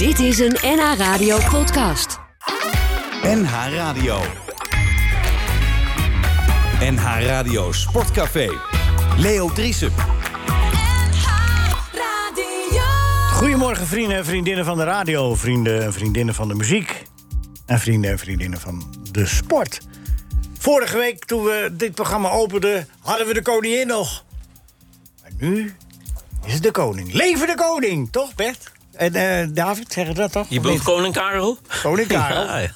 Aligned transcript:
Dit 0.00 0.18
is 0.18 0.38
een 0.38 0.56
NH 0.62 0.94
Radio 0.96 1.38
podcast. 1.50 2.18
NH 3.22 3.52
Radio. 3.74 4.18
NH 6.80 7.24
Radio 7.26 7.72
Sportcafé. 7.72 8.50
Leo 9.16 9.52
Driesen. 9.52 9.92
Goedemorgen 13.32 13.86
vrienden 13.86 14.16
en 14.16 14.24
vriendinnen 14.24 14.64
van 14.64 14.76
de 14.76 14.84
radio, 14.84 15.34
vrienden 15.34 15.82
en 15.82 15.92
vriendinnen 15.92 16.34
van 16.34 16.48
de 16.48 16.54
muziek... 16.54 17.02
en 17.66 17.78
vrienden 17.78 18.10
en 18.10 18.18
vriendinnen 18.18 18.60
van 18.60 18.94
de 19.12 19.26
sport. 19.26 19.80
Vorige 20.58 20.98
week, 20.98 21.24
toen 21.24 21.42
we 21.42 21.70
dit 21.72 21.94
programma 21.94 22.30
openden, 22.30 22.88
hadden 23.00 23.26
we 23.26 23.34
de 23.34 23.42
koningin 23.42 23.86
nog. 23.86 24.24
Maar 25.22 25.30
nu 25.38 25.74
is 26.46 26.52
het 26.52 26.62
de 26.62 26.70
koning. 26.70 27.12
Leven 27.12 27.46
de 27.46 27.54
koning, 27.54 28.12
toch 28.12 28.34
Bert? 28.34 28.78
En 28.92 29.14
eh, 29.14 29.46
David, 29.50 29.92
zeggen 29.92 30.14
dat 30.14 30.32
toch? 30.32 30.46
Je 30.48 30.60
bedoelt 30.60 30.82
koning 30.82 31.14
Karel? 31.14 31.58
Koning 31.82 32.08
Karel. 32.16 32.44
Ja, 32.44 32.58
ja. 32.66 32.70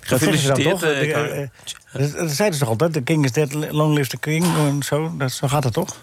Gefeliciteerd, 0.00 0.80
Karel. 0.80 1.30
eh, 1.32 1.48
dat 1.92 2.30
zeiden 2.30 2.52
ze 2.52 2.58
toch 2.58 2.68
altijd? 2.68 2.92
The 2.92 3.00
king 3.02 3.24
is 3.24 3.32
dead, 3.32 3.52
long 3.70 3.94
live 3.94 4.08
the 4.08 4.16
king. 4.18 4.44
En 4.44 4.82
zo, 4.82 5.12
dat, 5.18 5.32
zo 5.32 5.48
gaat 5.48 5.64
het 5.64 5.72
toch? 5.72 5.96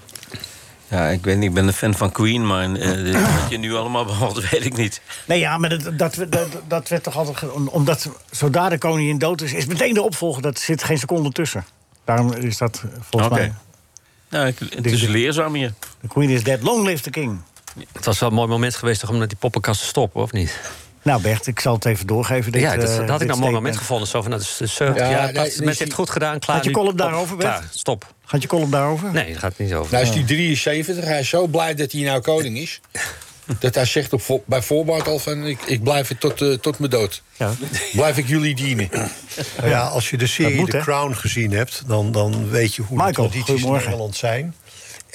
Ja, 0.88 1.08
ik 1.08 1.23
weet 1.23 1.35
niet, 1.38 1.49
ik 1.49 1.54
ben 1.54 1.68
een 1.68 1.73
fan 1.73 1.94
van 1.94 2.12
Queen, 2.12 2.48
maar 2.48 2.72
wat 3.41 3.49
je 3.49 3.58
nu 3.58 3.73
allemaal 3.76 4.05
behandelt, 4.05 4.49
weet 4.49 4.66
ik 4.66 4.77
niet. 4.77 5.02
Nee, 5.26 5.40
ja, 5.40 5.57
maar 5.57 5.70
dat, 5.70 5.98
dat, 5.98 6.26
dat, 6.30 6.48
dat 6.68 6.88
werd 6.90 7.04
toch 7.04 7.16
altijd... 7.18 7.52
Omdat 7.52 8.10
zodra 8.32 8.70
de 8.70 8.77
koningin 8.77 9.18
dood 9.18 9.41
is, 9.41 9.54
is 9.54 9.66
meteen 9.66 9.94
de 9.94 10.02
opvolger. 10.02 10.41
Dat 10.41 10.60
zit 10.60 10.84
geen 10.84 10.98
seconde 10.98 11.32
tussen. 11.32 11.66
Daarom 12.05 12.34
is 12.34 12.57
dat 12.57 12.84
volgens 13.10 13.34
mij... 13.34 13.54
Nou, 14.30 14.46
het 14.46 14.85
is 14.85 15.02
leerzaam 15.02 15.54
hier. 15.54 15.73
The 16.02 16.07
queen 16.07 16.30
is 16.30 16.44
dead, 16.44 16.62
long 16.62 16.85
live 16.85 17.04
the 17.04 17.10
king. 17.10 17.40
Het 17.91 18.05
was 18.05 18.20
wel 18.20 18.29
een 18.29 18.35
mooi 18.35 18.47
moment 18.47 18.75
geweest 18.75 18.99
toch 18.99 19.09
om 19.09 19.17
met 19.17 19.29
die 19.29 19.38
poppenkast 19.38 19.79
te 19.81 19.88
stoppen, 19.88 20.21
of 20.21 20.31
niet? 20.31 20.59
Nou 21.02 21.21
Bert, 21.21 21.47
ik 21.47 21.59
zal 21.59 21.73
het 21.73 21.85
even 21.85 22.07
doorgeven. 22.07 22.51
Dit, 22.51 22.61
ja, 22.61 22.75
dat, 22.75 22.89
eh, 22.89 22.98
dat 22.98 23.09
had 23.09 23.21
ik 23.21 23.27
nou 23.27 23.32
een 23.40 23.43
mooi 23.43 23.54
moment 23.54 23.77
gevonden. 23.77 24.07
Zo 24.07 24.21
van, 24.21 24.32
dus, 24.32 24.57
dus, 24.57 24.79
uh, 24.79 24.95
Ja, 24.95 25.09
ja, 25.09 25.23
nee, 25.23 25.34
dat, 25.34 25.34
nee, 25.34 25.43
mensen 25.43 25.65
heeft 25.65 25.77
die- 25.77 25.87
het 25.87 25.93
goed 25.95 26.09
gedaan, 26.09 26.40
klaar. 26.40 26.55
Gaat 26.55 26.65
je 26.65 26.71
column 26.71 26.98
daarover, 26.98 27.37
Bert? 27.37 27.49
Klaar, 27.49 27.67
stop. 27.71 28.13
Gaat 28.26 28.41
je 28.41 28.48
column 28.48 28.71
daarover? 28.71 29.12
Nee, 29.12 29.32
daar 29.32 29.40
gaat 29.40 29.49
het 29.57 29.59
niet 29.67 29.73
over. 29.73 29.91
Nou 29.93 30.04
is 30.05 30.13
hij 30.13 30.23
73, 30.23 31.05
hij 31.05 31.20
is 31.20 31.29
zo 31.29 31.48
blij 31.48 31.76
dat 31.76 31.91
hij 31.91 32.01
nou 32.01 32.21
koning 32.21 32.57
is. 32.57 32.79
Dat 33.59 33.76
hij 33.76 33.85
zegt 33.85 34.13
op, 34.13 34.43
bij 34.45 34.62
voorbaat 34.62 35.07
al 35.07 35.20
van, 35.20 35.45
ik, 35.45 35.62
ik 35.65 35.84
blijf 35.84 36.07
het 36.07 36.20
tot, 36.20 36.41
eh, 36.41 36.54
tot 36.54 36.79
mijn 36.79 36.91
dood. 36.91 37.21
Ja. 37.37 37.51
Blijf 37.93 38.17
ik 38.17 38.27
jullie 38.27 38.55
dienen. 38.55 38.89
Ja, 39.63 39.82
als 39.87 40.10
je 40.10 40.17
de 40.17 40.27
serie 40.27 40.55
moet, 40.55 40.70
The? 40.70 40.77
Crown 40.77 41.13
gezien 41.13 41.51
hebt, 41.51 41.84
dan, 41.87 42.12
dan 42.12 42.49
weet 42.49 42.76
je 42.76 42.82
hoe 42.82 42.98
Michael, 43.05 43.29
de 43.29 43.39
tradities 43.39 43.63
in. 43.65 43.71
Nederland 43.71 44.15
zijn. 44.15 44.55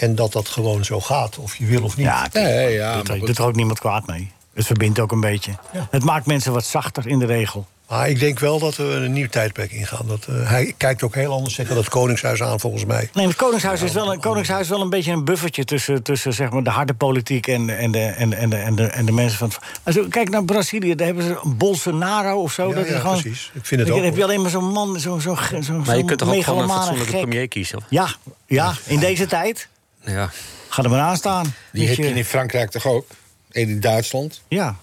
En 0.01 0.15
dat 0.15 0.33
dat 0.33 0.49
gewoon 0.49 0.85
zo 0.85 1.01
gaat, 1.01 1.39
of 1.39 1.57
je 1.57 1.67
wil 1.67 1.83
of 1.83 1.97
niet. 1.97 2.07
Ja, 2.07 2.27
Nee, 2.33 2.73
ja, 2.75 2.97
doet, 2.97 3.09
maar 3.09 3.17
er, 3.17 3.27
doet 3.27 3.39
er 3.39 3.45
ook 3.45 3.55
niemand 3.55 3.79
kwaad 3.79 4.07
mee. 4.07 4.31
Het 4.55 4.67
verbindt 4.67 4.99
ook 5.01 5.13
een 5.13 5.21
beetje. 5.21 5.53
Het 5.91 6.05
maakt 6.05 6.27
mensen 6.27 6.53
wat 6.53 6.65
zachter 6.65 7.07
in 7.07 7.19
de 7.19 7.27
regel. 7.27 7.67
Maar 7.89 8.09
ik 8.09 8.19
denk 8.21 8.39
wel 8.39 8.59
dat 8.59 8.77
we 8.77 8.83
een 8.85 9.13
nieuw 9.13 9.29
tijdperk 9.29 9.73
ingaan. 9.73 10.07
Dat, 10.07 10.27
eh, 10.29 10.49
hij 10.49 10.75
kijkt 10.77 11.03
ook 11.03 11.15
heel 11.15 11.33
anders 11.33 11.55
tegen 11.55 11.75
dat 11.75 11.89
Koningshuis 11.89 12.43
aan, 12.43 12.61
volgens 12.61 12.85
mij. 12.85 13.11
Nee, 13.15 13.27
het 13.27 13.37
Koningshuis 13.37 13.83
is 13.83 13.93
wel 13.93 14.13
een, 14.13 14.21
Koningshuis 14.21 14.61
is 14.63 14.69
wel 14.69 14.81
een 14.81 14.91
beetje 14.91 15.13
een 15.13 15.25
buffertje 15.25 15.65
tussen, 15.65 16.03
tussen 16.03 16.33
zeg 16.33 16.51
maar, 16.51 16.63
de 16.63 16.71
harde 16.71 16.95
politiek 16.95 17.47
en, 17.47 17.79
en, 17.79 17.91
de, 17.91 17.99
en, 17.99 18.33
en, 18.33 18.51
de, 18.51 18.57
en, 18.57 18.75
de, 18.75 18.83
en 18.87 19.07
de 19.07 19.13
mensen 19.13 19.39
van. 19.39 19.49
het- 19.49 19.59
Also, 19.83 20.05
kijk 20.09 20.29
naar 20.31 20.45
Brazilië, 20.45 20.95
daar 20.95 21.07
hebben 21.07 21.25
ze 21.25 21.41
een 21.45 21.57
Bolsonaro 21.57 22.41
of 22.43 22.53
zo. 22.53 22.69
Ja, 22.69 22.75
dat 22.75 22.85
is 22.85 22.91
ja, 22.93 22.99
gewoon, 22.99 23.21
precies. 23.21 23.51
Ik 23.55 23.67
vind 23.67 23.81
het 23.81 23.91
dan 23.91 23.99
ook, 23.99 24.05
heb 24.05 24.17
je 24.17 24.23
alleen 24.25 24.41
maar 24.43 24.51
zo'n 24.51 24.73
man, 24.73 25.01
zo'n 25.01 25.21
zo, 25.21 25.35
zo, 25.51 25.61
zo, 25.61 25.73
maar 25.73 25.97
je 25.97 26.05
kunt 26.05 26.19
toch 26.19 26.35
ook 26.35 26.45
gewoon 26.45 26.59
een 26.61 26.67
megalomane 26.67 26.73
fatsoenlijke 26.81 27.13
premier 27.21 27.49
kiezen? 27.49 27.79
Of? 27.79 27.85
Ja, 27.89 28.09
ja, 28.47 28.75
in 28.87 28.99
deze 29.01 29.27
tijd. 29.27 29.69
Ja. 30.05 30.31
Ga 30.69 30.83
er 30.83 30.91
maar 30.91 31.01
aan 31.01 31.17
staan. 31.17 31.55
Die 31.73 31.89
heb 31.89 31.97
je 31.97 32.15
in 32.15 32.25
Frankrijk 32.25 32.71
toch 32.71 32.87
ook? 32.87 33.07
En 33.51 33.69
in 33.69 33.81
Duitsland? 33.81 34.41
Ja. 34.49 34.77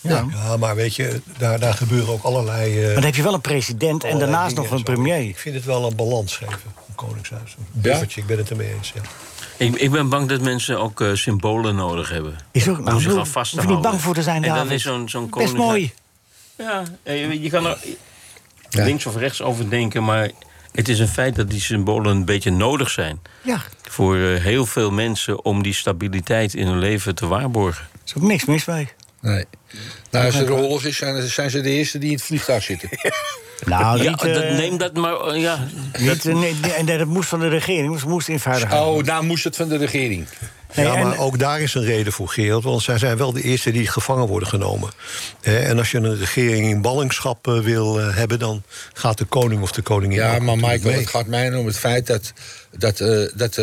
ja. 0.00 0.26
Ja, 0.30 0.56
maar 0.56 0.74
weet 0.76 0.96
je, 0.96 1.20
daar, 1.38 1.58
daar 1.60 1.74
gebeuren 1.74 2.12
ook 2.12 2.22
allerlei... 2.22 2.78
eh, 2.78 2.84
Maar 2.84 2.94
dan 2.94 3.04
heb 3.04 3.14
je 3.14 3.22
wel 3.22 3.34
een 3.34 3.40
president 3.40 4.04
en 4.04 4.18
daarnaast 4.18 4.56
nog 4.56 4.70
een 4.70 4.82
premier. 4.82 5.20
Ik 5.20 5.38
vind 5.38 5.54
het 5.54 5.64
wel 5.64 5.86
een 5.86 5.96
balans 5.96 6.36
geven, 6.36 6.60
een 6.88 6.94
Koningshuis. 6.94 7.54
Een 7.58 7.80
buffertje, 7.80 8.20
ik 8.20 8.26
ben 8.26 8.38
het 8.38 8.50
ermee 8.50 8.74
eens, 8.74 8.92
ja. 8.94 9.00
Ik, 9.56 9.74
ik 9.74 9.90
ben 9.90 10.08
bang 10.08 10.28
dat 10.28 10.40
mensen 10.40 10.78
ook 10.80 11.00
eh, 11.00 11.14
symbolen 11.14 11.76
nodig 11.76 12.08
hebben. 12.08 12.36
Is 12.50 12.68
ook, 12.68 12.78
Om 12.78 12.84
nou, 12.84 13.00
zich 13.00 13.10
hoef 13.10 13.18
aan 13.18 13.26
vast 13.26 13.54
te 13.54 13.60
je 13.62 13.66
niet 13.68 13.80
bang 13.80 14.00
voor 14.00 14.14
te 14.14 14.22
zijn, 14.22 14.44
En 14.44 14.54
dan 14.54 14.70
is 14.70 14.82
zo'n 14.82 15.08
zo'n 15.08 15.30
Best 15.30 15.54
mooi. 15.54 15.92
Ja, 16.56 16.82
eh, 17.02 17.42
je 17.42 17.50
kan 17.50 17.66
er 17.66 17.78
links 18.70 19.06
of 19.06 19.16
rechts 19.16 19.42
over 19.42 19.70
denken, 19.70 20.04
maar 20.04 20.30
het 20.74 20.88
is 20.88 20.98
een 20.98 21.08
feit 21.08 21.36
dat 21.36 21.50
die 21.50 21.60
symbolen 21.60 22.10
een 22.10 22.24
beetje 22.24 22.50
nodig 22.50 22.90
zijn. 22.90 23.20
Ja, 23.42 23.62
Voor 23.82 24.16
eh, 24.16 24.42
heel 24.42 24.66
veel 24.66 24.90
mensen 24.90 25.44
om 25.44 25.62
die 25.62 25.74
stabiliteit 25.74 26.54
in 26.54 26.66
hun 26.66 26.78
leven 26.78 27.14
te 27.14 27.26
waarborgen. 27.26 27.84
er 27.92 28.00
is 28.06 28.14
ook 28.16 28.22
niks 28.22 28.44
mis 28.44 28.64
mee. 28.64 28.88
Nee. 29.20 29.44
Nou, 30.10 30.26
als 30.26 30.34
er 30.34 30.52
oorlog 30.52 30.84
is, 30.84 30.96
zijn, 30.96 31.28
zijn 31.28 31.50
ze 31.50 31.60
de 31.60 31.70
eerste 31.70 31.98
die 31.98 32.08
in 32.08 32.14
het 32.14 32.24
vliegtuig 32.24 32.62
zitten. 32.62 32.88
Nou, 33.66 34.02
ja, 34.02 34.10
niet, 34.10 34.20
dat, 34.20 34.42
eh, 34.42 34.56
neem 34.56 34.76
dat 34.78 34.94
maar. 34.94 35.14
eh, 35.20 35.40
ja, 35.40 35.68
Niet, 35.98 36.26
eh, 36.26 36.34
nee, 36.34 36.54
en 36.76 36.86
dat 36.86 37.06
moest 37.06 37.28
van 37.28 37.40
de 37.40 37.48
regering, 37.48 38.00
ze 38.00 38.08
moest 38.08 38.28
in 38.28 38.40
veiligheid. 38.40 38.82
Oh, 38.82 39.02
nou 39.02 39.24
moest 39.24 39.44
het 39.44 39.56
van 39.56 39.68
de 39.68 39.76
regering. 39.76 40.26
Nee, 40.74 40.86
ja, 40.86 40.94
en- 40.94 41.02
maar 41.02 41.18
ook 41.18 41.38
daar 41.38 41.60
is 41.60 41.74
een 41.74 41.84
reden 41.84 42.12
voor, 42.12 42.28
Gerald. 42.28 42.64
Want 42.64 42.82
zij 42.82 42.98
zijn 42.98 43.16
wel 43.16 43.32
de 43.32 43.42
eerste 43.42 43.70
die 43.70 43.86
gevangen 43.86 44.26
worden 44.26 44.48
genomen. 44.48 44.90
En 45.40 45.78
als 45.78 45.90
je 45.90 45.98
een 45.98 46.18
regering 46.18 46.66
in 46.66 46.82
ballingschap 46.82 47.48
eh, 47.48 47.58
wil 47.58 48.00
eh, 48.00 48.16
hebben... 48.16 48.38
dan 48.38 48.62
gaat 48.92 49.18
de 49.18 49.24
koning 49.24 49.62
of 49.62 49.72
de 49.72 49.82
koningin 49.82 50.18
Ja, 50.18 50.38
maar 50.38 50.56
Michael, 50.56 50.80
mee. 50.82 50.96
het 50.96 51.08
gaat 51.08 51.26
mij 51.26 51.54
om 51.54 51.66
het 51.66 51.78
feit 51.78 52.06
dat, 52.06 52.32
dat, 52.70 53.00
eh, 53.00 53.24
dat 53.34 53.54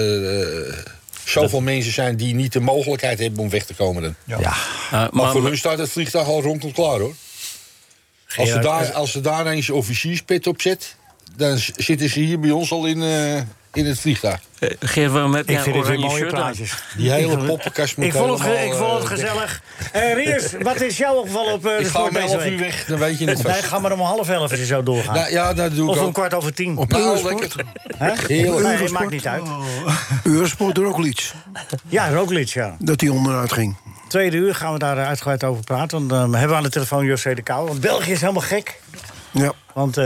zoveel 1.25 1.61
mensen 1.61 1.93
zijn 1.93 2.15
die 2.15 2.33
niet 2.33 2.53
de 2.53 2.59
mogelijkheid 2.59 3.19
hebben 3.19 3.39
om 3.39 3.49
weg 3.49 3.65
te 3.65 3.73
komen. 3.73 4.01
Dan. 4.01 4.15
ja. 4.23 4.53
Maar, 4.91 5.09
maar, 5.11 5.31
voor 5.31 5.43
hun 5.43 5.57
staat 5.57 5.77
het 5.77 5.89
vliegtuig 5.89 6.27
al 6.27 6.41
rond 6.41 6.71
klaar 6.71 6.99
hoor. 6.99 7.13
Als 8.35 8.49
ze, 8.49 8.59
daar, 8.59 8.91
als 8.91 9.11
ze 9.11 9.21
daar 9.21 9.47
eens 9.47 9.69
officierspet 9.69 10.47
op 10.47 10.61
zet, 10.61 10.95
dan 11.35 11.57
zitten 11.75 12.09
ze 12.09 12.19
hier 12.19 12.39
bij 12.39 12.51
ons 12.51 12.71
al 12.71 12.85
in, 12.85 13.01
eh, 13.03 13.41
in 13.73 13.85
het 13.85 13.99
vliegtuig. 13.99 14.39
eh, 14.59 14.69
Geert, 14.79 15.11
waarom 15.11 15.33
heb 15.33 15.49
Ik 15.49 15.59
vind 15.59 15.75
het 15.75 15.87
weer 15.87 15.99
mooie 15.99 16.25
plaatjes. 16.25 16.73
Die 16.97 17.11
hele 17.11 17.37
poppenkast 17.37 17.97
moet 17.97 18.05
Ik 18.05 18.13
vond 18.13 18.39
het, 18.43 18.47
ik 18.65 18.73
vond 18.73 18.91
het 18.93 19.01
eh, 19.03 19.07
gezellig. 19.09 19.61
Eh 19.91 20.13
Ries, 20.13 20.51
wat 20.69 20.81
is 20.81 20.97
jouw 20.97 21.15
opgevallen 21.15 21.53
op 21.53 21.61
de 21.63 21.69
Ik 21.79 21.85
ga 21.87 21.89
sport 21.89 22.07
om 22.07 22.13
deze 22.13 22.33
11 22.33 22.45
uur 22.45 22.49
week? 22.49 22.59
weg, 22.59 22.85
dan 22.85 22.99
weet 22.99 23.19
je 23.19 23.25
het 23.27 23.43
Nee, 23.43 23.53
vast. 23.53 23.65
ga 23.65 23.79
maar 23.79 23.91
om 23.91 23.99
half 23.99 24.29
elf 24.29 24.49
als 24.51 24.59
je 24.59 24.65
zo 24.65 24.83
doorgaan. 24.83 25.13
Nou, 25.15 25.31
ja, 25.31 25.53
dat 25.53 25.75
doe 25.75 25.83
ik 25.85 25.89
of 25.91 25.99
om 25.99 26.05
ook. 26.05 26.13
kwart 26.13 26.33
over 26.33 26.53
tien. 26.53 26.73
Nou, 26.87 27.23
lekker. 27.23 27.65
Hè? 27.97 28.13
Heerlijk. 28.27 28.79
Nee, 28.79 28.89
maakt 28.89 29.09
niet 29.11 29.27
uit. 29.27 29.43
Eurosport 30.23 30.77
Roglic, 30.77 31.31
Ja, 31.87 32.09
Roglic, 32.09 32.47
ja. 32.47 32.75
dat 32.79 33.01
hij 33.01 33.09
onderuit 33.09 33.53
ging. 33.53 33.75
Tweede 34.07 34.37
uur 34.37 34.55
gaan 34.55 34.73
we 34.73 34.79
daar 34.79 35.05
uitgebreid 35.05 35.43
over 35.43 35.63
praten. 35.63 35.97
Want 35.97 36.09
dan 36.09 36.31
hebben 36.31 36.49
we 36.49 36.55
aan 36.55 36.63
de 36.63 36.69
telefoon 36.69 37.05
José 37.05 37.33
de 37.33 37.41
Kouw. 37.41 37.65
Want 37.67 37.81
België 37.81 38.11
is 38.11 38.21
helemaal 38.21 38.41
gek. 38.41 38.79
Ja. 39.31 39.51
Want 39.73 39.97
eh, 39.97 40.03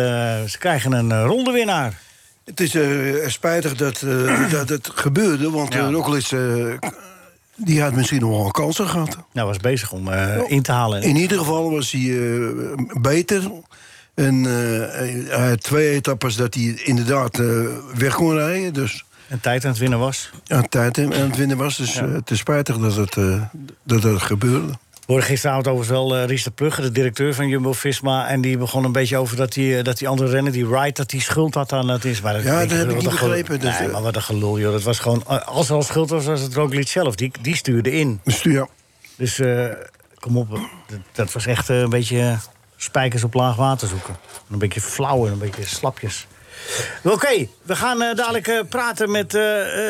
ze 0.48 0.56
krijgen 0.60 0.92
een 0.92 1.12
eh, 1.12 1.24
rondewinnaar. 1.26 2.00
Het 2.46 2.60
is 2.60 2.76
eh, 2.76 3.28
spijtig 3.28 3.76
dat, 3.76 4.02
eh, 4.02 4.52
dat 4.58 4.70
het 4.70 4.90
gebeurde, 4.94 5.50
want 5.52 5.74
Ja. 5.74 5.80
ja. 5.80 5.90
Roglic 5.92 6.32
eh, 6.32 6.90
die 7.56 7.82
had 7.82 7.94
misschien 7.94 8.20
nog 8.22 8.30
wel 8.30 8.52
kansen 8.52 8.88
gehad. 8.88 9.18
Nou, 9.34 9.48
was 9.48 9.58
bezig 9.58 9.92
om 9.92 10.10
in 10.48 10.62
te 10.62 10.72
halen. 10.72 11.02
In 11.02 11.16
ieder 11.16 11.38
geval 11.38 11.72
was 11.72 11.92
hij 11.92 12.20
beter. 13.02 13.52
En 14.14 14.44
hij 14.44 15.48
had 15.50 15.64
twee 15.64 15.90
etappes 15.90 16.36
dat 16.36 16.54
hij 16.54 16.82
inderdaad 16.84 17.42
weg 17.96 18.16
kon 18.16 18.34
rijden. 18.34 18.74
Dus 18.74 19.06
En 19.28 19.40
tijd 19.40 19.64
aan 19.64 19.70
het 19.70 19.80
winnen 19.80 20.00
was. 20.00 20.30
aan 20.48 20.70
tijd 20.70 20.98
aan 20.98 21.12
het 21.12 21.36
winnen 21.38 21.58
was. 21.58 21.78
Dus 21.78 22.00
het 22.00 22.32
is 22.32 22.40
spijtig 22.40 22.78
dat 22.78 22.96
het, 22.96 23.18
dat 23.84 24.04
het 24.04 24.22
gebeurde. 24.22 24.74
We 25.06 25.12
hoorden 25.12 25.30
gisteravond 25.30 25.68
overigens 25.68 25.98
wel 26.00 26.16
eh, 26.16 26.26
Ries 26.28 26.44
de 26.44 26.52
Plugge, 26.52 26.82
de 26.82 26.92
directeur 26.92 27.34
van 27.34 27.48
Jumbo-Visma... 27.48 28.28
en 28.28 28.42
die 28.42 28.58
begon 28.58 28.84
een 28.84 28.92
beetje 28.92 29.18
over 29.18 29.36
dat 29.38 29.54
die, 29.54 29.78
eh, 29.78 29.84
dat 29.84 29.98
die 29.98 30.08
andere 30.08 30.30
renner, 30.30 30.52
die 30.52 30.68
Wright... 30.68 30.96
dat 30.96 31.10
die 31.10 31.22
schuld 31.22 31.54
had 31.54 31.74
aan 31.74 31.88
dat 31.88 32.04
is. 32.04 32.22
Maar 32.22 32.34
dat, 32.34 32.44
Ja, 32.44 32.60
dat 32.60 32.78
heb 32.78 32.90
ik 32.90 32.96
niet 32.96 33.04
begrepen, 33.04 33.60
dus, 33.60 33.80
nee, 33.80 33.88
eh. 33.88 33.94
maar 33.94 34.02
wat 34.02 34.16
een 34.16 34.22
gelul, 34.22 34.60
joh. 34.60 34.72
Dat 34.72 34.84
was 34.84 35.00
gewoon... 35.00 35.46
Als 35.46 35.70
er 35.70 35.76
al 35.76 35.84
schuld 35.84 36.10
was, 36.10 36.26
was 36.26 36.42
het 36.42 36.54
Roglic 36.54 36.88
zelf. 36.88 37.16
Die, 37.16 37.32
die 37.42 37.56
stuurde 37.56 37.92
in. 37.92 38.22
Ja, 38.24 38.68
Dus 39.16 39.42
kom 40.20 40.38
op, 40.38 40.50
dat, 40.88 41.00
dat 41.12 41.32
was 41.34 41.46
echt 41.46 41.70
een 41.70 41.90
beetje 41.90 42.38
spijkers 42.78 43.24
op 43.24 43.34
laag 43.34 43.56
water 43.56 43.88
zoeken. 43.88 44.16
Een 44.52 44.60
beetje 44.60 44.82
flauw 44.82 45.26
en 45.26 45.32
een 45.32 45.40
beetje 45.40 45.66
slapjes. 45.66 46.28
Oké, 47.04 47.48
we 47.62 47.76
gaan 47.76 48.00
dadelijk 48.00 48.64
praten 48.70 49.12
met 49.12 49.34
eh, 49.34 49.42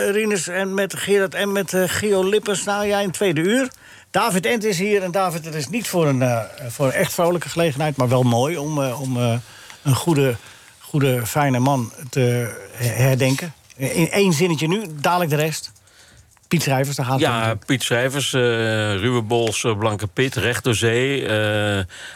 Rinus 0.09 0.47
en 0.47 0.73
met 0.73 0.95
Gerard 0.95 1.33
en 1.33 1.51
met 1.51 1.73
Gio 1.75 2.23
Lippens. 2.23 2.63
Nou 2.63 2.85
ja, 2.85 2.99
in 2.99 3.05
het 3.05 3.13
tweede 3.13 3.41
uur. 3.41 3.69
David 4.15 4.45
Ent 4.45 4.63
is 4.63 4.79
hier. 4.79 5.03
En 5.03 5.11
David, 5.11 5.45
het 5.45 5.55
is 5.55 5.69
niet 5.69 5.87
voor 5.87 6.07
een, 6.07 6.21
eh, 6.21 6.39
voor 6.67 6.85
een 6.85 6.91
echt 6.91 7.13
vrolijke 7.13 7.49
gelegenheid... 7.49 7.97
maar 7.97 8.09
wel 8.09 8.23
mooi 8.23 8.57
om, 8.57 8.83
eh, 8.83 9.01
om 9.01 9.17
eh, 9.17 9.33
een 9.83 9.95
goede, 9.95 10.35
goede, 10.79 11.25
fijne 11.25 11.59
man 11.59 11.91
te 12.09 12.55
herdenken. 12.77 13.53
In 13.75 14.11
één 14.11 14.33
zinnetje 14.33 14.67
nu, 14.67 14.83
dadelijk 15.01 15.29
de 15.29 15.35
rest. 15.35 15.71
Piet 16.47 16.61
Schrijvers, 16.61 16.95
daar 16.95 17.05
gaat 17.05 17.19
het 17.19 17.29
om. 17.29 17.33
Ja, 17.33 17.55
Piet 17.65 17.83
Schrijvers, 17.83 18.33
eh 18.33 18.41
ruwe 18.95 19.21
bols, 19.21 19.65
blanke 19.77 20.07
pit, 20.07 20.35
recht 20.35 20.63
door 20.63 20.75
zee. 20.75 21.27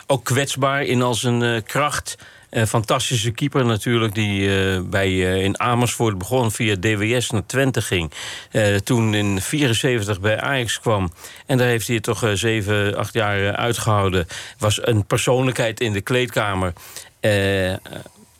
ook 0.08 0.24
kwetsbaar 0.24 0.84
in 0.84 1.02
al 1.02 1.14
zijn 1.14 1.64
kracht. 1.64 2.18
Een 2.50 2.68
fantastische 2.68 3.32
keeper 3.32 3.66
natuurlijk, 3.66 4.16
die 4.16 4.58
eh, 4.58 4.82
bij, 4.82 5.08
eh, 5.08 5.44
in 5.44 5.60
Amersfoort 5.60 6.18
begon 6.18 6.52
via 6.52 6.76
DWS 6.80 7.30
naar 7.30 7.46
Twente 7.46 7.82
ging. 7.82 8.12
Eh, 8.52 8.76
toen 8.76 9.14
in 9.14 9.42
74 9.42 10.20
bij 10.20 10.42
Ajax 10.42 10.80
kwam. 10.80 11.12
En 11.46 11.58
daar 11.58 11.68
heeft 11.68 11.88
hij 11.88 12.00
toch 12.00 12.24
eh, 12.24 12.32
zeven, 12.34 12.96
acht 12.98 13.14
jaar 13.14 13.48
eh, 13.48 13.54
uitgehouden. 13.54 14.28
Was 14.58 14.80
een 14.88 15.06
persoonlijkheid 15.06 15.80
in 15.80 15.94
de 15.94 16.02
kleedkamer. 16.02 16.74
Eh, 17.20 17.74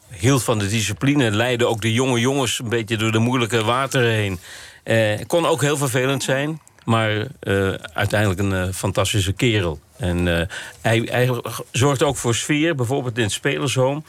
hield 0.10 0.44
van 0.44 0.60
de 0.60 0.68
discipline, 0.68 1.32
leidde 1.32 1.66
ook 1.66 1.82
de 1.82 1.94
jonge 1.94 2.20
jongens 2.20 2.60
een 2.60 2.70
beetje 2.70 2.98
door 2.98 3.12
de 3.12 3.20
moeilijke 3.20 3.64
wateren 3.64 4.12
heen. 4.12 4.40
Eh, 4.84 5.20
kon 5.28 5.46
ook 5.46 5.62
heel 5.62 5.78
vervelend 5.78 6.24
zijn, 6.24 6.62
maar 6.86 7.28
eh, 7.40 7.74
uiteindelijk 7.94 8.40
een 8.40 8.54
eh, 8.54 8.74
fantastische 8.74 9.34
kerel. 9.34 9.80
En 9.98 10.40
eh, 10.40 10.48
hij, 10.82 11.08
hij 11.12 11.42
zorgde 11.72 12.06
ook 12.06 12.18
voor 12.18 12.36
sfeer, 12.36 12.76
bijvoorbeeld 12.76 13.18
in 13.18 13.24
het 13.24 13.32
spelershome. 13.32 14.02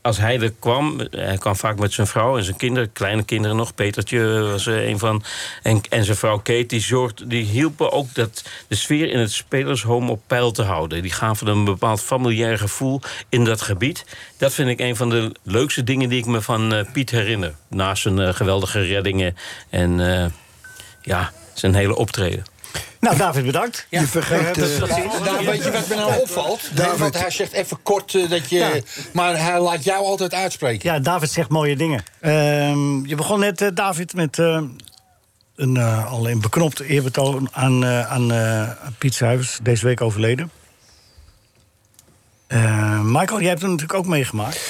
Als 0.00 0.18
hij 0.18 0.40
er 0.40 0.52
kwam, 0.58 1.00
hij 1.10 1.38
kwam 1.38 1.56
vaak 1.56 1.78
met 1.78 1.92
zijn 1.92 2.06
vrouw 2.06 2.36
en 2.36 2.44
zijn 2.44 2.56
kinderen, 2.56 2.92
kleine 2.92 3.22
kinderen 3.22 3.56
nog. 3.56 3.74
Petertje 3.74 4.40
was 4.40 4.66
er 4.66 4.88
een 4.88 4.98
van. 4.98 5.22
En, 5.62 5.80
en 5.88 6.04
zijn 6.04 6.16
vrouw 6.16 6.36
Kate, 6.36 6.66
die, 6.66 6.80
zorgde, 6.80 7.26
die 7.26 7.44
hielpen 7.44 7.92
ook 7.92 8.14
dat 8.14 8.44
de 8.68 8.74
sfeer 8.74 9.10
in 9.10 9.18
het 9.18 9.32
spelershome 9.32 10.10
op 10.10 10.22
peil 10.26 10.52
te 10.52 10.62
houden. 10.62 11.02
Die 11.02 11.10
gaven 11.10 11.46
een 11.46 11.64
bepaald 11.64 12.00
familiair 12.00 12.58
gevoel 12.58 13.00
in 13.28 13.44
dat 13.44 13.60
gebied. 13.60 14.04
Dat 14.38 14.54
vind 14.54 14.68
ik 14.68 14.80
een 14.80 14.96
van 14.96 15.10
de 15.10 15.32
leukste 15.42 15.84
dingen 15.84 16.08
die 16.08 16.18
ik 16.18 16.26
me 16.26 16.40
van 16.40 16.86
Piet 16.92 17.10
herinner. 17.10 17.54
Naast 17.68 18.02
zijn 18.02 18.34
geweldige 18.34 18.80
reddingen 18.80 19.36
en 19.70 20.00
ja, 21.02 21.32
zijn 21.54 21.74
hele 21.74 21.96
optreden. 21.96 22.42
Nou, 23.00 23.16
David, 23.16 23.44
bedankt. 23.44 23.86
Je 23.90 24.06
vergeet... 24.06 24.54
dat- 24.54 24.88
Nou, 25.24 25.46
weet 25.46 25.64
je 25.64 25.70
wat 25.70 25.88
me 25.88 25.94
nou 25.94 26.20
opvalt? 26.20 26.70
David. 26.76 26.98
want 26.98 27.18
hij 27.20 27.30
zegt 27.30 27.52
even 27.52 27.82
kort 27.82 28.14
eh, 28.14 28.30
dat 28.30 28.48
je... 28.50 28.56
Ja. 28.58 28.70
Maar 29.12 29.38
hij 29.44 29.60
laat 29.60 29.84
jou 29.84 30.04
altijd 30.04 30.34
uitspreken. 30.34 30.92
Ja, 30.92 30.98
David 30.98 31.30
zegt 31.30 31.48
mooie 31.48 31.76
dingen. 31.76 32.04
Ehm, 32.20 33.06
je 33.06 33.14
begon 33.14 33.40
net, 33.40 33.60
eh, 33.60 33.68
David, 33.74 34.14
met 34.14 34.38
een 34.38 35.76
eh, 35.76 36.12
al 36.12 36.28
een 36.28 36.40
beknopt 36.40 36.80
eerbetoon 36.80 37.48
aan, 37.52 37.86
aan, 37.86 38.32
eh, 38.32 38.60
aan 38.84 38.94
Piet 38.98 39.14
Zuivers, 39.14 39.58
deze 39.62 39.86
week 39.86 40.00
overleden. 40.00 40.50
Eh, 42.46 43.00
Michael, 43.00 43.40
jij 43.40 43.48
hebt 43.48 43.60
hem 43.62 43.70
natuurlijk 43.70 43.98
ook 43.98 44.06
meegemaakt. 44.06 44.60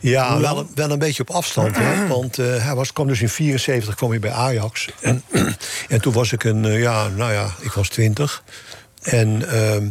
Ja, 0.00 0.40
wel, 0.40 0.58
een- 0.58 0.70
wel 0.74 0.90
een 0.90 0.98
beetje 0.98 1.22
op 1.22 1.30
afstand. 1.30 1.76
Hè? 1.76 2.06
Want 2.16 2.38
eh, 2.38 2.64
hij 2.64 2.74
was, 2.74 2.92
kwam 2.92 3.06
dus 3.06 3.20
in 3.22 3.28
74 3.28 3.94
kwam 3.94 4.10
hij 4.10 4.18
bij 4.18 4.32
Ajax. 4.32 4.88
En, 5.00 5.22
en 5.88 6.00
toen 6.00 6.12
was 6.12 6.32
ik 6.32 6.44
een, 6.44 6.64
eh, 6.64 6.80
ja, 6.80 7.08
nou 7.08 7.32
ja, 7.32 7.54
ik 7.60 7.72
was 7.72 7.88
20. 7.88 8.42
En 9.02 9.48
ehm, 9.48 9.86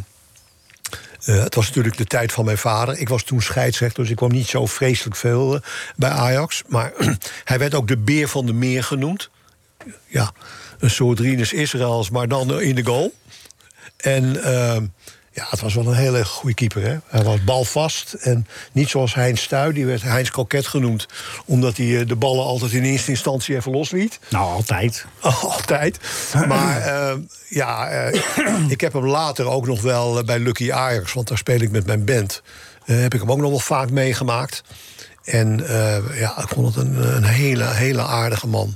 eh, 1.26 1.44
het 1.44 1.56
was 1.56 1.68
natuurlijk 1.68 1.98
de 1.98 2.06
tijd 2.06 2.32
van 2.32 2.46
mijn 2.46 2.58
vader. 2.58 2.98
Ik 2.98 3.10
was 3.10 3.24
toen 3.24 3.42
scheidsrechter, 3.42 4.02
dus 4.02 4.12
ik 4.12 4.16
kwam 4.18 4.32
niet 4.32 4.48
zo 4.48 4.66
vreselijk 4.66 5.16
veel 5.16 5.60
bij 5.96 6.10
Ajax. 6.10 6.62
Maar 6.68 6.92
hij 7.44 7.60
werd 7.60 7.74
ook 7.76 7.88
de 7.88 7.98
beer 7.98 8.28
van 8.28 8.46
de 8.46 8.54
meer 8.54 8.84
genoemd. 8.84 9.30
Ja, 10.08 10.32
een 10.80 10.90
soort 10.90 11.20
Rinus 11.20 11.54
Israëls, 11.54 12.10
maar 12.10 12.28
dan 12.28 12.62
in 12.62 12.76
de 12.76 12.86
goal. 12.86 13.14
En 13.98 14.44
ehm, 14.44 14.86
ja, 15.40 15.48
het 15.50 15.62
was 15.62 15.74
wel 15.74 15.88
een 15.88 15.94
hele 15.94 16.26
goede 16.26 16.56
keeper. 16.56 16.84
Hè? 16.84 16.98
Hij 17.08 17.24
was 17.24 17.44
balvast 17.44 18.14
en 18.14 18.48
niet 18.72 18.90
zoals 18.90 19.14
Heinz 19.14 19.42
Stuy. 19.42 19.74
Die 19.74 19.86
werd 19.86 20.02
Heinz 20.02 20.30
Kroket 20.30 20.68
genoemd. 20.68 21.06
Omdat 21.46 21.78
hij 21.78 22.00
eh, 22.00 22.08
de 22.08 22.16
ballen 22.16 22.46
altijd 22.46 22.72
in 22.72 22.84
eerste 22.84 23.12
instantie 23.12 23.56
even 23.56 23.72
losliet. 23.72 24.20
Nou, 24.30 24.52
altijd. 24.52 25.06
Altijd. 25.42 26.00
Maar 26.48 26.82
eh, 26.92 27.14
ja, 27.50 27.88
eh, 27.88 28.20
ik 28.68 28.82
heb 28.82 28.94
hem 28.94 29.08
later 29.08 29.46
ook 29.46 29.68
nog 29.68 29.82
wel 29.82 30.20
eh, 30.20 30.26
bij 30.26 30.40
Lucky 30.40 30.72
Ajax... 30.72 31.14
want 31.14 31.28
daar 31.28 31.38
speel 31.38 31.62
ik 31.62 31.72
met 31.72 31.86
mijn 31.86 32.06
band. 32.06 32.42
heb 32.84 33.14
ik 33.14 33.20
hem 33.20 33.32
ook 33.32 33.38
nog 33.38 33.50
wel 33.50 33.60
vaak 33.60 33.90
meegemaakt. 33.90 34.64
En 35.24 35.64
ja, 36.14 36.42
ik 36.42 36.48
vond 36.48 36.76
het 36.76 36.86
een, 36.86 37.16
een 37.16 37.24
hele, 37.24 37.66
hele 37.66 38.02
aardige 38.02 38.48
man. 38.48 38.76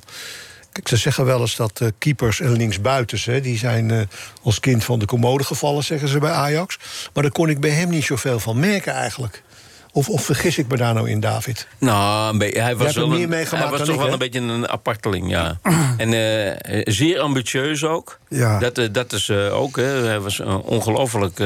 Kijk, 0.73 0.87
ze 0.87 0.97
zeggen 0.97 1.25
wel 1.25 1.39
eens 1.39 1.55
dat 1.55 1.81
eh, 1.81 1.87
keepers 1.97 2.39
en 2.39 2.51
linksbuitens... 2.51 3.25
Hè, 3.25 3.41
die 3.41 3.57
zijn 3.57 3.91
eh, 3.91 3.99
als 4.43 4.59
kind 4.59 4.83
van 4.83 4.99
de 4.99 5.05
commode 5.05 5.43
gevallen, 5.43 5.83
zeggen 5.83 6.07
ze 6.07 6.19
bij 6.19 6.31
Ajax. 6.31 6.79
Maar 7.13 7.23
daar 7.23 7.31
kon 7.31 7.49
ik 7.49 7.59
bij 7.59 7.69
hem 7.69 7.89
niet 7.89 8.03
zoveel 8.03 8.39
van 8.39 8.59
merken 8.59 8.93
eigenlijk. 8.93 9.43
Of, 9.91 10.09
of 10.09 10.25
vergis 10.25 10.57
ik 10.57 10.67
me 10.67 10.77
daar 10.77 10.93
nou 10.93 11.09
in, 11.09 11.19
David? 11.19 11.67
Nou, 11.77 12.37
hij 12.37 12.75
was, 12.75 12.95
wel 12.95 13.13
een, 13.13 13.31
hij 13.31 13.69
was 13.69 13.79
toch 13.79 13.89
ik, 13.89 14.01
wel 14.01 14.11
een 14.11 14.17
beetje 14.17 14.39
een 14.39 14.69
aparteling, 14.69 15.29
ja. 15.29 15.59
en 15.97 16.13
eh, 16.13 16.81
zeer 16.83 17.19
ambitieus 17.19 17.83
ook. 17.83 18.19
Ja. 18.29 18.59
Dat, 18.59 18.89
dat 18.91 19.13
is 19.13 19.31
ook, 19.31 19.75
hè. 19.75 20.05
hij 20.05 20.19
was 20.19 20.39
ongelooflijk 20.63 21.41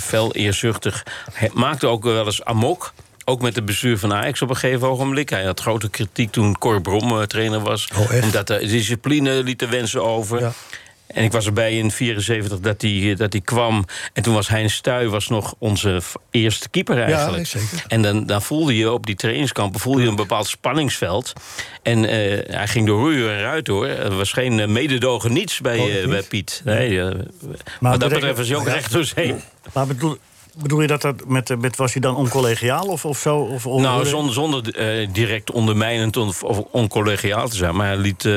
fel, 0.00 0.34
eerzuchtig. 0.34 1.06
Hij 1.32 1.50
maakte 1.52 1.86
ook 1.86 2.02
wel 2.02 2.26
eens 2.26 2.44
amok. 2.44 2.92
Ook 3.24 3.42
met 3.42 3.54
het 3.54 3.64
bestuur 3.64 3.98
van 3.98 4.12
Ajax 4.14 4.42
op 4.42 4.50
een 4.50 4.56
gegeven 4.56 4.88
ogenblik. 4.88 5.30
Hij 5.30 5.44
had 5.44 5.60
grote 5.60 5.90
kritiek 5.90 6.30
toen 6.32 6.58
Cor 6.58 6.80
Brom 6.80 7.10
eh, 7.10 7.22
trainer 7.22 7.60
was. 7.60 7.88
Oh, 7.96 8.12
echt? 8.12 8.24
Omdat 8.24 8.46
de 8.46 8.58
discipline 8.58 9.42
liet 9.42 9.58
de 9.58 9.68
wensen 9.68 10.04
over. 10.04 10.40
Ja. 10.40 10.52
En 11.06 11.24
ik 11.24 11.32
was 11.32 11.46
erbij 11.46 11.76
in 11.78 11.90
74 11.90 12.60
dat 12.60 12.82
hij, 12.82 13.14
dat 13.16 13.32
hij 13.32 13.42
kwam. 13.42 13.84
En 14.12 14.22
toen 14.22 14.34
was 14.34 14.48
Heinz 14.48 14.74
Stuy 14.74 15.08
was 15.08 15.28
nog 15.28 15.54
onze 15.58 16.00
eerste 16.30 16.68
keeper 16.68 17.02
eigenlijk. 17.02 17.36
nee, 17.36 17.44
zeker. 17.44 17.84
En 17.88 18.02
dan, 18.02 18.26
dan 18.26 18.42
voelde 18.42 18.76
je 18.76 18.92
op 18.92 19.06
die 19.06 19.14
trainingskampen 19.14 19.80
voelde 19.80 20.02
je 20.02 20.08
een 20.08 20.16
bepaald 20.16 20.46
spanningsveld. 20.46 21.32
En 21.82 22.04
eh, 22.04 22.56
hij 22.56 22.68
ging 22.68 22.86
door 22.86 23.00
roer 23.00 23.30
en 23.30 23.40
ruit 23.40 23.66
hoor. 23.66 23.86
Er 23.86 24.16
was 24.16 24.32
geen 24.32 24.60
eh, 24.60 24.66
mededogen 24.66 25.32
niets 25.32 25.60
bij, 25.60 25.78
Oh, 25.78 25.94
eh, 25.94 26.08
bij 26.08 26.22
Piet. 26.22 26.62
Nee, 26.64 27.00
eh, 27.00 27.14
wat 27.80 28.00
dat 28.00 28.08
betreft 28.12 28.36
was 28.36 28.48
hij 28.48 28.56
ook 28.56 28.68
recht 28.68 28.92
door 28.92 29.04
zee. 29.04 29.34
Maar 29.72 29.86
bedoel, 29.86 30.16
bedoel 30.62 30.80
je 30.80 30.86
dat 30.86 31.00
dat 31.02 31.24
met, 31.26 31.50
eh, 31.50 31.56
met 31.56 31.76
was 31.76 31.92
hij 31.92 32.00
dan 32.02 32.16
oncollegiaal 32.16 32.86
of, 32.86 33.04
of 33.04 33.18
zo? 33.18 33.36
Of, 33.38 33.66
of- 33.66 33.82
Nou, 33.82 34.06
zonder, 34.06 34.34
zonder 34.34 34.74
eh, 34.74 35.08
direct 35.12 35.50
ondermijnend 35.50 36.16
of, 36.16 36.42
of 36.42 36.58
oncollegiaal 36.70 37.48
te 37.48 37.56
zijn. 37.56 37.76
Maar 37.76 37.86
hij 37.86 37.96
liet, 37.96 38.24
eh, 38.24 38.32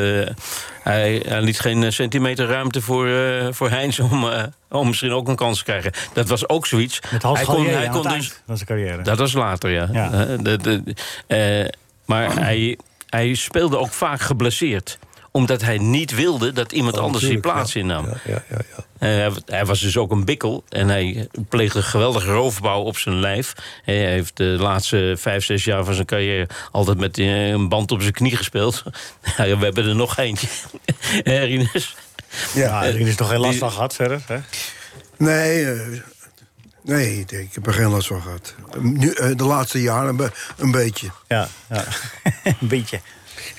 hij, 0.83 1.21
hij 1.27 1.41
liet 1.41 1.59
geen 1.59 1.93
centimeter 1.93 2.47
ruimte 2.47 2.81
voor, 2.81 3.07
eh, 3.07 3.47
voor 3.51 3.69
Heinz 3.69 3.99
om, 3.99 4.25
om 4.69 4.87
misschien 4.87 5.11
ook 5.11 5.27
een 5.27 5.35
kans 5.35 5.57
te 5.57 5.63
krijgen. 5.63 5.91
Dat 6.13 6.27
was 6.27 6.49
ook 6.49 6.65
zoiets. 6.67 6.99
Met 7.11 7.21
Hans 7.23 7.37
hij 7.37 7.45
kon, 7.47 7.55
Gallier 7.55 7.73
hij 7.73 7.85
aan 7.87 7.91
kon 7.93 8.05
het 8.05 8.13
dus 8.15 8.27
eind 8.29 8.43
van 8.45 8.55
zijn 8.57 8.69
carrière. 8.69 9.01
Dat 9.01 9.17
was 9.17 9.33
later, 9.33 9.69
ja. 9.71 9.89
Ja. 9.91 10.09
De, 10.37 10.57
de, 10.57 11.73
maar 12.05 12.39
hij, 12.39 12.77
hij 13.09 13.33
speelde 13.33 13.77
ook 13.77 13.91
vaak 13.93 14.21
geblesseerd 14.21 14.97
omdat 15.37 15.61
hij 15.61 15.77
niet 15.77 16.15
wilde 16.15 16.51
dat 16.51 16.71
iemand 16.71 16.97
Oh, 16.97 17.03
anders 17.03 17.23
die 17.23 17.39
plaats 17.39 17.73
ja. 17.73 17.79
innam. 17.79 18.05
Ja, 18.05 18.17
ja, 18.25 18.43
ja, 18.49 18.57
ja. 18.75 18.83
Eh, 18.99 19.09
hij, 19.09 19.31
hij 19.45 19.65
was 19.65 19.79
dus 19.79 19.97
ook 19.97 20.11
een 20.11 20.25
bikkel 20.25 20.63
en 20.69 20.87
hij 20.87 21.27
pleegde 21.49 21.81
geweldige 21.81 22.31
roofbouw 22.31 22.81
op 22.81 22.97
zijn 22.97 23.19
lijf. 23.19 23.53
Hij 23.83 23.95
heeft 23.95 24.37
de 24.37 24.43
laatste 24.43 25.15
vijf, 25.17 25.43
zes 25.45 25.63
jaar 25.63 25.83
van 25.85 25.93
zijn 25.93 26.05
carrière 26.05 26.47
altijd 26.71 26.97
met 26.97 27.17
eh, 27.17 27.47
een 27.47 27.69
band 27.69 27.91
op 27.91 28.01
zijn 28.01 28.13
knie 28.13 28.35
gespeeld. 28.35 28.83
Ja, 29.37 29.57
we 29.57 29.63
hebben 29.65 29.85
er 29.87 29.95
nog 29.95 30.17
eentje. 30.17 30.47
Eh, 31.23 31.43
Rinus? 31.43 31.95
ja, 32.53 32.83
is 32.83 33.15
toch 33.15 33.29
geen 33.29 33.39
last 33.39 33.51
die- 33.51 33.59
van 33.59 33.71
gehad 33.71 33.95
verder. 33.95 34.21
Hè? 34.27 34.37
Nee, 35.17 35.65
eh, 35.71 35.99
nee, 36.83 37.19
ik 37.27 37.49
heb 37.53 37.67
er 37.67 37.73
geen 37.73 37.89
last 37.89 38.07
van 38.07 38.21
gehad. 38.21 38.55
Nu, 38.79 39.11
eh, 39.11 39.31
de 39.35 39.43
laatste 39.43 39.81
jaren 39.81 40.09
een, 40.09 40.15
be- 40.15 40.31
een 40.57 40.71
beetje. 40.71 41.07
Ja, 41.27 41.47
ja. 41.69 41.83
een 42.59 42.67
beetje. 42.67 42.99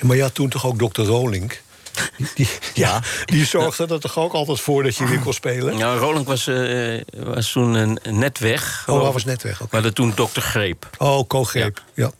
Maar 0.01 0.17
je 0.17 0.23
had 0.23 0.35
toen 0.35 0.49
toch 0.49 0.67
ook 0.67 0.79
dokter 0.79 1.05
Rolink? 1.05 1.63
Die, 2.35 2.49
ja, 2.75 3.03
die 3.25 3.45
zorgde 3.47 3.87
er 3.87 4.01
toch 4.01 4.19
ook 4.19 4.33
altijd 4.33 4.61
voor 4.61 4.83
dat 4.83 4.97
je 4.97 5.07
weer 5.07 5.19
kon 5.19 5.33
spelen? 5.33 5.77
Nou, 5.79 5.99
Roland 5.99 6.27
was, 6.27 6.47
eh, 6.47 7.01
was 7.17 7.53
toen 7.53 7.75
een, 7.75 7.99
net 8.11 8.39
weg. 8.39 8.85
Oh, 8.87 9.03
hij 9.03 9.13
was 9.13 9.25
net 9.25 9.43
weg. 9.43 9.55
oké. 9.55 9.65
We 9.71 9.75
hadden 9.77 9.95
toen 9.95 10.13
dokter 10.15 10.43
Greep. 10.43 10.91
Oh, 10.99 11.27
Koogreep. 11.29 11.83
Ja. 11.95 12.11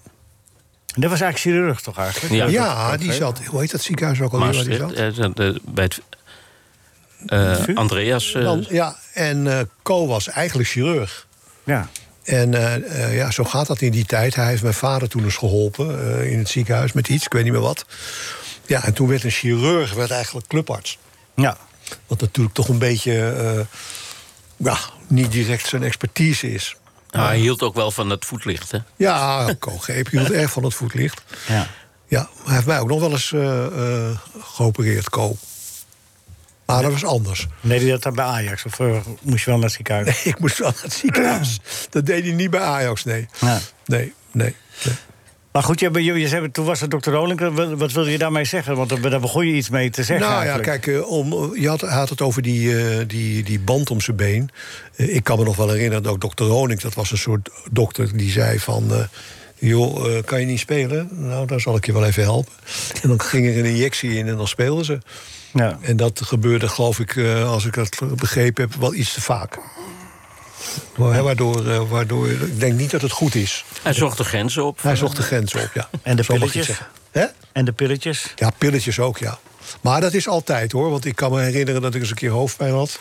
En 0.95 1.01
dat 1.05 1.11
was 1.11 1.21
eigenlijk 1.21 1.57
chirurg 1.57 1.81
toch 1.81 1.99
eigenlijk? 1.99 2.35
Ja. 2.35 2.47
Ja, 2.47 2.97
die 2.97 3.13
zat. 3.13 3.41
Hoe 3.45 3.61
heet 3.61 3.71
dat 3.71 3.81
ziekenhuis 3.83 4.21
ook 4.21 4.33
alweer 4.33 4.55
waar 4.55 4.65
die 4.65 4.77
zat? 4.77 4.93
eh, 4.93 5.09
zat, 5.13 5.39
eh, 5.41 5.51
bij 5.65 5.85
het 5.85 6.01
eh? 7.27 7.77
Andreas. 7.77 8.33
eh, 8.35 8.43
Dan, 8.43 8.67
ja, 8.69 8.97
en 9.13 9.59
eh 9.59 9.61
Co 9.83 10.07
was 10.07 10.29
eigenlijk 10.29 10.69
chirurg. 10.69 11.27
Ja. 11.65 11.89
En 12.25 12.55
eh, 12.55 13.05
eh, 13.05 13.17
ja, 13.17 13.31
zo 13.31 13.45
gaat 13.45 13.67
dat 13.67 13.81
in 13.81 13.91
die 13.93 14.05
tijd. 14.05 14.35
Hij 14.35 14.47
heeft 14.47 14.63
mijn 14.63 14.75
vader 14.75 15.09
toen 15.09 15.25
eens 15.25 15.37
geholpen 15.37 16.19
eh, 16.21 16.33
in 16.33 16.39
het 16.39 16.49
ziekenhuis 16.49 16.93
met 16.93 17.09
iets, 17.09 17.25
ik 17.25 17.33
weet 17.33 17.45
niet 17.45 17.53
meer 17.53 17.61
wat. 17.61 17.85
Ja, 18.69 18.85
en 18.85 18.95
toen 18.95 19.09
werd 19.09 19.25
een 19.25 19.31
chirurg 19.31 19.93
werd 19.95 20.11
eigenlijk 20.11 20.47
clubarts. 20.47 20.99
ja. 21.35 21.57
Wat 22.07 22.21
natuurlijk 22.21 22.55
toch 22.55 22.69
een 22.69 22.79
beetje 22.79 23.29
eh, 23.31 23.65
ja, 24.57 24.79
niet 25.07 25.33
direct 25.33 25.67
zijn 25.67 25.83
expertise 25.83 26.53
is. 26.53 26.77
nou, 27.11 27.27
hij 27.27 27.39
hield 27.39 27.63
ook 27.63 27.75
wel 27.75 27.91
van 27.91 28.11
het 28.11 28.25
voetlicht. 28.25 28.71
Hè? 28.71 28.79
Ja, 28.97 29.55
Co 29.59 29.79
Greep 29.79 30.09
hield 30.09 30.31
erg 30.31 30.51
van 30.51 30.65
het 30.65 30.75
voetlicht. 30.75 31.23
ja. 31.47 31.67
Ja, 32.09 32.21
maar 32.21 32.45
hij 32.45 32.55
heeft 32.55 32.67
mij 32.67 32.81
ook 32.81 32.89
nog 32.89 33.01
wel 33.01 33.11
eens 33.11 33.33
eh, 33.33 33.67
eh, 34.11 34.19
geopereerd, 34.39 35.11
Co. 35.11 35.37
Maar 36.67 36.83
dat 36.83 36.93
was 36.93 37.05
anders. 37.05 37.47
Deed 37.61 37.81
hij 37.81 37.91
dat 37.91 38.03
dan 38.03 38.15
bij 38.15 38.25
Ajax? 38.25 38.65
Of 38.65 38.79
moest 39.23 39.45
je 39.45 39.51
wel 39.51 39.55
naar 39.59 39.65
het 39.69 39.73
ziekenhuis? 39.73 40.07
Nee, 40.07 40.35
ik 40.35 40.39
moest 40.39 40.59
wel 40.59 40.71
naar 40.71 40.83
het 40.83 40.93
ziekenhuis. 40.93 41.61
Dat 41.91 42.07
deed 42.07 42.25
hij 42.25 42.33
niet 42.33 42.51
bij 42.51 42.61
Ajax, 42.61 43.05
nee. 43.05 43.29
Ja. 43.41 43.59
Nee, 43.85 44.15
nee. 44.33 44.57
nee. 44.85 44.95
Maar 45.53 45.63
goed, 45.63 45.81
je, 45.81 46.03
je, 46.03 46.13
je 46.13 46.29
zei, 46.29 46.51
toen 46.51 46.65
was 46.65 46.81
het 46.81 46.91
dokter 46.91 47.13
Rolink. 47.13 47.41
Wat, 47.77 47.93
wilde 47.93 48.11
je 48.11 48.19
daarmee 48.19 48.45
zeggen? 48.45 48.77
Want 48.77 49.03
daar 49.03 49.21
begon 49.21 49.47
je 49.47 49.55
iets 49.55 49.71
mee 49.71 49.91
te 49.91 50.03
zeggen 50.03 50.29
Nou 50.29 50.45
ja, 50.45 50.59
kijk, 50.59 50.87
eh, 50.87 51.11
om, 51.11 51.55
je 51.57 51.69
had, 51.69 52.09
het 52.11 52.21
over 52.21 52.43
die, 52.43 52.79
eh, 52.79 53.05
die, 53.07 53.43
die 53.43 53.61
band 53.61 53.91
om 53.91 54.01
zijn 54.01 54.17
been. 54.17 54.51
Eh, 54.97 55.15
ik 55.15 55.25
kan 55.25 55.39
me 55.39 55.45
nog 55.45 55.57
wel 55.57 55.69
herinneren 55.69 56.03
dat 56.03 56.13
ook 56.13 56.21
dokter 56.21 56.47
Roning, 56.47 56.81
dat 56.81 56.95
was 56.95 57.11
een 57.11 57.19
soort 57.19 57.51
dokter 57.71 58.17
die 58.17 58.31
zei 58.31 58.59
van. 58.59 58.93
eh, 58.93 58.99
joh, 59.59 60.17
eh, 60.17 60.25
kan 60.25 60.41
je 60.41 60.47
niet 60.47 60.59
spelen? 60.59 61.09
Nou, 61.13 61.47
dan 61.47 61.61
zal 61.61 61.77
ik 61.77 61.87
je 61.87 61.93
wel 61.93 62.05
even 62.05 62.23
helpen. 62.23 62.53
En 63.03 63.09
dan 63.09 63.21
ging 63.21 63.47
er 63.47 63.59
een 63.59 63.65
injectie 63.65 64.11
in 64.11 64.29
en 64.29 64.37
dan 64.37 64.49
speelden 64.49 64.85
ze. 64.85 64.99
Ja. 65.53 65.79
En 65.81 65.97
dat 65.97 66.21
gebeurde, 66.25 66.69
geloof 66.69 66.99
ik, 66.99 67.17
eh, 67.17 67.51
als 67.51 67.65
ik 67.67 67.75
het 67.75 67.99
begrepen 68.17 68.63
heb, 68.63 68.81
wel 68.81 68.95
iets 68.95 69.13
te 69.15 69.21
vaak. 69.21 69.59
Waardoor, 70.97 71.67
eh, 71.71 71.81
waardoor 71.89 72.31
ik 72.31 72.61
denk 72.61 72.79
niet 72.79 72.91
dat 72.91 73.03
het 73.03 73.13
goed 73.13 73.35
is. 73.35 73.65
Hij 73.83 73.93
zocht 73.93 74.17
de 74.17 74.25
grenzen 74.25 74.65
op. 74.65 74.83
Hij 74.83 74.97
zocht 74.97 75.17
de 75.17 75.23
grens 75.23 75.55
op, 75.55 75.71
ja. 75.75 75.89
En 76.03 76.17
de 76.17 76.23
Zo 76.23 76.35
pilletjes? 76.35 76.71
Hè? 77.11 77.25
En 77.53 77.65
de 77.65 77.73
pilletjes? 77.73 78.33
Ja, 78.37 78.51
pilletjes 78.59 78.99
ook, 78.99 79.19
ja. 79.19 79.39
Maar 79.81 80.01
dat 80.01 80.15
is 80.15 80.29
altijd 80.29 80.73
hoor. 80.73 80.91
Want 80.91 81.05
ik 81.05 81.17
kan 81.17 81.31
me 81.31 81.41
herinneren 81.41 81.83
dat 81.83 81.95
ik 81.95 82.01
eens 82.01 82.11
een 82.11 82.17
keer 82.17 82.31
hoofdpijn 82.31 82.73
had. 82.73 83.01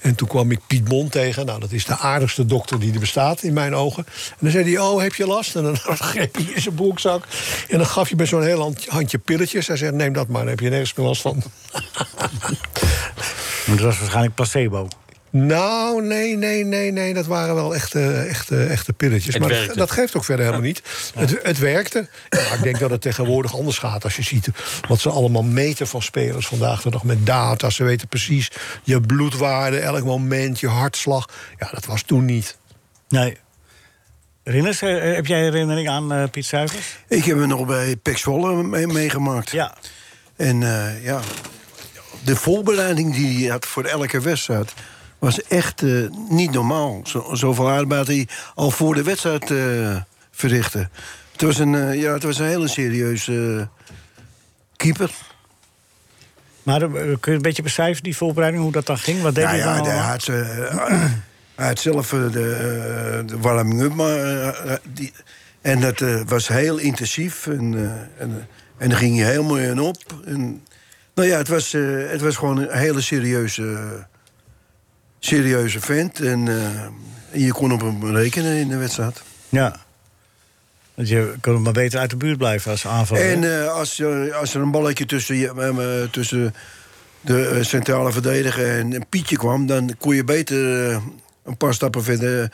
En 0.00 0.14
toen 0.14 0.28
kwam 0.28 0.50
ik 0.50 0.60
Piet 0.66 0.88
Mon 0.88 1.08
tegen. 1.08 1.46
Nou, 1.46 1.60
dat 1.60 1.72
is 1.72 1.84
de 1.84 1.96
aardigste 1.98 2.46
dokter 2.46 2.80
die 2.80 2.92
er 2.92 3.00
bestaat 3.00 3.42
in 3.42 3.52
mijn 3.52 3.74
ogen. 3.74 4.06
En 4.06 4.36
dan 4.38 4.50
zei 4.50 4.64
hij, 4.64 4.78
oh, 4.82 5.02
heb 5.02 5.14
je 5.14 5.26
last? 5.26 5.56
En 5.56 5.62
dan 5.62 5.76
greep 5.96 6.34
hij 6.34 6.44
in 6.54 6.60
zijn 6.62 6.74
broekzak. 6.74 7.24
En 7.68 7.78
dan 7.78 7.86
gaf 7.86 8.08
je 8.08 8.16
met 8.16 8.28
zo'n 8.28 8.42
heel 8.42 8.60
hand- 8.60 8.86
handje 8.86 9.18
pilletjes. 9.18 9.66
Hij 9.66 9.76
zei, 9.76 9.92
neem 9.92 10.12
dat 10.12 10.28
maar, 10.28 10.40
dan 10.40 10.50
heb 10.50 10.60
je 10.60 10.68
nergens 10.68 10.94
meer 10.94 11.06
last 11.06 11.22
van. 11.22 11.42
Maar 13.66 13.76
dat 13.76 13.84
was 13.84 13.98
waarschijnlijk 13.98 14.34
placebo. 14.34 14.88
Nou, 15.44 16.02
nee, 16.02 16.36
nee, 16.36 16.64
nee, 16.64 16.90
nee. 16.92 17.14
Dat 17.14 17.26
waren 17.26 17.54
wel 17.54 17.74
echte, 17.74 18.12
echte, 18.12 18.64
echte 18.64 18.92
pilletjes. 18.92 19.34
Het 19.34 19.42
maar 19.42 19.48
dat, 19.50 19.58
werkte. 19.58 19.78
dat 19.78 19.90
geeft 19.90 20.16
ook 20.16 20.24
verder 20.24 20.44
helemaal 20.44 20.66
niet. 20.66 20.82
Het, 21.14 21.38
het 21.42 21.58
werkte. 21.58 22.08
Ja, 22.28 22.42
maar 22.42 22.54
ik 22.54 22.62
denk 22.62 22.78
dat 22.78 22.90
het 22.90 23.00
tegenwoordig 23.00 23.54
anders 23.56 23.78
gaat. 23.78 24.04
Als 24.04 24.16
je 24.16 24.22
ziet 24.22 24.48
wat 24.88 25.00
ze 25.00 25.10
allemaal 25.10 25.42
meten 25.42 25.86
van 25.86 26.02
spelers 26.02 26.46
vandaag 26.46 26.82
de 26.82 26.90
dag 26.90 27.04
met 27.04 27.26
data. 27.26 27.70
Ze 27.70 27.84
weten 27.84 28.08
precies 28.08 28.50
je 28.82 29.00
bloedwaarde, 29.00 29.78
elk 29.78 30.04
moment, 30.04 30.60
je 30.60 30.68
hartslag. 30.68 31.28
Ja, 31.58 31.68
dat 31.72 31.86
was 31.86 32.02
toen 32.02 32.24
niet. 32.24 32.58
Nee. 33.08 33.36
Rinus, 34.44 34.82
eh, 34.82 35.14
heb 35.14 35.26
jij 35.26 35.40
herinnering 35.42 35.88
aan 35.88 36.12
eh, 36.12 36.28
Piet 36.30 36.46
Zuivers? 36.46 36.96
Ik 37.08 37.24
heb 37.24 37.38
hem 37.38 37.48
nog 37.48 37.66
bij 37.66 37.96
Pek 37.96 38.18
Zwolle 38.18 38.62
mee- 38.62 38.86
meegemaakt. 38.86 39.50
Ja. 39.50 39.74
En 40.36 40.62
eh, 40.62 41.04
ja, 41.04 41.20
de 42.24 42.36
voorbereiding 42.36 43.14
die 43.14 43.38
hij 43.38 43.50
had 43.50 43.66
voor 43.66 43.84
elke 43.84 44.20
wedstrijd... 44.20 44.72
was 45.18 45.42
echt 45.42 45.82
eh, 45.82 45.90
niet 46.28 46.50
normaal. 46.52 47.00
Zo, 47.04 47.28
zoveel 47.32 47.68
arbeid 47.70 48.06
hij 48.06 48.28
al 48.54 48.70
voor 48.70 48.94
de 48.94 49.02
wedstrijd 49.02 49.52
verrichtte. 50.30 50.88
Het 51.32 51.42
was 51.42 51.58
een, 51.58 51.74
eh, 51.74 52.00
ja, 52.00 52.12
het 52.12 52.22
was 52.22 52.38
een 52.38 52.46
hele 52.46 52.68
serieuze 52.68 53.68
keeper. 54.76 55.10
Maar 56.62 56.80
kun 56.88 57.18
je 57.22 57.30
een 57.30 57.42
beetje 57.42 57.62
beschrijven, 57.62 58.02
die 58.02 58.16
voorbereiding, 58.16 58.62
hoe 58.62 58.72
dat 58.72 58.86
dan 58.86 58.98
ging? 58.98 59.22
Wat 59.22 59.34
deed 59.34 59.44
Ja, 59.44 59.50
hij 59.50 59.58
dan 59.62 59.68
ja, 59.74 59.82
de- 59.82 59.90
allemaal? 59.90 60.02
hij, 60.02 60.10
had, 60.10 60.26
hij 61.54 61.66
had 61.66 61.78
zelf 61.80 62.08
de, 62.08 62.30
de 63.26 63.38
warming-up. 63.38 63.94
Maar, 63.94 64.80
die, 64.92 65.12
en 65.60 65.80
dat 65.80 66.00
was 66.26 66.48
heel 66.48 66.78
intensief. 66.78 67.46
En, 67.46 67.74
en, 68.18 68.48
en 68.78 68.88
daar 68.88 68.98
ging 68.98 69.16
je 69.18 69.24
heel 69.24 69.44
mooi 69.44 69.66
in 69.66 69.80
op. 69.80 69.96
En, 70.24 70.62
nou 71.14 71.28
ja, 71.28 71.36
het 71.36 71.48
was, 71.48 71.72
het 72.10 72.20
was 72.20 72.36
gewoon 72.36 72.58
een 72.58 72.78
hele 72.78 73.00
serieuze, 73.00 73.76
serieuze 75.26 75.80
vent. 75.80 76.20
En 76.20 76.48
eh, 76.48 77.42
je 77.44 77.52
kon 77.52 77.72
op 77.72 77.80
hem 77.80 78.16
rekenen 78.16 78.56
in 78.56 78.68
de 78.68 78.76
wedstrijd. 78.76 79.22
Ja. 79.48 79.76
Dus 80.94 81.08
je 81.08 81.34
kon 81.40 81.62
maar 81.62 81.72
beter 81.72 81.98
uit 81.98 82.10
de 82.10 82.16
buurt 82.16 82.38
blijven 82.38 82.70
als 82.70 82.86
aanvaller. 82.86 83.30
En 83.30 83.60
eh, 83.62 83.72
als, 83.72 83.98
er- 83.98 84.34
als 84.34 84.54
er 84.54 84.60
een 84.60 84.70
balletje 84.70 85.06
tussen, 85.06 85.36
je- 85.36 86.02
eh, 86.04 86.10
tussen 86.10 86.54
de 87.20 87.58
centrale 87.64 88.12
verdediger 88.12 88.78
en 88.78 88.92
een 88.94 89.06
Pietje 89.08 89.36
kwam... 89.36 89.66
dan 89.66 89.94
kon 89.98 90.14
je 90.14 90.24
beter 90.24 90.90
een 91.44 91.56
paar 91.58 91.74
stappen 91.74 92.02
verder, 92.04 92.52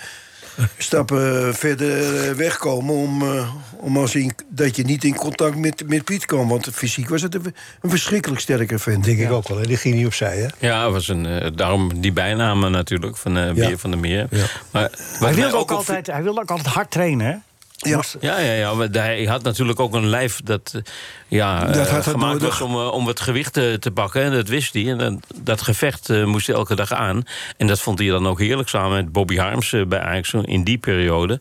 stappen 0.78 1.54
verder 1.54 2.28
eh, 2.28 2.35
wegkomen... 2.35 2.94
om, 2.94 3.23
eh, 3.23 3.54
om 3.76 3.97
als 3.99 4.14
in, 4.14 4.32
dat 4.49 4.76
je 4.76 4.82
niet 4.82 5.04
in 5.04 5.14
contact 5.14 5.56
met, 5.56 5.88
met 5.88 6.04
Piet 6.04 6.26
kwam. 6.26 6.49
Want 6.49 6.68
fysiek 6.73 7.09
was 7.09 7.23
het 7.23 7.35
een, 7.35 7.54
een 7.80 7.90
verschrikkelijk 7.90 8.40
sterke 8.40 8.78
vent. 8.78 9.04
Denk 9.04 9.18
ik 9.18 9.30
ook 9.30 9.49
wel. 9.49 9.59
Hè? 9.59 9.66
Die 9.66 9.76
ging 9.76 9.94
niet 9.94 10.06
opzij, 10.06 10.37
hè? 10.37 10.66
Ja, 10.66 10.90
was 10.90 11.09
een, 11.09 11.26
eh, 11.26 11.50
daarom 11.54 12.00
die 12.00 12.12
bijnamen 12.12 12.71
natuurlijk 12.71 13.16
van 13.16 13.37
eh 13.37 13.52
Beer 13.52 13.78
van 13.78 13.90
der 13.90 13.99
Meer. 13.99 14.26
Ja. 14.30 14.47
Maar 14.71 14.90
hij, 15.18 15.35
wilde 15.35 15.56
ook 15.56 15.71
altijd, 15.71 16.06
hij 16.06 16.23
wilde 16.23 16.40
ook 16.40 16.50
altijd 16.50 16.75
hard 16.75 16.90
trainen, 16.90 17.26
hè? 17.26 17.35
Ja. 17.83 18.03
Ja, 18.21 18.39
ja, 18.39 18.89
hij 18.93 19.25
had 19.25 19.43
natuurlijk 19.43 19.81
ook 19.81 19.95
een 19.95 20.07
lijf 20.07 20.41
dat, 20.45 20.73
eh, 20.75 20.83
ja, 21.29 21.65
Dat 21.65 21.77
eh, 21.77 21.93
had 21.93 22.05
hij 22.05 22.12
gemaakt 22.12 22.41
nodig. 22.41 22.59
was 22.59 22.69
om, 22.69 22.75
eh, 22.77 22.93
om 22.93 23.07
het 23.07 23.21
gewicht 23.21 23.53
te, 23.53 23.77
te 23.81 23.91
pakken. 23.91 24.23
En 24.23 24.33
dat 24.33 24.49
wist 24.49 24.73
hij. 24.75 24.89
En 24.89 24.99
dat, 24.99 25.15
dat 25.43 25.62
gevecht 25.62 26.11
eh, 26.11 26.25
moest 26.25 26.47
hij 26.47 26.57
elke 26.57 26.75
dag 26.75 26.93
aan. 26.93 27.23
En 27.57 27.67
dat 27.67 27.81
vond 27.81 27.99
hij 27.99 28.09
dan 28.09 28.29
ook 28.29 28.39
heerlijk 28.41 28.69
samen 28.69 28.91
met 28.97 29.12
Bobby 29.12 29.37
Harms 29.37 29.73
eh, 29.73 29.85
bij 29.87 30.01
Ajax 30.01 30.33
in 30.33 30.65
die 30.65 30.79
periode. 30.79 31.41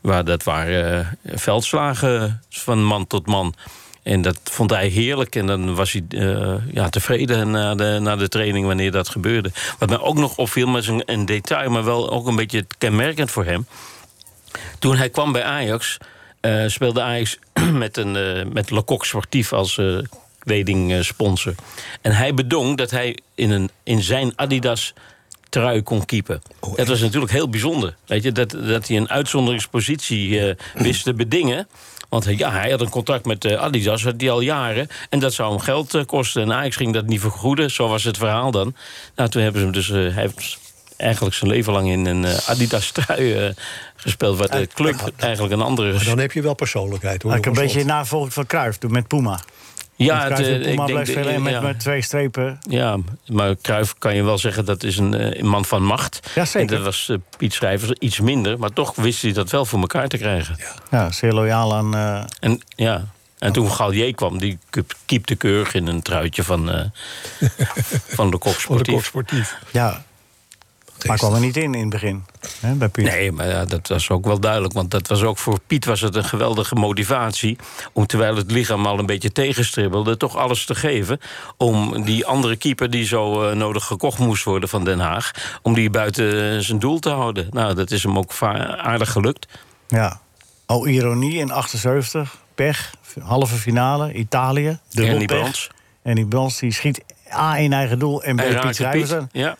Waar 0.00 0.24
dat 0.24 0.42
waren 0.42 1.00
eh, 1.22 1.32
veldslagen 1.36 2.42
van 2.48 2.84
man 2.84 3.06
tot 3.06 3.26
man. 3.26 3.54
En 4.02 4.22
dat 4.22 4.40
vond 4.44 4.70
hij 4.70 4.86
heerlijk. 4.88 5.36
En 5.36 5.46
dan 5.46 5.74
was 5.74 5.92
hij 5.92 6.04
eh, 6.08 6.54
ja, 6.72 6.88
tevreden 6.88 7.50
na 7.50 7.74
de, 7.74 7.98
na 8.00 8.16
de 8.16 8.28
training 8.28 8.66
wanneer 8.66 8.90
dat 8.90 9.08
gebeurde. 9.08 9.50
Wat 9.78 9.88
mij 9.88 9.98
ook 10.00 10.16
nog 10.16 10.36
opviel, 10.36 10.66
maar 10.66 10.80
is 10.80 10.88
een, 10.88 11.02
een 11.06 11.26
detail, 11.26 11.70
maar 11.70 11.84
wel 11.84 12.10
ook 12.10 12.26
een 12.26 12.36
beetje 12.36 12.66
kenmerkend 12.78 13.30
voor 13.30 13.44
hem. 13.44 13.66
Toen 14.84 14.96
hij 14.96 15.10
kwam 15.10 15.32
bij 15.32 15.44
Ajax, 15.44 15.98
eh, 16.40 16.64
speelde 16.66 17.02
Ajax 17.02 17.38
met, 17.72 17.96
een, 17.96 18.16
eh 18.16 18.44
met 18.52 18.70
Lecoq 18.70 19.06
Sportief 19.06 19.52
als 19.52 19.78
eh 19.78 19.98
kledingsponsor. 20.38 21.54
En 22.00 22.12
hij 22.12 22.34
bedong 22.34 22.76
dat 22.76 22.90
hij 22.90 23.18
in, 23.34 23.50
een, 23.50 23.70
in 23.82 24.02
zijn 24.02 24.32
Adidas 24.36 24.94
trui 25.48 25.82
kon 25.82 26.04
keepen. 26.04 26.42
dat 26.74 26.86
was 26.86 27.00
natuurlijk 27.00 27.32
heel 27.32 27.48
bijzonder. 27.48 27.96
Weet 28.06 28.22
je, 28.22 28.32
dat, 28.32 28.50
dat 28.50 28.88
hij 28.88 28.96
een 28.96 29.10
uitzonderingspositie 29.10 30.54
wist 30.74 31.04
te 31.04 31.14
bedingen. 31.14 31.68
Want 32.08 32.24
ja, 32.24 32.50
hij 32.50 32.70
had 32.70 32.80
een 32.80 32.88
contract 32.88 33.24
met 33.24 33.56
Adidas, 33.56 34.04
had 34.04 34.18
die 34.18 34.30
al 34.30 34.40
jaren. 34.40 34.88
En 35.10 35.18
dat 35.18 35.34
zou 35.34 35.50
hem 35.50 35.60
geld 35.60 36.04
kosten. 36.06 36.42
En 36.42 36.52
Ajax 36.52 36.76
ging 36.76 36.92
dat 36.92 37.06
niet 37.06 37.20
vergoeden. 37.20 37.70
Zo 37.70 37.88
was 37.88 38.04
het 38.04 38.16
verhaal 38.16 38.50
dan. 38.50 38.74
Nou, 39.14 39.28
toen 39.28 39.42
hebben 39.42 39.60
ze 39.60 39.66
hem 39.66 39.74
dus... 39.74 40.14
hij 40.14 40.22
heeft 40.22 40.63
eigenlijk 40.96 41.34
zijn 41.34 41.50
leven 41.50 41.72
lang 41.72 41.88
in 41.88 42.06
een 42.06 42.24
eh, 42.24 42.48
Adidas-trui 42.48 43.34
eh, 43.34 43.50
gespeeld... 43.96 44.38
waar 44.38 44.50
de 44.50 44.68
club 44.74 45.12
eigenlijk 45.16 45.52
een 45.54 45.60
andere... 45.62 45.92
Maar 45.94 46.04
dan 46.04 46.18
heb 46.18 46.32
je 46.32 46.42
wel 46.42 46.54
persoonlijkheid, 46.54 47.22
hoor. 47.22 47.32
Eigenlijk 47.32 47.60
een 47.60 47.66
beetje 47.66 47.84
navolging 47.84 48.32
van 48.32 48.46
Cruijff, 48.46 48.78
doe 48.78 48.90
met 48.90 49.08
Puma. 49.08 49.40
Ja, 49.96 50.28
het, 50.30 50.38
ik 50.38 50.62
denk, 50.62 51.38
met, 51.38 51.52
ja. 51.52 51.60
met 51.60 51.80
twee 51.80 52.02
strepen. 52.02 52.58
Ja, 52.68 52.96
maar 53.26 53.54
Cruijff 53.62 53.94
kan 53.98 54.14
je 54.14 54.22
wel 54.22 54.38
zeggen 54.38 54.64
dat 54.64 54.82
is 54.82 54.98
een, 54.98 55.14
eh, 55.14 55.38
een 55.40 55.46
man 55.46 55.64
van 55.64 55.82
macht. 55.82 56.30
Ja, 56.34 56.44
zeker. 56.44 56.60
En 56.76 56.82
dat 56.82 56.84
was 56.84 57.10
Piet 57.36 57.52
Schrijvers 57.52 57.92
iets 57.98 58.20
minder, 58.20 58.58
maar 58.58 58.70
toch 58.72 58.94
wist 58.94 59.22
hij 59.22 59.32
dat 59.32 59.50
wel 59.50 59.64
voor 59.64 59.80
elkaar 59.80 60.08
te 60.08 60.18
krijgen. 60.18 60.56
Ja, 60.90 61.10
zeer 61.12 61.32
loyaal 61.32 61.74
aan... 61.74 61.94
eh, 61.94 62.22
En 62.40 62.60
ja. 62.68 63.04
En 63.38 63.52
toen 63.52 63.70
Gallier 63.70 64.14
kwam, 64.14 64.38
die 64.38 64.58
keep- 64.70 64.94
keepte 65.06 65.34
keurig 65.34 65.74
in 65.74 65.86
een 65.86 66.02
truitje 66.02 66.42
van, 66.42 66.70
eh 66.70 66.84
van 68.18 68.30
de 68.30 68.38
Kok 68.38 68.42
Van 68.42 68.52
de 68.52 68.60
Sportief. 68.60 68.94
kop 68.94 69.04
sportief. 69.04 69.56
ja, 69.70 70.04
maar 71.06 71.16
kwam 71.16 71.34
er 71.34 71.40
niet 71.40 71.56
in 71.56 71.74
in 71.74 71.80
het 71.80 71.90
begin. 71.90 72.24
Hè, 72.60 72.74
bij 72.74 72.88
Piet. 72.88 73.04
Nee, 73.04 73.32
maar 73.32 73.48
ja, 73.48 73.64
dat 73.64 73.88
was 73.88 74.10
ook 74.10 74.24
wel 74.24 74.40
duidelijk. 74.40 74.72
Want 74.72 74.90
dat 74.90 75.08
was 75.08 75.22
ook 75.22 75.38
voor 75.38 75.60
Piet 75.66 75.84
was 75.84 76.00
het 76.00 76.14
een 76.14 76.24
geweldige 76.24 76.74
motivatie. 76.74 77.58
Om 77.92 78.06
terwijl 78.06 78.36
het 78.36 78.50
lichaam 78.50 78.86
al 78.86 78.98
een 78.98 79.06
beetje 79.06 79.32
tegenstribbelde, 79.32 80.16
toch 80.16 80.36
alles 80.36 80.64
te 80.64 80.74
geven. 80.74 81.20
Om 81.56 82.04
die 82.04 82.26
andere 82.26 82.56
keeper 82.56 82.90
die 82.90 83.04
zo 83.04 83.48
eh, 83.48 83.56
nodig 83.56 83.84
gekocht 83.84 84.18
moest 84.18 84.44
worden 84.44 84.68
van 84.68 84.84
Den 84.84 85.00
Haag. 85.00 85.30
Om 85.62 85.74
die 85.74 85.90
buiten 85.90 86.62
zijn 86.62 86.78
doel 86.78 86.98
te 86.98 87.10
houden. 87.10 87.46
Nou, 87.50 87.74
dat 87.74 87.90
is 87.90 88.02
hem 88.02 88.18
ook 88.18 88.32
aardig 88.76 89.12
gelukt. 89.12 89.46
Ja. 89.88 90.20
Oh, 90.66 90.88
ironie 90.88 91.38
in 91.38 91.50
78. 91.50 92.36
Pech. 92.54 92.94
Halve 93.20 93.54
finale. 93.54 94.12
Italië. 94.12 94.78
Dubbel 94.90 95.12
Ernie 95.12 95.26
pech. 95.26 95.38
Brands. 95.38 95.70
En 96.02 96.14
die 96.14 96.26
Brands 96.26 96.58
die 96.58 96.72
schiet 96.72 97.04
A 97.32 97.58
in 97.58 97.72
eigen 97.72 97.98
doel. 97.98 98.22
En 98.22 98.36
B 98.36 98.42
Piet. 98.90 99.16
Ja. 99.32 99.56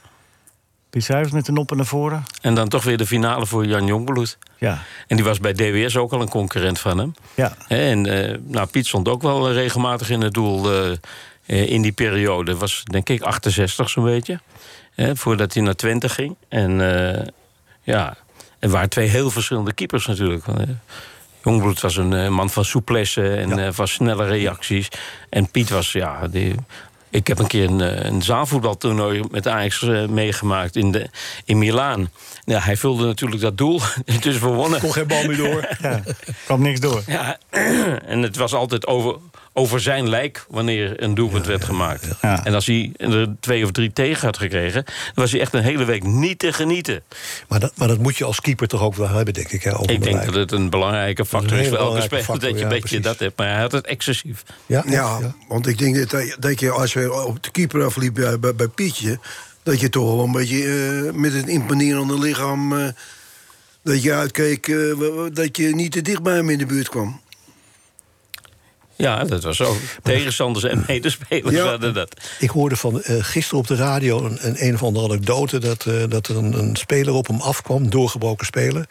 Piet 0.94 1.04
Schrijvers 1.04 1.32
met 1.32 1.46
de 1.46 1.52
noppen 1.52 1.76
naar 1.76 1.86
voren. 1.86 2.24
En 2.40 2.54
dan 2.54 2.68
toch 2.68 2.84
weer 2.84 2.96
de 2.96 3.06
finale 3.06 3.46
voor 3.46 3.66
Jan 3.66 3.86
Jongbloed. 3.86 4.38
Ja. 4.58 4.82
En 5.06 5.16
die 5.16 5.24
was 5.24 5.40
bij 5.40 5.52
DWS 5.52 5.96
ook 5.96 6.12
al 6.12 6.20
een 6.20 6.28
concurrent 6.28 6.78
van 6.78 6.98
hem. 6.98 7.14
Ja. 7.34 7.56
En 7.68 8.06
eh, 8.06 8.38
nou, 8.42 8.66
Piet 8.66 8.86
stond 8.86 9.08
ook 9.08 9.22
wel 9.22 9.48
eh, 9.48 9.54
regelmatig 9.54 10.10
in 10.10 10.20
het 10.20 10.34
doel 10.34 10.72
eh, 11.46 11.70
in 11.70 11.82
die 11.82 11.92
periode. 11.92 12.56
Was 12.56 12.84
denk 12.84 13.08
ik 13.08 13.22
68 13.22 13.90
zo'n 13.90 14.04
beetje. 14.04 14.40
Voordat 14.96 15.54
hij 15.54 15.62
naar 15.62 15.74
Twente 15.74 16.08
ging. 16.08 16.36
En 16.48 16.78
ja, 17.82 18.16
er 18.58 18.68
waren 18.68 18.88
twee 18.88 19.08
heel 19.08 19.30
verschillende 19.30 19.72
keepers 19.72 20.06
natuurlijk. 20.06 20.44
Jongbloed 21.42 21.80
was 21.80 21.96
een 21.96 22.32
man 22.32 22.50
van 22.50 22.64
souplesse 22.64 23.34
en 23.34 23.74
van 23.74 23.88
snelle 23.88 24.26
reacties. 24.26 24.88
En 25.28 25.50
Piet 25.50 25.70
was, 25.70 25.92
ja, 25.92 26.28
die, 26.28 26.54
ik 27.14 27.26
heb 27.26 27.38
een 27.38 27.46
keer 27.46 27.64
een, 27.64 27.80
eh, 27.80 28.04
een 28.04 28.22
zaalvoetbaltoernooi 28.22 29.22
met 29.30 29.48
Ajax 29.48 29.82
eh, 29.82 30.06
meegemaakt 30.06 30.76
in, 30.76 30.92
de, 30.92 31.08
in 31.44 31.58
Milaan. 31.58 32.10
Ja, 32.44 32.60
hij 32.60 32.76
vulde 32.76 33.06
natuurlijk 33.06 33.40
dat 33.40 33.58
doel. 33.58 33.80
Het 34.04 34.26
is 34.26 34.36
verwonnen. 34.36 34.80
Kon 34.80 34.92
geen 34.92 35.06
bal 35.06 35.26
meer 35.26 35.36
door. 35.36 35.68
ja. 35.82 36.02
Kwam 36.44 36.62
niks 36.62 36.80
door. 36.80 37.02
Ja, 37.06 37.38
en 38.14 38.22
het 38.22 38.36
was 38.36 38.54
altijd 38.54 38.86
over, 38.86 39.16
over 39.56 39.80
zijn 39.80 40.08
lijk 40.08 40.46
wanneer 40.48 41.02
een 41.02 41.14
doelpunt 41.14 41.46
werd 41.46 41.64
gemaakt. 41.64 42.06
Ja. 42.22 42.44
En 42.44 42.54
als 42.54 42.66
hij 42.66 42.92
er 42.96 43.28
twee 43.40 43.64
of 43.64 43.70
drie 43.70 43.92
tegen 43.92 44.26
had 44.26 44.38
gekregen, 44.38 44.84
dan 44.84 44.94
was 45.14 45.30
hij 45.32 45.40
echt 45.40 45.54
een 45.54 45.62
hele 45.62 45.84
week 45.84 46.02
niet 46.02 46.38
te 46.38 46.52
genieten. 46.52 47.02
Maar 47.48 47.60
dat, 47.60 47.72
maar 47.76 47.88
dat 47.88 47.98
moet 47.98 48.16
je 48.16 48.24
als 48.24 48.40
keeper 48.40 48.68
toch 48.68 48.82
ook 48.82 48.94
wel 48.94 49.08
hebben, 49.08 49.34
denk 49.34 49.50
ik. 49.50 49.62
Hè, 49.62 49.80
Ik 49.86 50.02
denk 50.02 50.24
dat 50.24 50.34
het 50.34 50.52
een 50.52 50.70
belangrijke 50.70 51.24
factor 51.24 51.52
een 51.52 51.62
is 51.62 51.68
voor 51.68 51.78
elke 51.78 52.00
speler 52.00 52.24
factor, 52.24 52.48
dat 52.48 52.50
je 52.50 52.56
ja, 52.56 52.62
een 52.62 52.68
beetje 52.68 52.88
precies. 52.88 53.04
dat 53.04 53.18
hebt. 53.18 53.38
Maar 53.38 53.48
hij 53.48 53.60
had 53.60 53.72
het 53.72 53.86
excessief. 53.86 54.42
Ja, 54.66 54.82
Ja, 54.86 55.18
ja. 55.20 55.34
want 55.48 55.66
ik 55.66 55.78
denk 55.78 56.10
dat, 56.10 56.36
dat 56.38 56.60
je 56.60 56.70
als 56.70 56.92
je 56.92 57.24
op 57.24 57.42
de 57.42 57.50
keeper 57.50 57.84
afliep 57.84 58.14
bij, 58.14 58.38
bij, 58.38 58.54
bij 58.54 58.68
Pietje... 58.68 59.18
dat 59.62 59.80
je 59.80 59.88
toch 59.88 60.14
wel 60.14 60.24
een 60.24 60.32
beetje 60.32 60.62
eh, 60.64 61.12
met 61.12 61.34
een 61.34 61.48
imponerende 61.48 62.18
lichaam... 62.18 62.78
eh, 62.78 62.88
dat 63.82 64.02
je 64.02 64.12
uitkeek 64.12 64.68
eh, 64.68 64.76
dat 65.32 65.56
je 65.56 65.74
niet 65.74 65.92
te 65.92 66.02
dicht 66.02 66.22
bij 66.22 66.34
hem 66.34 66.50
in 66.50 66.58
de 66.58 66.66
buurt 66.66 66.88
kwam. 66.88 67.20
Ja, 68.96 69.24
dat 69.24 69.42
was 69.42 69.56
zo. 69.56 69.76
Tegenstanders 70.02 70.64
en 70.64 70.84
medespelers 70.86 71.54
Ja. 71.54 71.66
hadden 71.66 71.94
dat. 71.94 72.16
Ik 72.38 72.50
hoorde 72.50 72.76
van 72.76 73.02
eh, 73.02 73.16
gisteren 73.20 73.58
op 73.58 73.66
de 73.66 73.76
radio 73.76 74.24
een, 74.24 74.38
een, 74.40 74.56
een 74.66 74.74
of 74.74 74.82
andere 74.82 75.04
anekdote... 75.08 75.58
dat, 75.58 75.86
eh, 75.86 75.94
dat 76.08 76.26
er 76.28 76.36
een, 76.36 76.52
een 76.58 76.76
speler 76.76 77.12
op 77.14 77.26
hem 77.26 77.40
afkwam, 77.40 77.90
doorgebroken 77.90 78.46
speler... 78.46 78.86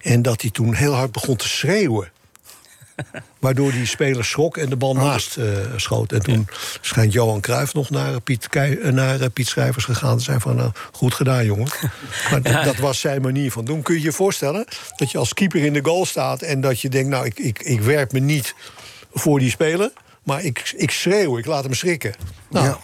en 0.00 0.22
dat 0.22 0.40
hij 0.40 0.50
toen 0.50 0.74
heel 0.74 0.92
hard 0.92 1.12
begon 1.12 1.36
te 1.36 1.48
schreeuwen. 1.48 2.10
Waardoor 3.38 3.72
die 3.72 3.86
speler 3.86 4.24
schrok 4.24 4.56
en 4.56 4.68
de 4.68 4.76
bal 4.76 4.94
naast 4.94 5.36
eh, 5.36 5.44
schoot. 5.76 6.12
En 6.12 6.22
toen 6.22 6.48
schijnt 6.80 7.12
Johan 7.12 7.40
Cruijff 7.40 7.74
nog 7.74 7.90
naar 7.90 8.20
Piet, 8.20 8.48
Kei- 8.48 8.90
naar, 8.92 9.30
Piet 9.30 9.48
Schrijvers 9.48 9.84
gegaan 9.84 10.18
te 10.18 10.24
zijn 10.24 10.40
van... 10.40 10.56
nou, 10.56 10.70
goed 10.92 11.14
gedaan, 11.14 11.44
jongen. 11.44 11.68
Maar 12.30 12.64
dat 12.64 12.76
was 12.76 13.00
zijn 13.00 13.22
manier 13.22 13.52
van 13.52 13.64
doen. 13.64 13.82
Kun 13.82 13.94
je 13.94 14.00
je 14.02 14.12
voorstellen 14.12 14.64
dat 14.96 15.10
je 15.10 15.18
als 15.18 15.34
keeper 15.34 15.64
in 15.64 15.72
de 15.72 15.84
goal 15.84 16.06
staat... 16.06 16.42
en 16.42 16.60
dat 16.60 16.80
je 16.80 16.88
denkt, 16.88 17.08
nou, 17.08 17.26
ik, 17.26 17.38
ik, 17.38 17.62
ik 17.62 17.80
werp 17.80 18.12
me 18.12 18.18
niet 18.20 18.54
voor 19.18 19.38
die 19.38 19.50
speler... 19.50 19.90
maar 20.22 20.42
ik, 20.44 20.72
ik 20.76 20.90
schreeuw, 20.90 21.38
ik 21.38 21.46
laat 21.46 21.64
hem 21.64 21.74
schrikken. 21.74 22.14
Nou, 22.50 22.66
Ja. 22.66 22.78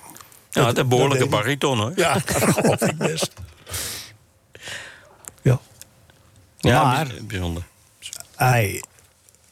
Ja, 0.51 0.67
het 0.67 0.79
een 0.79 0.89
behoorlijke 0.89 1.27
bariton 1.27 1.79
hoor. 1.79 1.93
ja, 1.97 2.13
dat 2.27 2.53
geloof 2.53 2.81
ik 2.81 2.97
best. 2.99 3.33
Ja. 5.43 5.61
Ja, 6.59 6.85
Maar- 6.85 7.07
bij- 7.07 7.21
bijzonder. 7.27 7.63
Hij 8.37 8.83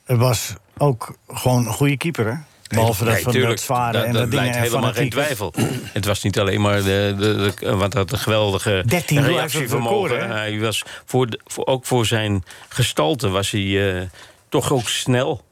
was 0.06 0.52
ook 0.78 1.16
gewoon 1.28 1.66
een 1.66 1.72
goede 1.72 1.96
keeper, 1.96 2.26
hè? 2.26 2.34
Behalve 2.68 3.04
dat 3.04 3.12
Nee, 3.14 3.22
van 3.22 3.40
dat 3.40 3.60
zware 3.60 3.92
dat, 3.92 4.04
en 4.04 4.12
dat 4.12 4.20
dat 4.22 4.30
dingen 4.30 4.44
lijkt 4.46 4.60
helemaal 4.60 4.92
geen 4.92 5.10
twijfel. 5.10 5.52
Het 5.92 6.04
was 6.04 6.22
niet 6.22 6.38
alleen 6.38 6.60
maar 6.60 6.76
de, 6.82 7.14
de, 7.18 7.52
de, 7.60 7.76
wat 7.76 7.92
dat 7.92 8.12
een 8.12 8.18
geweldige 8.18 8.82
13 8.86 9.16
doel, 9.16 9.24
hij 9.24 9.34
reactievermogen. 9.34 10.10
record? 10.16 10.30
Hij 10.32 10.60
was 10.60 10.82
voor, 11.04 11.30
de- 11.30 11.40
voor, 11.44 11.66
ook 11.66 11.86
voor 11.86 12.06
zijn 12.06 12.44
gestalte 12.68 13.28
was 13.28 13.50
hij 13.50 13.94
eh, 13.96 14.02
toch 14.48 14.72
ook 14.72 14.88
snel. 14.88 15.44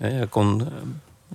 Hij 0.00 0.26
kon 0.30 0.60
eh, 0.60 0.66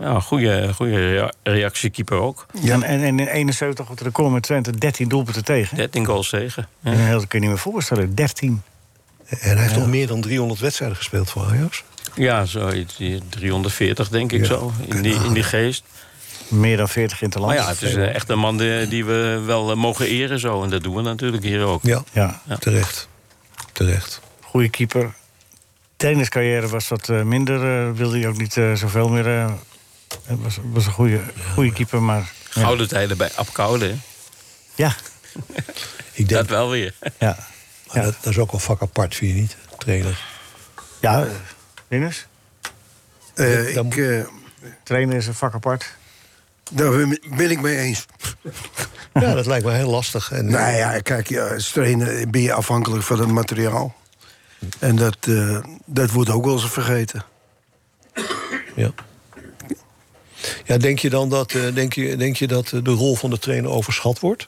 ja, 0.05 0.19
goede, 0.19 0.73
goede 0.73 0.95
rea- 1.11 1.31
reactiekeeper 1.43 2.17
ook. 2.17 2.45
En, 2.63 2.83
en, 2.83 3.03
en 3.03 3.19
in 3.19 3.27
71 3.27 3.85
op 3.85 3.91
het 3.91 4.01
record 4.01 4.31
met 4.31 4.43
Twente 4.43 4.77
13 4.77 5.07
doelpunten 5.09 5.43
tegen. 5.43 5.77
13 5.77 6.05
goals 6.05 6.29
tegen. 6.29 6.67
Ja. 6.79 6.91
En 6.91 7.11
dat 7.11 7.27
kun 7.27 7.39
je 7.39 7.45
niet 7.45 7.55
meer 7.55 7.63
voorstellen. 7.63 8.15
13. 8.15 8.61
En 9.27 9.37
hij 9.39 9.57
heeft 9.61 9.73
toch 9.73 9.87
meer 9.87 10.07
dan 10.07 10.21
300 10.21 10.59
wedstrijden 10.59 10.97
gespeeld 10.97 11.29
voor 11.29 11.45
Ajax? 11.45 11.83
Ja, 12.15 12.45
zoiets. 12.45 12.95
die 12.97 13.21
340 13.29 14.09
denk 14.09 14.31
ik 14.31 14.39
Ja, 14.39 14.45
zo. 14.45 14.71
In 14.85 15.01
die, 15.01 15.13
in 15.23 15.33
die 15.33 15.43
geest. 15.43 15.83
Meer 16.47 16.77
dan 16.77 16.89
40 16.89 17.21
in 17.21 17.27
het 17.29 17.35
land. 17.39 17.47
Maar 17.53 17.61
ja, 17.63 17.67
het 17.69 17.81
is 17.81 17.95
eh, 17.95 18.15
echt 18.15 18.29
een 18.29 18.39
man 18.39 18.57
die, 18.57 18.87
die 18.87 19.05
we 19.05 19.41
wel 19.45 19.71
eh, 19.71 19.77
mogen 19.77 20.07
eren 20.07 20.39
zo. 20.39 20.63
En 20.63 20.69
dat 20.69 20.83
doen 20.83 20.95
we 20.95 21.01
natuurlijk 21.01 21.43
hier 21.43 21.63
ook. 21.63 21.83
Ja, 21.83 22.03
Ja, 22.11 22.41
terecht. 22.59 23.07
Terecht. 23.71 24.21
goede 24.41 24.69
keeper. 24.69 25.13
Trainerscarrière 26.09 26.67
was 26.67 26.87
wat 26.87 27.09
eh, 27.09 27.21
minder. 27.21 27.87
eh, 27.87 27.91
wilde 27.97 28.19
hij 28.19 28.27
ook 28.27 28.37
niet 28.37 28.57
eh, 28.57 28.73
zoveel 28.73 29.09
meer. 29.09 29.27
eh, 29.37 29.53
Het 30.25 30.41
was, 30.41 30.57
was 30.71 30.85
een 30.85 30.91
goede, 30.91 31.19
goede 31.53 31.73
keeper, 31.73 32.01
maar... 32.01 32.31
Ja, 32.53 32.61
Gouden 32.61 32.87
tijden 32.87 33.17
bij 33.17 33.29
Ab 33.35 33.47
Koude, 33.53 33.85
hè? 33.85 33.95
ja. 34.75 34.95
Ik 36.13 36.27
denk, 36.27 36.29
Dat 36.29 36.47
wel 36.47 36.69
weer. 36.69 36.93
ja. 37.19 37.37
maar 37.93 38.03
dat, 38.03 38.15
dat 38.21 38.31
is 38.33 38.37
ook 38.39 38.51
wel 38.51 38.59
vak 38.59 38.81
apart, 38.81 39.15
vind 39.15 39.33
je 39.35 39.39
niet? 39.41 39.55
Trainer. 39.77 40.25
ja 40.99 41.27
Dan- 43.73 43.85
ik, 43.93 44.25
Trainer 44.83 45.15
is 45.15 45.27
een 45.27 45.33
vak 45.33 45.53
apart. 45.53 45.95
daar 46.71 46.91
ben- 46.91 47.19
ben 47.35 47.51
ik 47.51 47.61
mee 47.61 47.77
eens. 47.77 48.05
Ja, 49.13 49.33
dat 49.33 49.45
lijkt 49.45 49.65
me 49.65 49.71
heel 49.71 49.89
lastig. 49.89 50.31
En, 50.31 50.45
Nou 50.49 50.75
ja, 50.75 50.99
kijk, 50.99 51.29
ja, 51.29 51.47
als 51.47 51.71
trainer 51.71 52.29
ben 52.29 52.41
je 52.41 52.53
afhankelijk 52.53 53.03
van 53.03 53.19
het 53.19 53.31
materiaal. 53.31 53.95
En 54.79 54.95
dat, 54.95 55.17
eh, 55.21 55.57
dat 55.85 56.11
wordt 56.11 56.29
ook 56.29 56.45
wel 56.45 56.53
eens 56.53 56.69
vergeten. 56.69 57.23
Ja. 58.75 58.91
Ja, 60.65 60.77
denk 60.77 60.99
je 60.99 61.09
dan 61.09 61.29
dat, 61.29 61.51
eh, 61.51 61.61
denk 61.73 61.93
je, 61.93 62.15
denk 62.17 62.35
je 62.35 62.47
dat 62.47 62.71
eh, 62.71 62.83
de 62.83 62.91
rol 62.91 63.15
van 63.15 63.29
de 63.29 63.39
trainer 63.39 63.69
overschat 63.69 64.19
wordt? 64.19 64.47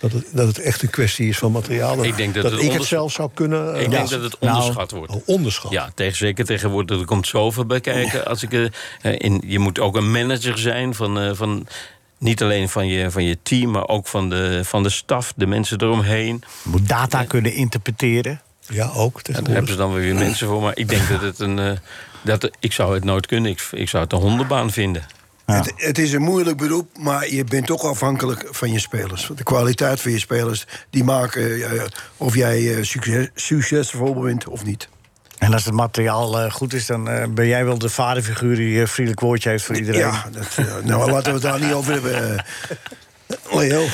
Dat 0.00 0.12
het, 0.12 0.26
dat 0.32 0.46
het 0.46 0.58
echt 0.58 0.82
een 0.82 0.90
kwestie 0.90 1.28
is 1.28 1.38
van 1.38 1.52
materiaal? 1.52 1.96
Dat 1.96 2.04
Ik 2.04 2.16
denk 2.16 2.34
dat 2.34 2.52
het 2.52 2.62
ik 2.62 2.72
het 2.72 2.84
zelf 2.84 3.12
zou 3.12 3.30
kunnen... 3.34 3.74
Ik 3.74 3.82
ja. 3.82 3.88
denk 3.88 4.08
dat 4.08 4.22
het 4.22 4.38
onderschat 4.38 4.90
wordt. 4.90 5.12
Oh, 5.12 5.22
onderschat. 5.24 5.70
Ja, 5.70 5.90
tegen, 5.94 6.16
zeker 6.16 6.44
tegenwoordig. 6.44 6.98
Er 6.98 7.04
komt 7.04 7.26
zoveel 7.26 7.66
bij 7.66 7.80
kijken. 7.80 8.26
Als 8.26 8.42
ik, 8.42 8.70
in, 9.02 9.42
je 9.46 9.58
moet 9.58 9.80
ook 9.80 9.96
een 9.96 10.10
manager 10.10 10.58
zijn 10.58 10.94
van... 10.94 11.18
eh, 11.18 11.30
van 11.34 11.66
niet 12.18 12.42
alleen 12.42 12.68
van 12.68 12.86
je, 12.86 13.10
van 13.10 13.24
je 13.24 13.38
team, 13.42 13.70
maar 13.70 13.88
ook 13.88 14.06
van 14.06 14.30
de, 14.30 14.60
van 14.64 14.82
de 14.82 14.90
staf, 14.90 15.32
de 15.36 15.46
mensen 15.46 15.82
eromheen. 15.82 16.42
Je 16.62 16.70
moet 16.70 16.88
data 16.88 17.24
kunnen 17.24 17.52
interpreteren. 17.52 18.40
Ja, 18.68 18.90
ook. 18.94 19.20
En 19.20 19.44
daar 19.44 19.52
hebben 19.52 19.70
ze 19.72 19.76
dan 19.78 19.92
weer 19.94 20.14
mensen 20.14 20.46
voor. 20.46 20.62
Maar 20.62 20.76
ik 20.76 20.88
denk 20.88 21.08
dat 21.08 21.20
het 21.20 21.38
een. 21.38 21.58
eh, 21.58 21.72
dat, 22.22 22.50
ik 22.60 22.72
zou 22.72 22.94
het 22.94 23.04
nooit 23.04 23.26
kunnen. 23.26 23.50
Ik, 23.50 23.68
ik 23.70 23.88
zou 23.88 24.02
het 24.04 24.12
een 24.12 24.18
hondenbaan 24.18 24.70
vinden. 24.70 25.06
Het, 25.46 25.72
het 25.76 25.98
is 25.98 26.12
een 26.12 26.22
moeilijk 26.22 26.56
beroep, 26.56 26.98
maar 26.98 27.30
je 27.30 27.44
bent 27.44 27.66
toch 27.66 27.82
afhankelijk 27.84 28.46
van 28.50 28.72
je 28.72 28.78
spelers. 28.78 29.30
De 29.36 29.42
kwaliteit 29.42 30.00
van 30.00 30.12
je 30.12 30.18
spelers, 30.18 30.66
die 30.90 31.04
maken 31.04 31.70
eh, 31.70 31.82
of 32.16 32.34
jij 32.34 32.76
eh, 32.76 32.82
succes, 32.84 33.28
succesvol 33.34 34.14
bent 34.14 34.48
of 34.48 34.64
niet. 34.64 34.88
En 35.38 35.52
als 35.52 35.64
het 35.64 35.74
materiaal 35.74 36.50
goed 36.50 36.72
is, 36.74 36.86
dan 36.86 37.34
ben 37.34 37.46
jij 37.46 37.64
wel 37.64 37.78
de 37.78 37.88
vaderfiguur 37.88 38.56
die 38.56 38.80
een 38.80 38.88
vriendelijk 38.88 39.20
woordje 39.22 39.48
heeft 39.50 39.64
voor 39.64 39.76
iedereen. 39.76 40.00
Ja, 40.00 40.24
dat, 40.32 40.84
nou 40.84 41.10
laten 41.10 41.26
we 41.26 41.32
het 41.32 41.42
daar 41.42 41.60
niet 41.60 41.72
over 41.72 41.92
hebben. 41.92 42.36
eh. 42.36 42.44
Leo, 43.58 43.84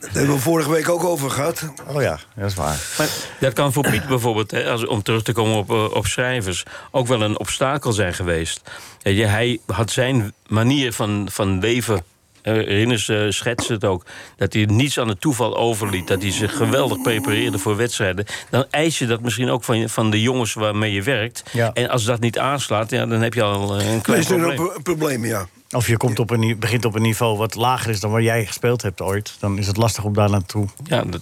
daar 0.00 0.10
hebben 0.12 0.34
we 0.34 0.40
vorige 0.40 0.70
week 0.70 0.88
ook 0.88 1.04
over 1.04 1.30
gehad. 1.30 1.62
Oh 1.88 2.02
ja, 2.02 2.18
dat 2.36 2.46
is 2.50 2.54
waar. 2.54 2.76
Maar 2.98 3.08
dat 3.40 3.52
kan 3.52 3.72
voor 3.72 3.90
Piet 3.90 4.06
bijvoorbeeld, 4.08 4.50
hè, 4.50 4.70
als, 4.70 4.86
om 4.86 5.02
terug 5.02 5.22
te 5.22 5.32
komen 5.32 5.56
op, 5.56 5.70
eh, 5.70 5.84
op 5.96 6.06
schrijvers, 6.06 6.62
ook 6.90 7.06
wel 7.06 7.22
een 7.22 7.38
obstakel 7.38 7.92
zijn 7.92 8.14
geweest. 8.14 8.60
Je, 9.02 9.24
hij 9.26 9.58
had 9.66 9.90
zijn 9.90 10.32
manier 10.46 10.92
van, 10.92 11.28
van 11.30 11.58
leven. 11.58 12.04
eh, 12.42 12.54
Rinus 12.66 13.08
eh, 13.08 13.20
schetst 13.28 13.68
het 13.68 13.84
ook. 13.84 14.04
Dat 14.36 14.52
hij 14.52 14.64
niets 14.64 14.98
aan 14.98 15.08
het 15.08 15.20
toeval 15.20 15.56
overliet. 15.56 16.06
Dat 16.08 16.22
hij 16.22 16.30
zich 16.32 16.56
geweldig 16.56 17.02
prepareerde 17.02 17.58
voor 17.58 17.76
wedstrijden. 17.76 18.24
Dan 18.50 18.64
eis 18.70 18.98
je 18.98 19.06
dat 19.06 19.20
misschien 19.20 19.50
ook 19.50 19.64
van, 19.64 19.88
van 19.88 20.10
de 20.10 20.22
jongens 20.22 20.52
waarmee 20.54 20.92
je 20.92 21.02
werkt. 21.02 21.42
Ja. 21.52 21.70
En 21.72 21.88
als 21.88 22.04
dat 22.04 22.20
niet 22.20 22.38
aanslaat, 22.38 22.90
ja, 22.90 23.06
dan 23.06 23.20
heb 23.20 23.34
je 23.34 23.42
al 23.42 23.78
eh, 23.78 23.86
een 23.86 23.92
Dat 23.94 24.02
klein 24.02 24.20
is 24.20 24.30
er 24.30 24.36
probleem. 24.36 24.58
een 24.60 24.66
pro- 24.72 24.82
probleem, 24.82 25.24
ja. 25.24 25.46
Of 25.70 25.86
je 25.86 25.96
komt 25.96 26.18
op 26.18 26.30
een, 26.30 26.56
begint 26.58 26.84
op 26.84 26.94
een 26.94 27.02
niveau 27.02 27.36
wat 27.36 27.54
lager 27.54 27.90
is 27.90 28.00
dan 28.00 28.10
waar 28.10 28.22
jij 28.22 28.46
gespeeld 28.46 28.82
hebt 28.82 29.00
ooit. 29.00 29.34
Dan 29.38 29.58
is 29.58 29.66
het 29.66 29.76
lastig 29.76 30.04
om 30.04 30.14
daar 30.14 30.30
naartoe 30.30 30.66
Ja, 30.84 31.02
dat, 31.02 31.20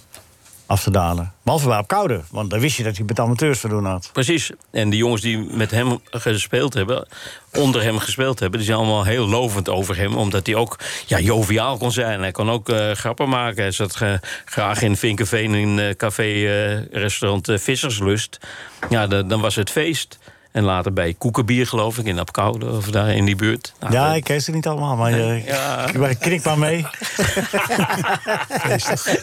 af 0.65 0.83
te 0.83 0.91
dalen. 0.91 1.33
Behalve 1.43 1.67
bij 1.67 1.77
op 1.77 1.87
koude, 1.87 2.21
want 2.31 2.49
dan 2.49 2.59
wist 2.59 2.77
je 2.77 2.83
dat 2.83 2.97
hij 2.97 3.05
met 3.05 3.19
amateurs 3.19 3.59
te 3.59 3.67
doen 3.67 3.85
had. 3.85 4.09
Precies. 4.13 4.51
En 4.71 4.89
die 4.89 4.99
jongens 4.99 5.21
die 5.21 5.37
met 5.37 5.71
hem 5.71 5.99
gespeeld 6.11 6.73
hebben, 6.73 7.07
onder 7.53 7.83
hem 7.83 7.97
gespeeld 7.99 8.39
hebben, 8.39 8.59
die 8.59 8.67
zijn 8.67 8.79
allemaal 8.79 9.03
heel 9.03 9.27
lovend 9.27 9.69
over 9.69 9.97
hem. 9.97 10.15
Omdat 10.15 10.45
hij 10.45 10.55
ook 10.55 10.79
ja, 11.05 11.19
joviaal 11.19 11.77
kon 11.77 11.91
zijn. 11.91 12.19
Hij 12.19 12.31
kon 12.31 12.49
ook 12.49 12.69
eh, 12.69 12.91
grappen 12.91 13.29
maken. 13.29 13.61
Hij 13.61 13.71
zat 13.71 13.95
ge- 13.95 14.19
graag 14.45 14.81
in 14.81 14.97
Vinkenveen 14.97 15.53
in 15.53 15.79
eh, 15.79 15.95
café-restaurant 15.95 17.49
Visserslust. 17.55 18.37
Ja, 18.89 19.07
da- 19.07 19.23
dan 19.23 19.41
was 19.41 19.55
het 19.55 19.69
feest. 19.69 20.17
En 20.51 20.63
later 20.63 20.93
bij 20.93 21.13
Koekenbier, 21.17 21.67
geloof 21.67 21.97
ik, 21.97 22.05
in 22.05 22.19
Apkoude 22.19 22.69
of 22.71 22.85
daar 22.91 23.09
in 23.09 23.25
die 23.25 23.35
buurt. 23.35 23.73
Nou, 23.79 23.93
ja, 23.93 24.13
ik 24.13 24.23
ken 24.23 24.41
ze 24.41 24.51
niet 24.51 24.67
allemaal, 24.67 24.95
maar 24.95 25.11
eh, 25.13 25.45
Ja. 25.47 25.87
ik 26.09 26.19
knik 26.19 26.43
maar 26.43 26.57
mee. 26.59 26.85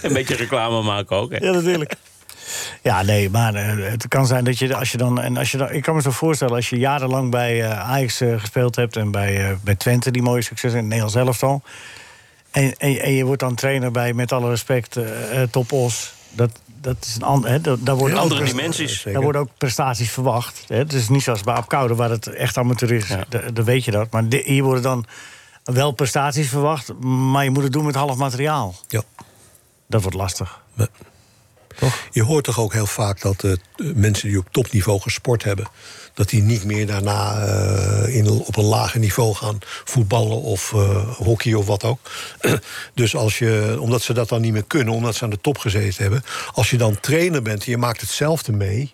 een 0.02 0.12
beetje 0.12 0.37
reclame 0.37 0.82
maken 0.82 1.16
ook. 1.16 1.30
Hè. 1.32 1.37
Ja, 1.46 1.52
natuurlijk. 1.52 1.94
Ja, 2.82 3.02
nee, 3.02 3.30
maar 3.30 3.54
eh, 3.54 3.90
het 3.90 4.08
kan 4.08 4.26
zijn 4.26 4.44
dat 4.44 4.58
je 4.58 4.76
als 4.76 4.92
je 4.92 4.98
dan. 4.98 5.20
En 5.20 5.37
als 5.37 5.50
je 5.50 5.56
dan 5.58 5.70
ik 5.70 5.82
kan 5.82 5.94
me 5.94 6.02
zo 6.02 6.10
voorstellen, 6.10 6.54
als 6.54 6.68
je 6.68 6.78
jarenlang 6.78 7.30
bij 7.30 7.62
eh, 7.62 7.90
Ajax 7.90 8.16
gespeeld 8.16 8.76
hebt 8.76 8.96
en 8.96 9.10
bij, 9.10 9.48
eh, 9.48 9.56
bij 9.62 9.74
Twente, 9.74 10.10
die 10.10 10.22
mooie 10.22 10.42
succes 10.42 10.70
in 10.70 10.76
het 10.76 10.87
Nederlands 10.87 11.14
elftal. 11.14 11.62
En, 12.50 12.74
en, 12.76 12.98
en 12.98 13.12
je 13.12 13.24
wordt 13.24 13.40
dan 13.40 13.54
trainer 13.54 13.90
bij, 13.90 14.12
met 14.12 14.32
alle 14.32 14.48
respect, 14.48 14.96
eh 14.96 15.42
eh, 15.42 15.48
Top 15.50 15.72
Os. 15.72 16.12
Dat, 16.30 16.50
dat 16.84 16.96
is 17.00 17.14
een 17.14 17.22
ander. 17.22 17.50
Hè, 17.50 17.60
dat- 17.60 17.86
daar 17.86 17.96
worden 17.96 18.18
Andere 18.18 18.44
dimensies. 18.44 19.02
Daar 19.02 19.22
worden 19.22 19.40
ook 19.40 19.48
prestaties 19.58 20.10
verwacht. 20.10 20.64
Hè. 20.68 20.76
Het 20.76 20.92
is 20.92 21.08
niet 21.08 21.22
zoals 21.22 21.42
bij 21.42 21.54
Apkoude, 21.54 21.94
waar 21.94 22.10
het 22.10 22.26
echt 22.26 22.56
amateur 22.56 22.92
is. 22.92 23.08
Ja. 23.08 23.24
Dan 23.52 23.64
weet 23.64 23.84
je 23.84 23.90
dat. 23.90 24.10
Maar 24.10 24.24
hier 24.28 24.62
worden 24.62 24.82
dan 24.82 25.06
wel 25.64 25.92
prestaties 25.92 26.48
verwacht, 26.48 26.92
maar 27.00 27.44
je 27.44 27.50
moet 27.50 27.62
het 27.62 27.72
doen 27.72 27.84
met 27.84 27.94
half 27.94 28.16
materiaal. 28.16 28.74
Ja. 28.88 29.02
Dat 29.86 30.02
wordt 30.02 30.16
lastig. 30.16 30.62
Je 32.10 32.22
hoort 32.22 32.44
toch 32.44 32.58
ook 32.60 32.72
heel 32.72 32.86
vaak 32.86 33.20
dat 33.20 33.44
eh, 33.44 33.52
mensen 33.94 34.28
die 34.28 34.38
op 34.38 34.46
topniveau 34.50 35.00
gesport 35.00 35.44
hebben... 35.44 35.66
dat 36.14 36.29
die 36.29 36.42
niet 36.42 36.64
meer 36.64 36.87
daarna 36.87 37.38
eh, 37.38 38.16
in, 38.16 38.29
op 38.29 38.57
een 38.57 38.64
lager 38.64 39.00
niveau 39.00 39.35
gaan 39.35 39.59
voetballen 39.85 40.40
of 40.42 40.72
eh, 40.72 41.09
hockey 41.16 41.55
of 41.55 41.66
wat 41.66 41.85
ook. 41.85 41.98
dus 42.94 43.16
als 43.16 43.38
je, 43.38 43.77
omdat 43.81 44.03
ze 44.03 44.12
dat 44.12 44.29
dan 44.29 44.40
niet 44.40 44.53
meer 44.53 44.64
kunnen, 44.64 44.94
omdat 44.94 45.14
ze 45.14 45.24
aan 45.24 45.31
de 45.31 45.40
top 45.40 45.59
gezeten 45.59 46.03
hebben... 46.03 46.24
als 46.53 46.70
je 46.70 46.77
dan 46.77 47.00
trainer 47.00 47.42
bent 47.42 47.64
en 47.64 47.70
je 47.70 47.79
maakt 47.79 48.00
hetzelfde 48.00 48.53
mee... 48.53 48.92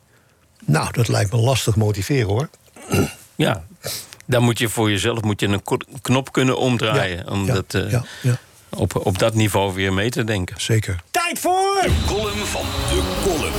nou, 0.65 0.93
dat 0.93 1.09
lijkt 1.09 1.33
me 1.33 1.39
lastig 1.39 1.77
motiveren, 1.77 2.29
hoor. 2.29 2.49
Ja, 3.35 3.65
dan 4.27 4.43
moet 4.43 4.59
je 4.59 4.69
voor 4.69 4.91
jezelf 4.91 5.23
moet 5.23 5.41
je 5.41 5.47
een 5.47 5.63
knop 6.03 6.33
kunnen 6.33 6.59
omdraaien. 6.59 7.29
om 7.29 7.47
ja, 7.47 7.55
dat, 7.55 7.75
eh, 7.75 7.91
ja, 7.91 8.05
ja, 8.23 8.39
op, 8.71 9.07
op 9.07 9.19
dat 9.19 9.35
niveau 9.35 9.75
weer 9.75 9.93
mee 9.93 10.11
te 10.11 10.25
denken. 10.25 10.61
zeker. 10.61 11.03
Tijd 11.11 11.39
voor... 11.39 11.87
Column 12.07 12.47
van 12.47 12.63
de 12.63 13.21
column. 13.25 13.53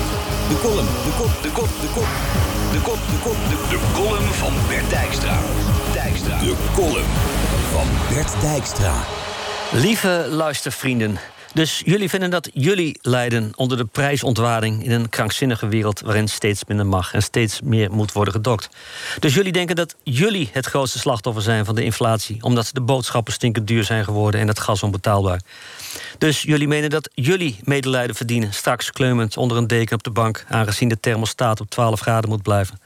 De 0.50 0.60
column, 0.62 0.88
de 0.88 1.13
kop, 1.17 1.43
de 1.43 1.50
kop, 1.52 1.69
de 1.82 1.88
kop. 1.93 2.50
De 2.71 2.81
kop, 2.81 2.95
de 2.95 3.19
kop, 3.23 3.36
de, 3.49 3.55
de 3.69 4.34
van 4.34 4.53
Bert 4.67 4.89
Dijkstra. 4.89 5.39
Dijkstra. 5.93 6.39
De 6.39 6.55
column 6.73 7.13
van 7.71 8.15
Bert 8.15 8.41
Dijkstra. 8.41 8.93
Lieve 9.71 10.27
luistervrienden. 10.29 11.19
Dus 11.53 11.81
jullie 11.86 12.10
vinden 12.10 12.29
dat 12.29 12.49
jullie 12.53 12.99
lijden 13.01 13.51
onder 13.55 13.77
de 13.77 13.86
prijsontwaarding 13.86 14.84
in 14.84 14.91
een 14.91 15.10
krankzinnige 15.10 15.67
wereld 15.67 15.99
waarin 15.99 16.27
steeds 16.27 16.65
minder 16.65 16.86
mag 16.86 17.13
en 17.13 17.23
steeds 17.23 17.62
meer 17.62 17.91
moet 17.91 18.12
worden 18.12 18.34
gedokt. 18.34 18.69
Dus 19.19 19.34
jullie 19.34 19.51
denken 19.51 19.75
dat 19.75 19.95
jullie 20.03 20.49
het 20.51 20.65
grootste 20.65 20.99
slachtoffer 20.99 21.43
zijn 21.43 21.65
van 21.65 21.75
de 21.75 21.84
inflatie, 21.84 22.43
omdat 22.43 22.69
de 22.73 22.81
boodschappen 22.81 23.34
stinkend 23.34 23.67
duur 23.67 23.84
zijn 23.84 24.03
geworden 24.03 24.41
en 24.41 24.47
het 24.47 24.60
gas 24.60 24.84
onbetaalbaar. 24.84 25.41
Dus 26.17 26.41
jullie 26.41 26.67
menen 26.67 26.89
dat 26.89 27.10
jullie 27.13 27.60
medelijden 27.63 28.15
verdienen, 28.15 28.54
straks 28.54 28.91
kleumend 28.91 29.38
onder 29.38 29.58
een 29.58 29.67
deken 29.67 29.95
op 29.95 30.04
de 30.04 30.10
bank, 30.12 30.45
aangezien 30.49 30.89
de 30.89 30.99
thermostaat 30.99 31.60
op 31.60 31.69
12 31.69 31.99
graden 31.99 32.30
moet 32.30 32.41
blijven. 32.43 32.80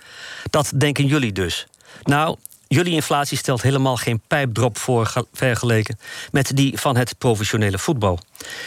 Dat 0.50 0.72
denken 0.76 1.06
jullie 1.06 1.32
dus. 1.32 1.68
Nou, 2.04 2.36
jullie 2.68 2.94
inflatie 2.94 3.38
stelt 3.38 3.62
helemaal 3.62 3.98
geen 3.98 4.22
pijpdrop 4.28 4.78
voor 4.78 5.06
ge- 5.06 5.26
vergeleken 5.34 6.00
met 6.32 6.52
die 6.56 6.80
van 6.80 6.98
het 6.98 7.18
professionele 7.18 7.78
voetbal. 7.78 8.20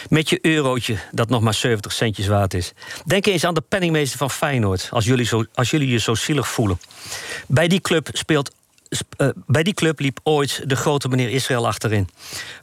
Met 0.09 0.29
je 0.29 0.39
eurotje 0.41 0.97
dat 1.11 1.29
nog 1.29 1.41
maar 1.41 1.53
70 1.53 1.91
centjes 1.93 2.27
waard 2.27 2.53
is. 2.53 2.71
Denk 3.05 3.25
eens 3.25 3.43
aan 3.43 3.53
de 3.53 3.63
penningmeester 3.69 4.17
van 4.17 4.29
Feyenoord, 4.31 4.87
als 4.91 5.05
jullie, 5.05 5.25
zo, 5.25 5.45
als 5.53 5.69
jullie 5.69 5.89
je 5.89 5.97
zo 5.97 6.15
zielig 6.15 6.47
voelen. 6.47 6.79
Bij 7.47 7.67
die 7.67 7.81
club 7.81 8.09
speelt 8.13 8.47
sp- 8.47 8.57
bij 9.45 9.63
die 9.63 9.73
club 9.73 9.99
liep 9.99 10.19
ooit 10.23 10.69
de 10.69 10.75
grote 10.75 11.07
meneer 11.07 11.29
Israël 11.29 11.67
achterin. 11.67 12.09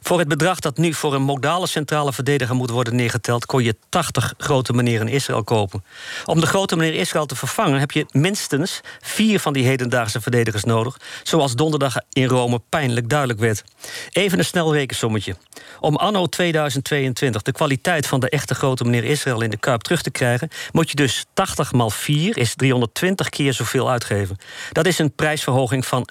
Voor 0.01 0.19
het 0.19 0.27
bedrag 0.27 0.59
dat 0.59 0.77
nu 0.77 0.93
voor 0.93 1.13
een 1.13 1.21
modale 1.21 1.67
centrale 1.67 2.13
verdediger 2.13 2.55
moet 2.55 2.69
worden 2.69 2.95
neergeteld, 2.95 3.45
kon 3.45 3.63
je 3.63 3.75
80 3.89 4.33
grote 4.37 4.73
meneren 4.73 5.07
Israël 5.07 5.43
kopen. 5.43 5.83
Om 6.25 6.39
de 6.39 6.45
grote 6.45 6.75
meneer 6.75 6.99
Israël 6.99 7.25
te 7.25 7.35
vervangen 7.35 7.79
heb 7.79 7.91
je 7.91 8.05
minstens 8.11 8.81
vier 9.01 9.39
van 9.39 9.53
die 9.53 9.65
hedendaagse 9.65 10.21
verdedigers 10.21 10.63
nodig, 10.63 10.97
zoals 11.23 11.55
donderdag 11.55 11.95
in 12.11 12.27
Rome 12.27 12.61
pijnlijk 12.69 13.09
duidelijk 13.09 13.39
werd. 13.39 13.63
Even 14.11 14.39
een 14.39 14.45
snel 14.45 14.73
rekensommetje. 14.73 15.35
Om 15.79 15.95
anno 15.95 16.25
2022 16.25 17.41
de 17.41 17.51
kwaliteit 17.51 18.07
van 18.07 18.19
de 18.19 18.29
echte 18.29 18.55
grote 18.55 18.83
meneer 18.83 19.03
Israël 19.03 19.41
in 19.41 19.49
de 19.49 19.57
Kuip 19.57 19.81
terug 19.81 20.01
te 20.01 20.11
krijgen, 20.11 20.49
moet 20.71 20.89
je 20.89 20.95
dus 20.95 21.25
80 21.33 21.71
maal 21.71 21.89
4 21.89 22.37
is 22.37 22.55
320 22.55 23.29
keer 23.29 23.53
zoveel 23.53 23.89
uitgeven. 23.89 24.37
Dat 24.71 24.85
is 24.85 24.99
een 24.99 25.11
prijsverhoging 25.11 25.85
van 25.85 26.07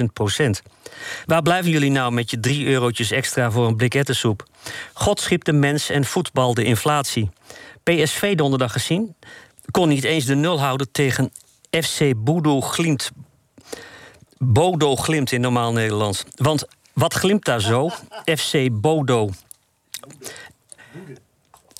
16.000 0.00 0.04
procent. 0.12 0.62
Waar 1.26 1.42
blijven 1.42 1.70
jullie 1.70 1.90
nou 1.90 2.12
met 2.12 2.30
je 2.30 2.40
3 2.40 2.66
eurotjes 2.66 3.10
extra 3.10 3.50
voor 3.50 3.66
een 3.66 3.76
blik 3.76 3.94
ettensoep? 3.94 4.44
God 4.92 5.20
schiep 5.20 5.44
de 5.44 5.52
mens 5.52 5.88
en 5.88 6.04
voetbal 6.04 6.54
de 6.54 6.64
inflatie. 6.64 7.30
PSV 7.82 8.34
donderdag 8.34 8.72
gezien 8.72 9.16
kon 9.70 9.88
niet 9.88 10.04
eens 10.04 10.24
de 10.24 10.34
nul 10.34 10.60
houden 10.60 10.92
tegen 10.92 11.32
FC 11.70 12.12
Bodo 12.16 12.60
Glimt. 12.60 13.10
Bodo 14.38 14.96
Glimt 14.96 15.32
in 15.32 15.40
normaal 15.40 15.72
Nederlands. 15.72 16.24
Want 16.34 16.64
wat 16.92 17.14
glimt 17.14 17.44
daar 17.44 17.60
zo? 17.60 17.90
FC 18.24 18.68
Bodo. 18.80 19.30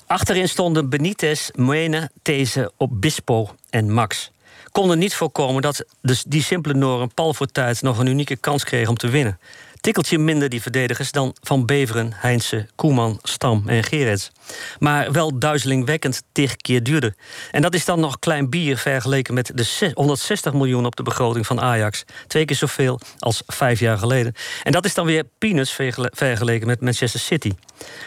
Achterin 0.07 0.49
stonden 0.49 0.89
Benitez, 0.89 1.49
Moene, 1.55 2.09
These, 2.21 2.71
Obispo 2.77 3.55
en 3.69 3.91
Max. 3.91 4.31
Konden 4.71 4.99
niet 4.99 5.15
voorkomen 5.15 5.61
dat 5.61 5.85
die 6.27 6.43
simpele 6.43 6.73
Noren 6.73 7.13
pal 7.13 7.33
voor 7.33 7.47
tijd 7.47 7.81
nog 7.81 7.97
een 7.97 8.07
unieke 8.07 8.35
kans 8.35 8.63
kregen 8.63 8.89
om 8.89 8.97
te 8.97 9.09
winnen. 9.09 9.39
Tikkeltje 9.81 10.17
minder 10.17 10.49
die 10.49 10.61
verdedigers 10.61 11.11
dan 11.11 11.35
Van 11.41 11.65
Beveren, 11.65 12.11
Heinze, 12.15 12.67
Koeman, 12.75 13.19
Stam 13.23 13.63
en 13.65 13.83
Gerets. 13.83 14.31
Maar 14.79 15.11
wel 15.11 15.39
duizelingwekkend 15.39 16.23
tig 16.31 16.55
keer 16.55 16.83
duurder. 16.83 17.15
En 17.51 17.61
dat 17.61 17.73
is 17.73 17.85
dan 17.85 17.99
nog 17.99 18.19
klein 18.19 18.49
bier 18.49 18.77
vergeleken 18.77 19.33
met 19.33 19.51
de 19.55 19.63
zes- 19.63 19.91
160 19.93 20.53
miljoen 20.53 20.85
op 20.85 20.95
de 20.95 21.03
begroting 21.03 21.45
van 21.45 21.61
Ajax. 21.61 22.03
Twee 22.27 22.45
keer 22.45 22.55
zoveel 22.55 22.99
als 23.19 23.43
vijf 23.47 23.79
jaar 23.79 23.97
geleden. 23.97 24.33
En 24.63 24.71
dat 24.71 24.85
is 24.85 24.93
dan 24.93 25.05
weer 25.05 25.23
peanuts 25.37 25.71
vergele- 25.71 26.11
vergeleken 26.13 26.67
met 26.67 26.81
Manchester 26.81 27.19
City. 27.19 27.51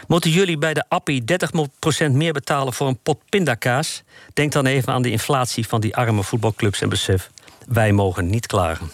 Moeten 0.06 0.30
jullie 0.30 0.58
bij 0.58 0.74
de 0.74 0.84
Appie 0.88 1.24
30% 1.24 2.12
meer 2.12 2.32
betalen 2.32 2.72
voor 2.72 2.86
een 2.86 2.98
pot 3.02 3.18
pindakaas? 3.28 4.02
Denk 4.34 4.52
dan 4.52 4.66
even 4.66 4.92
aan 4.92 5.02
de 5.02 5.10
inflatie 5.10 5.66
van 5.66 5.80
die 5.80 5.96
arme 5.96 6.22
voetbalclubs 6.22 6.80
en 6.80 6.88
besef. 6.88 7.30
Wij 7.66 7.92
mogen 7.92 8.26
niet 8.26 8.46
klagen. 8.46 8.90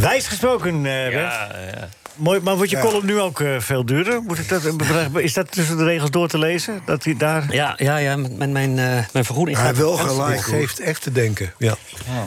Wijs 0.00 0.26
gesproken, 0.26 0.74
eh 0.76 0.82
Bert. 0.82 1.12
Ja, 1.12 1.48
ja. 1.74 1.88
Mooi, 2.14 2.40
maar 2.40 2.56
wordt 2.56 2.70
je 2.70 2.78
column 2.78 3.06
nu 3.06 3.20
ook 3.20 3.40
eh, 3.40 3.60
veel 3.60 3.84
duurder? 3.84 4.22
Moet 4.22 4.38
ik 4.38 4.48
dat, 4.48 4.62
is 5.14 5.32
dat 5.32 5.50
tussen 5.50 5.76
de 5.76 5.84
regels 5.84 6.10
door 6.10 6.28
te 6.28 6.38
lezen? 6.38 6.82
Dat 6.86 7.04
hij 7.04 7.16
daar... 7.16 7.52
Ja, 7.52 7.74
ja, 7.76 7.96
ja 7.96 8.16
mijn, 8.16 8.52
mijn, 8.52 8.78
eh, 8.78 9.04
mijn 9.12 9.24
vergoeding 9.24 9.58
Hij 9.58 9.74
wel 9.74 9.98
Het 9.98 10.10
gelijk, 10.10 10.40
geeft 10.40 10.80
echt 10.80 11.02
te 11.02 11.12
denken, 11.12 11.52
ja. 11.58 11.74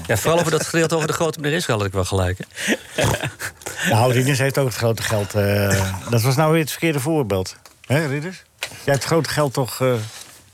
Ja, 0.08 0.18
vooral 0.18 0.40
over 0.40 0.52
dat 0.52 0.66
gedeelte 0.66 0.96
over 0.96 1.08
de 1.08 1.14
grote 1.14 1.40
meneer 1.40 1.58
Israël 1.58 1.78
had 1.78 1.88
ik 1.88 1.94
wel 1.94 2.06
gelijk. 2.06 2.38
hè. 2.38 3.04
Nou, 3.90 4.12
Rieders 4.14 4.38
heeft 4.40 4.58
ook 4.58 4.68
het 4.68 4.76
grote 4.76 5.02
geld. 5.02 5.34
eh, 5.36 5.92
dat 6.10 6.22
was 6.22 6.36
nou 6.36 6.52
weer 6.52 6.62
het 6.62 6.72
verkeerde 6.72 7.00
voorbeeld. 7.00 7.56
Hè, 7.86 8.08
Rieders? 8.08 8.44
Jij 8.60 8.70
hebt 8.84 8.98
het 8.98 9.04
grote 9.04 9.30
geld 9.30 9.54
toch 9.54 9.82
eh, 9.82 9.94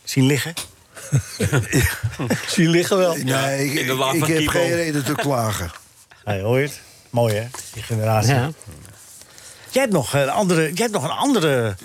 zien 0.03 0.25
liggen? 0.25 0.53
Zie 2.47 2.63
je 2.63 2.69
liggen 2.69 2.97
wel. 2.97 3.15
Nee, 3.15 3.65
ik, 3.65 3.79
in 3.79 3.87
de 3.87 3.93
la 3.93 4.11
ik 4.11 4.19
van 4.19 4.31
heb 4.31 4.47
geen 4.47 4.75
reden 4.75 5.03
te 5.05 5.13
klagen. 5.15 5.71
Hey, 6.23 6.41
hoor 6.41 6.59
je 6.59 6.65
het? 6.65 6.81
Mooi, 7.13 7.33
hè? 7.35 7.47
Die 7.73 7.83
generatie. 7.83 8.33
Ja. 8.33 8.51
Jij 9.69 9.81
hebt 9.81 9.93
nog 9.93 10.13
een 10.13 10.29
andere... 10.29 10.61
Jij 10.61 10.71
hebt 10.75 10.91
nog 10.91 11.03
een 11.03 11.09
andere... 11.09 11.75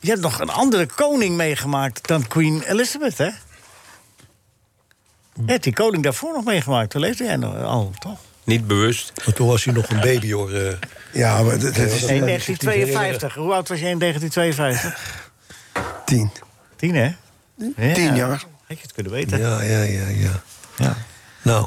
Je 0.00 0.08
hebt 0.10 0.20
nog 0.22 0.40
een 0.40 0.50
andere 0.50 0.86
koning 0.86 1.36
meegemaakt 1.36 2.06
dan 2.08 2.26
Queen 2.26 2.62
Elizabeth, 2.62 3.18
hè? 3.18 3.24
Je 3.24 3.32
hebt 5.46 5.62
die 5.64 5.72
koning 5.72 6.02
daarvoor 6.02 6.32
nog 6.34 6.44
meegemaakt. 6.44 6.92
Dat 6.92 7.02
leefde 7.02 7.24
jij 7.24 7.36
nog 7.36 7.62
al, 7.62 7.92
toch? 7.98 8.18
Niet 8.44 8.66
bewust. 8.66 9.12
Maar 9.24 9.34
toen 9.34 9.48
was 9.48 9.64
hij 9.64 9.74
nog 9.74 9.88
een 9.90 10.00
baby, 10.00 10.32
hoor. 10.32 10.52
eh. 10.52 10.72
Ja, 11.12 11.42
maar 11.42 11.58
dat, 11.58 11.74
dat 11.74 11.90
is 11.90 12.02
In 12.02 12.24
1952. 12.24 13.34
Hoe 13.34 13.52
oud 13.52 13.68
was 13.68 13.80
jij 13.80 13.90
in 13.90 13.98
1952? 13.98 15.30
tien. 16.04 16.30
Tien, 16.76 16.94
hè? 16.94 17.12
Ja. 17.76 17.94
Tien 17.94 18.14
jaar. 18.16 18.28
Had 18.66 18.76
je 18.76 18.82
het 18.82 18.92
kunnen 18.92 19.12
weten. 19.12 19.38
Ja, 19.38 19.62
ja, 19.62 19.82
ja, 19.82 20.08
ja. 20.08 20.42
Ja. 20.76 20.96
Nou, 21.48 21.66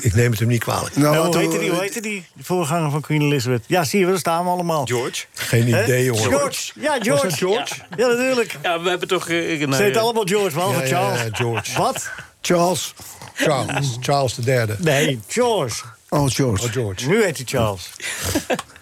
ik 0.00 0.14
neem 0.14 0.30
het 0.30 0.40
hem 0.40 0.48
niet 0.48 0.60
kwalijk. 0.62 0.96
Nou, 0.96 1.14
Nou, 1.14 1.26
hoe 1.26 1.38
heette 1.38 1.58
die, 1.58 1.70
hoe 1.70 1.80
heette 1.80 2.00
die? 2.00 2.26
De 2.32 2.44
voorganger 2.44 2.90
van 2.90 3.00
Queen 3.00 3.22
Elizabeth. 3.22 3.64
Ja, 3.66 3.84
zie 3.84 4.00
je, 4.00 4.06
daar 4.06 4.18
staan 4.18 4.44
we 4.44 4.50
allemaal. 4.50 4.86
George? 4.86 5.24
Geen 5.34 5.68
idee, 5.68 6.04
jongen. 6.04 6.22
George. 6.22 6.72
Ja, 6.80 6.92
George. 7.00 7.10
Was 7.10 7.20
dat 7.22 7.32
George? 7.38 7.74
Ja, 7.96 8.06
natuurlijk. 8.06 8.56
Ja, 8.62 8.80
we 8.80 8.88
hebben 8.88 9.08
toch... 9.08 9.28
eh, 9.28 9.36
Ze 9.72 9.82
heet 9.82 9.96
allemaal 9.96 10.24
George, 10.26 10.54
behalve 10.54 10.80
Ja, 10.80 10.86
Charles. 10.86 11.20
ja, 11.22 11.28
George. 11.32 11.78
Wat? 11.78 12.10
Charles. 12.40 12.94
Charles. 13.34 13.96
Charles 14.00 14.34
de 14.34 14.42
derde. 14.42 14.76
Nee, 14.78 15.20
George. 15.28 15.84
Oh, 16.08 16.28
George. 16.30 16.64
Oh, 16.66 16.72
George. 16.72 17.06
Nu 17.08 17.24
heet 17.24 17.36
hij 17.36 17.46
Charles. 17.46 17.90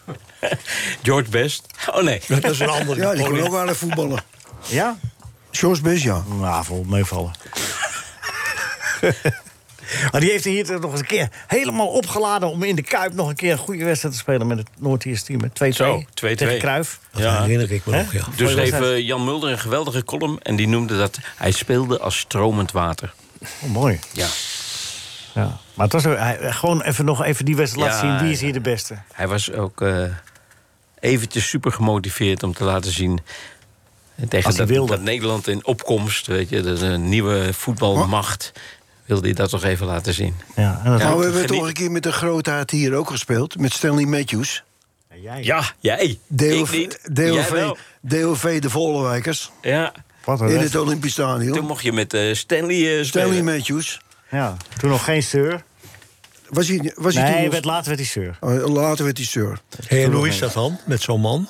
George 1.03 1.31
Best. 1.31 1.67
Oh 1.91 2.03
nee. 2.03 2.21
Dat 2.29 2.45
is 2.51 2.59
een 2.61 2.69
andere 2.69 3.01
Ja, 3.05 3.15
die 3.15 3.25
kon 3.25 3.41
ook 3.47 3.55
aardig 3.55 3.77
voetballen. 3.77 4.23
Ja? 4.67 4.99
George 5.51 5.83
best, 5.83 6.03
ja. 6.03 6.23
Nou, 6.41 6.65
vol 6.65 6.85
meevallen. 6.89 7.31
maar 10.13 10.21
die 10.21 10.31
heeft 10.31 10.45
hier 10.45 10.65
toch 10.65 10.81
nog 10.81 10.91
eens 10.91 11.01
een 11.01 11.07
keer 11.07 11.29
helemaal 11.47 11.87
opgeladen... 11.89 12.49
om 12.51 12.63
in 12.63 12.77
de 12.77 12.83
Kuip 12.83 13.15
nog 13.15 13.29
een 13.29 13.35
keer 13.35 13.53
een 13.53 13.59
goede 13.59 13.85
wedstrijd 13.85 14.15
te 14.15 14.21
spelen... 14.21 14.47
met 14.47 14.59
het 14.59 14.69
Noord-Ierse 14.79 15.25
team. 15.25 15.41
met 15.41 15.75
2-2 15.75 15.77
Zo, 15.77 16.03
2-2. 16.03 16.05
tegen 16.15 16.59
Cruijff. 16.59 17.01
Dat 17.13 17.23
Ja. 17.23 17.41
herinner 17.41 17.73
ik 17.73 17.87
me 17.87 17.97
nog, 17.97 18.13
ja. 18.13 18.25
Dus 18.37 18.55
heeft 18.55 18.81
eh, 18.81 18.99
Jan 19.07 19.25
Mulder 19.25 19.51
een 19.51 19.59
geweldige 19.59 20.05
column. 20.05 20.39
En 20.43 20.57
die 20.57 20.69
noemde 20.69 20.97
dat 20.99 21.19
hij 21.37 21.51
speelde 21.51 21.99
als 21.99 22.19
stromend 22.19 22.73
water. 22.73 23.15
Oh, 23.41 23.71
mooi. 23.71 23.99
Ja. 24.13 24.27
Ja. 25.35 25.59
Maar 25.75 25.85
het 25.85 25.93
was 25.93 26.07
ook- 26.07 26.17
hij, 26.19 26.53
gewoon 26.53 26.83
even 26.83 27.05
nog 27.05 27.25
even 27.25 27.45
die 27.45 27.57
wedstrijd 27.57 27.87
laten 27.91 28.09
zien. 28.09 28.19
Wie 28.19 28.33
is 28.33 28.39
ja. 28.39 28.45
hier 28.45 28.55
de 28.55 28.61
beste? 28.61 28.99
Hij 29.13 29.29
was 29.29 29.53
ook 29.53 29.81
eh, 29.81 30.03
eventjes 31.01 31.49
super 31.49 31.73
gemotiveerd 31.73 32.43
om 32.43 32.53
te 32.55 32.65
laten 32.65 32.93
zien... 32.93 33.21
Als 34.21 34.29
Tegen 34.29 34.55
hij 34.57 34.67
dat, 34.77 34.89
dat 34.89 35.01
Nederland 35.01 35.49
in 35.49 35.67
opkomst, 35.67 36.27
weet 36.27 36.49
je, 36.49 36.61
dat 36.61 36.77
is 36.77 36.83
een 36.83 37.09
nieuwe 37.09 37.53
voetbalmacht. 37.53 38.53
Wilde 39.07 39.27
hij 39.27 39.35
dat 39.35 39.51
toch 39.51 39.65
even 39.65 39.87
laten 39.87 40.15
zien? 40.15 40.35
Ja, 40.57 40.81
en 40.85 40.91
dat 40.91 41.01
Ja. 41.01 41.07
Nou, 41.07 41.19
we 41.19 41.25
hebben 41.25 41.41
geniet- 41.43 41.59
toch 41.59 41.67
een 41.69 41.75
keer 41.75 41.91
met 41.91 42.03
de 42.03 42.13
grootheid 42.13 42.71
hier 42.71 42.95
ook 42.95 43.11
gespeeld. 43.11 43.59
Met 43.59 43.73
Stanley 43.73 44.05
Matthews. 44.05 44.63
jij. 45.23 45.43
Ja, 45.43 45.63
jij. 45.81 46.19
DOV, 46.27 46.73
ik 46.73 46.79
niet. 46.79 46.99
Jij 47.15 47.75
DOV, 48.01 48.61
de 48.61 48.71
Vollewijkers. 48.71 49.51
Ja. 49.63 49.93
Wat 50.25 50.41
een 50.41 50.49
In 50.49 50.59
het 50.59 50.77
Olympisch 50.77 51.13
Stadion. 51.13 51.57
Toen 51.57 51.67
mocht 51.67 51.83
je 51.83 51.93
met 51.93 52.15
eh, 52.15 52.35
Stanley 52.35 52.99
eh, 52.99 53.05
Stanley 53.05 53.37
spelen. 53.37 53.45
Matthews. 53.57 54.01
Ja, 54.31 54.57
toen 54.79 54.91
nog 54.91 55.05
geen 55.05 55.23
seur. 55.23 55.63
Was 56.49 56.69
hij, 56.69 56.93
was 56.97 57.15
hij 57.15 57.23
Nee, 57.23 57.33
toen 57.33 57.43
nog- 57.43 57.53
werd, 57.53 57.65
later 57.65 57.87
werd 57.87 57.99
hij 57.99 58.09
seur. 58.09 58.37
Oh, 58.41 58.75
later 58.75 59.05
werd 59.05 59.17
hij 59.17 59.27
sir. 59.27 59.61
Hey, 59.87 60.05
en 60.05 60.13
hoe 60.13 60.29
is 60.29 60.39
dat 60.39 60.53
dan 60.53 60.79
met 60.87 61.03
zo'n 61.03 61.21
man? 61.21 61.49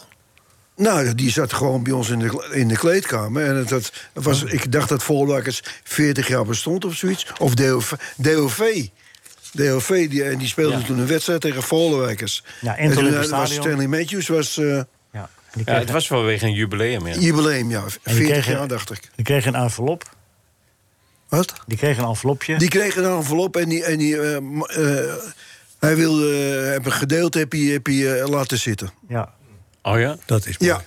Nou, 0.76 1.14
die 1.14 1.30
zat 1.30 1.52
gewoon 1.52 1.82
bij 1.82 1.92
ons 1.92 2.10
in 2.10 2.18
de, 2.18 2.48
in 2.52 2.68
de 2.68 2.76
kleedkamer. 2.76 3.46
En 3.46 3.56
het, 3.56 3.68
dat 3.68 3.90
was, 4.12 4.42
ik 4.42 4.72
dacht 4.72 4.88
dat 4.88 5.02
Volwakkers 5.02 5.62
40 5.84 6.28
jaar 6.28 6.44
bestond 6.44 6.84
of 6.84 6.94
zoiets. 6.94 7.26
Of 7.38 7.54
DOV. 7.54 7.92
DOV. 8.16 8.86
DOV, 9.52 10.08
die, 10.08 10.24
en 10.24 10.38
die 10.38 10.48
speelde 10.48 10.82
toen 10.82 10.98
een 10.98 11.06
wedstrijd 11.06 11.40
tegen 11.40 11.62
Volwakkers. 11.62 12.44
Ja, 12.60 12.76
in 12.76 12.88
het 12.88 12.98
en 12.98 13.04
toen 13.04 13.12
eh, 13.12 13.18
was 13.18 13.26
Stadion. 13.26 13.62
Stanley 13.62 13.86
Matthews 13.86 14.28
was 14.28 14.58
eh, 14.58 14.80
Ja. 15.12 15.28
Het 15.64 15.90
was 15.90 16.06
vanwege 16.06 16.46
een 16.46 16.52
jubileum, 16.52 17.06
ja. 17.06 17.14
jubileum, 17.14 17.70
ja. 17.70 17.82
die 17.82 17.90
40 18.14 18.26
kregen- 18.26 18.52
jaar, 18.52 18.68
dacht 18.68 18.90
ik. 18.90 19.10
die 19.14 19.24
kreeg 19.24 19.46
een 19.46 19.54
envelop. 19.54 20.14
Wat? 21.28 21.52
Die 21.66 21.76
kreeg 21.78 21.98
een 21.98 22.04
envelopje. 22.04 22.58
Die 22.58 22.68
kreeg 22.68 22.96
een 22.96 23.04
envelop 23.04 23.56
en, 23.56 23.68
die, 23.68 23.84
en 23.84 23.98
die, 23.98 24.20
eh, 24.20 25.14
hij 25.78 25.96
wilde 25.96 26.60
uh, 26.64 26.72
heb 26.72 26.86
een 26.86 26.92
gedeelte 26.92 27.38
heb 27.38 27.52
hij, 27.52 27.60
heb 27.60 27.86
hij, 27.86 28.20
eh, 28.20 28.28
laten 28.28 28.58
zitten. 28.58 28.90
Ja. 29.08 29.34
Oh 29.86 29.98
ja? 30.00 30.16
Dat 30.24 30.46
is 30.46 30.58
mooi. 30.58 30.72
Ja, 30.72 30.82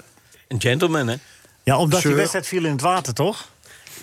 Een 0.48 0.62
gentleman, 0.62 1.08
hè? 1.08 1.16
ja, 1.64 1.78
omdat 1.78 2.02
die 2.02 2.14
wedstrijd 2.14 2.48
viel 2.48 2.66
in 2.66 2.72
het 2.72 2.82
water, 2.82 3.14
toch? 3.14 3.48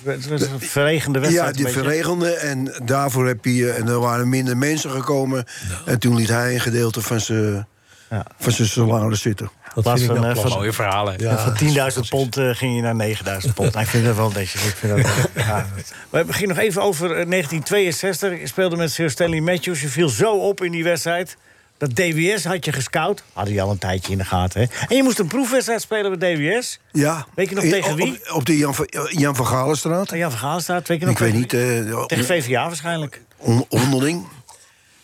Het 0.04 0.28
was 0.28 0.40
een 0.40 0.61
verregende 0.61 1.18
wedstrijd. 1.18 1.46
ja 1.48 1.56
die 1.56 1.66
een 1.66 1.72
beetje. 1.72 1.88
verregelde 1.88 2.30
en 2.32 2.82
daarvoor 2.85 3.26
heb 3.26 3.46
eh, 3.46 3.78
en 3.78 3.88
er 3.88 4.00
waren 4.00 4.28
minder 4.28 4.56
mensen 4.56 4.90
gekomen. 4.90 5.44
En 5.85 5.98
toen 5.98 6.16
liet 6.16 6.28
hij 6.28 6.54
een 6.54 6.61
gedeelte 6.61 7.02
van 7.02 7.20
zijn 7.20 7.66
Ja. 8.11 8.26
van 8.38 8.52
zijn 8.52 8.68
salaris 8.68 9.20
zitten. 9.20 9.50
Dat 9.74 9.85
vind 9.98 10.00
ik 10.00 10.16
van, 10.16 10.24
eh. 10.24 10.54
Mooie 10.54 10.72
verhalen. 10.72 11.18
Ja, 11.18 11.38
van 11.38 11.92
10.000 11.94 12.09
pond 12.09 12.37
eh, 12.37 12.50
ging 12.54 12.76
je 12.76 12.82
naar 12.82 13.40
9.000 13.42 13.54
pond. 13.54 13.72
Nou, 13.72 13.85
ik 13.85 13.90
vind 13.90 14.04
dat 14.04 14.16
wel 14.16 14.30
netjes. 14.30 14.64
Ik 14.66 14.74
vind 14.74 14.96
dat, 14.96 15.06
ja. 15.44 15.66
We 16.11 16.32
gingen 16.32 16.48
nog 16.48 16.59
even 16.64 16.82
over 16.82 17.04
eh, 17.04 17.28
1962. 17.28 18.40
Je 18.40 18.46
speelde 18.46 18.76
met 18.76 18.92
Sir 18.92 19.11
Stanley 19.11 19.40
Matthews. 19.40 19.80
Je 19.80 19.88
viel 19.88 20.09
zo 20.09 20.32
op 20.37 20.62
in 20.64 20.72
die 20.72 20.85
wedstrijd. 20.85 21.37
Dat 21.78 21.96
DWS 21.96 22.44
had 22.44 22.64
je 22.64 22.72
gescout. 22.72 23.22
Hadden 23.32 23.54
je 23.54 23.60
al 23.60 23.70
een 23.70 23.78
tijdje 23.78 24.12
in 24.12 24.18
de 24.18 24.24
gaten. 24.24 24.60
Hè? 24.60 24.66
En 24.88 24.96
je 24.96 25.02
moest 25.02 25.18
een 25.18 25.26
proefwedstrijd 25.26 25.80
spelen 25.80 26.10
met 26.10 26.20
DWS. 26.20 26.78
Ja. 26.92 27.26
Weet 27.34 27.48
je 27.48 27.54
nog 27.54 27.64
Eh, 27.64 27.70
tegen 27.70 27.90
op- 27.92 27.96
wie? 27.98 28.34
Op, 28.34 28.44
de 28.44 28.56
Jan 28.56 28.74
van, 28.74 28.88
Jan 29.10 29.36
van 29.36 29.46
Galenstraat. 29.46 30.10
Jan 30.10 30.30
van 30.30 30.40
Galenstraat, 30.40 30.88
weet 30.88 30.98
je 31.00 31.04
nog 31.06 31.14
Ik 31.14 31.20
weet 31.20 31.34
niet, 31.34 31.52
eh, 31.52 32.04
Tegen 32.06 32.24
VVA 32.24 32.66
waarschijnlijk. 32.66 33.20
on- 33.36 33.66
onderling. 33.68 34.26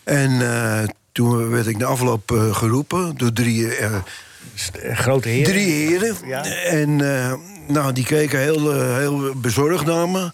En 0.04 0.40
eh, 0.52 0.82
toen 1.12 1.50
werd 1.50 1.66
ik 1.66 1.76
na 1.78 1.86
afloop 1.86 2.30
eh, 2.32 2.54
geroepen 2.54 3.16
door 3.16 3.32
drie, 3.32 3.74
eh, 3.76 3.94
Eh, 4.82 4.96
Grote 4.98 5.28
heer. 5.28 5.44
drie 5.44 5.72
heren. 5.72 6.16
Ja. 6.26 6.44
En 6.64 7.14
eh, 7.16 7.34
nou, 7.68 7.92
die 7.92 8.04
keken 8.04 8.38
heel, 8.40 8.72
eh, 8.74 8.96
heel 8.96 9.32
bezorgd 9.36 9.86
naar 9.86 10.08
me. 10.08 10.30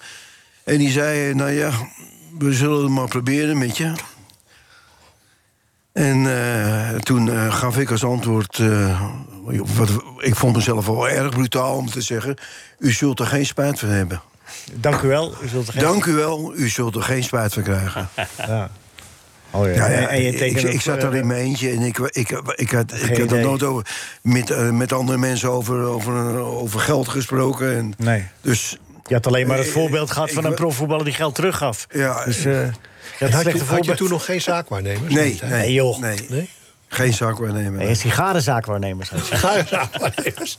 En 0.64 0.78
die 0.78 0.90
zeiden, 0.90 1.36
nou 1.36 1.50
ja, 1.50 1.70
we 2.38 2.52
zullen 2.52 2.82
het 2.82 2.90
maar 2.92 3.08
proberen 3.08 3.58
met 3.58 3.76
je. 3.76 3.92
En 5.98 6.26
eh, 6.26 6.98
toen 6.98 7.30
eh, 7.30 7.54
gaf 7.54 7.78
ik 7.78 7.90
als 7.90 8.04
antwoord... 8.04 8.58
eh, 8.58 9.02
wat, 9.76 9.90
ik 10.18 10.34
vond 10.34 10.56
mezelf 10.56 10.86
wel 10.86 11.08
erg 11.08 11.28
brutaal 11.28 11.76
om 11.76 11.90
te 11.90 12.00
zeggen... 12.00 12.36
u 12.78 12.92
zult 12.92 13.20
er 13.20 13.26
geen 13.26 13.46
spijt 13.46 13.78
van 13.78 13.88
hebben. 13.88 14.20
Dank 14.72 15.00
u 15.02 15.08
wel. 15.08 15.34
U 15.42 15.48
zult 15.48 15.66
er 15.66 15.72
geen... 15.72 15.82
Dank 15.82 16.04
u 16.04 16.12
wel, 16.12 16.52
u 16.54 16.68
zult 16.68 16.94
er 16.94 17.02
geen 17.02 17.22
spijt 17.22 17.52
van 17.52 17.62
krijgen. 17.62 18.08
Ja. 18.46 18.70
Oh 19.50 19.66
ja. 19.66 19.72
Ja, 19.72 19.86
ja, 19.88 20.08
en, 20.08 20.22
je 20.22 20.46
ik, 20.46 20.62
ik 20.62 20.80
zat 20.80 21.00
daar 21.00 21.14
in 21.14 21.26
mijn 21.26 21.40
eentje 21.40 21.70
en 21.70 21.80
ik, 21.80 21.98
ik, 21.98 22.12
ik, 22.54 22.70
had, 22.70 22.92
ik 22.92 22.98
Geen 22.98 23.20
had 23.20 23.32
er 23.32 23.40
nooit 23.40 23.62
over, 23.62 23.86
met, 24.22 24.72
met 24.72 24.92
andere 24.92 25.18
mensen 25.18 25.50
over, 25.50 25.82
over, 25.82 26.36
over 26.38 26.80
geld 26.80 27.08
gesproken. 27.08 27.76
En, 27.76 27.94
Nee. 27.96 28.24
Dus 28.40 28.78
Je 29.06 29.14
had 29.14 29.26
alleen 29.26 29.46
maar 29.46 29.58
het 29.58 29.68
voorbeeld 29.68 30.10
gehad 30.10 30.30
van 30.30 30.44
een 30.44 30.54
profvoetballer 30.54 31.04
die 31.04 31.14
geld 31.14 31.34
teruggaf. 31.34 31.86
ja, 31.90 32.24
Dus 32.24 32.44
je 33.18 33.30
had 33.30 33.44
je, 33.52 33.64
had 33.64 33.84
je 33.84 33.94
toen 33.94 34.08
nog 34.08 34.24
geen 34.24 34.40
zaakwaarnemers? 34.40 35.14
nee, 35.14 35.30
Niet, 35.30 35.40
nee, 35.42 35.50
Nee, 35.50 35.72
joh. 35.72 35.98
nee, 35.98 36.26
Nee? 36.28 36.48
geen 36.88 37.14
zaakwaarnemer. 37.14 37.78
Nee, 37.78 37.88
een 37.88 37.96
sigarenzaakwaarnemers. 37.96 39.10
had 39.10 39.26
je. 39.28 39.36
Ga 39.36 39.56
je 39.56 39.64
zaakwaarnemers? 39.68 40.54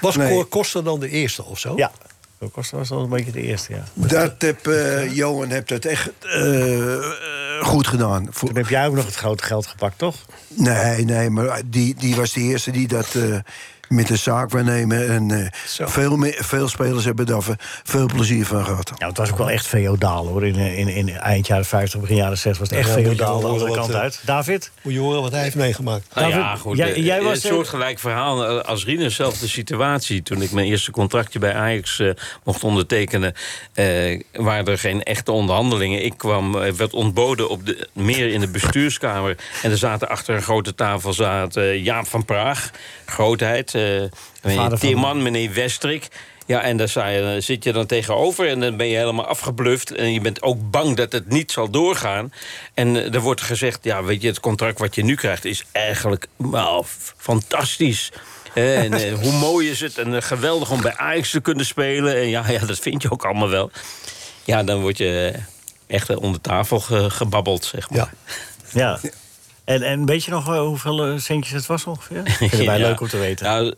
Was 0.00 0.16
Nee. 0.16 0.28
Cor 0.32 0.44
Koster 0.46 0.84
dan 0.84 1.00
de 1.00 1.08
eerste 1.08 1.44
of 1.44 1.58
zo? 1.58 1.72
Ja, 1.76 1.90
dat 2.38 2.50
kostte 2.50 2.76
was 2.76 2.90
al 2.90 3.02
een 3.02 3.08
beetje 3.08 3.32
de 3.32 3.42
eerste, 3.42 3.72
ja. 3.74 3.84
Dat 3.94 4.34
heb, 4.38 4.66
eh, 4.66 5.14
Johan 5.16 5.50
heeft 5.50 5.68
dat 5.68 5.84
echt 5.84 6.10
eh, 6.20 7.12
goed 7.60 7.86
gedaan. 7.86 8.28
Toen 8.38 8.56
heb 8.56 8.68
jij 8.68 8.86
ook 8.86 8.94
nog 8.94 9.04
het 9.06 9.14
grote 9.14 9.44
geld 9.44 9.66
gepakt, 9.66 9.98
toch? 9.98 10.16
nee, 10.48 11.04
nee, 11.04 11.30
maar 11.30 11.60
die, 11.66 11.94
die 11.94 12.16
was 12.16 12.32
de 12.32 12.40
eerste 12.40 12.70
die 12.70 12.88
dat 12.88 13.14
eh, 13.14 13.36
met 13.88 14.06
de 14.06 14.16
zaakwaarnemer... 14.16 15.10
en 15.10 15.30
eh, 15.30 15.46
veel, 15.88 16.18
veel 16.38 16.68
spelers 16.68 17.04
hebben 17.04 17.26
daar 17.26 17.42
ve- 17.42 17.56
veel 17.84 18.06
plezier 18.06 18.46
van 18.46 18.64
gehad. 18.64 18.92
Ja, 18.98 19.06
het 19.08 19.16
was 19.16 19.30
ook 19.30 19.38
wel 19.38 19.50
echt 19.50 19.66
feodaal, 19.66 20.26
hoor. 20.26 20.46
In, 20.46 20.54
in, 20.56 20.88
in 20.88 21.10
eind 21.10 21.46
jaren 21.46 21.64
50, 21.64 22.00
begin 22.00 22.16
jaren 22.16 22.38
60 22.38 22.58
was 22.58 22.68
het 22.68 22.78
echt 22.78 22.88
Ja, 22.88 22.94
feodaal 23.02 23.40
de 23.40 23.46
andere 23.46 23.72
kant 23.74 23.90
eh, 23.90 24.00
uit. 24.00 24.20
David? 24.24 24.70
Moet 24.82 24.92
je 24.92 24.98
horen 24.98 25.22
wat 25.22 25.32
hij 25.32 25.42
heeft 25.42 25.54
meegemaakt. 25.56 26.14
Nou 26.14 26.28
ja, 26.28 26.56
goed. 26.56 26.76
jij- 26.76 26.94
eh, 26.94 27.04
jij 27.04 27.22
was, 27.22 27.44
een 27.44 27.50
eh, 27.50 27.54
soortgelijk 27.56 27.98
verhaal 27.98 28.46
eh, 28.58 28.64
als 28.68 28.84
Rinus, 28.84 29.14
zelfde 29.14 29.48
situatie. 29.48 30.22
Toen 30.22 30.42
ik 30.42 30.50
mijn 30.52 30.66
eerste 30.66 30.90
contractje 30.90 31.38
bij 31.38 31.54
Ajax 31.54 31.98
eh, 31.98 32.10
mocht 32.44 32.64
ondertekenen... 32.64 33.34
eh, 33.74 34.20
waren 34.32 34.66
er 34.66 34.78
geen 34.78 35.02
echte 35.02 35.32
onderhandelingen. 35.32 36.04
Ik 36.04 36.14
kwam, 36.16 36.58
eh, 36.62 36.72
werd 36.72 36.92
ontboden 36.92 37.48
op 37.48 37.66
de, 37.66 37.88
meer 37.92 38.28
in 38.32 38.40
de 38.40 38.48
bestuurskamer. 38.48 39.36
En 39.62 39.70
er 39.70 39.78
zaten 39.78 40.08
achter 40.08 40.34
een 40.34 40.42
grote 40.42 40.74
tafel 40.74 41.12
zaten 41.12 41.62
eh, 41.62 41.84
Jaap 41.84 42.06
van 42.06 42.24
Praag, 42.24 42.70
grootheid... 43.06 43.74
eh 43.76 44.02
meneer 44.42 44.78
Timman, 44.78 45.22
meneer 45.22 45.52
Westrik... 45.52 46.08
Ja, 46.46 46.62
en 46.62 46.76
daar 46.76 46.92
dan 46.94 47.42
zit 47.42 47.64
je 47.64 47.72
dan 47.72 47.86
tegenover 47.86 48.48
en 48.48 48.60
dan 48.60 48.76
ben 48.76 48.86
je 48.86 48.96
helemaal 48.96 49.26
afgebluft. 49.26 49.94
En 49.94 50.12
je 50.12 50.20
bent 50.20 50.42
ook 50.42 50.70
bang 50.70 50.96
dat 50.96 51.12
het 51.12 51.28
niet 51.28 51.52
zal 51.52 51.70
doorgaan. 51.70 52.32
En 52.74 52.96
eh, 52.96 53.14
er 53.14 53.20
wordt 53.20 53.40
gezegd, 53.40 53.78
ja, 53.84 54.04
weet 54.04 54.22
je, 54.22 54.28
het 54.28 54.40
contract 54.40 54.78
wat 54.78 54.94
je 54.94 55.04
nu 55.04 55.14
krijgt... 55.14 55.44
is 55.44 55.64
eigenlijk 55.72 56.26
fantastisch. 57.16 58.12
Eh, 58.54 58.78
en 58.84 58.92
eh, 58.92 59.12
hoe 59.14 59.32
mooi 59.32 59.70
is 59.70 59.80
het 59.80 59.98
en 59.98 60.14
eh, 60.14 60.22
geweldig 60.22 60.70
om 60.70 60.80
bij 60.82 60.96
Ajax 60.96 61.30
te 61.30 61.40
kunnen 61.40 61.66
spelen. 61.66 62.16
En 62.16 62.28
ja, 62.28 62.50
ja, 62.58 62.64
dat 62.66 62.78
vind 62.78 63.02
je 63.02 63.10
ook 63.12 63.24
allemaal 63.24 63.48
wel. 63.48 63.70
Ja, 64.44 64.62
dan 64.62 64.80
word 64.80 64.98
je 64.98 65.32
eh, 65.34 65.96
echt 65.96 66.10
eh, 66.10 66.16
onder 66.20 66.40
tafel 66.40 66.80
ge- 66.80 67.10
gebabbeld, 67.10 67.64
zeg 67.64 67.90
maar. 67.90 67.98
Ja. 67.98 68.10
Ja. 68.72 69.00
En, 69.66 69.82
en 69.82 70.06
weet 70.06 70.24
je 70.24 70.30
nog 70.30 70.48
eh, 70.54 70.58
hoeveel 70.60 71.06
eh, 71.06 71.18
centjes 71.18 71.54
het 71.54 71.66
was 71.66 71.84
ongeveer? 71.84 72.26
Ik 72.26 72.32
vind 72.32 72.52
het 72.52 72.64
mij 72.66 72.78
Ja. 72.78 72.86
leuk 72.86 73.00
om 73.00 73.08
te 73.08 73.18
weten. 73.18 73.46
Nou, 73.46 73.74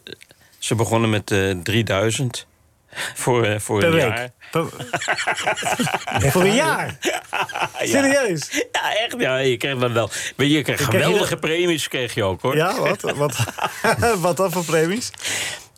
ze 0.59 0.75
begonnen 0.75 1.11
met 1.11 1.31
eh 1.31 1.51
3000 1.63 2.47
voor, 3.15 3.45
eh, 3.45 3.59
voor 3.61 3.79
per 3.79 3.89
een 3.89 3.95
week. 3.95 4.03
jaar. 4.03 4.31
Per- 4.51 6.31
Voor 6.33 6.43
een 6.43 6.55
jaar? 6.55 6.99
Serieus? 7.83 8.49
Ja, 8.73 8.97
echt. 8.97 9.15
Ja, 9.19 9.37
je 9.37 9.57
kreeg 9.57 9.79
dan 9.79 9.93
wel. 9.93 10.11
Weet 10.37 10.51
je, 10.51 10.57
je 10.57 10.63
kreeg 10.63 10.77
kreeg 10.77 10.91
je 10.91 10.99
geweldige 10.99 11.37
premies, 11.37 11.89
kreeg 11.89 12.15
je 12.15 12.25
ook 12.25 12.43
hoor. 12.43 12.57
Ja, 12.57 12.79
wat? 12.81 13.01
Wat, 13.01 13.37
wat 14.27 14.37
dan 14.37 14.53
voor 14.53 14.65
premies? 14.65 15.11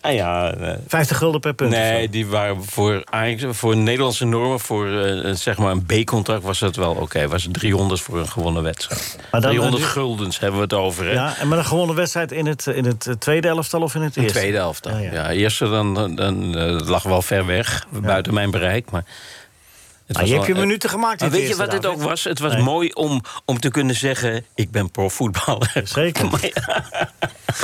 Ah, 0.03 0.15
ja 0.15 0.55
eh, 0.55 0.75
50 0.87 1.17
gulden 1.17 1.41
per 1.41 1.55
punt. 1.55 1.71
nee, 1.71 2.09
die 2.09 2.27
waren 2.27 2.65
voor, 2.65 3.05
voor 3.51 3.77
Nederlandse 3.77 4.25
normen, 4.25 4.61
voor 4.61 4.87
eh, 4.87 5.25
een- 5.25 5.37
zeg 5.39 5.59
maar 5.59 5.71
een 5.71 5.85
B-contract 5.87 6.43
was 6.43 6.59
dat 6.59 6.77
wel 6.77 6.95
oké. 6.95 7.29
Was 7.29 7.43
het 7.43 7.53
300 7.53 8.01
voor 8.01 8.19
een 8.19 8.29
gewonnen 8.29 8.63
wedstrijd. 8.63 9.17
Maar 9.31 9.41
dan- 9.41 9.51
300 9.51 9.83
dan- 9.83 9.93
guldens 9.93 10.39
hebben 10.39 10.57
we 10.59 10.63
het 10.65 10.75
over. 10.75 11.05
Hè? 11.05 11.13
Ja, 11.13 11.37
en 11.39 11.49
met 11.49 11.59
een 11.59 11.65
gewonnen 11.65 11.97
wedstrijd 11.97 12.33
in 12.33 12.47
het, 12.47 12.67
in 12.67 12.85
het 12.85 13.07
eh, 13.07 13.15
tweede 13.15 13.49
elftal 13.49 13.81
of 13.83 13.95
in 13.95 14.03
het 14.03 14.17
In 14.17 14.23
eerste? 14.23 14.39
tweede 14.39 14.57
helft 14.59 14.83
dan. 14.83 15.03
Ja, 15.03 15.13
Ja, 15.13 15.31
eerste 15.31 15.69
dan, 15.69 15.95
dan, 15.95 16.15
dan 16.15 16.57
eh, 16.57 16.79
lag 16.89 17.03
wel 17.03 17.23
ver 17.23 17.47
weg, 17.47 17.87
buiten 17.91 18.35
mijn 18.35 18.51
bereik. 18.51 18.91
Maar 18.91 19.05
Nou, 20.13 20.27
je 20.27 20.35
hebt 20.35 20.47
je 20.47 20.55
minuten 20.55 20.91
gemaakt 20.91 21.21
Maar 21.21 21.31
weet 21.31 21.49
je 21.49 21.57
wat 21.57 21.73
het 21.73 21.87
ook 21.87 22.03
was? 22.03 22.25
Het 22.25 22.39
was 22.39 22.53
Nee. 22.53 22.63
mooi 22.63 22.91
om, 22.93 23.21
om 23.45 23.61
te 23.61 23.71
kunnen 23.71 23.95
zeggen: 23.97 24.45
ik 24.55 24.71
ben 24.71 24.91
profvoetballer. 24.91 25.73
Zeker. 25.85 26.29
Maar 26.31 26.41
ja, 26.55 26.85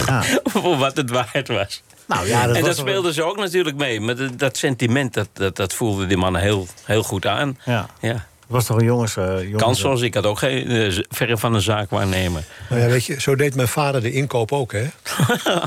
Ja. 0.06 0.22
voor 0.52 0.76
wat 0.76 0.96
het 0.96 1.10
waard 1.10 1.48
was. 1.48 1.82
Nou 2.06 2.26
ja, 2.28 2.46
dat 2.46 2.56
en 2.56 2.64
dat 2.64 2.76
wel- 2.76 2.86
speelden 2.86 3.14
ze 3.14 3.22
ook 3.22 3.36
natuurlijk 3.36 3.76
mee. 3.76 4.00
Maar 4.00 4.16
dat, 4.16 4.38
dat 4.38 4.56
sentiment, 4.56 5.14
dat, 5.14 5.28
dat, 5.32 5.56
dat 5.56 5.72
voelden 5.74 6.08
die 6.08 6.16
mannen 6.16 6.40
heel, 6.42 6.66
heel 6.84 7.02
goed 7.02 7.26
aan. 7.26 7.58
Ja. 7.64 7.86
Ja. 8.00 8.12
Het 8.12 8.54
was 8.54 8.66
toch 8.66 8.76
een 8.78 8.84
jongens... 8.84 9.16
eh 9.16 9.42
jongens 9.42 9.62
Kans 9.62 9.80
zoals 9.80 10.00
ik 10.00 10.14
had 10.14 10.24
ook 10.26 10.38
geen 10.38 10.92
z- 10.92 11.00
verre 11.08 11.38
van 11.38 11.54
een 11.54 11.60
zaak 11.60 11.90
waarnemen. 11.90 12.44
Nou 12.68 12.80
ja, 12.82 12.86
weet 12.88 13.04
je, 13.04 13.20
zo 13.20 13.34
deed 13.36 13.54
mijn 13.54 13.68
vader 13.68 14.00
de 14.02 14.12
inkoop 14.12 14.52
ook, 14.52 14.72
hè? 14.72 14.84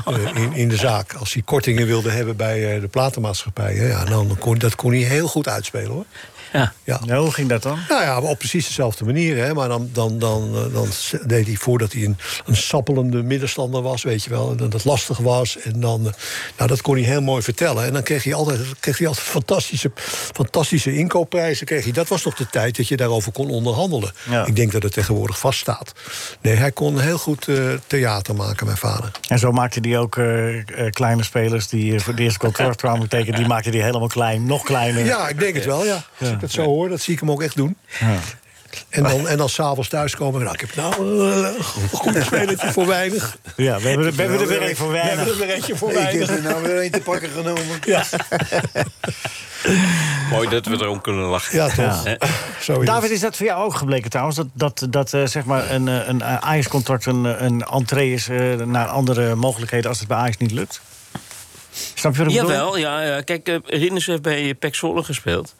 Eh, 0.04 0.34
in, 0.42 0.52
in 0.52 0.68
de 0.68 0.76
zaak. 0.76 1.14
Als 1.14 1.32
hij 1.32 1.42
kortingen 1.42 1.86
wilde 1.86 2.10
hebben 2.10 2.36
bij 2.36 2.74
eh, 2.74 2.80
de 2.80 2.88
platenmaatschappijen... 2.88 3.86
Ja, 3.86 4.04
dan 4.04 4.36
kon, 4.38 4.58
dat 4.58 4.74
kon 4.74 4.90
hij 4.90 5.00
heel 5.00 5.28
goed 5.28 5.48
uitspelen, 5.48 5.90
hoor. 5.90 6.04
Ja. 6.52 6.72
Ja. 6.84 7.00
Nou, 7.04 7.22
hoe 7.22 7.32
ging 7.32 7.48
dat 7.48 7.62
dan? 7.62 7.78
Nou 7.88 8.02
ja, 8.02 8.20
op 8.20 8.38
precies 8.38 8.66
dezelfde 8.66 9.04
manier. 9.04 9.36
Hè. 9.36 9.54
Maar 9.54 9.68
dan, 9.68 9.90
dan, 9.92 10.18
dan, 10.18 10.54
eh, 10.54 10.74
dan 10.74 10.88
deed 11.26 11.46
hij 11.46 11.56
voordat 11.56 11.92
hij 11.92 12.04
een, 12.04 12.16
een 12.46 12.56
sappelende 12.56 13.22
middenstander 13.22 13.82
was, 13.82 14.02
weet 14.02 14.24
je 14.24 14.30
wel. 14.30 14.50
En 14.50 14.56
dat 14.56 14.72
het 14.72 14.84
lastig 14.84 15.18
was. 15.18 15.58
En 15.58 15.80
dan, 15.80 16.06
eh, 16.06 16.12
nou, 16.56 16.68
dat 16.68 16.82
kon 16.82 16.94
hij 16.94 17.04
heel 17.04 17.22
mooi 17.22 17.42
vertellen. 17.42 17.84
En 17.84 17.92
dan 17.92 18.02
kreeg 18.02 18.24
hij 18.24 18.34
altijd, 18.34 18.60
kreeg 18.80 18.98
hij 18.98 19.06
altijd 19.06 19.26
fantastische, 19.26 19.90
fantastische 20.34 20.96
inkoopprijzen. 20.96 21.66
Kreeg 21.66 21.84
hij. 21.84 21.92
Dat 21.92 22.08
was 22.08 22.22
toch 22.22 22.34
de 22.34 22.46
tijd 22.46 22.76
dat 22.76 22.88
je 22.88 22.96
daarover 22.96 23.32
kon 23.32 23.50
onderhandelen. 23.50 24.12
Ja. 24.30 24.46
Ik 24.46 24.56
denk 24.56 24.72
dat 24.72 24.82
het 24.82 24.92
tegenwoordig 24.92 25.38
vaststaat. 25.38 25.92
Nee, 26.40 26.54
hij 26.54 26.72
kon 26.72 27.00
heel 27.00 27.18
goed 27.18 27.48
eh, 27.48 27.56
theater 27.86 28.34
maken, 28.34 28.66
mijn 28.66 28.78
vader. 28.78 29.10
En 29.28 29.38
zo 29.38 29.52
maakte 29.52 29.80
hij 29.80 29.98
ook 29.98 30.16
eh, 30.16 30.58
eh, 30.58 30.90
kleine 30.90 31.22
spelers 31.22 31.68
die 31.68 32.00
voor 32.00 32.12
het 32.12 32.22
eerste 32.22 32.38
contract 32.38 32.76
kwamen 32.76 33.08
tekenen. 33.08 33.38
Die 33.38 33.48
maakte 33.48 33.70
hij 33.70 33.80
helemaal 33.80 34.08
klein, 34.08 34.46
nog 34.46 34.62
kleiner. 34.62 35.04
Ja, 35.04 35.28
ik 35.28 35.38
denk 35.38 35.54
het 35.54 35.64
wel, 35.64 35.84
ja. 35.84 36.04
Als 36.18 36.30
ik 36.42 36.48
dat 36.56 36.64
zo 36.64 36.70
hoor, 36.70 36.88
dat 36.88 37.00
zie 37.00 37.14
ik 37.14 37.20
hem 37.20 37.30
ook 37.30 37.42
echt 37.42 37.56
doen. 37.56 37.76
En 38.88 39.02
dan, 39.02 39.28
en 39.28 39.36
dan 39.36 39.48
s'avonds 39.48 39.88
thuiskomen. 39.88 40.40
Nou, 40.42 40.54
ik 40.54 40.60
heb 40.60 40.74
nou 40.74 40.92
eh, 41.32 41.36
een 41.56 41.64
goed 41.92 42.22
spelertje 42.24 42.72
voor 42.72 42.86
weinig. 42.86 43.36
Ja, 43.56 43.78
we 43.80 43.88
hebben, 43.88 44.06
er- 44.06 44.12
we 44.14 44.22
hebben 44.22 44.40
er 44.40 44.46
weer 44.46 44.62
een 44.70 44.76
voor 44.76 44.90
We 44.90 44.98
hebben 44.98 45.16
weinig. 45.16 45.40
er 45.40 45.46
weer 45.46 45.54
eentje 45.56 45.76
voor 45.76 45.90
Ik 45.90 45.94
heb 45.96 46.04
weinig. 46.04 46.30
er 46.30 46.42
nou 46.42 46.62
weer 46.62 46.84
een 46.84 46.90
te 46.90 47.00
pakken 47.00 47.30
genomen. 47.30 47.64
Ja, 47.84 48.04
Mooi 50.30 50.48
dat 50.48 50.66
we 50.66 50.72
erom 50.80 51.00
kunnen 51.00 51.24
lachen. 51.24 51.58
ja 51.58 51.68
toch. 51.68 52.04
Ja. 52.04 52.16
Zo 52.60 52.80
is 52.80 52.86
David, 52.86 53.10
is 53.10 53.20
dat 53.20 53.36
voor 53.36 53.46
jou 53.46 53.64
ook 53.64 53.74
gebleken 53.74 54.10
trouwens? 54.10 54.36
Dat, 54.36 54.46
dat, 54.52 54.86
dat 54.90 55.12
eh, 55.14 55.26
zeg 55.26 55.44
maar 55.44 55.70
een, 55.70 55.88
eh, 55.88 56.08
een 56.08 56.24
Ajax-contract 56.24 57.06
een, 57.06 57.26
eh, 57.26 57.40
een 57.46 57.62
entree 57.62 58.12
is 58.12 58.28
eh, 58.28 58.54
naar 58.54 58.86
andere 58.86 59.34
mogelijkheden 59.34 59.88
als 59.88 59.98
het 59.98 60.08
bij 60.08 60.16
Ajax 60.16 60.36
niet 60.36 60.50
lukt? 60.50 60.80
Snap 61.94 62.12
je 62.16 62.22
wat 62.24 62.32
ik 62.32 62.38
bedoel? 62.38 62.52
Jawel, 62.52 62.76
ja, 62.78 63.02
ja. 63.02 63.20
Kijk, 63.20 63.48
eh, 63.48 63.56
Rinus 63.64 64.06
heeft 64.06 64.22
bij 64.22 64.54
Pek 64.54 64.74
Zwolle 64.74 65.02
gespeeld. 65.02 65.54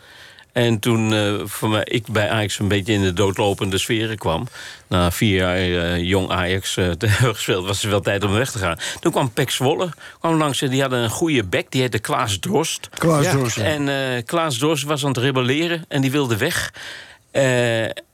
En 0.53 0.79
toen 0.79 1.13
eh, 1.13 1.35
voor 1.45 1.69
mij, 1.69 1.85
ik 1.85 2.07
bij 2.07 2.31
Ajax 2.31 2.59
een 2.59 2.69
beetje 2.69 2.93
in 2.93 3.03
de 3.03 3.13
doodlopende 3.13 3.79
sferen 3.79 4.19
kwam... 4.19 4.49
na 4.87 5.11
vier 5.11 5.37
jaar 5.37 5.57
eh, 5.57 6.03
jong 6.03 6.31
Ajax 6.31 6.77
eh, 6.77 6.91
te 6.91 7.07
hebben 7.11 7.35
gespeeld... 7.35 7.67
was 7.67 7.83
het 7.83 7.91
wel 7.91 8.01
tijd 8.01 8.25
om 8.25 8.33
weg 8.33 8.51
te 8.51 8.59
gaan. 8.59 8.79
Toen 9.01 9.13
kwam 9.13 9.33
Pek 9.33 9.51
Zwolle 9.51 9.89
kwam 10.19 10.37
langs 10.37 10.63
en 10.63 10.71
die 10.71 10.81
hadden 10.81 10.99
een 10.99 11.11
goede 11.11 11.45
bek. 11.45 11.71
Die 11.71 11.81
heette 11.81 11.99
Klaas 11.99 12.39
Drost. 12.39 12.89
Klaas 12.99 13.25
Ja. 13.25 13.33
Dorsen. 13.33 13.89
En 13.89 14.25
Klaas 14.25 14.59
Dorst 14.59 14.85
was 14.85 15.05
aan 15.05 15.11
het 15.11 15.19
rebelleren 15.19 15.85
en 15.89 16.01
die 16.01 16.11
wilde 16.11 16.37
weg. 16.37 16.73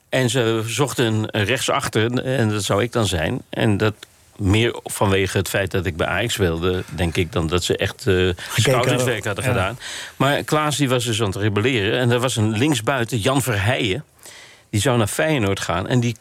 En 0.08 0.30
ze 0.30 0.62
zochten 0.66 1.28
een 1.30 1.44
rechtsachter, 1.44 2.24
en 2.24 2.48
dat 2.48 2.64
zou 2.64 2.82
ik 2.82 2.92
dan 2.92 3.06
zijn. 3.06 3.42
En 3.50 3.76
dat 3.76 3.94
meer 4.38 4.80
vanwege 4.84 5.36
het 5.36 5.48
feit 5.48 5.70
dat 5.70 5.86
ik 5.86 5.96
bij 5.96 6.06
Ajax 6.06 6.36
wilde, 6.36 6.84
denk 6.88 7.16
ik, 7.16 7.32
dan 7.32 7.46
dat 7.46 7.64
ze 7.64 7.76
echt 7.76 8.06
eh 8.06 8.30
scoutingswerk 8.56 9.24
hadden 9.24 9.44
ja. 9.44 9.50
gedaan. 9.50 9.78
Maar 10.16 10.42
Klaas 10.42 10.76
die 10.76 10.88
was 10.88 11.04
dus 11.04 11.20
aan 11.20 11.26
het 11.26 11.36
rebelleren. 11.36 11.98
En 11.98 12.10
er 12.10 12.20
was 12.20 12.36
een 12.36 12.58
linksbuiten, 12.58 13.18
Jan 13.18 13.42
Verheijen. 13.42 14.04
Die 14.70 14.80
zou 14.80 14.98
naar 14.98 15.06
Feyenoord 15.06 15.60
gaan. 15.60 15.88
En 15.88 16.00
die, 16.00 16.16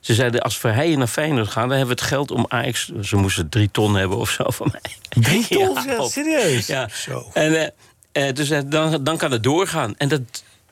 ze 0.00 0.14
zeiden, 0.14 0.40
als 0.40 0.58
Verheijen 0.58 0.98
naar 0.98 1.06
Feyenoord 1.06 1.48
gaat... 1.48 1.68
dan 1.68 1.76
hebben 1.78 1.96
we 1.96 2.02
het 2.02 2.10
geld 2.10 2.30
om 2.30 2.44
Ajax... 2.48 2.92
Ze 3.02 3.16
moesten 3.16 3.48
drie 3.48 3.70
ton 3.70 3.94
hebben 3.94 4.18
of 4.18 4.30
zo 4.30 4.44
van 4.50 4.68
mij. 4.72 5.22
Drie 5.22 5.46
ton? 5.58 5.78
Ja, 5.86 6.08
serieus? 6.08 6.66
Ja. 6.66 6.88
Zo. 6.92 7.30
En 7.32 7.72
eh, 8.12 8.28
eh, 8.28 8.34
dus 8.34 8.48
dan, 8.66 9.04
dan 9.04 9.16
kan 9.16 9.30
het 9.30 9.42
doorgaan. 9.42 9.94
En 9.96 10.08
dat, 10.08 10.20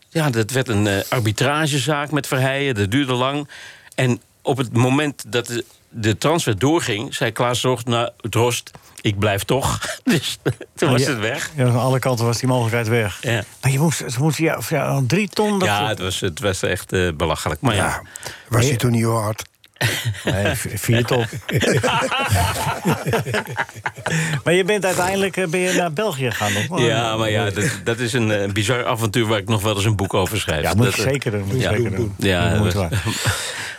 ja, 0.09 0.31
dat 0.31 0.51
werd 0.51 0.69
een 0.69 1.03
arbitragezaak 1.09 2.11
met 2.11 2.27
Verheijen. 2.27 2.75
Dat 2.75 2.91
duurde 2.91 3.13
lang. 3.13 3.49
En 3.95 4.21
op 4.43 4.57
het 4.57 4.73
moment 4.73 5.25
dat 5.27 5.47
de, 5.47 5.65
de 5.93 6.19
transfer 6.19 6.59
doorging... 6.59 7.15
zei 7.15 7.33
Klaas 7.33 7.61
Drost, 7.61 7.87
nou, 7.87 8.11
Drost, 8.17 8.71
ik 9.01 9.19
blijf 9.19 9.43
toch. 9.43 9.79
Dus 10.05 10.39
toen 10.75 10.91
was 10.91 11.03
ja. 11.03 11.09
het 11.09 11.19
weg. 11.19 11.51
Ja, 11.57 11.67
aan 11.67 11.77
alle 11.77 11.99
kanten 11.99 12.25
was 12.25 12.39
die 12.39 12.49
mogelijkheid 12.49 12.89
weg. 12.89 13.19
Ja, 13.23 13.45
Maar 13.61 13.71
je 13.71 13.79
moest, 13.79 13.99
ze 13.99 14.19
moesten 14.19 14.45
ja, 14.69 15.03
drie 15.07 15.29
ton... 15.29 15.59
Dat 15.59 15.69
ja 15.69 15.89
het, 15.89 15.99
was, 15.99 16.21
het 16.21 16.41
was 16.41 16.63
echt 16.63 16.93
eh, 16.93 17.13
belachelijk. 17.15 17.61
Maar 17.61 17.75
ja, 17.75 17.85
Ja, 17.85 18.03
was 18.49 18.67
hij 18.67 18.77
toen 18.77 18.91
niet 18.91 19.05
hard? 19.05 19.45
Nee, 20.25 20.53
vier 20.75 21.05
ton. 21.05 21.25
maar 24.45 24.55
je 24.55 24.65
bent 24.65 24.85
uiteindelijk 24.85 25.37
eh, 25.37 25.47
ben 25.49 25.61
je 25.61 25.73
naar 25.73 25.93
België 25.93 26.31
gegaan. 26.31 26.53
Nog, 26.69 26.81
ja, 26.81 27.17
maar 27.17 27.31
ja, 27.31 27.51
dat, 27.51 27.81
dat 27.85 27.99
is 27.99 28.13
een 28.13 28.31
eh, 28.31 28.53
bizar 28.53 28.87
avontuur... 28.87 29.27
waar 29.27 29.39
ik 29.39 29.49
nog 29.49 29.63
wel 29.63 29.75
eens 29.75 29.85
een 29.85 29.97
boek 29.97 30.15
over 30.15 30.41
schrijf. 30.41 30.63
Ja, 30.63 30.75
moet 30.75 30.85
dat, 30.85 30.95
je 30.95 31.03
eh, 31.03 31.09
zeker 31.09 31.31
doen. 31.31 31.45
Moet 31.47 31.61
ja, 31.61 31.75
zeker 31.75 31.97
doen. 31.97 32.15
Ja, 32.19 32.55
moet. 32.59 32.75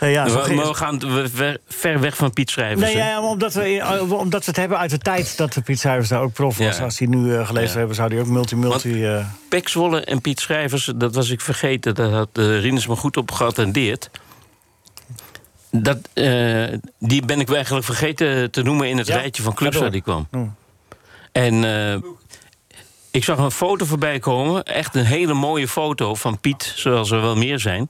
ja, 0.12 0.24
we, 0.24 0.54
maar 0.54 0.66
we 0.66 0.74
gaan 0.74 0.98
we 0.98 1.28
ver, 1.34 1.58
ver 1.68 2.00
weg 2.00 2.16
van 2.16 2.32
Piet 2.32 2.50
Schrijvers. 2.50 2.80
Nee, 2.80 2.96
ja, 2.96 3.20
maar 3.20 3.30
omdat, 3.30 3.52
we, 3.54 4.04
omdat 4.08 4.40
we 4.40 4.46
het 4.46 4.56
hebben 4.56 4.78
uit 4.78 4.90
de 4.90 4.98
tijd 4.98 5.36
dat 5.36 5.52
de 5.52 5.60
Piet 5.60 5.80
Zuivers 5.80 6.08
daar 6.08 6.20
ook 6.20 6.32
prof 6.32 6.58
was. 6.58 6.76
Ja. 6.76 6.84
Als 6.84 6.98
hij 6.98 7.08
nu 7.08 7.44
gelezen 7.44 7.72
Ja. 7.72 7.78
hebben, 7.78 7.96
zou 7.96 8.08
hij 8.12 8.20
ook 8.20 8.26
multi-multi... 8.26 9.04
eh, 9.04 9.26
Pek 9.48 9.68
Zwolle 9.68 10.00
en 10.00 10.20
Piet 10.20 10.40
Schrijvers, 10.40 10.90
dat 10.96 11.14
was 11.14 11.30
ik 11.30 11.40
vergeten. 11.40 11.94
Dat 11.94 12.10
had 12.10 12.28
uh, 12.32 12.60
Rinus 12.60 12.86
me 12.86 12.96
goed 12.96 13.16
op 13.16 13.30
geattendeerd. 13.30 14.10
Dat, 15.82 15.98
eh, 16.12 16.64
die 16.98 17.24
ben 17.24 17.40
ik 17.40 17.50
eigenlijk 17.52 17.84
vergeten 17.86 18.50
te 18.50 18.62
noemen 18.62 18.88
in 18.88 18.98
het 18.98 19.06
Ja, 19.06 19.16
rijtje 19.16 19.42
van 19.42 19.54
clubs 19.54 19.76
waar 19.76 19.90
die 19.90 20.02
kwam. 20.02 20.28
Oh. 20.32 20.48
En 21.32 21.64
eh, 21.64 21.96
ik 23.10 23.24
zag 23.24 23.38
een 23.38 23.50
foto 23.50 23.84
voorbij 23.84 24.18
komen. 24.18 24.64
Echt 24.64 24.94
een 24.94 25.04
hele 25.04 25.34
mooie 25.34 25.68
foto 25.68 26.14
van 26.14 26.40
Piet, 26.40 26.72
zoals 26.76 27.10
er 27.10 27.20
wel 27.20 27.36
meer 27.36 27.58
zijn. 27.58 27.88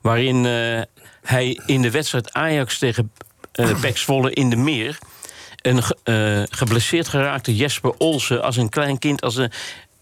Waarin 0.00 0.46
eh, 0.46 0.82
hij 1.22 1.60
in 1.66 1.82
de 1.82 1.90
wedstrijd 1.90 2.32
Ajax 2.32 2.78
tegen 2.78 3.12
Pek 3.80 3.96
Zwolle 3.96 4.32
in 4.32 4.50
de 4.50 4.56
meer... 4.56 4.98
een 5.62 5.82
ge- 5.82 6.46
geblesseerd 6.50 7.08
geraakte 7.08 7.56
Jesper 7.56 7.92
Olsen 7.98 8.42
als 8.42 8.56
een 8.56 8.68
klein 8.68 8.98
kind... 8.98 9.22
Als 9.22 9.36
een, 9.36 9.52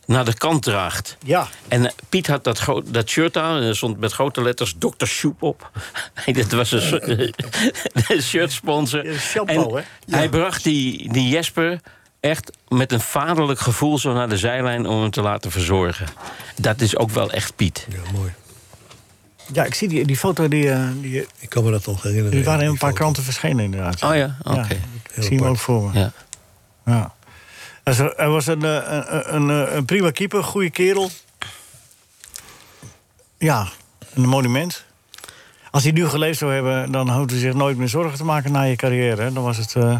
naar 0.06 0.24
de 0.24 0.34
kant 0.34 0.62
draagt. 0.62 1.16
ja, 1.24 1.48
En 1.68 1.86
eh, 1.86 1.92
Piet 2.08 2.26
had 2.26 2.44
dat, 2.44 2.64
dat 2.84 3.08
shirt 3.08 3.36
aan. 3.36 3.56
En 3.56 3.62
er 3.62 3.76
stond 3.76 3.98
met 3.98 4.12
grote 4.12 4.42
letters 4.42 4.74
Dr. 4.78 5.04
Shoep 5.06 5.42
op. 5.42 5.70
dat 6.32 6.52
was 6.52 6.72
een, 6.72 7.34
een 8.08 8.22
shirtsponsor. 8.22 9.06
Ja, 9.12 9.18
shampoo, 9.18 9.76
en 9.76 9.84
hè? 10.06 10.16
Hij 10.16 10.28
bracht 10.28 10.64
die, 10.64 11.12
die 11.12 11.28
Jesper 11.28 11.80
echt 12.20 12.50
met 12.68 12.92
een 12.92 13.00
vaderlijk 13.00 13.60
gevoel 13.60 13.98
zo 13.98 14.12
naar 14.12 14.28
de 14.28 14.36
zijlijn 14.38 14.86
om 14.86 15.00
hem 15.00 15.10
te 15.10 15.22
laten 15.22 15.50
verzorgen. 15.50 16.06
Dat 16.56 16.80
is 16.80 16.96
ook 16.96 17.10
wel 17.10 17.30
echt 17.30 17.56
Piet. 17.56 17.86
Ja, 17.88 18.10
mooi. 18.12 18.32
ja, 19.52 19.64
ik 19.64 19.74
zie 19.74 19.88
die, 19.88 20.06
die 20.06 20.16
foto, 20.16 20.48
die, 20.48 20.70
eh, 20.70 20.88
die, 21.00 21.26
Ik 21.38 21.48
kan 21.48 21.64
me 21.64 21.70
dat 21.70 21.86
nog 21.86 22.02
herinneren. 22.02 22.30
die 22.36 22.44
waren 22.44 22.60
in 22.60 22.64
die 22.64 22.72
een 22.72 22.78
paar 22.78 22.88
foto. 22.88 23.00
kranten 23.02 23.22
verschenen 23.22 23.64
inderdaad. 23.64 24.02
Oh 24.02 24.14
ja, 24.14 24.36
oké. 24.42 24.52
Ja, 24.52 24.62
ik 25.14 25.22
zie 25.22 25.36
hem 25.38 25.46
ook 25.46 25.56
voor 25.58 25.82
me. 25.90 25.98
Ja. 25.98 26.12
Ja. 26.86 27.14
Hij 27.94 28.28
was- 28.28 28.46
een, 28.46 28.62
eh, 28.64 28.74
een, 28.74 29.34
een, 29.34 29.48
een, 29.48 29.76
een 29.76 29.84
prima 29.84 30.10
keeper, 30.10 30.44
goede 30.44 30.70
kerel. 30.70 31.10
Ja, 33.38 33.66
een 34.14 34.28
monument. 34.28 34.84
Als 35.70 35.82
hij 35.82 35.92
nu 35.92 36.08
geleefd 36.08 36.38
zou 36.38 36.52
hebben, 36.52 36.92
dan 36.92 37.10
hoeft 37.10 37.30
hij 37.30 37.38
zich 37.38 37.54
nooit 37.54 37.76
meer 37.76 37.88
zorgen 37.88 38.16
te 38.18 38.24
maken 38.24 38.52
na 38.52 38.62
je 38.62 38.76
carrière. 38.76 39.22
hè. 39.22 39.32
Dan 39.32 39.42
was 39.42 39.56
het. 39.56 39.74
eh, 39.74 39.96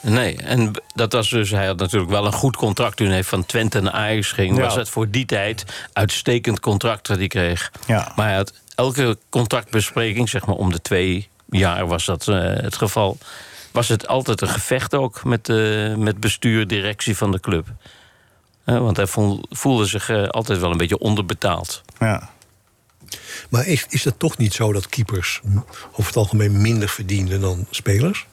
Nee, 0.00 0.36
en 0.36 0.70
dat 0.94 1.12
was 1.12 1.30
dus, 1.30 1.50
hij 1.50 1.66
had 1.66 1.76
natuurlijk 1.78 2.10
wel 2.10 2.26
een 2.26 2.32
goed 2.32 2.56
contract 2.56 2.96
toen 2.96 3.08
hij 3.08 3.24
van 3.24 3.46
Twente 3.46 3.80
naar 3.80 3.92
Ajax 3.92 4.32
ging. 4.32 4.56
Ja. 4.56 4.62
Was 4.62 4.74
het 4.74 4.88
voor 4.88 5.10
die 5.10 5.26
tijd 5.26 5.64
uitstekend 5.92 6.60
contract 6.60 7.06
dat 7.06 7.16
hij 7.18 7.26
kreeg. 7.26 7.72
Ja. 7.86 8.12
Maar 8.16 8.26
hij 8.26 8.36
had 8.36 8.52
elke 8.74 9.18
contractbespreking, 9.28 10.28
zeg 10.28 10.46
maar 10.46 10.56
om 10.56 10.72
de 10.72 10.80
twee 10.82 11.28
jaar 11.50 11.86
was 11.86 12.04
dat 12.04 12.28
eh, 12.28 12.36
het 12.42 12.76
geval. 12.76 13.18
Was 13.74 13.88
het 13.88 14.06
altijd 14.06 14.40
een 14.40 14.48
gevecht 14.48 14.94
ook 14.94 15.24
met, 15.24 15.48
eh, 15.48 15.94
met 15.94 16.20
bestuur, 16.20 16.66
directie 16.66 17.16
van 17.16 17.30
de 17.32 17.40
club. 17.40 17.66
Eh, 18.64 18.78
want 18.78 18.96
hij 18.96 19.06
voel- 19.06 19.44
voelde 19.50 19.86
zich 19.86 20.08
eh, 20.08 20.28
altijd 20.28 20.58
wel 20.58 20.70
een 20.70 20.76
beetje 20.76 20.98
onderbetaald. 20.98 21.82
ja. 21.98 22.32
Maar 23.48 23.66
is, 23.66 23.86
is 23.88 24.04
het 24.04 24.18
toch 24.18 24.36
niet 24.36 24.52
zo 24.54 24.72
dat 24.72 24.88
keepers 24.88 25.40
over 25.90 26.06
het 26.06 26.16
algemeen 26.16 26.60
minder 26.60 26.88
verdienen 26.88 27.40
dan 27.40 27.66
spelers? 27.70 28.26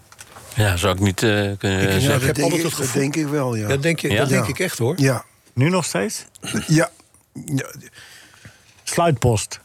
Ja, 0.55 0.77
zou 0.77 0.93
ik 0.93 0.99
niet 0.99 1.23
eh, 1.23 1.29
kunnen 1.29 1.57
Ja, 1.81 1.89
Ja, 1.89 1.99
zeggen. 1.99 2.03
ik 2.03 2.09
dat, 2.11 2.21
heb 2.21 2.35
denk 2.35 2.51
altijd 2.51 2.53
ik, 2.53 2.61
het 2.69 2.77
dat 2.77 2.85
gevoel- 2.85 3.01
denk 3.01 3.15
ik 3.15 3.27
wel, 3.27 3.55
ja. 3.55 3.67
Dat 3.67 3.81
denk, 3.81 3.99
je, 3.99 4.09
Ja? 4.09 4.17
dat 4.17 4.29
denk 4.29 4.43
Ja. 4.43 4.49
ik 4.49 4.59
echt 4.59 4.77
hoor. 4.77 4.93
Ja, 4.99 5.25
Nu 5.53 5.69
nog 5.69 5.85
steeds? 5.85 6.25
ja. 6.67 6.89
ja, 7.55 7.71
Sluitpost. 8.83 9.59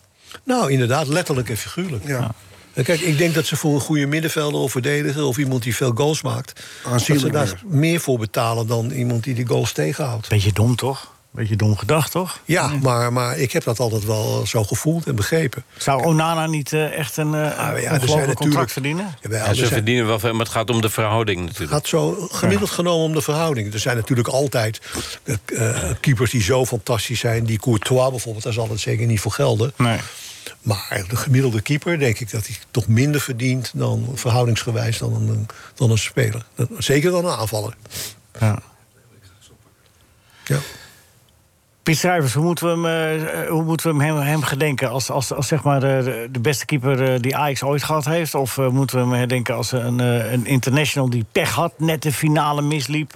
Nou, 0.45 0.71
inderdaad, 0.73 1.07
letterlijk 1.09 1.49
en 1.51 1.57
figuurlijk. 1.57 2.07
ja. 2.07 2.35
Kijk, 2.85 3.01
ik 3.01 3.19
denk 3.19 3.35
dat 3.35 3.47
ze 3.47 3.57
voor 3.57 3.75
een 3.75 3.81
goede 3.81 4.07
middenvelder 4.07 4.61
of 4.61 4.71
verdediger... 4.73 5.25
of 5.25 5.37
iemand 5.39 5.63
die 5.63 5.77
veel 5.77 5.93
goals 5.95 6.23
maakt... 6.23 6.53
dat 6.55 6.65
ze 6.83 6.89
Aanzienlijk 6.89 7.33
daar 7.33 7.61
meer 7.67 8.01
voor 8.01 8.19
betalen 8.19 8.67
dan 8.67 8.91
iemand 8.91 9.25
die 9.25 9.35
de 9.35 9.47
goals 9.47 9.73
tegenhoudt. 9.73 10.29
Beetje 10.29 10.53
dom 10.53 10.77
toch? 10.77 11.15
Beetje 11.31 11.57
dom 11.57 11.77
gedacht 11.77 12.11
toch? 12.11 12.41
Ja, 12.45 12.73
maar, 12.83 13.13
maar 13.13 13.39
ik 13.39 13.53
heb 13.53 13.65
dat 13.65 13.81
altijd 13.81 14.05
wel 14.05 14.47
zo 14.47 14.65
gevoeld 14.65 15.07
en 15.07 15.15
begrepen. 15.15 15.65
Zou 15.77 16.03
Onana 16.05 16.47
niet 16.47 16.73
eh, 16.73 16.99
echt 16.99 17.17
een 17.17 17.27
uh, 17.27 17.91
natuurlijk- 17.91 18.35
contract 18.35 18.73
verdienen? 18.73 19.15
Ja, 19.31 19.49
ze 19.49 19.55
zijn- 19.55 19.69
verdienen 19.69 20.07
wel 20.07 20.19
veel, 20.19 20.33
maar 20.33 20.45
het 20.45 20.55
gaat 20.55 20.71
om 20.71 20.81
de 20.81 20.91
verhouding 20.91 21.39
Het 21.39 21.47
natuurlijk. 21.47 21.73
gaat 21.73 21.89
zo 21.89 22.29
gemiddeld 22.31 22.71
genomen 22.71 23.05
om 23.05 23.13
de 23.13 23.23
verhouding. 23.23 23.73
Er 23.73 23.79
zijn 23.79 23.97
natuurlijk 23.97 24.29
altijd 24.29 24.81
eh, 25.23 25.35
eh, 25.59 25.91
keepers 26.01 26.31
die 26.31 26.43
zo 26.43 26.67
fantastisch 26.67 27.21
zijn. 27.21 27.45
Die 27.45 27.59
Courtois 27.59 28.11
bijvoorbeeld, 28.11 28.45
daar 28.45 28.53
zal 28.53 28.69
het 28.69 28.81
zeker 28.81 29.07
niet 29.07 29.21
voor 29.21 29.33
gelden. 29.33 29.73
Nee. 29.77 29.99
Maar 30.63 31.05
de 31.09 31.17
gemiddelde 31.17 31.61
keeper, 31.61 31.99
denk 31.99 32.19
ik 32.19 32.31
dat 32.31 32.47
hij 32.47 32.57
toch 32.71 32.87
minder 32.87 33.21
verdient... 33.21 33.71
dan 33.75 34.11
verhoudingsgewijs 34.15 34.99
dan 34.99 35.13
een, 35.15 35.47
dan 35.75 35.91
een 35.91 35.99
speler. 35.99 36.47
Zeker 36.79 37.11
dan 37.11 37.25
een 37.25 37.37
aanvaller. 37.37 37.77
Ja. 38.41 38.59
Ja. 40.45 40.59
Piet 41.87 41.99
Schrijvers, 41.99 42.35
hoe 42.35 42.45
moeten 42.45 42.83
we 42.83 42.89
hem, 42.89 43.21
eh, 43.27 43.49
hoe 43.49 43.63
moeten 43.63 43.97
we 43.97 44.05
hem, 44.05 44.17
hem 44.17 44.43
gedenken? 44.43 44.91
Als, 44.91 45.11
als, 45.11 45.33
als 45.33 45.47
zeg 45.47 45.63
maar 45.63 45.81
de, 45.81 46.29
de 46.31 46.41
beste 46.41 46.65
keeper 46.65 47.13
eh, 47.13 47.21
die 47.21 47.37
Ajax 47.37 47.63
ooit 47.63 47.83
gehad 47.83 48.05
heeft? 48.05 48.35
Of 48.35 48.59
eh, 48.59 48.69
moeten 48.69 48.97
we 48.97 49.03
hem 49.03 49.13
herdenken 49.13 49.55
als 49.55 49.73
een, 49.73 49.99
een 50.33 50.47
international 50.47 51.11
die 51.11 51.25
pech 51.33 51.51
had, 51.51 51.73
net 51.79 52.03
de 52.03 52.13
finale 52.13 52.63
misliep? 52.63 53.13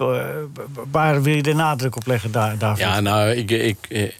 Waar 0.91 1.21
wil 1.21 1.35
je 1.35 1.41
de 1.41 1.53
nadruk 1.53 1.95
op 1.95 2.05
leggen, 2.05 2.31
daar, 2.31 2.57
David? 2.57 2.79
Ja, 2.79 2.99
nou, 2.99 3.29
ik, 3.29 3.51
ik, 3.51 4.15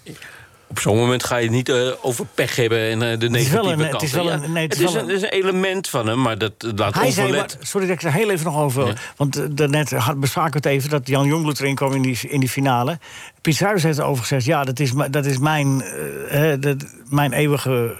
op 0.72 0.78
zo'n 0.80 0.96
moment 0.96 1.24
ga 1.24 1.36
je 1.36 1.42
het 1.42 1.52
niet 1.54 1.68
eh, 1.68 1.88
over 2.02 2.26
pech 2.34 2.56
hebben 2.56 2.78
en 2.90 3.02
eh, 3.12 3.18
de 3.18 3.38
is 3.38 3.48
wel 3.48 3.64
negatieve 3.64 3.70
een- 3.72 3.78
kant. 3.90 3.92
het 3.92 4.02
is 4.02 4.12
wel 4.12 4.30
een- 4.30 4.52
nee, 4.52 4.62
het 4.62 4.72
het 4.72 4.82
is 4.82 4.92
wel 4.92 5.02
een, 5.02 5.08
het 5.08 5.16
is 5.16 5.22
een 5.22 5.28
element 5.28 5.88
van 5.88 6.06
hem, 6.06 6.22
maar 6.22 6.38
dat 6.38 6.52
laat 6.58 6.94
Hij 6.94 7.10
zei, 7.10 7.32
maar- 7.32 7.50
sorry 7.60 7.86
dat 7.86 7.96
ik 7.96 8.02
er 8.02 8.12
heel 8.12 8.30
even 8.30 8.44
nog 8.44 8.56
over 8.56 8.84
wil. 8.84 8.94
Want 9.16 9.36
eh, 9.36 9.44
daarnet 9.50 9.90
had- 9.90 10.20
bespraken 10.20 10.52
we 10.62 10.68
het 10.68 10.76
even 10.78 10.90
dat 10.90 11.06
Jan 11.08 11.26
Jongbloed 11.26 11.60
erin 11.60 11.74
kwam 11.74 11.92
in 11.94 12.02
die, 12.02 12.18
in 12.28 12.40
die 12.40 12.48
finale. 12.48 12.98
Piet 13.40 13.56
Zuiders 13.56 13.82
heeft 13.82 13.98
erover 13.98 14.22
gezegd: 14.22 14.44
ja, 14.44 14.64
dat 14.64 14.78
is, 14.80 14.92
dat 15.10 15.26
is 15.26 15.38
mijn, 15.38 15.82
hè, 16.28 16.58
dat, 16.58 16.76
mijn 17.08 17.32
eeuwige 17.32 17.94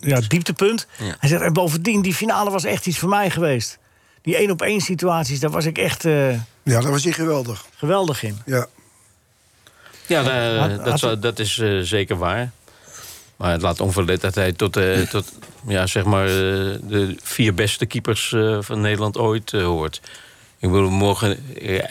ja, 0.00 0.20
dieptepunt. 0.20 0.86
Ja. 0.98 1.14
Hij 1.18 1.28
zegt: 1.28 1.42
en 1.42 1.52
bovendien, 1.52 2.02
die 2.02 2.14
finale 2.14 2.50
was 2.50 2.64
echt 2.64 2.86
iets 2.86 2.98
voor 2.98 3.08
mij 3.08 3.30
geweest. 3.30 3.78
Die 4.22 4.36
één 4.36 4.50
op 4.50 4.62
één 4.62 4.80
situaties, 4.80 5.40
daar 5.40 5.50
was 5.50 5.64
ik 5.64 5.78
echt 5.78 6.04
eh, 6.04 6.30
Ja, 6.30 6.40
dat 6.62 6.84
was 6.84 7.04
hij 7.04 7.12
geweldig. 7.12 7.64
geweldig 7.76 8.22
in. 8.22 8.38
Ja. 8.46 8.66
Ja, 10.08 10.22
Had- 10.58 10.70
dat, 10.76 10.88
had- 10.88 10.98
zou- 10.98 11.18
dat 11.18 11.38
is 11.38 11.58
eh, 11.58 11.78
zeker 11.80 12.16
waar. 12.16 12.50
Maar 13.36 13.52
het 13.52 13.62
laat 13.62 13.80
onverlet 13.80 14.20
dat 14.20 14.34
hij 14.34 14.52
tot, 14.52 14.76
eh, 14.76 15.00
tot 15.00 15.32
ja, 15.66 15.86
zeg 15.86 16.04
maar, 16.04 16.24
eh, 16.26 16.32
de 16.82 17.16
vier 17.22 17.54
beste 17.54 17.86
keepers 17.86 18.32
eh, 18.32 18.58
van 18.60 18.80
Nederland 18.80 19.16
ooit 19.18 19.52
eh, 19.52 19.62
hoort. 19.64 20.00
Ik 20.58 20.70
bedoel, 20.70 20.90
morgen. 20.90 21.56
eh, 21.60 21.84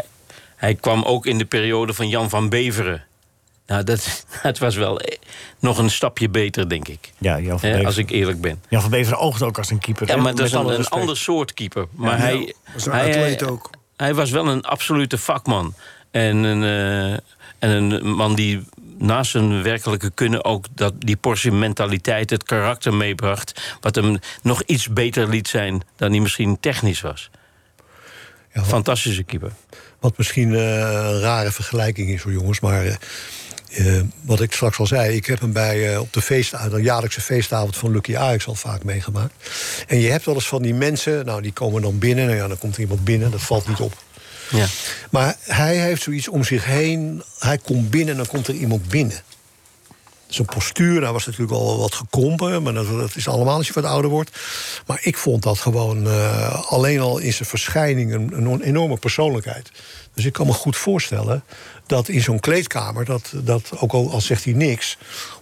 hij 0.55 0.75
kwam 0.75 1.03
ook 1.03 1.25
in 1.25 1.37
de 1.37 1.45
periode 1.45 1.93
van 1.93 2.09
Jan 2.09 2.29
van 2.29 2.49
Beveren. 2.49 3.03
Nou, 3.67 3.83
dat, 3.83 4.25
dat 4.43 4.57
was 4.57 4.75
wel 4.75 4.99
eh, 4.99 5.17
nog 5.59 5.77
een 5.77 5.89
stapje 5.89 6.29
beter, 6.29 6.69
denk 6.69 6.87
ik. 6.87 7.11
Ja, 7.17 7.39
Jan 7.39 7.59
van 7.59 7.69
Beveren. 7.69 7.85
als 7.85 7.97
ik 7.97 8.09
eerlijk 8.09 8.41
ben. 8.41 8.61
Jan 8.69 8.81
van 8.81 8.89
Beveren 8.91 9.19
oogde 9.19 9.45
ook 9.45 9.57
als 9.57 9.69
een 9.69 9.79
keeper. 9.79 10.07
Ja, 10.07 10.15
maar 10.15 10.35
dat 10.35 10.45
is 10.45 10.51
een, 10.51 10.67
een 10.79 10.87
ander 10.87 11.17
soort 11.17 11.53
keeper. 11.53 11.85
Maar 11.91 12.11
Ja, 12.17 12.23
hij, 12.23 12.53
was 12.73 12.85
een 12.85 12.91
hij, 12.91 13.07
atleet 13.07 13.43
ook. 13.43 13.69
hij 13.97 14.13
was 14.13 14.31
wel 14.31 14.47
een 14.47 14.63
absolute 14.63 15.17
vakman. 15.17 15.73
En 16.11 16.37
een, 16.37 16.63
eh, 17.13 17.17
en 17.59 17.69
een 17.69 18.09
man 18.09 18.35
die 18.35 18.63
naast 18.97 19.31
zijn 19.31 19.63
werkelijke 19.63 20.11
kunnen 20.11 20.45
ook 20.45 20.65
dat, 20.75 20.93
die 20.99 21.15
portie 21.15 21.51
mentaliteit, 21.51 22.29
het 22.29 22.43
karakter 22.43 22.93
meebracht. 22.93 23.77
Wat 23.81 23.95
hem 23.95 24.17
nog 24.41 24.61
iets 24.61 24.89
beter 24.89 25.29
liet 25.29 25.47
zijn 25.47 25.81
dan 25.95 26.11
hij 26.11 26.19
misschien 26.19 26.59
technisch 26.59 27.01
was. 27.01 27.29
Ja, 28.53 28.59
wat, 28.59 28.69
Fantastische 28.69 29.23
keeper. 29.23 29.51
wat 29.99 30.17
misschien 30.17 30.55
eh, 30.55 30.61
een 30.61 31.19
rare 31.19 31.51
vergelijking 31.51 32.09
is 32.09 32.21
voor 32.21 32.31
jongens, 32.31 32.59
maar 32.59 32.85
eh, 32.85 32.95
eh, 33.97 34.03
wat 34.21 34.41
ik 34.41 34.53
straks 34.53 34.77
al 34.77 34.87
zei, 34.87 35.15
ik 35.15 35.25
heb 35.25 35.39
hem 35.39 35.53
bij 35.53 35.97
op 35.97 36.13
de, 36.13 36.21
feest, 36.21 36.71
de 36.71 36.81
jaarlijkse 36.81 37.21
feestavond 37.21 37.77
van 37.77 37.91
Lucky 37.91 38.15
Ajax 38.15 38.47
al 38.47 38.55
vaak 38.55 38.83
meegemaakt. 38.83 39.33
En 39.87 39.99
je 39.99 40.09
hebt 40.09 40.25
wel 40.25 40.35
eens 40.35 40.47
van 40.47 40.61
die 40.61 40.73
mensen, 40.73 41.25
nou 41.25 41.41
die 41.41 41.53
komen 41.53 41.81
dan 41.81 41.99
binnen, 41.99 42.25
nou 42.25 42.37
ja, 42.37 42.47
dan 42.47 42.57
komt 42.57 42.75
er 42.75 42.81
iemand 42.81 43.03
binnen, 43.03 43.31
dat 43.31 43.41
valt 43.41 43.67
niet 43.67 43.79
op. 43.79 44.05
Ja. 44.49 44.65
Maar 45.11 45.35
hij 45.39 45.77
heeft 45.77 46.01
zoiets 46.01 46.27
om 46.27 46.43
zich 46.43 46.65
heen. 46.65 47.23
Hij 47.39 47.57
komt 47.57 47.89
binnen 47.89 48.11
en 48.11 48.17
dan 48.17 48.27
komt 48.27 48.47
er 48.47 48.53
iemand 48.53 48.87
binnen. 48.87 49.21
Zijn 50.27 50.47
postuur, 50.47 51.01
nou 51.01 51.13
was 51.13 51.25
natuurlijk 51.25 51.51
al 51.51 51.79
wat 51.79 51.95
gekrompen, 51.95 52.63
maar 52.63 52.73
dat, 52.73 53.15
is 53.15 53.27
allemaal 53.27 53.55
als 53.55 53.67
je 53.67 53.73
wat 53.73 53.83
ouder 53.83 54.11
wordt. 54.11 54.31
Maar 54.85 54.99
ik 55.01 55.17
vond 55.17 55.43
dat 55.43 55.59
gewoon 55.59 56.07
eh, 56.07 56.63
alleen 56.71 56.99
al 56.99 57.17
in 57.17 57.33
zijn 57.33 57.49
verschijning 57.49 58.13
een, 58.13 58.33
een 58.33 58.61
enorme 58.61 58.97
persoonlijkheid. 58.97 59.71
Dus 60.13 60.25
ik 60.25 60.33
kan 60.33 60.45
me 60.45 60.53
goed 60.53 60.77
voorstellen 60.77 61.43
dat 61.85 62.07
in 62.07 62.21
zo'n 62.21 62.39
kleedkamer, 62.39 63.05
dat, 63.05 63.31
dat 63.33 63.71
ook 63.79 63.93
al, 63.93 64.11
al 64.11 64.21
zegt 64.21 64.43
hij 64.43 64.53
niks, 64.53 64.97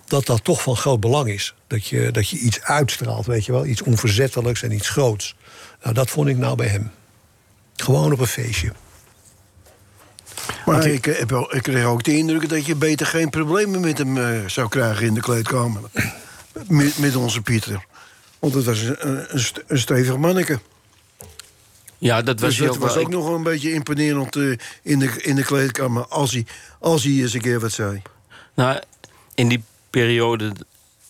dat 0.08 0.26
dat 0.26 0.44
toch 0.44 0.62
van 0.62 0.76
groot 0.76 1.00
belang 1.00 1.30
is. 1.30 1.54
Dat 1.68 1.88
je, 1.88 2.12
dat 2.12 2.30
je 2.30 2.38
iets 2.38 2.62
uitstraalt, 2.62 3.26
weet 3.26 3.46
je 3.46 3.52
wel, 3.52 3.66
iets 3.66 3.82
onverzettelijks 3.82 4.62
en 4.62 4.72
iets 4.72 4.90
groots. 4.90 5.36
Nou, 5.82 5.94
dat 5.94 6.10
vond 6.10 6.28
ik 6.28 6.38
nou 6.38 6.56
bij 6.56 6.68
hem. 6.68 6.92
Gewoon 7.76 8.12
op 8.12 8.20
een 8.20 8.28
feestje. 8.28 8.72
Maar 10.66 10.86
ik, 10.88 11.06
heb, 11.06 11.30
wel- 11.30 11.56
ik 11.56 11.64
kreeg 11.64 11.86
ook 11.86 12.04
de 12.04 12.18
indruk 12.18 12.50
dat 12.50 12.66
je 12.66 12.76
beter 12.76 13.06
geen 13.06 13.30
problemen 13.30 13.80
met 13.80 13.98
hem 13.98 14.18
eh, 14.18 14.40
zou 14.48 14.70
krijgen 14.70 15.06
in 15.06 15.14
de 15.14 15.20
kleedkamer. 15.22 15.82
met, 16.68 16.98
met 16.98 17.16
onze 17.16 17.42
Pieter. 17.42 17.86
Want 18.40 18.54
het 18.54 18.66
was 18.66 18.82
een, 18.82 19.26
een, 19.34 19.40
st- 19.40 19.64
een 19.68 19.80
stevig 19.80 20.18
manneke. 20.18 20.60
Ja, 21.98 22.22
dat 22.22 22.40
was 22.40 22.50
Dus 22.58 22.68
dat 22.68 22.76
ook 22.76 22.82
was 22.82 22.94
wel. 22.94 23.04
ook 23.04 23.10
nog 23.10 23.26
wel 23.26 23.36
een 23.36 23.44
beetje 23.44 23.72
imponerend 23.74 24.36
eh, 24.36 24.52
in, 24.82 25.00
de, 25.00 25.12
in 25.22 25.36
de 25.36 25.44
kleedkamer. 25.44 26.06
Als 26.06 26.32
hij, 26.32 26.46
als 26.80 27.04
hij 27.04 27.12
eens 27.14 27.34
een 27.34 27.42
keer 27.42 27.60
wat 27.60 27.72
zei. 27.72 28.02
Nou, 28.54 28.80
in 29.36 29.48
die 29.48 29.64
periode 29.90 30.52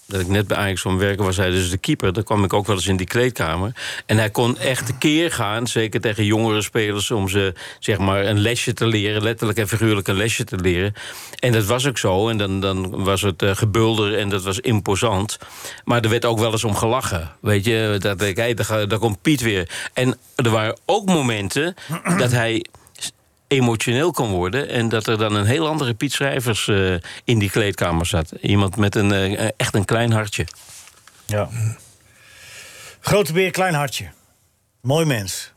dat 0.08 0.22
ik 0.22 0.28
net 0.28 0.48
bij 0.48 0.58
Ajax 0.58 0.82
kwam 0.82 0.98
werken, 0.98 1.26
was 1.26 1.38
hij 1.38 1.50
dus 1.50 1.70
de 1.70 1.78
keeper. 1.78 2.14
Dan 2.14 2.24
kwam 2.24 2.44
ik 2.44 2.54
ook 2.54 2.68
wel 2.68 2.76
eens 2.76 2.88
in 2.88 2.98
die 2.98 3.08
kleedkamer. 3.08 3.72
En 4.06 4.18
hij 4.18 4.30
kon 4.30 4.58
echt 4.58 4.88
de 4.88 4.98
keer 4.98 5.32
gaan, 5.32 5.68
zeker 5.68 6.02
tegen 6.02 6.26
jongere 6.26 6.62
spelers... 6.62 7.12
om 7.12 7.30
ze 7.30 7.54
zeg 7.80 7.98
maar 7.98 8.26
een 8.26 8.40
lesje 8.40 8.74
te 8.74 8.86
leren, 8.86 9.24
letterlijk 9.24 9.60
en 9.60 9.68
figuurlijk 9.68 10.08
een 10.08 10.16
lesje 10.16 10.44
te 10.44 10.56
leren. 10.56 10.94
En 11.40 11.52
dat 11.52 11.66
was 11.66 11.88
ook 11.88 11.98
zo. 11.98 12.30
En 12.30 12.38
dan, 12.38 12.60
dan 12.60 13.04
was 13.04 13.22
het 13.22 13.42
eh, 13.42 13.56
gebulder 13.56 14.18
en 14.18 14.30
dat 14.30 14.44
was 14.44 14.60
imposant. 14.60 15.38
Maar 15.84 16.02
er 16.02 16.10
werd 16.10 16.26
ook 16.26 16.40
wel 16.40 16.52
eens 16.52 16.64
om 16.64 16.76
gelachen. 16.76 17.32
Weet 17.42 17.66
je, 17.66 17.96
dat 18.00 18.22
ik, 18.22 18.38
hey, 18.38 18.54
daar, 18.54 18.88
daar 18.88 19.00
komt 19.00 19.22
Piet 19.22 19.42
weer. 19.42 19.70
En 19.94 20.18
er 20.36 20.50
waren 20.50 20.78
ook 20.86 21.06
momenten 21.06 21.76
dat 22.18 22.32
hij 22.32 22.66
emotioneel 23.56 24.12
kon 24.12 24.30
worden. 24.30 24.70
En 24.70 24.90
dat 24.90 25.08
er 25.08 25.18
dan 25.18 25.36
een 25.36 25.46
heel 25.46 25.68
andere 25.68 25.94
Piet 25.94 26.12
Schrijvers 26.12 26.68
eh, 26.68 26.94
in 27.24 27.40
die 27.40 27.50
kleedkamer 27.50 28.06
zat. 28.06 28.32
Iemand 28.42 28.76
met 28.76 28.96
een, 28.96 29.12
eh, 29.12 29.50
echt 29.58 29.76
een 29.76 29.86
klein 29.86 30.12
hartje. 30.12 30.46
Ja. 31.26 31.50
Grote 33.00 33.34
beer, 33.34 33.52
klein 33.52 33.74
hartje. 33.74 34.10
Mooi 34.82 35.06
mens. 35.06 35.52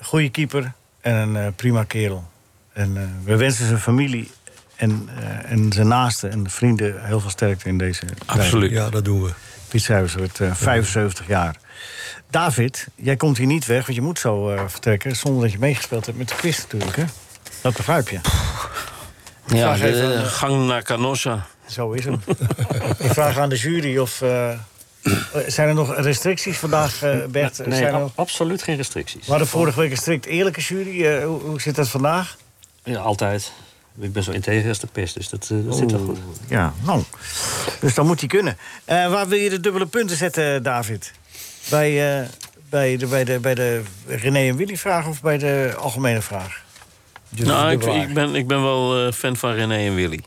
Goede 0.00 0.28
keeper 0.28 0.72
en 1.00 1.14
een 1.14 1.36
eh, 1.36 1.46
prima 1.56 1.84
kerel. 1.84 2.24
En 2.72 2.96
eh, 2.96 3.02
we 3.24 3.36
wensen 3.36 3.66
zijn 3.66 3.80
familie 3.80 4.30
en, 4.76 5.08
eh, 5.18 5.50
en 5.50 5.72
zijn 5.72 5.88
naasten 5.88 6.30
en 6.30 6.50
vrienden 6.50 7.04
heel 7.06 7.20
veel 7.20 7.30
sterkte 7.30 7.68
in 7.68 7.78
deze 7.78 8.06
tijd. 8.06 8.22
Absoluut. 8.26 8.70
Ja, 8.70 8.90
dat 8.90 9.04
doen 9.04 9.22
we. 9.22 9.30
Piet 9.68 9.82
Schrijvers 9.82 10.14
wordt 10.14 10.40
eh, 10.40 10.54
75 10.54 11.26
jaar. 11.26 11.56
David, 12.30 12.86
jij 12.94 13.16
komt 13.16 13.36
hier 13.36 13.46
niet 13.46 13.66
weg, 13.66 13.82
want 13.82 13.96
je 13.96 14.02
moet 14.02 14.18
zo 14.18 14.50
eh, 14.50 14.62
vertrekken... 14.66 15.16
zonder 15.16 15.42
dat 15.42 15.52
je 15.52 15.58
meegespeeld 15.58 16.06
hebt 16.06 16.18
met 16.18 16.28
de 16.28 16.34
quiz 16.34 16.62
natuurlijk, 16.62 16.96
hè? 16.96 17.04
Dat 17.64 17.76
begrijp 17.76 18.08
je. 18.08 18.20
Ja, 19.46 19.76
de, 19.76 19.86
even 19.86 20.08
de- 20.22 20.24
gang 20.24 20.66
naar 20.66 20.82
Canossa. 20.82 21.46
Zo 21.66 21.92
is 21.92 22.04
hem. 22.04 22.20
Ik 22.98 23.10
vraag 23.12 23.38
aan 23.38 23.48
de 23.48 23.56
jury 23.56 23.98
of... 23.98 24.22
eh, 24.22 24.48
zijn 25.46 25.68
er 25.68 25.74
nog 25.74 25.94
restricties 25.96 26.56
vandaag, 26.58 27.02
eh, 27.02 27.24
Bert? 27.28 27.66
Nee, 27.66 27.78
zijn 27.78 27.94
er 27.94 28.00
ab- 28.00 28.12
absoluut 28.14 28.62
geen 28.62 28.76
restricties. 28.76 29.24
We 29.24 29.30
hadden 29.30 29.48
vorige 29.48 29.80
week 29.80 29.90
een 29.90 29.96
strikt 29.96 30.26
eerlijke 30.26 30.60
jury. 30.60 31.04
Eh, 31.06 31.24
hoe, 31.24 31.40
hoe 31.40 31.60
zit 31.60 31.74
dat 31.74 31.88
vandaag? 31.88 32.36
Ja, 32.82 32.98
altijd. 32.98 33.52
Ik 34.00 34.12
ben 34.12 34.22
zo 34.22 34.30
integer 34.30 34.68
als 34.68 34.78
de 34.78 34.86
pest, 34.86 35.14
dus 35.14 35.28
dat, 35.28 35.48
eh, 35.52 35.58
dat 35.66 35.76
zit 35.76 35.90
wel 35.90 36.00
goed. 36.04 36.18
Ja, 36.48 36.72
nou. 36.82 37.02
Dus 37.80 37.94
dan 37.94 38.06
moet 38.06 38.20
hij 38.20 38.28
kunnen. 38.28 38.56
Eh, 38.84 39.10
waar 39.10 39.28
wil 39.28 39.38
je 39.38 39.50
de 39.50 39.60
dubbele 39.60 39.86
punten 39.86 40.16
zetten, 40.16 40.62
David? 40.62 41.12
Bij, 41.70 42.18
eh, 42.20 42.28
bij, 42.68 42.96
de, 42.96 43.06
bij, 43.06 43.24
de, 43.24 43.38
bij 43.38 43.54
de 43.54 43.82
René 44.06 44.48
en 44.48 44.56
Willy 44.56 44.76
vraag 44.76 45.06
of 45.06 45.20
bij 45.22 45.38
de 45.38 45.74
algemene 45.78 46.22
vraag? 46.22 46.62
Dus, 47.34 47.46
Nou, 47.46 47.70
ik, 47.72 48.14
ben, 48.14 48.34
ik 48.34 48.46
ben 48.46 48.62
wel 48.62 49.06
eh, 49.06 49.12
fan 49.12 49.36
van 49.36 49.52
René 49.52 49.76
en 49.86 49.94
Willy. 49.94 50.20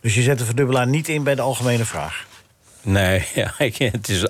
dus 0.00 0.14
je 0.14 0.22
zet 0.22 0.38
de 0.38 0.44
verdubbelaar 0.44 0.86
niet 0.86 1.08
in 1.08 1.22
bij 1.22 1.34
de 1.34 1.42
algemene 1.42 1.84
vraag? 1.84 2.26
Nee, 2.82 3.26
ja, 3.34 3.54
ik- 3.58 3.76
het 3.76 4.08
is... 4.08 4.26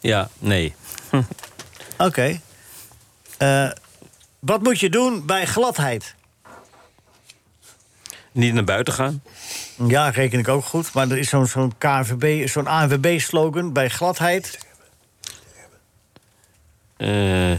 Ja, 0.00 0.28
nee. 0.38 0.74
Oké. 1.98 2.40
Eh, 3.38 3.70
wat 4.38 4.62
moet 4.62 4.80
je 4.80 4.90
doen 4.90 5.26
bij 5.26 5.46
gladheid? 5.46 6.14
Niet 8.32 8.54
naar 8.54 8.64
buiten 8.64 8.94
gaan. 8.94 9.22
Ja, 9.86 10.08
reken 10.08 10.38
ik 10.38 10.48
ook 10.48 10.64
goed. 10.64 10.92
Maar 10.92 11.10
er 11.10 11.18
is 11.18 11.28
zo'n 11.28 11.46
zo'n 11.46 11.72
KNVB, 11.78 12.48
zo'n 12.48 12.66
ANWB-slogan 12.66 13.72
bij 13.72 13.88
gladheid. 13.88 14.58
Eh, 16.96 17.52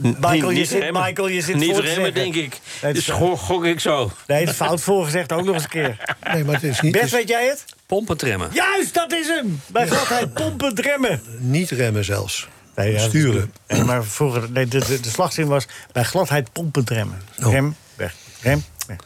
Michael, 0.00 0.50
je 0.50 0.58
niet 0.58 0.68
zit, 0.68 0.82
remmen. 0.82 1.02
Michael, 1.02 1.28
je 1.28 1.40
zit 1.40 1.56
Niet 1.56 1.72
voor 1.72 1.84
remmen, 1.84 2.14
denk 2.14 2.34
ik. 2.34 2.58
Nee, 2.82 2.92
Dus 2.92 3.06
het- 3.06 3.14
gok, 3.16 3.38
gok 3.38 3.64
ik 3.64 3.80
zo. 3.80 4.10
Nee, 4.26 4.40
het 4.40 4.48
is 4.48 4.54
fout 4.56 4.80
voorgezegd 4.80 5.32
ook 5.32 5.44
nog 5.44 5.54
eens 5.54 5.62
een 5.64 5.68
keer. 5.68 5.96
Nee, 6.32 6.44
maar 6.44 6.54
het 6.54 6.62
is 6.62 6.80
niet, 6.80 6.96
is 6.96 7.10
weet 7.10 7.28
jij 7.28 7.46
het? 7.46 7.64
Pompen 7.86 8.16
tremmen. 8.16 8.50
Juist, 8.52 8.94
dat 8.94 9.12
is 9.12 9.26
hem! 9.26 9.60
Bij 9.66 9.86
gladheid 9.86 10.32
pompen, 10.34 10.80
remmen. 10.80 11.22
niet 11.38 11.70
remmen 11.70 12.04
zelfs. 12.04 12.48
Nee, 12.74 12.92
ja, 12.92 12.98
Sturen. 12.98 13.52
Nee, 13.68 13.82
maar 13.84 14.04
vroeger, 14.04 14.50
nee, 14.50 14.66
de, 14.66 14.78
de, 14.78 15.00
de 15.00 15.08
slagzin 15.10 15.46
was 15.46 15.66
bij 15.92 16.02
gladheid 16.02 16.52
pompen, 16.52 16.82
remmen. 16.86 17.22
Oh. 17.44 17.52
Rem, 17.52 17.76
weg. 17.94 18.14
Rem, 18.40 18.64
weg. 18.86 18.96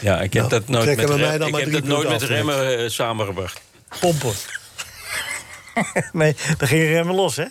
Ja, 0.00 0.20
ik 0.20 0.32
heb 0.32 0.42
Nou, 0.48 0.48
dat 0.60 0.68
nooit 0.68 0.86
met, 0.96 1.10
rem- 1.10 1.42
ik 1.42 1.56
heb 1.56 1.72
dat 1.72 1.84
nooit 1.84 2.08
met 2.08 2.22
remmen 2.22 2.78
eh, 2.78 2.88
samengebracht. 2.88 3.60
Pompen. 4.00 4.32
nee, 6.12 6.36
dan 6.58 6.68
ging 6.68 6.82
je 6.82 6.88
remmen 6.88 7.14
los, 7.14 7.36
hè? 7.36 7.44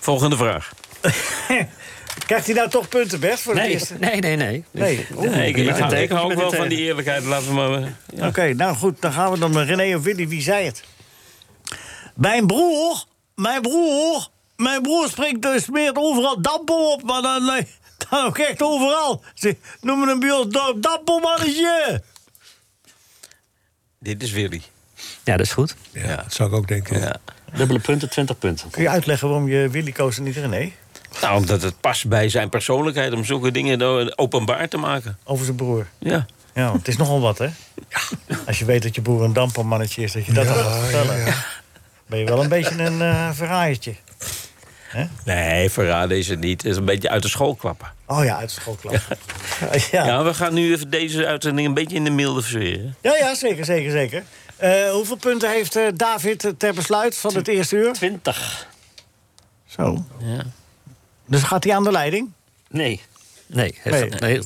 Volgende 0.00 0.36
vraag. 0.36 0.72
Krijgt 2.26 2.46
hij 2.46 2.54
nou 2.54 2.68
toch 2.68 2.88
punten, 2.88 3.20
Bert, 3.20 3.40
voor 3.40 3.54
het 3.54 3.62
Nee, 3.62 3.72
eerste? 3.72 3.94
nee, 3.98 4.20
nee, 4.20 4.36
nee. 4.36 4.64
Nee. 4.70 5.06
Oeh. 5.16 5.30
Nee, 5.30 5.48
ik, 5.48 5.56
ik, 5.56 5.90
ik 5.90 6.10
hou 6.10 6.34
wel 6.34 6.50
van 6.52 6.62
eh, 6.64 6.68
die 6.68 6.78
eerlijkheid. 6.78 7.24
Laten 7.24 7.46
we 7.46 7.52
maar... 7.52 7.92
ja. 8.14 8.26
Oké, 8.26 8.54
nou 8.54 8.76
goed, 8.76 9.00
dan 9.00 9.12
gaan 9.12 9.32
we 9.32 9.38
dan 9.38 9.52
met 9.52 9.68
René 9.68 9.96
of 9.96 10.02
Willy. 10.02 10.28
Wie 10.28 10.42
zei 10.42 10.66
het? 10.66 10.82
Mijn 12.14 12.46
broer, 12.46 13.04
mijn 13.34 13.62
broer, 13.62 14.28
mijn 14.56 14.82
broer 14.82 15.08
springt 15.08 15.42
dus 15.42 15.64
smeert 15.64 15.96
overal 15.96 16.40
dampo 16.42 16.92
op, 16.92 17.02
maar 17.02 17.22
dan, 17.22 17.44
nee, 17.44 17.66
dan 18.10 18.24
ook 18.24 18.38
echt 18.38 18.62
overal. 18.62 19.22
Ze 19.34 19.56
noemen 19.80 20.08
hem 20.08 20.20
bij 20.20 20.30
ons 20.30 20.48
dorp. 20.48 20.82
Dit 23.98 24.22
is 24.22 24.30
Willy. 24.30 24.62
Ja, 25.24 25.36
dat 25.36 25.46
is 25.46 25.52
goed. 25.52 25.74
Ja, 25.90 26.16
dat 26.16 26.32
zou 26.34 26.48
ik 26.48 26.54
ook 26.54 26.68
denken. 26.68 27.00
Ja. 27.00 27.16
Dubbele 27.56 27.78
punten, 27.78 28.10
20 28.10 28.38
punten. 28.38 28.70
Kun 28.70 28.82
je 28.82 28.88
uitleggen 28.88 29.28
waarom 29.28 29.48
je 29.48 29.68
Willy 29.68 29.92
koos 29.92 30.16
en 30.16 30.22
niet 30.22 30.36
René? 30.36 30.72
Nou, 31.20 31.36
omdat 31.36 31.62
het 31.62 31.80
past 31.80 32.08
bij 32.08 32.28
zijn 32.28 32.48
persoonlijkheid 32.48 33.12
om 33.12 33.24
zulke 33.24 33.50
dingen 33.50 34.18
openbaar 34.18 34.68
te 34.68 34.76
maken. 34.76 35.18
Over 35.24 35.44
zijn 35.44 35.56
broer. 35.56 35.86
Ja. 35.98 36.26
Ja, 36.54 36.64
want 36.64 36.78
het 36.78 36.88
is 36.88 36.96
nogal 36.96 37.20
wat, 37.20 37.38
hè? 37.38 37.48
Als 38.46 38.58
je 38.58 38.64
weet 38.64 38.82
dat 38.82 38.94
je 38.94 39.00
broer 39.02 39.22
een 39.24 39.32
dampelmannetje 39.32 40.02
is, 40.02 40.12
dat 40.12 40.26
je 40.26 40.32
dat 40.32 40.46
dan 40.46 40.54
gaat 40.54 40.78
vertellen. 40.82 41.34
Ben 42.06 42.18
je 42.18 42.24
wel 42.24 42.42
een 42.42 42.48
beetje 42.48 42.82
een 42.82 43.02
eh 43.02 43.30
verraaiertje. 43.32 43.94
Nee, 45.24 45.70
verraden 45.70 46.18
is 46.18 46.28
het 46.28 46.40
niet. 46.40 46.62
Het 46.62 46.70
is 46.70 46.76
een 46.76 46.84
beetje 46.84 47.08
uit 47.10 47.22
de 47.22 47.28
school 47.28 47.54
klappen. 47.54 47.92
Oh 48.06 48.24
ja, 48.24 48.36
uit 48.36 48.54
de 48.54 48.60
schoolklas. 48.60 49.00
Ja. 49.90 50.04
Ja, 50.06 50.24
we 50.24 50.34
gaan 50.34 50.54
nu 50.54 50.72
even 50.72 50.90
deze 50.90 51.26
uitzending 51.26 51.68
een 51.68 51.74
beetje 51.74 51.96
in 51.96 52.04
de 52.04 52.10
milde 52.10 52.42
sfeer. 52.42 52.78
hè? 52.78 53.08
Ja, 53.10 53.16
ja, 53.16 53.34
zeker, 53.34 53.64
zeker, 53.64 53.90
zeker. 53.90 54.22
Eh, 54.56 54.90
hoeveel 54.90 55.16
punten 55.16 55.50
heeft 55.50 55.76
eh, 55.76 55.82
David 55.94 56.52
ter 56.58 56.74
besluit 56.74 57.16
van 57.16 57.34
het 57.34 57.48
eerste 57.48 57.76
uur? 57.76 57.92
20. 57.92 58.66
Zo. 59.66 60.04
Ja. 60.18 60.42
Dus 61.32 61.42
gaat 61.42 61.64
hij 61.64 61.74
aan 61.74 61.84
de 61.84 61.90
leiding? 61.90 62.30
Nee. 62.68 63.00
Nee. 63.46 63.78
Hij 63.82 63.92
Nee. 63.92 64.06
staat, 64.08 64.20
nee. 64.20 64.32
Hij 64.32 64.42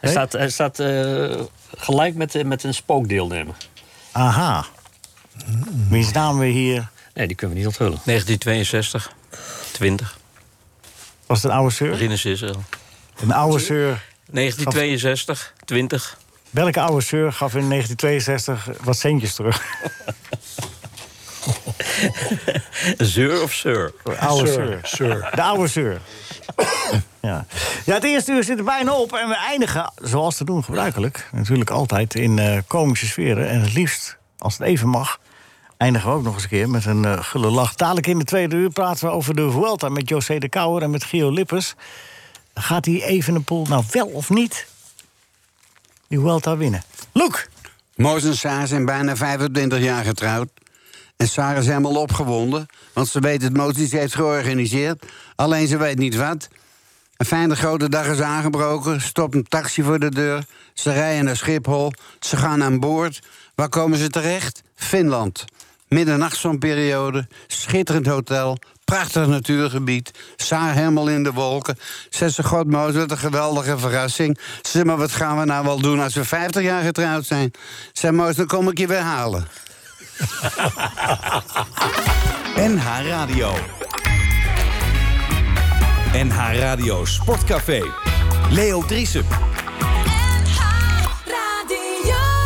Nee? 0.00 0.10
staat, 0.10 0.32
hij 0.32 0.50
staat 0.50 0.78
eh, 0.78 1.40
gelijk 1.76 2.14
met, 2.14 2.34
eh, 2.34 2.44
met 2.44 2.64
een 2.64 2.74
spookdeelnemer. 2.74 3.54
Aha. 4.12 4.66
Wiens 5.88 6.12
naam 6.12 6.38
we 6.38 6.46
hier... 6.46 6.88
Nee, 7.14 7.26
die 7.26 7.36
kunnen 7.36 7.56
we 7.56 7.62
niet 7.62 7.70
onthullen. 7.72 7.98
1962, 8.04 9.12
20, 9.72 10.18
Was 11.26 11.42
het 11.42 11.50
een 11.50 11.56
oude 11.56 11.74
zeur? 11.74 11.94
Rinus 11.94 12.24
Israël. 12.24 12.62
Een 13.20 13.32
oude 13.32 13.58
zeur. 13.58 14.04
1962, 14.30 15.54
20. 15.64 16.18
Welke 16.50 16.80
oude 16.80 17.00
zeur 17.00 17.32
gaf 17.32 17.54
in 17.54 17.68
1962 17.68 18.84
wat 18.84 18.98
centjes 18.98 19.34
terug? 19.34 19.62
Zeur 23.14 23.42
of 23.42 23.52
Sir? 23.52 23.92
Oude 24.18 24.46
Sir, 24.46 24.78
sir. 24.82 25.30
De 25.34 25.42
oude 25.42 25.66
zeur. 25.66 26.00
Ja. 27.22 27.46
ja, 27.84 27.94
het 27.94 28.04
eerste 28.04 28.32
uur 28.32 28.44
zit 28.44 28.58
er 28.58 28.64
bijna 28.64 28.92
op. 28.92 29.12
En 29.12 29.28
we 29.28 29.36
eindigen, 29.36 29.92
zoals 30.02 30.36
te 30.36 30.44
doen 30.44 30.64
gebruikelijk... 30.64 31.28
natuurlijk 31.32 31.70
altijd 31.70 32.14
in 32.14 32.38
eh, 32.38 32.58
komische 32.66 33.06
sferen. 33.06 33.48
En 33.48 33.60
het 33.60 33.72
liefst, 33.72 34.16
als 34.38 34.58
het 34.58 34.66
even 34.66 34.88
mag... 34.88 35.20
eindigen 35.76 36.10
we 36.10 36.16
ook 36.16 36.22
nog 36.22 36.34
eens 36.34 36.42
een 36.42 36.48
keer 36.48 36.68
met 36.70 36.84
een 36.84 37.04
eh, 37.04 37.22
gulle 37.22 37.50
lach. 37.50 37.74
Dadelijk 37.74 38.06
in 38.06 38.18
de 38.18 38.24
tweede 38.24 38.56
uur 38.56 38.70
praten 38.70 39.06
we 39.06 39.12
over 39.12 39.34
de 39.34 39.50
Vuelta... 39.50 39.88
met 39.88 40.08
José 40.08 40.38
de 40.38 40.48
Kouwer 40.48 40.82
en 40.82 40.90
met 40.90 41.04
Gio 41.04 41.30
Lippers. 41.30 41.74
Gaat 42.54 42.84
die 42.84 43.04
Evenepoel 43.04 43.66
nou 43.66 43.84
wel 43.90 44.06
of 44.06 44.30
niet 44.30 44.66
die 46.08 46.18
Vuelta 46.18 46.56
winnen? 46.56 46.82
Loek! 47.12 47.48
Moos 47.96 48.24
en 48.24 48.36
Saar 48.36 48.66
zijn 48.66 48.84
bijna 48.84 49.16
25 49.16 49.78
jaar 49.78 50.04
getrouwd. 50.04 50.48
En 51.20 51.28
Saar 51.28 51.56
is 51.56 51.66
helemaal 51.66 51.96
opgewonden, 51.96 52.66
want 52.92 53.08
ze 53.08 53.20
weet 53.20 53.42
het 53.42 53.56
Moos 53.56 53.74
iets 53.74 53.92
heeft 53.92 54.14
georganiseerd. 54.14 55.06
Alleen 55.36 55.66
ze 55.66 55.76
weet 55.76 55.98
niet 55.98 56.16
wat. 56.16 56.48
Een 57.16 57.26
fijne 57.26 57.56
grote 57.56 57.88
dag 57.88 58.06
is 58.06 58.20
aangebroken, 58.20 59.00
stopt 59.00 59.34
een 59.34 59.48
taxi 59.48 59.82
voor 59.82 59.98
de 59.98 60.10
deur. 60.10 60.44
Ze 60.74 60.92
rijden 60.92 61.24
naar 61.24 61.36
Schiphol, 61.36 61.92
ze 62.20 62.36
gaan 62.36 62.62
aan 62.62 62.80
boord. 62.80 63.20
Waar 63.54 63.68
komen 63.68 63.98
ze 63.98 64.08
terecht? 64.08 64.62
Finland. 64.74 65.44
Middernachtzonperiode, 65.88 67.28
schitterend 67.46 68.06
hotel, 68.06 68.58
prachtig 68.84 69.26
natuurgebied. 69.26 70.10
Saar 70.36 70.74
helemaal 70.74 71.08
in 71.08 71.22
de 71.22 71.32
wolken. 71.32 71.78
Zegt 72.10 72.34
ze, 72.34 72.42
god 72.42 72.72
wat 72.72 73.10
een 73.10 73.18
geweldige 73.18 73.78
verrassing. 73.78 74.38
Ze 74.62 74.84
maar 74.84 74.96
wat 74.96 75.12
gaan 75.12 75.38
we 75.38 75.44
nou 75.44 75.64
wel 75.64 75.80
doen 75.80 76.00
als 76.00 76.14
we 76.14 76.24
50 76.24 76.62
jaar 76.62 76.82
getrouwd 76.82 77.26
zijn? 77.26 77.50
Zeg 77.92 78.10
Moos, 78.10 78.36
dan 78.36 78.46
kom 78.46 78.68
ik 78.68 78.78
je 78.78 78.86
weer 78.86 78.98
halen. 78.98 79.48
NH 82.70 82.84
Radio. 83.08 83.54
NH 86.12 86.58
Radio 86.58 87.04
Sportcafé. 87.04 87.82
Leo 88.50 88.84
Driesen. 88.86 89.24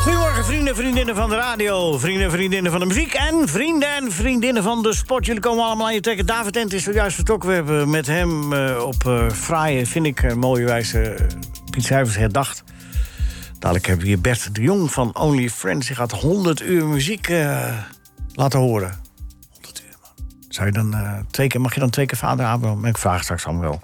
Goedemorgen, 0.02 0.44
vrienden 0.44 0.68
en 0.68 0.76
vriendinnen 0.76 1.14
van 1.14 1.28
de 1.28 1.36
radio, 1.36 1.98
vrienden 1.98 2.24
en 2.24 2.30
vriendinnen 2.30 2.70
van 2.70 2.80
de 2.80 2.86
muziek 2.86 3.12
en 3.12 3.48
vrienden 3.48 3.94
en 3.94 4.12
vriendinnen 4.12 4.62
van 4.62 4.82
de 4.82 4.94
sport. 4.94 5.26
Jullie 5.26 5.40
komen 5.40 5.64
allemaal 5.64 5.86
aan 5.86 5.94
je 5.94 6.00
trekken. 6.00 6.26
David 6.26 6.56
Ent 6.56 6.72
is 6.72 6.82
zojuist 6.82 7.14
vertrokken. 7.14 7.48
We 7.48 7.54
hebben 7.54 7.90
met 7.90 8.06
hem 8.06 8.52
eh, 8.52 8.84
op 8.84 9.06
eh 9.06 9.30
fraaie, 9.30 9.86
vind 9.86 10.06
ik, 10.06 10.22
eh, 10.22 10.34
mooie 10.34 10.64
wijze 10.64 11.16
Piet 11.70 11.84
Zuivers 11.84 12.16
herdacht. 12.16 12.64
Dadelijk 13.64 13.86
hebben 13.86 14.04
we 14.04 14.12
hier 14.12 14.20
Bert 14.20 14.54
de 14.54 14.62
Jong 14.62 14.92
van 14.92 15.16
Only 15.16 15.48
Friends. 15.48 15.86
Die 15.86 15.96
gaat 15.96 16.12
100 16.12 16.62
uur 16.62 16.86
muziek 16.86 17.28
eh, 17.28 17.78
laten 18.34 18.58
horen. 18.58 19.00
100 19.52 19.82
uur, 19.86 19.96
man. 20.02 20.26
Zou 20.48 20.66
je 20.66 20.72
dan 20.72 20.94
eh, 20.94 21.18
twee 21.30 21.48
keer, 21.48 21.60
mag 21.60 21.74
je 21.74 21.80
dan 21.80 21.90
twee 21.90 22.06
keer 22.06 22.18
vader 22.18 22.46
Abraham? 22.46 22.84
Ik 22.84 22.98
vraag 22.98 23.22
straks 23.22 23.44
allemaal 23.46 23.62
wel. 23.62 23.82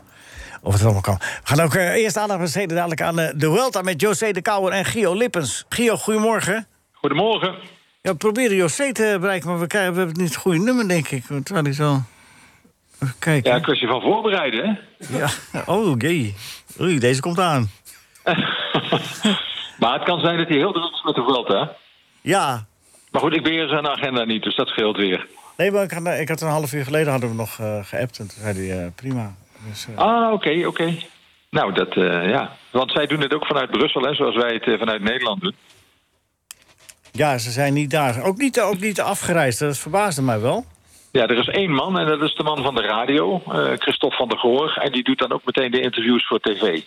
Of 0.62 0.72
het 0.72 0.82
allemaal 0.82 1.00
kan. 1.00 1.18
We 1.18 1.40
gaan 1.42 1.60
ook 1.60 1.74
eh, 1.74 1.94
eerst 1.94 2.16
aandacht 2.16 2.40
besteden 2.40 2.76
dadelijk 2.76 3.02
aan 3.02 3.16
de 3.16 3.50
Welta 3.50 3.82
met 3.82 4.00
José 4.00 4.32
de 4.32 4.42
Kouwer 4.42 4.72
en 4.72 4.84
Gio 4.84 5.14
Lippens. 5.14 5.64
Gio, 5.68 5.96
goedemorgen. 5.96 6.66
Goedemorgen. 6.92 7.54
Ja, 8.02 8.10
we 8.10 8.16
proberen 8.16 8.56
José 8.56 8.92
te 8.92 9.16
bereiken, 9.20 9.48
maar 9.48 9.60
we, 9.60 9.66
krijgen, 9.66 9.92
we 9.92 9.98
hebben 9.98 10.16
niet 10.18 10.28
het 10.28 10.38
goede 10.38 10.58
nummer, 10.58 10.88
denk 10.88 11.08
ik. 11.08 11.24
Terwijl 11.24 11.64
hij 11.64 11.74
zo... 11.74 12.02
Even 13.02 13.14
kijken. 13.18 13.52
Ja, 13.52 13.60
kwestie 13.60 13.88
van 13.88 14.00
voorbereiden, 14.00 14.64
hè? 14.98 15.18
Ja. 15.18 15.28
Oh, 15.66 15.94
jee. 15.98 16.34
Oei, 16.80 16.98
deze 16.98 17.20
komt 17.20 17.38
aan. 17.38 17.70
Maar 19.80 19.92
het 19.92 20.02
kan 20.02 20.20
zijn 20.20 20.36
dat 20.38 20.48
hij 20.48 20.56
heel 20.56 20.72
druk 20.72 20.92
is 20.92 21.02
met 21.02 21.14
de 21.14 21.22
Vuelta. 21.22 21.76
Ja. 22.20 22.66
Maar 23.10 23.20
goed, 23.22 23.36
ik 23.36 23.42
beheer 23.42 23.68
zijn 23.68 23.88
agenda 23.88 24.24
niet, 24.24 24.42
dus 24.42 24.56
dat 24.56 24.68
scheelt 24.68 24.96
weer. 24.96 25.26
Nee, 25.56 25.70
maar 25.70 25.82
ik 25.82 25.90
had, 25.90 26.06
ik 26.06 26.28
had 26.28 26.40
een 26.40 26.48
half 26.48 26.72
uur 26.72 26.84
geleden 26.84 27.10
hadden 27.10 27.30
we 27.30 27.34
nog 27.36 27.58
eh 27.58 27.84
geappt. 27.84 28.18
En 28.18 28.28
toen 28.28 28.38
zei 28.42 28.68
hij, 28.68 28.78
eh, 28.84 28.86
prima. 28.94 29.34
Dus, 29.68 29.86
eh, 29.88 29.96
Ah, 29.98 30.32
oké, 30.32 30.66
oké. 30.66 30.94
Nou, 31.50 31.72
dat, 31.72 31.94
ja. 31.94 32.56
Want 32.70 32.90
zij 32.90 33.06
doen 33.06 33.20
het 33.20 33.34
ook 33.34 33.46
vanuit 33.46 33.70
Brussel, 33.70 34.02
hè, 34.02 34.14
zoals 34.14 34.36
wij 34.36 34.60
het 34.62 34.78
vanuit 34.78 35.02
Nederland 35.02 35.40
doen. 35.40 35.54
Ja, 37.12 37.38
ze 37.38 37.50
zijn 37.50 37.72
niet 37.74 37.90
daar. 37.90 38.22
Ook 38.22 38.36
niet, 38.36 38.60
ook 38.60 38.78
niet 38.80 39.00
afgereisd. 39.00 39.58
Dat 39.58 39.78
verbaasde 39.78 40.22
mij 40.22 40.40
wel. 40.40 40.64
Ja, 41.12 41.22
er 41.26 41.38
is 41.38 41.48
één 41.48 41.70
man 41.70 41.98
en 41.98 42.06
dat 42.06 42.22
is 42.22 42.34
de 42.34 42.42
man 42.42 42.62
van 42.62 42.74
de 42.74 42.82
radio, 42.82 43.42
Christophe 43.78 44.16
van 44.16 44.28
der 44.28 44.38
Goor. 44.38 44.76
En 44.76 44.92
die 44.92 45.02
doet 45.04 45.18
dan 45.18 45.32
ook 45.32 45.44
meteen 45.44 45.70
de 45.70 45.80
interviews 45.80 46.26
voor 46.26 46.40
tv. 46.40 46.82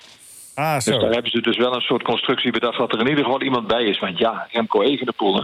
Ah, 0.55 0.73
Dus 0.75 0.83
zo. 0.83 0.99
daar 0.99 1.11
hebben 1.11 1.31
ze 1.31 1.41
dus 1.41 1.57
wel 1.57 1.75
een 1.75 1.81
soort 1.81 2.03
constructie 2.03 2.51
bedacht 2.51 2.77
dat 2.77 2.93
er 2.93 2.99
in 2.99 3.07
ieder 3.07 3.23
geval 3.23 3.41
iemand 3.41 3.67
bij 3.67 3.83
is. 3.83 3.99
Want 3.99 4.17
ja, 4.17 4.47
Remco 4.51 4.81
Evenepoel, 4.81 5.35
hè. 5.35 5.41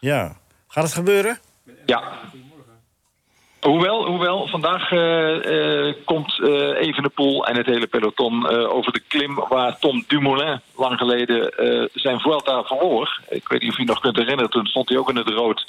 Ja. 0.00 0.36
Gaat 0.68 0.84
het 0.84 0.92
gebeuren? 0.94 1.38
Ja. 1.86 2.02
Hoewel, 3.60 4.06
hoewel 4.06 4.46
vandaag 4.48 4.90
eh, 4.92 5.86
eh, 5.88 5.94
komt 6.04 6.40
eh 6.42 6.80
Evenepoel 6.86 7.46
en 7.46 7.56
het 7.56 7.66
hele 7.66 7.86
peloton 7.86 8.48
over 8.48 8.92
de 8.92 9.00
klim... 9.08 9.34
waar 9.48 9.78
Tom 9.78 10.04
Dumoulin 10.08 10.60
lang 10.76 10.98
geleden 10.98 11.52
zijn 11.94 12.20
Vuelta 12.20 12.62
verloor. 12.62 13.20
Ik 13.28 13.48
weet 13.48 13.60
niet 13.62 13.70
of 13.70 13.78
je 13.78 13.84
nog 13.84 14.00
kunt 14.00 14.16
herinneren, 14.16 14.50
toen 14.50 14.66
stond 14.66 14.88
hij 14.88 14.98
ook 14.98 15.08
in 15.10 15.16
het 15.16 15.28
rood... 15.28 15.66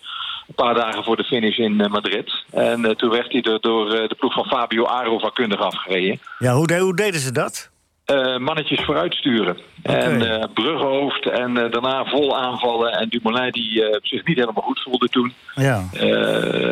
een 0.47 0.55
paar 0.55 0.73
dagen 0.73 1.03
voor 1.03 1.15
de 1.17 1.23
finish 1.23 1.57
in 1.57 1.75
Madrid. 1.75 2.43
En 2.51 2.97
toen 2.97 3.09
werd 3.09 3.31
hij 3.31 3.41
er 3.41 3.61
door 3.61 3.89
de 3.89 4.15
ploeg 4.17 4.33
van 4.33 4.45
Fabio 4.45 4.83
Aro 4.85 5.19
vakkundig 5.19 5.59
afgereden. 5.59 6.19
Ja, 6.39 6.53
hoe, 6.53 6.67
de- 6.67 6.77
hoe 6.79 6.95
deden 6.95 7.19
ze 7.19 7.31
dat? 7.31 7.68
Eh, 8.09 8.37
mannetjes 8.37 8.81
vooruitsturen. 8.85 9.57
En 9.81 10.21
eh 10.21 10.43
bruggenhoofd 10.53 11.29
en 11.29 11.57
eh, 11.57 11.71
daarna 11.71 12.05
vol 12.05 12.37
aanvallen. 12.37 12.91
En 12.91 13.09
Dumoulin 13.09 13.51
die 13.51 13.99
zich 14.01 14.25
niet 14.25 14.37
helemaal 14.37 14.63
goed 14.63 14.81
voelde 14.81 15.07
toen. 15.07 15.33
Ja. 15.55 15.83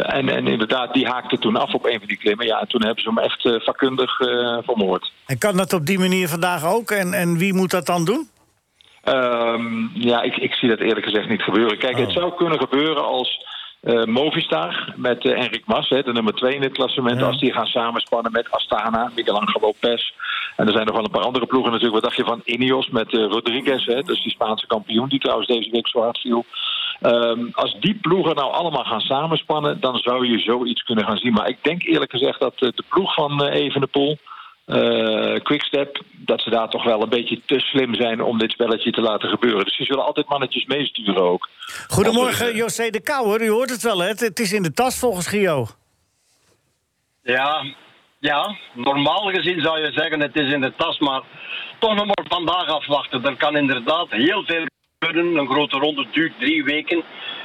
En, 0.02 0.30
en 0.30 0.48
inderdaad, 0.48 0.94
die 0.94 1.08
haakte 1.08 1.38
toen 1.38 1.56
af 1.56 1.74
op 1.74 1.86
een 1.86 2.00
van 2.00 2.08
die 2.08 2.18
klimmen. 2.18 2.46
Ja, 2.46 2.60
en 2.60 2.68
toen 2.68 2.84
hebben 2.84 3.04
ze 3.04 3.10
hem 3.10 3.18
echt 3.18 3.64
vakkundig 3.64 4.16
vermoord. 4.64 5.12
En 5.26 5.38
kan 5.38 5.58
dat 5.58 5.74
op 5.74 5.86
die 5.86 6.00
manier 6.00 6.28
vandaag 6.28 6.66
ook? 6.66 6.92
En, 6.92 7.14
en 7.14 7.38
wie 7.38 7.54
moet 7.54 7.72
dat 7.72 7.86
dan 7.86 8.06
doen? 8.06 8.30
Ehm, 9.04 9.88
ja, 9.94 10.22
ik, 10.22 10.38
ik 10.38 10.54
zie 10.54 10.70
dat 10.70 10.80
eerlijk 10.80 11.06
gezegd 11.06 11.30
niet 11.30 11.42
gebeuren. 11.42 11.78
Kijk, 11.78 11.98
het 11.98 12.12
zou 12.12 12.36
kunnen 12.36 12.60
gebeuren 12.60 13.06
als 13.06 13.46
eh, 13.82 14.04
Movistar 14.04 14.94
met 14.96 15.26
eh 15.26 15.44
Enric 15.44 15.66
Mas, 15.66 15.90
hè, 15.90 16.02
de 16.02 16.14
nummer 16.14 16.34
2 16.34 16.56
in 16.56 16.62
het 16.62 16.72
klassement, 16.72 17.22
als 17.22 17.40
die 17.40 17.54
gaan 17.54 17.66
samenspannen 17.66 18.32
met 18.32 18.52
Astana, 18.52 19.12
Michelangelo 19.16 19.60
Lopez. 19.66 20.14
En 20.58 20.66
er 20.68 20.74
zijn 20.74 20.86
nog 20.86 20.96
wel 20.96 21.04
een 21.06 21.12
paar 21.12 21.24
andere 21.24 21.46
ploegen 21.46 21.72
natuurlijk. 21.72 22.02
Wat 22.02 22.14
dacht 22.14 22.18
je 22.28 22.32
van 22.34 22.42
Ineos 22.46 22.90
met 22.90 23.14
eh, 23.14 23.26
Rodriguez, 23.26 23.86
hè, 23.86 24.02
dus 24.02 24.22
die 24.24 24.32
Spaanse 24.32 24.68
kampioen, 24.68 25.10
die 25.10 25.20
trouwens 25.20 25.48
deze 25.48 25.70
week 25.72 25.88
zo 25.88 26.02
hard 26.02 26.20
viel. 26.20 26.46
Ehm, 27.02 27.48
als 27.52 27.78
die 27.80 27.96
ploegen 27.96 28.36
nou 28.36 28.52
allemaal 28.54 28.84
gaan 28.84 29.02
samenspannen, 29.02 29.80
dan 29.80 29.98
zou 29.98 30.28
je 30.28 30.40
zoiets 30.40 30.84
kunnen 30.84 31.06
gaan 31.06 31.18
zien. 31.18 31.34
Maar 31.34 31.48
ik 31.50 31.58
denk 31.62 31.84
eerlijk 31.84 32.12
gezegd 32.12 32.40
dat 32.40 32.54
eh, 32.56 32.70
de 32.76 32.84
ploeg 32.90 33.14
van 33.14 33.44
eh 33.46 33.62
Evenepoel 33.66 34.18
eh, 34.66 35.36
Quickstep, 35.44 36.02
dat 36.12 36.42
ze 36.42 36.50
daar 36.50 36.70
toch 36.70 36.84
wel 36.84 37.02
een 37.02 37.10
beetje 37.10 37.42
te 37.46 37.60
slim 37.60 37.96
zijn 37.96 38.22
om 38.24 38.38
dit 38.38 38.52
spelletje 38.52 38.92
te 38.92 39.02
laten 39.02 39.30
gebeuren. 39.30 39.64
Dus 39.66 39.78
die 39.78 39.86
zullen 39.86 40.06
altijd 40.06 40.30
mannetjes 40.30 40.66
meesturen 40.66 41.22
ook. 41.22 41.50
Goedemorgen, 41.88 42.56
José 42.56 42.90
de 42.90 43.02
Kouwer. 43.02 43.42
U 43.42 43.50
hoort 43.50 43.70
het 43.70 43.82
wel, 43.82 44.00
hè? 44.00 44.08
Het- 44.08 44.20
Het 44.20 44.40
is 44.40 44.54
in 44.54 44.64
de 44.64 44.74
tas 44.74 45.00
volgens 45.00 45.28
Gio. 45.28 45.68
Ja, 47.24 47.64
ja, 48.20 48.56
normaal 48.74 49.32
gezien 49.34 49.62
zou 49.62 49.80
je 49.80 49.92
zeggen 49.92 50.22
het 50.22 50.36
is 50.36 50.52
in 50.52 50.62
de 50.62 50.74
tas, 50.78 51.00
maar 51.00 51.22
toch 51.80 51.96
nog 51.96 52.06
maar 52.06 52.26
vandaag 52.30 52.68
afwachten. 52.68 53.26
Er 53.26 53.36
kan 53.36 53.58
inderdaad 53.58 54.08
heel 54.10 54.44
veel 54.44 54.66
gebeuren. 55.00 55.38
Een 55.38 55.50
grote 55.50 55.78
ronde 55.78 56.08
duurt 56.12 56.40
drie 56.40 56.64
weken. 56.64 57.04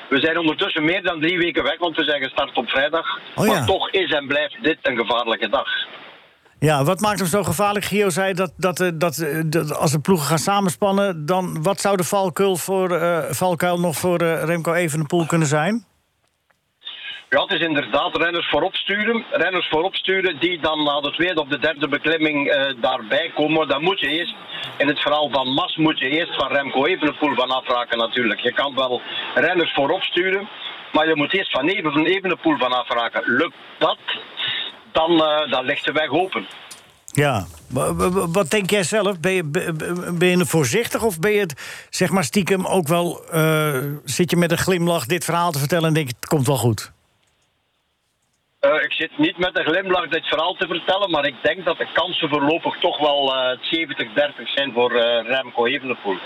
We 0.09 0.20
zijn 0.20 0.39
ondertussen 0.39 0.85
meer 0.85 1.03
dan 1.03 1.20
drie 1.20 1.39
weken 1.39 1.62
weg, 1.62 1.79
want 1.79 1.97
we 1.97 2.05
zijn 2.05 2.23
gestart 2.23 2.57
op 2.57 2.68
vrijdag. 2.68 3.07
Oh 3.35 3.47
ja. 3.47 3.53
Maar 3.53 3.66
toch 3.66 3.91
is 3.91 4.11
en 4.12 4.27
blijft 4.27 4.62
dit 4.62 4.79
een 4.83 4.97
gevaarlijke 4.97 5.49
dag. 5.49 5.68
Ja, 6.59 6.85
wat 6.85 7.01
maakt 7.01 7.18
hem 7.18 7.29
zo 7.29 7.43
gevaarlijk? 7.43 7.85
Gio 7.85 8.11
zei 8.11 8.35
dat, 8.35 8.53
dat, 8.57 8.81
eh, 8.81 8.89
dat, 8.95 9.18
eh, 9.18 9.41
dat 9.47 9.77
als 9.77 9.91
de 9.91 10.01
ploegen 10.01 10.27
gaan 10.27 10.39
samenspannen... 10.39 11.27
dan 11.27 11.62
wat 11.62 11.81
zou 11.81 11.97
de 11.97 12.05
valkuil, 12.05 12.57
voor, 12.57 12.97
eh, 12.97 13.31
valkuil 13.31 13.81
nog 13.81 13.97
voor 13.97 14.18
eh, 14.18 14.45
Remco 14.45 14.73
Evenepoel 14.73 15.27
kunnen 15.27 15.49
zijn? 15.49 15.85
Ja, 17.35 17.43
het 17.43 17.53
is 17.53 17.61
inderdaad 17.61 18.16
renners 18.16 18.49
voorop 18.49 18.74
sturen. 18.74 19.24
Renners 19.30 19.68
voorop 19.68 19.95
sturen 19.95 20.41
die 20.41 20.61
dan 20.61 20.83
na 20.85 21.01
de 21.01 21.11
tweede 21.11 21.41
of 21.41 21.49
de 21.49 21.59
derde 21.59 21.89
beklimming 21.89 22.49
eh, 22.49 22.74
daarbij 22.80 23.30
komen. 23.35 23.68
Dan 23.68 23.83
moet 23.83 24.01
je 24.01 24.09
eerst, 24.09 24.35
in 24.78 24.89
het 24.89 25.01
verhaal 25.01 25.30
van 25.30 25.49
Mas, 25.53 25.76
moet 25.76 25.99
je 25.99 26.09
eerst 26.09 26.35
van 26.35 26.49
Remco 26.53 26.85
Evenepoel 26.87 27.35
van 27.35 27.51
afraken 27.51 27.99
natuurlijk. 27.99 28.41
Je 28.41 28.53
kan 28.53 28.74
wel 28.74 29.01
renners 29.35 29.72
voorop 29.74 30.03
sturen, 30.03 30.49
maar 30.93 31.09
je 31.09 31.16
moet 31.16 31.33
eerst 31.35 31.51
van 31.51 31.68
Even- 31.68 32.07
Evenepoel 32.07 32.57
van 32.59 32.72
afraken. 32.72 33.22
Lukt 33.26 33.57
dat, 33.78 33.99
dan, 34.93 35.24
eh, 35.24 35.51
dan 35.51 35.64
ligt 35.64 35.85
de 35.85 35.93
weg 35.93 36.09
open. 36.11 36.47
Ja, 37.07 37.47
Wa- 37.68 37.95
wa- 37.95 38.11
wa- 38.11 38.28
wat 38.28 38.51
denk 38.51 38.70
jij 38.70 38.83
zelf? 38.83 39.20
Ben 39.20 39.33
je, 39.33 39.45
ben- 39.45 40.18
ben 40.18 40.28
je 40.39 40.47
voorzichtig 40.47 41.03
of 41.03 41.18
ben 41.18 41.33
je 41.33 41.41
het 41.41 41.87
zeg 41.91 42.11
maar 42.11 42.24
stiekem 42.24 42.66
ook 42.66 42.89
wel... 42.89 43.24
eh, 43.30 43.78
zit 44.05 44.30
je 44.30 44.37
met 44.37 44.51
een 44.51 44.59
glimlach 44.59 45.07
dit 45.07 45.24
verhaal 45.24 45.51
te 45.53 45.59
vertellen 45.59 45.89
en 45.89 45.95
denk 45.95 46.09
je, 46.09 46.14
het 46.20 46.28
komt 46.28 46.47
wel 46.47 46.57
goed? 46.57 46.93
Eh, 48.63 48.83
ik 48.83 48.93
zit 48.93 49.19
niet 49.19 49.39
met 49.39 49.59
een 49.59 49.65
glimlach 49.65 50.09
dit 50.09 50.27
verhaal 50.27 50.55
te 50.55 50.67
vertellen, 50.67 51.11
maar 51.11 51.27
ik 51.27 51.35
denk 51.43 51.65
dat 51.65 51.79
de 51.79 51.87
kansen 51.93 52.29
voorlopig 52.29 52.79
toch 52.79 52.99
wel 52.99 53.35
eh 53.35 53.59
70-30 53.59 54.49
zijn 54.55 54.73
voor 54.73 54.93
eh, 54.95 55.27
Remco 55.27 55.67
Evenepoel. 55.67 56.17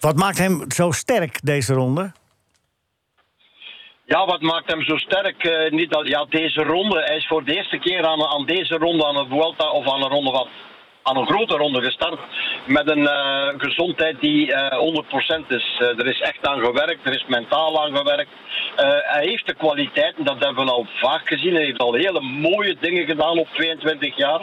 Wat 0.00 0.16
maakt 0.16 0.38
hem 0.38 0.64
zo 0.68 0.90
sterk, 0.90 1.38
deze 1.42 1.74
ronde? 1.74 2.12
Ja, 4.04 4.26
wat 4.26 4.40
maakt 4.40 4.70
hem 4.70 4.82
zo 4.82 4.96
sterk? 4.96 5.70
Niet 5.70 5.90
dat, 5.90 6.08
ja, 6.08 6.24
deze 6.24 6.62
ronde. 6.62 7.02
Hij 7.02 7.16
is 7.16 7.26
voor 7.26 7.44
de 7.44 7.56
eerste 7.56 7.78
keer 7.78 8.06
aan, 8.06 8.26
aan 8.26 8.46
deze 8.46 8.76
ronde, 8.76 9.06
aan 9.06 9.16
een 9.16 9.28
Vuelta 9.28 9.70
of 9.70 9.92
aan 9.92 10.02
een 10.02 10.10
ronde 10.10 10.30
van. 10.30 10.48
Aan 11.08 11.16
een 11.16 11.26
grote 11.26 11.56
ronde 11.56 11.82
gestart 11.82 12.20
met 12.66 12.90
een 12.90 13.06
eh, 13.08 13.48
gezondheid 13.56 14.20
die 14.20 14.52
eh 14.52 14.78
100% 14.78 15.46
is. 15.48 15.76
Eh, 15.78 15.98
er 15.98 16.06
is 16.06 16.20
echt 16.20 16.46
aan 16.46 16.58
gewerkt, 16.58 17.06
er 17.06 17.14
is 17.14 17.24
mentaal 17.28 17.84
aan 17.84 17.96
gewerkt. 17.96 18.30
Eh, 18.76 18.88
hij 18.88 19.26
heeft 19.26 19.46
de 19.46 19.54
kwaliteiten, 19.54 20.24
dat 20.24 20.44
hebben 20.44 20.64
we 20.64 20.70
al 20.70 20.86
vaak 20.94 21.28
gezien. 21.28 21.54
Hij 21.54 21.64
heeft 21.64 21.78
al 21.78 21.94
hele 21.94 22.20
mooie 22.20 22.76
dingen 22.80 23.06
gedaan 23.06 23.38
op 23.38 23.48
22 23.52 24.16
jaar. 24.16 24.40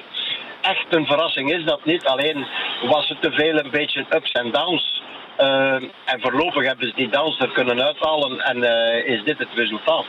Echt 0.62 0.86
een 0.90 1.06
verrassing 1.06 1.52
is 1.52 1.66
dat 1.66 1.86
niet. 1.86 2.06
Alleen 2.06 2.48
was 2.84 3.08
het 3.08 3.22
te 3.22 3.32
veel 3.32 3.58
een 3.58 3.72
beetje 3.72 4.06
ups 4.10 4.32
en 4.32 4.52
downs. 4.52 5.02
Eh, 5.38 5.74
en 6.06 6.22
voorlopig 6.22 6.66
hebben 6.66 6.88
ze 6.88 6.94
die 6.96 7.10
downs 7.10 7.40
er 7.40 7.52
kunnen 7.52 7.82
uithalen 7.82 8.40
en 8.40 8.64
eh, 8.64 9.14
is 9.14 9.24
dit 9.24 9.38
het 9.38 9.50
resultaat. 9.56 10.06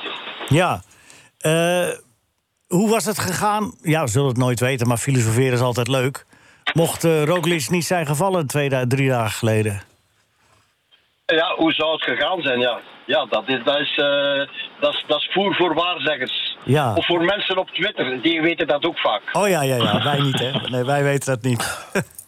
Ja. 0.48 0.82
Eh, 1.38 1.88
hoe 2.66 2.90
was 2.90 3.04
het 3.04 3.18
gegaan? 3.18 3.74
Ja, 3.82 4.02
we 4.02 4.10
zullen 4.10 4.28
het 4.28 4.36
nooit 4.36 4.60
weten, 4.60 4.88
maar 4.88 4.96
filosoferen 4.96 5.52
is 5.52 5.60
altijd 5.60 5.88
leuk. 5.88 6.24
Mocht 6.72 7.04
Roglic 7.04 7.70
niet 7.70 7.84
zijn 7.84 8.06
gevallen 8.06 8.46
twee, 8.46 8.86
drie 8.86 9.08
dagen 9.08 9.30
geleden? 9.30 9.82
Ja, 11.26 11.54
hoe 11.56 11.72
zou 11.72 11.92
het 11.92 12.02
gegaan 12.02 12.42
zijn? 12.42 12.60
Ja, 12.60 12.80
ja 13.06 13.24
dat, 13.24 13.48
is, 13.48 13.64
dat, 13.64 13.78
is, 13.78 13.98
eh, 13.98 14.46
dat, 14.80 14.94
is, 14.94 15.04
dat 15.06 15.20
is 15.20 15.30
voer 15.32 15.54
voor 15.54 15.74
waarzeggers. 15.74 16.56
Ja. 16.64 16.94
Of 16.94 17.06
voor 17.06 17.24
mensen 17.24 17.58
op 17.58 17.68
Twitter, 17.68 18.22
die 18.22 18.42
weten 18.42 18.66
dat 18.66 18.84
ook 18.84 18.98
vaak. 18.98 19.22
Oh 19.32 19.48
ja, 19.48 19.62
ja, 19.62 19.76
ja. 19.76 20.02
Wij 20.02 20.20
niet, 20.20 20.38
hè? 20.38 20.50
Nee, 20.70 20.84
wij 20.84 21.02
weten 21.02 21.34
dat 21.34 21.42
niet. 21.42 21.62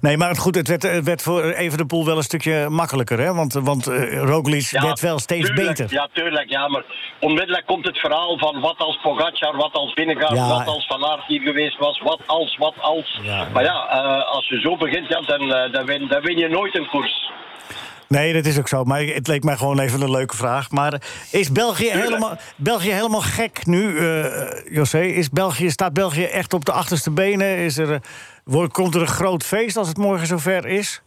Nee, 0.00 0.16
maar 0.16 0.36
goed, 0.36 0.54
het 0.54 0.68
werd, 0.68 0.82
het 0.82 1.04
werd 1.04 1.22
voor 1.22 1.42
Evenepoel 1.42 2.04
wel 2.06 2.16
een 2.16 2.22
stukje 2.22 2.68
makkelijker, 2.68 3.18
hè? 3.18 3.34
Want, 3.34 3.52
want 3.52 3.86
eh, 3.86 4.22
Roglic 4.22 4.68
werd 4.70 5.00
wel 5.00 5.18
steeds 5.18 5.46
tuurlijk, 5.46 5.68
beter. 5.68 5.92
Ja, 5.92 6.08
tuurlijk. 6.12 6.50
Ja, 6.50 6.68
maar 6.68 6.84
onmiddellijk 7.20 7.66
komt 7.66 7.86
het 7.86 7.98
verhaal 7.98 8.38
van 8.38 8.60
wat 8.60 8.78
als 8.78 8.98
Pogacar, 9.02 9.56
wat 9.56 9.72
als 9.72 9.92
Binnengaard, 9.92 10.34
Ja. 10.34 10.48
wat 10.48 10.66
als 10.66 10.86
Van 10.86 11.04
Aert 11.04 11.24
hier 11.26 11.40
geweest 11.40 11.78
was, 11.78 12.00
wat 12.00 12.20
als, 12.26 12.56
wat 12.56 12.74
als. 12.80 13.20
Maar 13.52 13.62
ja, 13.64 13.88
eh, 13.88 14.32
als 14.32 14.48
je 14.48 14.60
zo 14.60 14.76
begint, 14.76 15.08
ja, 15.08 15.20
dan, 15.20 15.52
eh, 15.54 15.72
dan, 15.72 15.86
win, 15.86 16.08
dan 16.08 16.22
win 16.22 16.38
je 16.38 16.48
nooit 16.48 16.76
een 16.76 16.88
koers. 16.88 17.30
Nee, 18.14 18.32
dat 18.32 18.46
is 18.46 18.58
ook 18.58 18.68
zo. 18.68 18.84
Maar 18.84 19.00
het 19.00 19.26
leek 19.26 19.44
mij 19.44 19.56
gewoon 19.56 19.78
even 19.78 20.00
een 20.00 20.10
leuke 20.10 20.36
vraag. 20.36 20.70
Maar 20.70 21.00
is 21.32 21.52
België 21.52 21.90
helemaal, 21.90 22.36
België 22.56 22.90
helemaal 22.92 23.20
gek 23.20 23.66
nu, 23.66 23.98
eh 23.98 24.24
José? 24.70 25.00
Is 25.00 25.30
België, 25.30 25.70
staat 25.70 25.92
België 25.92 26.24
echt 26.24 26.52
op 26.52 26.64
de 26.64 26.72
achterste 26.72 27.10
benen? 27.10 27.56
Is 27.56 27.78
er, 27.78 27.92
eh, 27.92 28.00
wordt, 28.44 28.72
komt 28.72 28.94
er 28.94 29.00
een 29.00 29.06
groot 29.06 29.42
feest 29.42 29.76
als 29.76 29.88
het 29.88 29.96
morgen 29.96 30.26
zover 30.26 30.66
is? 30.66 31.02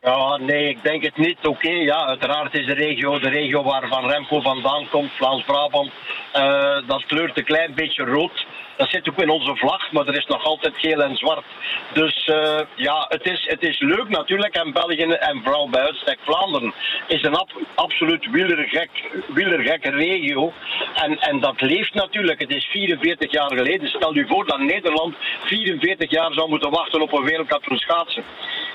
Ja, 0.00 0.36
nee, 0.36 0.68
ik 0.68 0.82
denk 0.82 1.02
het 1.02 1.16
niet. 1.16 1.46
Oké, 1.46 1.70
ja, 1.70 2.06
uiteraard 2.06 2.54
is 2.54 2.66
de 2.66 2.74
regio, 2.74 3.18
de 3.18 3.28
regio 3.28 3.62
waar 3.62 3.88
Van 3.88 4.10
Remco 4.10 4.40
vandaan 4.40 4.88
komt, 4.90 5.10
Vlaams-Brabant, 5.12 5.92
eh, 6.32 6.78
dat 6.86 7.06
kleurt 7.06 7.38
een 7.38 7.44
klein 7.44 7.74
beetje 7.74 8.04
rood. 8.04 8.46
Dat 8.80 8.88
zit 8.90 9.08
ook 9.08 9.18
in 9.22 9.30
onze 9.30 9.56
vlag, 9.56 9.92
maar 9.92 10.06
er 10.06 10.16
is 10.16 10.26
nog 10.26 10.44
altijd 10.44 10.74
geel 10.76 11.02
en 11.02 11.16
zwart. 11.16 11.44
Dus 11.92 12.24
eh, 12.24 12.60
ja, 12.76 13.06
het 13.08 13.24
is, 13.26 13.46
het 13.48 13.62
is 13.62 13.78
leuk 13.80 14.08
natuurlijk. 14.08 14.54
En 14.54 14.72
België 14.72 15.02
en 15.02 15.40
vooral 15.44 15.68
bij 15.70 15.82
uitstek 15.82 16.18
Vlaanderen 16.24 16.72
is 17.08 17.22
een 17.22 17.34
ab- 17.36 17.60
absoluut 17.74 18.30
wielergek, 18.30 18.90
wielergekke 19.34 19.90
regio. 19.90 20.52
En, 20.94 21.18
en 21.18 21.40
dat 21.40 21.60
leeft 21.60 21.94
natuurlijk. 21.94 22.40
Het 22.40 22.50
is 22.50 22.64
44 22.64 23.32
jaar 23.32 23.50
geleden. 23.54 23.88
Stel 23.88 24.16
u 24.16 24.26
voor 24.28 24.46
dat 24.46 24.58
Nederland 24.58 25.14
44 25.44 26.10
jaar 26.10 26.32
zou 26.32 26.48
moeten 26.48 26.70
wachten 26.70 27.00
op 27.00 27.12
een 27.12 27.24
wereldkampioen 27.24 27.78
schaatsen. 27.78 28.22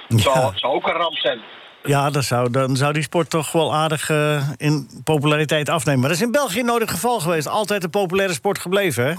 Het 0.07 0.21
zou, 0.21 0.51
zou 0.55 0.73
ook 0.73 0.87
een 0.87 0.93
ramp 0.93 1.15
zijn. 1.17 1.39
Ja, 1.83 2.09
dat 2.09 2.23
zou, 2.23 2.51
dan 2.51 2.75
zou 2.75 2.93
die 2.93 3.03
sport 3.03 3.29
toch 3.29 3.51
wel 3.51 3.73
aardig 3.75 4.09
eh, 4.09 4.49
in 4.57 4.87
populariteit 5.03 5.69
afnemen. 5.69 5.99
Maar 5.99 6.09
dat 6.09 6.17
is 6.17 6.25
in 6.25 6.31
België 6.31 6.63
nooit 6.63 6.81
het 6.81 6.91
geval 6.91 7.19
geweest. 7.19 7.47
Altijd 7.47 7.83
een 7.83 7.89
populaire 7.89 8.33
sport 8.33 8.59
gebleven, 8.59 9.05
hè? 9.05 9.13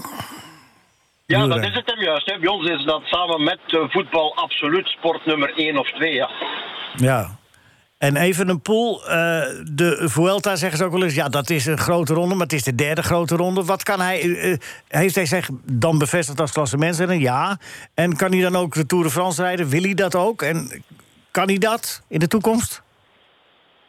Ja, 1.27 1.47
dat 1.47 1.63
is 1.65 1.73
het 1.75 1.85
hem 1.93 2.03
juist. 2.03 2.25
Hè. 2.31 2.39
Bij 2.39 2.49
ons 2.49 2.69
is 2.69 2.83
dat 2.85 3.01
samen 3.05 3.43
met 3.43 3.59
eh, 3.67 3.79
voetbal 3.89 4.35
absoluut 4.35 4.87
sport 4.87 5.25
nummer 5.25 5.53
1 5.55 5.77
of 5.77 5.91
2. 5.91 6.13
Ja. 6.13 6.29
Ja. 6.95 7.37
En 7.97 8.15
even 8.15 8.49
een 8.49 8.61
pool. 8.61 9.07
eh, 9.07 9.15
de 9.71 10.01
Vuelta 10.09 10.55
zeggen 10.55 10.77
ze 10.77 10.83
ook 10.85 10.91
wel 10.91 11.03
eens. 11.03 11.13
Ja, 11.15 11.29
dat 11.29 11.49
is 11.49 11.65
een 11.65 11.77
grote 11.77 12.13
ronde, 12.13 12.33
maar 12.35 12.43
het 12.43 12.53
is 12.53 12.63
de 12.63 12.75
derde 12.75 13.01
grote 13.03 13.35
ronde. 13.35 13.63
Wat 13.63 13.83
kan 13.83 13.99
hij. 14.01 14.21
eh, 14.21 14.57
heeft 14.87 15.15
hij 15.15 15.25
zich 15.25 15.49
dan 15.63 15.97
bevestigd 15.97 16.39
als 16.41 16.51
klassementsrenner? 16.51 17.17
Ja. 17.17 17.57
En 17.93 18.15
kan 18.15 18.31
hij 18.31 18.41
dan 18.41 18.55
ook 18.55 18.73
de 18.73 18.85
Tour 18.85 19.03
de 19.03 19.09
France 19.09 19.41
rijden? 19.41 19.67
Wil 19.69 19.81
hij 19.81 19.93
dat 19.93 20.15
ook? 20.15 20.41
En 20.41 20.83
kan 21.31 21.47
hij 21.47 21.57
dat 21.57 22.01
in 22.07 22.19
de 22.19 22.27
toekomst? 22.27 22.81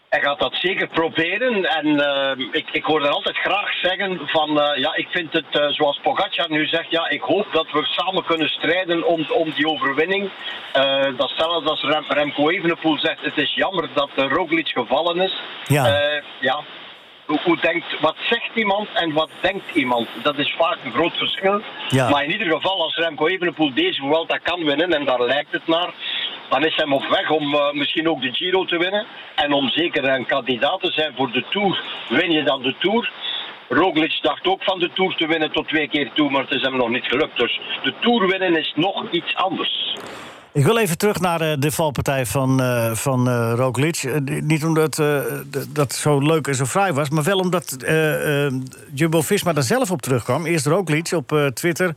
Hij 0.09 0.20
gaat 0.20 0.40
dat 0.40 0.54
zeker 0.54 0.88
proberen. 0.88 1.64
En 1.64 2.00
eh, 2.00 2.46
ik, 2.50 2.68
ik 2.72 2.84
hoor 2.84 3.02
er 3.02 3.11
altijd 3.11 3.36
graag 3.36 3.72
zeggen 3.72 4.20
van... 4.28 4.61
eh, 4.61 4.80
ja, 4.80 4.94
ik 4.94 5.09
vind 5.11 5.32
het, 5.32 5.59
eh, 5.61 5.68
zoals 5.68 6.00
Pogacar 6.02 6.50
nu 6.50 6.66
zegt... 6.66 6.90
Ja, 6.90 7.09
ik 7.09 7.20
hoop 7.20 7.46
dat 7.52 7.70
we 7.72 7.84
samen 7.84 8.24
kunnen 8.24 8.48
strijden 8.48 9.06
om, 9.06 9.26
om 9.30 9.50
die 9.50 9.68
overwinning. 9.68 10.30
Eh, 10.72 11.06
dat 11.16 11.32
zelfs 11.36 11.68
als 11.68 11.82
Rem, 11.82 12.04
Remco 12.09 12.48
Evenepoel 12.48 12.98
zegt... 12.98 13.20
Het 13.20 13.36
is 13.36 13.54
jammer 13.54 13.88
dat 13.94 14.11
Roglic 14.14 14.68
gevallen 14.68 15.20
is. 15.20 15.42
Ja. 15.66 15.86
Ja. 16.40 16.64
Hoe, 17.29 17.57
denkt, 17.61 18.01
wat 18.01 18.16
zegt 18.31 18.51
iemand 18.55 18.89
en 18.95 19.12
wat 19.12 19.31
denkt 19.41 19.74
iemand? 19.74 20.09
Dat 20.22 20.39
is 20.39 20.55
vaak 20.59 20.79
een 20.85 20.93
groot 20.93 21.16
verschil. 21.16 21.61
Ja. 21.89 22.09
Maar 22.09 22.24
in 22.24 22.31
ieder 22.31 22.47
geval, 22.47 22.83
als 22.83 22.97
Remco 22.97 23.26
Evenepoel 23.26 23.74
deze 23.74 24.01
Vuelta 24.01 24.39
kan 24.39 24.64
winnen... 24.64 24.93
en 24.93 25.05
daar 25.05 25.22
lijkt 25.22 25.53
het 25.53 25.66
naar... 25.66 25.91
dan 26.49 26.64
is 26.64 26.76
hij 26.76 26.87
op 26.87 27.07
weg 27.09 27.31
om 27.31 27.55
eh, 27.55 27.72
misschien 27.72 28.09
ook 28.09 28.22
de 28.22 28.33
Giro 28.33 28.64
te 28.64 28.79
winnen. 28.79 29.07
En 29.35 29.53
om 29.53 29.68
zeker 29.68 30.05
een 30.05 30.26
kandidaat 30.26 30.81
te 30.81 30.93
zijn 30.93 31.12
voor 31.16 31.33
de 31.33 31.45
Tour. 31.51 31.83
Win 32.09 32.31
je 32.31 32.43
dan 32.43 32.62
de 32.62 32.74
Tour... 32.79 33.11
Roglic 33.68 34.18
dacht 34.22 34.47
ook 34.47 34.62
van 34.62 34.79
de 34.79 34.91
Tour 34.93 35.14
te 35.14 35.26
winnen 35.26 35.53
tot 35.53 35.68
twee 35.68 35.89
keer 35.89 36.11
toe, 36.12 36.31
maar 36.31 36.43
het 36.43 36.53
is 36.53 36.62
hem 36.62 36.76
nog 36.76 36.89
niet 36.89 37.07
gelukt. 37.07 37.39
Dus 37.39 37.61
de 37.83 37.95
Tour 38.01 38.26
winnen 38.26 38.57
is 38.57 38.72
nog 38.76 39.11
iets 39.11 39.35
anders. 39.35 39.95
Ik 40.53 40.64
wil 40.64 40.78
even 40.78 40.99
terug 40.99 41.20
naar 41.20 41.40
eh, 41.40 41.57
de 41.59 41.70
valpartij 41.70 42.26
van, 42.26 42.61
eh 42.62 42.94
van 42.94 43.28
eh 43.28 43.53
Roglic. 43.57 44.20
Niet 44.42 44.64
omdat 44.64 45.03
dat 45.68 45.92
zo 45.92 46.18
leuk 46.20 46.46
en 46.46 46.55
zo 46.55 46.64
fraai 46.64 46.92
was... 46.92 47.09
maar 47.09 47.22
wel 47.22 47.38
omdat 47.38 47.76
Jumbo-Visma 48.94 49.53
daar 49.53 49.62
zelf 49.62 49.90
op 49.90 50.03
terugkwam. 50.03 50.46
Eerst 50.46 50.66
Roglic 50.66 51.12
op 51.12 51.51
Twitter. 51.55 51.92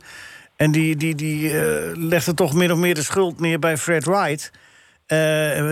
En 0.56 0.72
die, 0.72 0.96
die, 0.96 1.14
die 1.14 1.52
legde 1.96 2.34
toch 2.34 2.54
min 2.54 2.72
of 2.72 2.78
meer 2.78 2.94
de 2.94 3.02
schuld 3.02 3.40
neer 3.40 3.58
bij 3.58 3.76
Fred 3.76 4.04
Wright. 4.04 4.50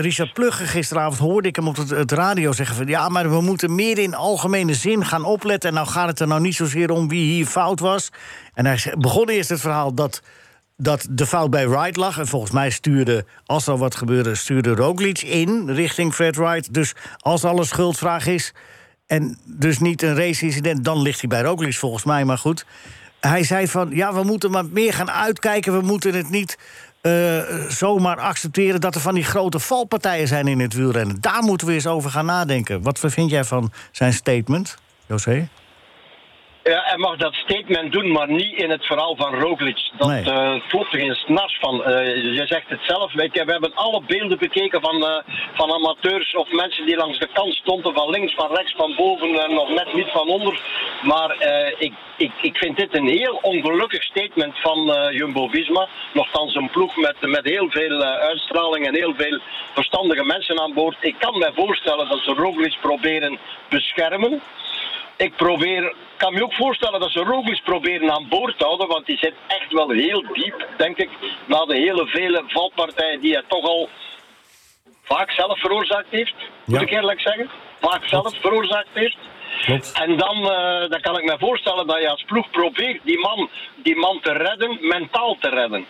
Richard 0.01 0.33
Plugge 0.33 0.65
gisteravond 0.65 1.19
hoorde 1.19 1.47
ik 1.47 1.55
hem 1.55 1.67
op 1.67 1.75
het, 1.75 1.89
het 1.89 2.11
radio 2.11 2.51
zeggen... 2.51 2.75
van 2.75 2.87
ja, 2.87 3.09
maar 3.09 3.29
we 3.29 3.41
moeten 3.41 3.75
meer 3.75 3.97
in 3.97 4.15
algemene 4.15 4.73
zin 4.73 5.05
gaan 5.05 5.23
opletten... 5.23 5.69
en 5.69 5.75
nou 5.75 5.87
gaat 5.87 6.07
het 6.07 6.19
er 6.19 6.27
nou 6.27 6.41
niet 6.41 6.55
zozeer 6.55 6.91
om 6.91 7.07
wie 7.07 7.33
hier 7.33 7.45
fout 7.45 7.79
was. 7.79 8.11
En 8.53 8.65
hij 8.65 8.93
begon 8.97 9.29
eerst 9.29 9.49
het 9.49 9.59
verhaal 9.59 9.93
dat 9.93 10.21
dat 10.81 11.07
de 11.09 11.25
fout 11.25 11.49
bij 11.49 11.69
Wright 11.69 11.95
lag. 11.95 12.17
En 12.17 12.27
volgens 12.27 12.51
mij 12.51 12.69
stuurde, 12.69 13.25
als 13.45 13.67
er 13.67 13.77
wat 13.77 13.95
gebeurde, 13.95 14.35
stuurde 14.35 14.75
Roglic 14.75 15.21
in 15.21 15.69
richting 15.69 16.13
Fred 16.13 16.35
Wright. 16.35 16.73
Dus 16.73 16.93
als 17.19 17.43
alles 17.43 17.67
schuldvraag 17.67 18.27
is 18.27 18.53
en 19.07 19.37
dus 19.45 19.79
niet 19.79 20.01
een 20.01 20.15
race-incident... 20.15 20.83
dan 20.83 21.01
ligt 21.01 21.19
hij 21.19 21.29
bij 21.29 21.41
Roglic 21.41 21.75
volgens 21.75 22.03
mij, 22.03 22.25
maar 22.25 22.37
goed. 22.37 22.65
Hij 23.19 23.43
zei 23.43 23.67
van, 23.67 23.89
ja, 23.93 24.13
we 24.13 24.23
moeten 24.23 24.51
maar 24.51 24.65
meer 24.65 24.93
gaan 24.93 25.11
uitkijken. 25.11 25.79
We 25.79 25.85
moeten 25.85 26.13
het 26.13 26.29
niet 26.29 26.57
eh, 27.01 27.39
zomaar 27.69 28.17
accepteren 28.17 28.81
dat 28.81 28.95
er 28.95 29.01
van 29.01 29.15
die 29.15 29.23
grote 29.23 29.59
valpartijen 29.59 30.27
zijn 30.27 30.47
in 30.47 30.59
het 30.59 30.73
wielrennen. 30.73 31.21
Daar 31.21 31.43
moeten 31.43 31.67
we 31.67 31.73
eens 31.73 31.87
over 31.87 32.09
gaan 32.09 32.25
nadenken. 32.25 32.81
Wat 32.81 32.99
vind 32.99 33.29
jij 33.29 33.43
van 33.43 33.71
zijn 33.91 34.13
statement, 34.13 34.77
José? 35.05 35.47
Ja, 36.63 36.81
hij 36.85 36.97
mag 36.97 37.15
dat 37.17 37.33
statement 37.33 37.91
doen, 37.91 38.11
maar 38.11 38.29
niet 38.31 38.55
in 38.61 38.69
het 38.69 38.85
verhaal 38.85 39.15
van 39.15 39.33
Roglic. 39.39 39.89
Dat 39.97 40.07
Nee. 40.07 40.23
eh, 40.23 40.53
klopt 40.67 40.93
er 40.93 40.99
geen 40.99 41.15
snars 41.15 41.57
van. 41.59 41.83
Eh, 41.83 42.15
je 42.15 42.43
zegt 42.47 42.69
het 42.69 42.79
zelf. 42.83 43.13
Ik, 43.13 43.33
we 43.33 43.51
hebben 43.51 43.75
alle 43.75 44.01
beelden 44.07 44.37
bekeken 44.37 44.81
van, 44.81 45.05
eh, 45.05 45.23
van 45.53 45.71
amateurs 45.73 46.35
of 46.35 46.51
mensen 46.51 46.85
die 46.85 46.95
langs 46.95 47.19
de 47.19 47.27
kant 47.33 47.53
stonden. 47.53 47.93
Van 47.93 48.09
links, 48.09 48.33
van 48.33 48.55
rechts, 48.55 48.73
van 48.77 48.93
boven 48.95 49.43
en 49.43 49.53
nog 49.53 49.69
net 49.69 49.93
niet 49.93 50.09
van 50.11 50.27
onder. 50.27 50.59
Maar 51.01 51.29
eh, 51.29 51.71
ik, 51.77 51.93
ik, 52.17 52.31
ik 52.41 52.57
vind 52.57 52.77
dit 52.77 52.95
een 52.97 53.07
heel 53.07 53.39
ongelukkig 53.41 54.03
statement 54.03 54.59
van 54.59 54.93
eh, 54.93 55.17
Jumbo-Visma. 55.17 55.87
Nochtans 56.13 56.55
een 56.55 56.69
ploeg 56.69 56.95
met, 56.97 57.15
met 57.21 57.45
heel 57.45 57.69
veel 57.69 58.03
eh, 58.03 58.19
uitstraling 58.19 58.87
en 58.87 58.95
heel 58.95 59.13
veel 59.17 59.39
verstandige 59.73 60.23
mensen 60.23 60.59
aan 60.61 60.73
boord. 60.73 60.97
Ik 60.99 61.15
kan 61.19 61.37
me 61.37 61.51
voorstellen 61.55 62.09
dat 62.09 62.19
ze 62.23 62.33
Roglic 62.33 62.77
proberen 62.81 63.37
beschermen. 63.69 64.41
Ik 65.17 65.35
probeer, 65.35 65.93
kan 66.21 66.33
me 66.33 66.43
ook 66.43 66.53
voorstellen 66.53 66.99
dat 66.99 67.11
ze 67.11 67.19
Roglic 67.19 67.63
proberen 67.63 68.11
aan 68.11 68.27
boord 68.29 68.57
te 68.57 68.65
houden, 68.65 68.87
want 68.87 69.05
die 69.05 69.17
zit 69.17 69.33
echt 69.47 69.71
wel 69.71 69.89
heel 69.89 70.23
diep, 70.33 70.67
denk 70.77 70.97
ik, 70.97 71.09
na 71.45 71.65
de 71.65 71.75
hele 71.75 72.05
vele 72.07 72.43
valpartijen 72.47 73.21
die 73.21 73.33
hij 73.33 73.43
toch 73.47 73.65
al 73.65 73.89
vaak 75.03 75.31
zelf 75.31 75.59
veroorzaakt 75.59 76.09
heeft, 76.09 76.33
moet 76.65 76.79
Ja. 76.79 76.85
ik 76.85 76.91
eerlijk 76.91 77.21
zeggen. 77.21 77.49
Vaak 77.79 78.03
zelf 78.05 78.33
veroorzaakt 78.41 78.89
heeft. 78.93 79.17
Klopt. 79.61 79.91
En 80.01 80.17
dan, 80.17 80.51
eh, 80.51 80.89
dan 80.89 81.01
kan 81.01 81.17
ik 81.17 81.23
me 81.23 81.35
voorstellen 81.39 81.87
dat 81.87 82.01
je 82.01 82.09
als 82.09 82.23
ploeg 82.23 82.49
probeert 82.49 82.99
die 83.03 83.19
man, 83.19 83.49
die 83.75 83.95
man 83.95 84.19
te 84.21 84.31
redden, 84.31 84.77
mentaal 84.81 85.37
te 85.39 85.49
redden. 85.49 85.85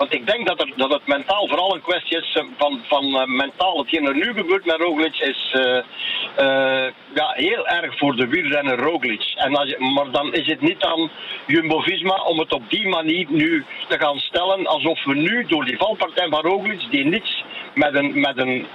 Want 0.00 0.14
ik 0.14 0.26
denk 0.26 0.46
dat, 0.46 0.60
er, 0.60 0.72
dat 0.76 0.92
het 0.92 1.06
mentaal 1.06 1.48
vooral 1.48 1.74
een 1.74 1.82
kwestie 1.82 2.16
is 2.16 2.34
eh, 2.34 2.44
van, 2.56 2.80
van 2.88 3.04
eh, 3.20 3.26
mentaal. 3.26 3.78
Hetgeen 3.78 4.06
er 4.06 4.14
nu 4.14 4.32
gebeurt 4.34 4.64
met 4.64 4.80
Roglic 4.80 5.18
is 5.18 5.50
eh, 5.52 6.86
ja, 7.14 7.32
heel 7.34 7.66
erg 7.66 7.98
voor 7.98 8.16
de 8.16 8.26
wielrenner 8.26 8.78
Roglic. 8.78 9.32
En 9.34 9.56
als 9.56 9.68
je, 9.68 9.92
maar 9.94 10.10
dan 10.10 10.34
is 10.34 10.46
het 10.46 10.60
niet 10.60 10.82
aan 10.82 11.10
Jumbo-Visma 11.46 12.22
om 12.22 12.38
het 12.38 12.52
op 12.52 12.70
die 12.70 12.88
manier 12.88 13.26
nu 13.28 13.64
te 13.88 13.98
gaan 13.98 14.18
stellen. 14.18 14.66
Alsof 14.66 15.04
we 15.04 15.14
nu 15.14 15.44
door 15.46 15.64
die 15.64 15.76
valpartij 15.76 16.28
van 16.28 16.40
Roglic, 16.40 16.90
die 16.90 17.04
niets 17.04 17.44
met 17.74 17.94
een, 17.94 18.20
met 18.20 18.38
een 18.38 18.66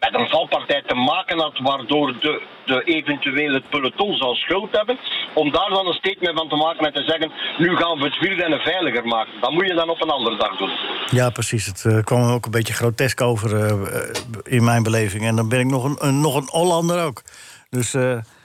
met 0.00 0.14
een 0.14 0.28
valpartij 0.28 0.82
te 0.86 0.94
maken 0.94 1.38
had, 1.38 1.58
waardoor 1.58 2.18
de, 2.20 2.42
de 2.64 2.82
eventueel 2.84 3.52
het 3.52 3.68
peloton 3.68 4.16
zou 4.16 4.34
schuld 4.34 4.76
hebben, 4.76 4.98
om 5.34 5.50
daar 5.52 5.68
dan 5.68 5.86
een 5.86 5.92
statement 6.02 6.38
van 6.38 6.48
te 6.48 6.56
maken 6.56 6.86
en 6.86 6.92
te 6.92 7.04
zeggen, 7.04 7.32
nu 7.58 7.76
gaan 7.76 7.98
we 7.98 8.04
het 8.04 8.18
wielrennen 8.18 8.60
veiliger 8.60 9.06
maken. 9.06 9.32
Dat 9.40 9.50
moet 9.50 9.66
je 9.66 9.74
dan 9.74 9.90
op 9.90 10.02
een 10.02 10.10
andere 10.10 10.36
dag 10.36 10.56
doen. 10.56 10.70
Ja, 11.10 11.30
precies. 11.30 11.66
Het 11.66 11.84
eh, 11.84 12.02
kwam 12.04 12.30
ook 12.30 12.44
een 12.44 12.50
beetje 12.50 12.72
grotesk 12.72 13.20
over 13.20 13.56
eh, 13.56 13.70
eh, 13.70 14.16
in 14.42 14.64
mijn 14.64 14.82
beleving. 14.82 15.24
En 15.24 15.36
dan 15.36 15.48
ben 15.48 15.60
ik 15.60 15.66
nog 15.66 15.84
een, 15.84 15.96
een, 15.98 16.20
nog 16.20 16.36
een 16.36 16.48
Hollander 16.50 17.04
ook. 17.04 17.22
Dus 17.70 17.92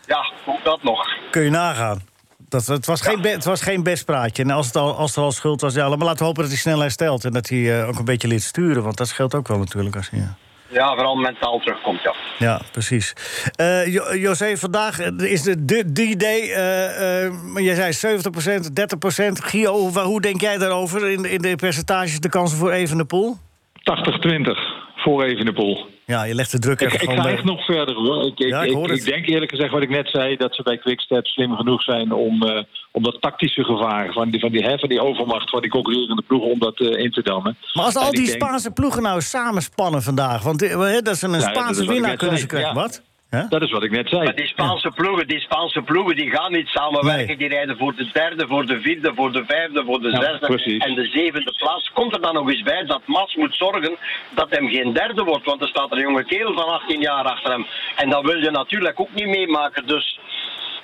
Ja, 0.06 0.32
ook 0.46 0.64
dat 0.64 0.84
nog. 0.84 1.08
kun 1.32 1.42
je 1.44 1.50
nagaan. 1.50 2.02
Dat, 2.50 2.66
het, 2.66 2.86
was 2.86 3.02
geen, 3.02 3.22
het 3.22 3.46
was 3.46 3.62
geen 3.62 3.84
best 3.84 4.06
praatje. 4.06 4.44
En 4.44 4.50
als, 4.50 4.66
het 4.66 4.76
al, 4.76 4.96
als 4.96 5.16
er 5.16 5.24
al 5.24 5.32
schuld 5.32 5.62
was, 5.62 5.74
ja, 5.74 5.90
maar 5.90 5.98
laten 5.98 6.18
we 6.18 6.24
hopen 6.24 6.42
dat 6.42 6.52
hij 6.52 6.62
snel 6.62 6.80
herstelt. 6.80 7.26
En 7.26 7.34
dat 7.34 7.50
hij 7.50 7.86
ook 7.86 8.00
een 8.00 8.06
beetje 8.06 8.28
leert 8.28 8.42
sturen. 8.42 8.84
Want 8.84 8.98
dat 8.98 9.08
scheelt 9.08 9.36
ook 9.36 9.48
wel 9.48 9.58
natuurlijk. 9.58 9.96
Als 9.96 10.10
ja. 10.12 10.36
Ja, 10.76 10.94
vooral 10.96 11.16
mentaal 11.16 11.60
terugkomt, 11.60 12.02
ja. 12.02 12.14
Ja, 12.40 12.62
precies. 12.72 13.14
Eh 13.56 13.86
Jo- 13.94 14.16
José, 14.16 14.58
vandaag 14.58 15.00
eh, 15.00 15.32
is 15.32 15.42
de 15.44 15.66
de 15.66 15.84
D-Day. 15.94 16.40
eh, 16.52 17.24
eh, 17.26 17.32
maar 17.44 17.62
jij 17.62 17.76
zei 17.76 17.94
70%, 17.94 18.76
30%. 18.76 19.44
Gio, 19.44 19.90
waar- 19.92 20.04
hoe 20.06 20.22
denk 20.22 20.42
jij 20.42 20.58
daarover 20.58 21.10
in, 21.10 21.22
de- 21.22 21.30
in 21.32 21.42
de 21.42 21.56
percentages, 21.56 22.20
de 22.20 22.30
kansen 22.30 22.58
voor 22.58 22.72
Evenepoel? 22.72 23.38
80-20 23.84 24.58
voor 24.96 25.24
Evenepoel. 25.24 25.86
Ja, 26.06 26.24
je 26.24 26.36
legt 26.36 26.52
de 26.52 26.60
druk 26.60 26.82
Ik, 26.82 26.94
ik 26.94 27.10
ga 27.10 27.30
echt 27.30 27.44
nog 27.44 27.66
verder 27.66 27.96
hoor. 27.96 28.26
Ik, 28.26 28.40
ik, 28.40 28.48
Ja, 28.48 28.62
ik 28.64 29.06
denk 29.06 29.28
eerlijk 29.28 29.52
gezegd 29.52 29.72
wat 29.72 29.82
ik 29.82 29.90
net 29.90 30.10
zei, 30.10 30.36
dat 30.36 30.56
ze 30.56 30.64
bij 30.64 30.78
Quickstep 30.78 31.26
slim 31.26 31.56
genoeg 31.56 31.84
zijn 31.84 32.12
om, 32.12 32.44
eh, 32.44 32.64
om 32.92 33.04
dat 33.04 33.22
tactische 33.22 33.64
gevaar 33.64 34.14
van 34.14 34.30
die, 34.30 34.40
van 34.40 34.52
die, 34.52 34.64
hè, 34.64 34.78
van 34.80 34.90
die 34.90 35.02
overmacht 35.02 35.50
van 35.50 35.62
die 35.62 35.70
concurrerende 35.72 36.24
ploegen 36.28 36.52
om 36.52 36.60
dat 36.60 36.80
eh, 36.80 37.04
in 37.04 37.12
te 37.12 37.22
dammen. 37.22 37.58
Maar 37.74 37.86
als 37.86 37.96
al 37.96 38.08
ik 38.08 38.12
die 38.16 38.26
denk- 38.26 38.44
Spaanse 38.44 38.72
ploegen 38.72 39.02
nou 39.02 39.22
samenspannen 39.22 40.02
vandaag... 40.04 40.44
want 40.44 40.62
eh, 40.62 40.98
dat 41.02 41.18
ze 41.18 41.28
een 41.28 41.42
Spaanse 41.42 41.86
winnaar 41.88 42.16
kunnen 42.18 42.38
ze 42.38 42.46
krijgen. 42.46 42.70
ja. 42.70 42.76
Wat? 42.76 43.02
Dat 43.30 43.62
is 43.62 43.72
wat 43.72 43.84
ik 43.84 43.92
net 43.92 44.10
zei. 44.10 44.24
Maar 44.24 44.36
die 44.36 44.48
Spaanse 44.48 44.92
ploegen, 44.92 45.28
die 45.28 45.40
Spaanse 45.40 45.82
ploegen, 45.82 46.16
die 46.16 46.30
gaan 46.30 46.52
niet 46.52 46.68
samenwerken. 46.68 47.28
Nee. 47.28 47.38
Die 47.38 47.48
rijden 47.48 47.78
voor 47.78 47.96
de 47.96 48.10
derde, 48.14 48.48
voor 48.48 48.66
de 48.66 48.82
vierde, 48.82 49.12
voor 49.16 49.32
de 49.32 49.44
vijfde, 49.48 49.84
voor 49.86 50.02
de 50.02 50.10
Ja, 50.10 50.22
zesde 50.22 50.46
precies. 50.46 50.84
en 50.84 50.94
de 50.96 51.06
zevende 51.06 51.54
plaats. 51.58 51.92
Komt 51.94 52.14
er 52.16 52.22
dan 52.22 52.34
nog 52.34 52.50
eens 52.50 52.62
bij 52.62 52.84
dat 52.86 53.02
Mas 53.06 53.36
moet 53.36 53.56
zorgen 53.56 53.98
dat 54.36 54.50
hem 54.50 54.70
geen 54.70 54.94
derde 54.94 55.24
wordt. 55.24 55.46
Want 55.46 55.62
er 55.62 55.68
staat 55.68 55.92
een 55.92 56.00
jonge 56.00 56.24
kerel 56.24 56.54
van 56.54 56.66
18 56.66 57.00
jaar 57.02 57.24
achter 57.24 57.52
hem. 57.52 57.66
En 57.96 58.10
dat 58.10 58.24
wil 58.24 58.38
je 58.44 58.52
natuurlijk 58.52 59.00
ook 59.00 59.14
niet 59.14 59.28
meemaken. 59.28 59.88
Dus 59.88 60.20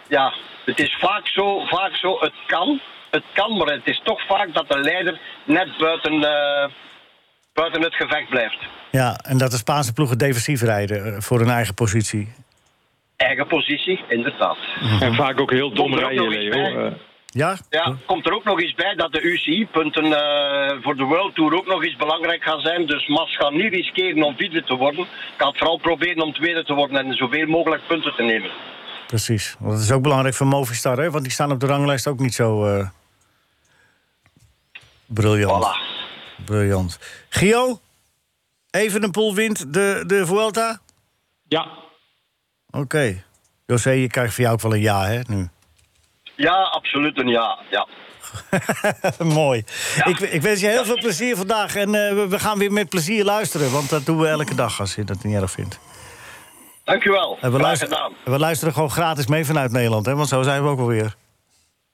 ja, 0.08 0.34
het 0.66 0.80
is 0.80 0.96
vaak 1.00 1.28
zo, 1.28 1.66
vaak 1.66 1.96
zo. 1.96 2.18
Het 2.20 2.34
kan, 2.46 2.80
het 3.12 3.24
kan, 3.34 3.58
maar 3.58 3.68
het 3.68 3.88
is 3.88 4.02
toch 4.04 4.22
vaak 4.28 4.54
dat 4.54 4.70
de 4.70 4.80
leider 4.80 5.20
net 5.44 5.78
buiten, 5.78 6.24
eh, 6.24 6.70
buiten 7.54 7.82
het 7.82 7.96
gevecht 7.96 8.30
blijft. 8.30 8.58
Ja, 8.92 9.18
en 9.24 9.38
dat 9.38 9.52
de 9.52 9.58
Spaanse 9.58 9.94
ploegen 9.94 10.18
defensief 10.18 10.62
rijden 10.62 11.16
eh, 11.16 11.22
voor 11.22 11.40
hun 11.40 11.50
eigen 11.50 11.74
positie. 11.74 12.34
Eigen 13.16 13.48
positie, 13.48 14.04
inderdaad. 14.08 14.58
En 15.00 15.16
vaak 15.16 15.40
ook 15.40 15.52
heel 15.52 15.74
dom 15.74 15.96
rijden, 15.96 16.28
Leo. 16.28 16.94
Ja? 17.26 17.58
Ja, 17.70 17.96
komt 18.06 18.26
er 18.26 18.34
ook 18.34 18.44
nog 18.44 18.62
eens 18.62 18.74
bij 18.74 18.96
dat 18.96 19.12
de 19.12 19.22
UCI-punten 19.22 20.04
eh, 20.04 20.78
voor 20.82 20.96
de 20.96 21.04
World 21.04 21.36
Tour 21.36 21.54
ook 21.56 21.66
nog 21.68 21.84
eens 21.84 21.96
belangrijk 21.96 22.44
gaan 22.44 22.60
zijn. 22.60 22.86
Dus 22.86 23.08
Mas 23.08 23.36
gaat 23.38 23.52
niet 23.52 23.74
riskeren 23.74 24.24
om 24.24 24.36
vierde 24.36 24.64
te 24.64 24.76
worden. 24.76 25.08
Gaat 25.38 25.58
vooral 25.58 25.78
proberen 25.78 26.24
om 26.24 26.34
tweede 26.34 26.64
te 26.64 26.74
worden 26.74 27.06
en 27.06 27.14
zoveel 27.14 27.48
mogelijk 27.48 27.88
punten 27.88 28.16
te 28.16 28.24
nemen. 28.24 28.50
Precies. 29.08 29.56
Want 29.60 29.74
dat 29.74 29.82
is 29.82 29.92
ook 29.92 30.02
belangrijk 30.02 30.36
voor 30.36 30.48
Movistar, 30.48 30.98
hè? 30.98 31.12
Want 31.12 31.24
die 31.24 31.34
staan 31.34 31.52
op 31.52 31.60
de 31.60 31.66
ranglijst 31.66 32.08
ook 32.08 32.20
niet 32.20 32.34
zo... 32.34 32.66
eh, 32.66 32.88
briljant. 35.06 35.66
Voilà. 35.66 36.46
Briljant. 36.46 37.00
Gio, 37.30 37.80
Evenepoel 38.72 39.34
wint 39.36 39.74
de, 39.74 40.04
de 40.08 40.26
Vuelta? 40.26 40.80
ja, 41.48 41.68
Oké. 42.70 43.24
José, 43.66 43.90
je 43.92 44.08
krijgt 44.08 44.34
voor 44.34 44.44
jou 44.44 44.56
ook 44.56 44.62
wel 44.62 44.74
een 44.74 44.82
ja, 44.82 45.06
hè, 45.06 45.20
nu? 45.28 45.50
Ja, 46.36 46.54
absoluut 46.64 47.18
een 47.20 47.28
ja. 47.28 47.60
ja. 47.72 47.88
Mooi. 49.24 49.64
Ik, 50.06 50.20
ik 50.20 50.42
wens 50.42 50.60
je 50.60 50.68
heel 50.68 50.86
veel 50.86 50.98
plezier 51.00 51.36
vandaag. 51.38 51.76
En 51.76 51.96
eh, 51.96 52.28
we- 52.28 52.40
gaan 52.40 52.58
weer 52.58 52.72
met 52.72 52.90
plezier 52.90 53.24
luisteren. 53.24 53.72
Want 53.72 53.90
dat 53.90 54.06
doen 54.06 54.20
we 54.20 54.28
elke 54.28 54.56
dag, 54.56 54.80
als 54.80 54.96
je 54.96 55.04
dat 55.04 55.24
niet 55.24 55.36
erg 55.36 55.52
vindt. 55.52 55.80
Dank 56.84 57.04
u 57.04 57.12
wel. 57.12 57.38
En 57.42 57.52
we, 57.52 57.60
luisteren, 57.60 58.12
we 58.24 58.40
luisteren 58.40 58.74
gewoon 58.74 58.92
gratis 58.92 59.28
mee 59.28 59.46
vanuit 59.46 59.72
Nederland, 59.72 60.06
hè? 60.06 60.16
Want 60.16 60.28
zo 60.30 60.42
zijn 60.42 60.64
we 60.64 60.70
ook 60.70 60.80
alweer. 60.80 61.16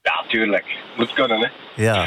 Ja, 0.08 0.24
tuurlijk. 0.28 0.66
Moet 0.96 1.14
kunnen, 1.14 1.40
hè. 1.40 1.48
Ja. 1.84 2.06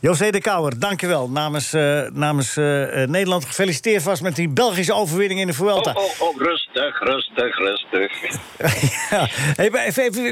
José 0.00 0.30
de 0.30 0.40
Kouwer, 0.40 0.78
dankjewel. 0.78 1.30
Namens, 1.30 1.72
eh, 1.72 2.02
namens 2.12 2.56
eh, 2.56 3.02
eh, 3.02 3.08
Nederland 3.08 3.44
gefeliciteerd 3.44 4.02
vast 4.02 4.22
met 4.22 4.36
die 4.36 4.48
Belgische 4.48 4.94
overwinning 4.94 5.40
in 5.40 5.46
de 5.46 5.52
Vuelta. 5.52 5.92
Oh, 5.92 6.02
oh, 6.02 6.28
oh, 6.28 6.40
rustig, 6.40 7.00
rustig, 7.00 7.58
rustig. 7.58 8.22
ja. 9.10 9.26
hey, 9.56 9.70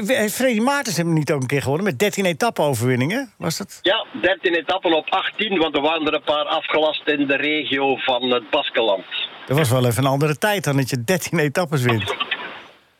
heeft 0.05 0.35
Freddy 0.35 0.59
Maartens 0.59 0.97
hem 0.97 1.13
niet 1.13 1.31
ook 1.31 1.41
een 1.41 1.47
keer 1.47 1.61
gewonnen 1.61 1.85
met 1.85 1.99
13 1.99 2.25
etappe-overwinningen? 2.25 3.31
Was 3.37 3.57
dat? 3.57 3.79
Ja, 3.81 4.05
13 4.21 4.53
etappen 4.53 4.93
op 4.93 5.09
18, 5.09 5.57
want 5.57 5.75
er 5.75 5.81
waren 5.81 6.07
er 6.07 6.13
een 6.13 6.23
paar 6.23 6.45
afgelast 6.45 7.07
in 7.07 7.27
de 7.27 7.35
regio 7.35 7.95
van 7.95 8.31
het 8.31 8.49
Baskeland. 8.49 9.05
Dat 9.47 9.57
was 9.57 9.69
wel 9.69 9.85
even 9.85 10.03
een 10.03 10.09
andere 10.09 10.37
tijd 10.37 10.63
dan 10.63 10.77
dat 10.77 10.89
je 10.89 11.03
13 11.03 11.39
etappes 11.39 11.81
wint. 11.81 12.15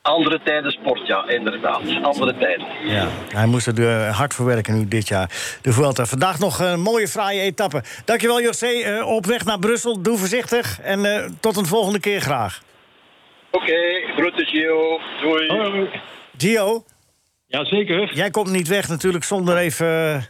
Andere 0.03 0.39
tijden 0.43 0.71
sport, 0.71 1.07
ja, 1.07 1.27
inderdaad. 1.27 1.81
Andere 2.01 2.37
tijden. 2.37 2.67
Ja, 2.85 3.07
hij 3.27 3.45
moest 3.45 3.67
er 3.67 3.87
eh, 3.87 4.17
hard 4.17 4.33
voor 4.33 4.45
werken 4.45 4.77
nu 4.77 4.87
dit 4.87 5.07
jaar. 5.07 5.57
De 5.61 5.73
Vuelta. 5.73 6.05
Vandaag 6.05 6.39
nog 6.39 6.59
een 6.59 6.79
mooie, 6.79 7.07
fraaie 7.07 7.41
etappe. 7.41 7.83
Dankjewel, 8.05 8.41
José. 8.41 8.67
Eh, 8.67 9.07
op 9.07 9.25
weg 9.25 9.45
naar 9.45 9.59
Brussel. 9.59 10.01
Doe 10.01 10.17
voorzichtig. 10.17 10.79
En 10.79 11.05
eh, 11.05 11.29
tot 11.39 11.57
een 11.57 11.65
volgende 11.65 11.99
keer 11.99 12.21
graag. 12.21 12.61
Oké, 13.51 14.01
groeten 14.15 14.45
Gio. 14.45 14.99
Doei. 15.21 15.89
Gio, 16.37 16.83
ja, 17.47 17.65
zeker. 17.65 18.15
jij 18.15 18.29
komt 18.29 18.51
niet 18.51 18.67
weg 18.67 18.87
natuurlijk 18.87 19.23
zonder 19.23 19.57
even, 19.57 20.27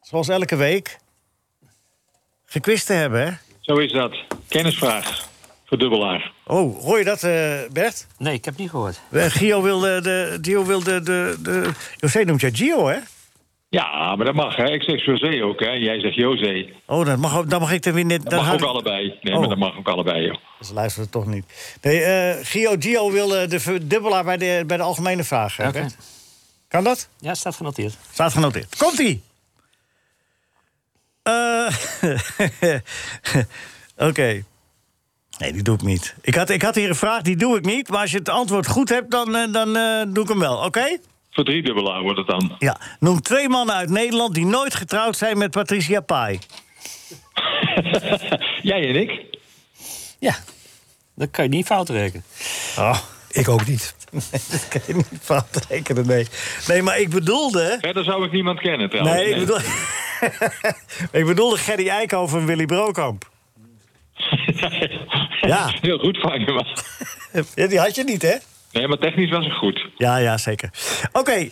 zoals 0.00 0.28
elke 0.28 0.56
week, 0.56 0.98
gekwist 2.44 2.86
te 2.86 2.92
hebben, 2.92 3.26
hè? 3.26 3.32
Zo 3.60 3.74
is 3.74 3.92
dat. 3.92 4.16
Kennisvraag. 4.48 5.28
Verdubbelaar. 5.64 6.32
Oh, 6.50 6.82
hoor 6.82 6.98
je 6.98 7.04
dat, 7.04 7.22
eh, 7.22 7.58
Bert? 7.72 8.06
Nee, 8.18 8.34
ik 8.34 8.44
heb 8.44 8.56
niet 8.56 8.70
gehoord. 8.70 9.00
Eh, 9.10 9.24
Gio 9.24 9.62
wil 9.62 9.78
de, 9.80 10.00
de, 10.02 10.38
Gio 10.42 10.64
wil 10.64 10.82
de, 10.82 11.00
de, 11.02 11.36
de... 11.42 11.70
José 11.96 12.24
noemt 12.24 12.40
jou 12.40 12.54
Gio, 12.54 12.88
hè? 12.88 12.98
Ja, 13.68 14.16
maar 14.16 14.26
dat 14.26 14.34
mag, 14.34 14.56
hè. 14.56 14.70
Ik 14.70 14.82
zeg 14.82 15.04
José 15.04 15.42
ook, 15.44 15.60
hè. 15.60 15.70
Jij 15.70 16.00
zegt 16.00 16.14
José. 16.14 16.66
Oh, 16.86 17.04
dan 17.06 17.20
mag, 17.20 17.44
dan 17.44 17.60
mag 17.60 17.72
ik 17.72 17.84
er 17.84 17.92
weer 17.94 18.04
net... 18.04 18.22
Dat 18.22 18.30
dan 18.30 18.44
mag 18.44 18.52
ook 18.52 18.60
ik- 18.60 18.66
allebei. 18.66 19.18
Nee, 19.22 19.32
Oh. 19.34 19.40
maar 19.40 19.48
dat 19.48 19.58
mag 19.58 19.76
ook 19.78 19.88
allebei, 19.88 20.26
joh. 20.26 20.36
Ze 20.60 20.72
luisteren 20.74 21.10
toch 21.10 21.26
niet. 21.26 21.44
Nee, 21.82 22.02
eh, 22.02 22.44
Gio 22.46 22.74
Gio 22.78 23.10
wil 23.10 23.28
de 23.28 23.60
verdubbelaar 23.60 24.24
bij 24.24 24.36
de, 24.36 24.62
bij 24.66 24.76
de 24.76 24.82
algemene 24.82 25.24
vraag. 25.24 25.56
hè? 25.56 25.70
Kan 26.68 26.84
dat? 26.84 27.08
Ja, 27.18 27.34
staat 27.34 27.54
genoteerd. 27.56 27.96
Staat 28.12 28.32
genoteerd. 28.32 28.76
Komt-ie! 28.76 29.22
Eh, 31.22 31.66
Oké. 34.08 34.44
Nee, 35.40 35.52
die 35.52 35.62
doe 35.62 35.74
ik 35.74 35.82
niet. 35.82 36.14
Ik 36.22 36.34
had, 36.34 36.50
ik 36.50 36.62
had 36.62 36.74
hier 36.74 36.88
een 36.88 36.94
vraag, 36.94 37.22
die 37.22 37.36
doe 37.36 37.56
ik 37.56 37.64
niet. 37.64 37.88
Maar 37.88 38.00
als 38.00 38.10
je 38.10 38.18
het 38.18 38.28
antwoord 38.28 38.66
goed 38.66 38.88
hebt, 38.88 39.10
dan, 39.10 39.36
eh, 39.36 39.52
dan 39.52 39.76
eh, 39.76 40.02
doe 40.08 40.22
ik 40.22 40.28
hem 40.28 40.38
wel. 40.38 40.56
Oké? 40.64 40.98
Voor 41.30 41.44
driedubbelaar 41.44 42.02
wordt 42.02 42.18
het 42.18 42.26
dan. 42.26 42.56
Ja. 42.58 42.80
Noem 42.98 43.20
twee 43.20 43.48
mannen 43.48 43.74
uit 43.74 43.90
Nederland 43.90 44.34
die 44.34 44.46
nooit 44.46 44.74
getrouwd 44.74 45.16
zijn 45.16 45.38
met 45.38 45.50
Patricia 45.50 46.00
Pai. 46.00 46.38
Jij 48.62 48.88
en 48.88 48.94
ik. 48.94 49.24
Ja, 50.18 50.34
dat 51.14 51.30
kan 51.30 51.44
je 51.44 51.50
niet 51.50 51.66
fout 51.66 51.88
rekenen. 51.88 52.24
Oh. 52.78 52.98
Ik 53.30 53.48
ook 53.48 53.66
niet. 53.66 53.94
dat 54.50 54.68
kan 54.68 54.80
je 54.86 54.94
niet 54.94 55.20
fout 55.20 55.66
rekenen, 55.68 56.06
nee. 56.06 56.26
Nee, 56.68 56.82
maar 56.82 56.98
ik 56.98 57.10
bedoelde... 57.10 57.78
Verder 57.80 58.04
zou 58.04 58.24
ik 58.24 58.32
niemand 58.32 58.60
kennen, 58.60 58.90
trouwens. 58.90 59.16
Nee, 59.16 59.30
ik 59.30 59.38
bedoel... 59.38 59.58
ik 61.20 61.26
bedoelde 61.26 61.56
Gerry 61.56 61.88
Eikhoven 61.88 62.38
en 62.38 62.46
Willy 62.46 62.66
Brokamp. 62.66 63.29
Ja. 65.40 65.74
Heel 65.80 65.98
goed 65.98 66.18
van 66.18 66.40
je, 66.40 66.52
maar... 66.52 66.84
Ja, 67.54 67.66
die 67.66 67.78
had 67.78 67.94
je 67.94 68.04
niet, 68.04 68.22
hè? 68.22 68.34
Nee, 68.72 68.88
maar 68.88 68.98
technisch 68.98 69.30
was 69.30 69.44
het 69.44 69.54
goed. 69.54 69.86
Ja, 69.96 70.16
ja, 70.16 70.38
zeker. 70.38 70.70
Oké, 71.12 71.32
eh, 71.32 71.50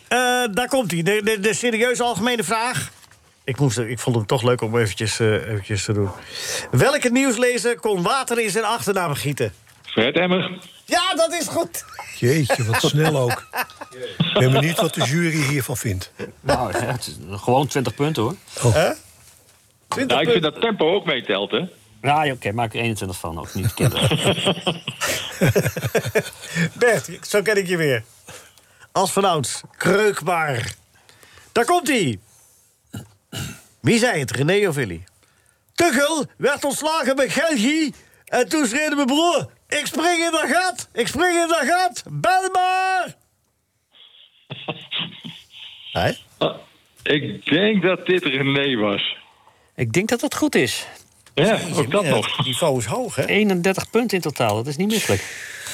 daar 0.51 0.68
komt 0.68 0.90
hij. 0.90 1.03
De, 1.03 1.20
de, 1.24 1.40
de 1.40 1.55
serieuze 1.55 2.03
algemene 2.03 2.44
vraag. 2.44 2.90
Ik, 3.44 3.59
moest, 3.59 3.78
ik 3.78 3.99
vond 3.99 4.16
hem 4.16 4.26
toch 4.26 4.42
leuk 4.42 4.61
om 4.61 4.78
eventjes, 4.78 5.20
eh, 5.20 5.32
eventjes 5.32 5.84
te 5.84 5.92
doen. 5.92 6.09
Welke 6.70 7.11
nieuwslezer 7.11 7.80
kon 7.80 8.03
water 8.03 8.40
in 8.40 8.51
zijn 8.51 8.64
achternaam 8.64 9.14
gieten? 9.14 9.53
Fred 9.82 10.16
Emmer. 10.16 10.59
Ja, 10.84 11.14
dat 11.14 11.32
is 11.32 11.49
goed. 11.49 11.84
Jeetje, 12.18 12.64
wat 12.64 12.82
snel 12.82 13.16
ook. 13.16 13.49
Ik 14.34 14.38
ben 14.38 14.53
benieuwd 14.53 14.80
wat 14.80 14.94
de 14.94 15.05
jury 15.05 15.42
hiervan 15.42 15.76
vindt. 15.76 16.12
Nou, 16.40 16.72
ja, 16.72 16.84
het 16.84 17.07
is 17.07 17.16
gewoon 17.40 17.66
20 17.66 17.94
punten 17.94 18.22
hoor. 18.22 18.34
Hè? 18.74 18.90
Nou, 20.07 20.20
ik 20.20 20.30
vind 20.30 20.42
dat 20.42 20.61
tempo 20.61 20.94
ook 20.94 21.05
meetelt, 21.05 21.51
hè. 21.51 21.61
Ja, 22.03 22.22
ja, 22.22 22.32
oké, 22.32 22.53
maak 22.53 22.74
er 22.74 22.80
21 22.80 23.18
van, 23.18 23.38
ook 23.38 23.55
niet 23.55 23.74
kinderen. 23.74 24.18
Bert, 26.78 27.28
zo 27.28 27.42
ken 27.42 27.57
ik 27.57 27.66
je 27.66 27.76
weer. 27.76 28.05
Als 28.92 29.12
vanouds, 29.12 29.62
kreukbaar. 29.76 30.74
Daar 31.53 31.64
komt 31.64 31.88
hij. 31.88 32.18
Wie 33.80 33.99
zei 33.99 34.20
het, 34.20 34.30
René 34.30 34.68
of 34.68 34.74
Willy? 34.74 35.05
Tuchel 35.74 36.26
werd 36.36 36.64
ontslagen 36.64 37.16
bij 37.16 37.28
Gelgie. 37.28 37.94
En 38.24 38.49
toen 38.49 38.66
schreeuwde 38.66 38.94
mijn 38.94 39.07
broer... 39.07 39.51
Ik 39.68 39.86
spring 39.86 40.24
in 40.24 40.30
dat 40.30 40.51
gat! 40.51 40.88
Ik 40.92 41.07
spring 41.07 41.42
in 41.42 41.49
dat 41.49 41.64
gat! 41.64 42.03
Bel 42.07 42.51
maar! 42.53 43.14
Hé? 45.92 46.12
Ik 47.03 47.44
denk 47.44 47.82
dat 47.82 48.07
dit 48.07 48.24
René 48.24 48.76
was. 48.76 49.16
Ik 49.74 49.92
denk 49.92 50.09
dat 50.09 50.20
dat 50.20 50.34
goed 50.34 50.55
is. 50.55 50.86
Ja, 51.47 51.59
ook 51.74 51.91
dat 51.91 52.05
nog. 52.05 52.36
Het 52.36 52.47
niveau 52.47 52.78
is 52.78 52.84
hoog, 52.84 53.14
hè? 53.16 53.26
31 53.26 53.91
punten 53.91 54.16
in 54.16 54.22
totaal, 54.22 54.55
dat 54.57 54.66
is 54.66 54.76
niet 54.76 54.89
misselijk. 54.91 55.22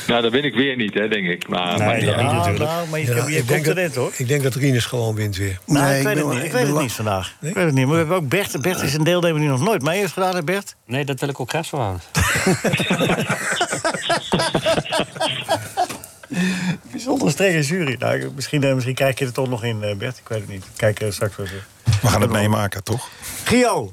Nou, 0.07 0.23
dat 0.23 0.31
ben 0.33 0.45
ik 0.45 0.55
weer 0.55 0.77
niet, 0.77 0.95
hè, 0.95 1.09
denk 1.09 1.27
ik. 1.27 1.49
Maar, 1.49 1.79
maar 1.79 2.01
ja. 2.01 2.07
dat 2.07 2.17
niet 2.23 2.33
natuurlijk. 2.33 2.71
Nou, 2.71 2.89
maar 2.89 3.01
je, 3.01 3.07
Ja, 3.07 3.27
je 3.29 3.37
komt 3.37 3.49
denk 3.49 3.67
er 3.67 3.75
dat, 3.75 3.85
net, 3.85 3.95
hoor. 3.95 4.13
ik 4.17 4.29
denk 4.29 4.43
dat 4.43 4.55
Rinus 4.55 4.85
gewoon 4.87 5.15
wint 5.15 5.37
weer. 5.37 5.59
Nou, 5.67 5.87
Nee, 5.87 5.99
ik 5.99 6.05
weet 6.07 6.17
het 6.17 6.27
niet. 6.27 6.45
Ik 6.45 6.53
weet 6.53 6.67
het 6.67 6.81
niet 6.81 6.93
vandaag. 6.93 7.37
Ik 7.41 7.55
weet 7.55 7.65
het 7.65 7.75
niet. 7.75 7.85
Maar 7.85 7.93
we 7.93 7.99
hebben 7.99 8.17
ook 8.17 8.29
Bert. 8.29 8.61
Bert 8.63 8.81
is 8.83 8.95
een 8.95 9.05
deelnemer 9.05 9.41
die 9.41 9.49
nog 9.49 9.61
nooit 9.61 9.83
mee 9.83 9.99
heeft 9.99 10.13
gedaan, 10.13 10.35
hè, 10.35 10.43
Bert? 10.43 10.77
Nee, 10.87 11.05
dat 11.05 11.21
wil 11.21 11.29
ik 11.29 11.41
ook 11.41 11.49
graag 11.51 11.65
zo 11.67 11.77
houden. 11.77 12.01
Bijzonder 16.91 17.31
strenge 17.31 17.61
jury. 17.63 17.97
Nou, 17.99 18.31
misschien, 18.35 18.63
eh, 18.65 18.75
misschien 18.75 18.95
kijk 18.95 19.19
je 19.19 19.25
er 19.25 19.33
toch 19.33 19.49
nog 19.49 19.65
in, 19.65 19.83
eh, 19.83 19.97
Bert. 19.97 20.19
Ik 20.19 20.29
weet 20.29 20.41
het 20.41 20.49
niet. 20.49 20.65
Kijk 20.77 21.01
eh, 21.01 21.11
straks 21.11 21.37
wel. 21.37 21.47
We 22.03 22.09
gaan 22.09 22.21
het 22.21 22.31
meemaken, 22.31 22.83
toch? 22.83 23.09
Gio, 23.45 23.91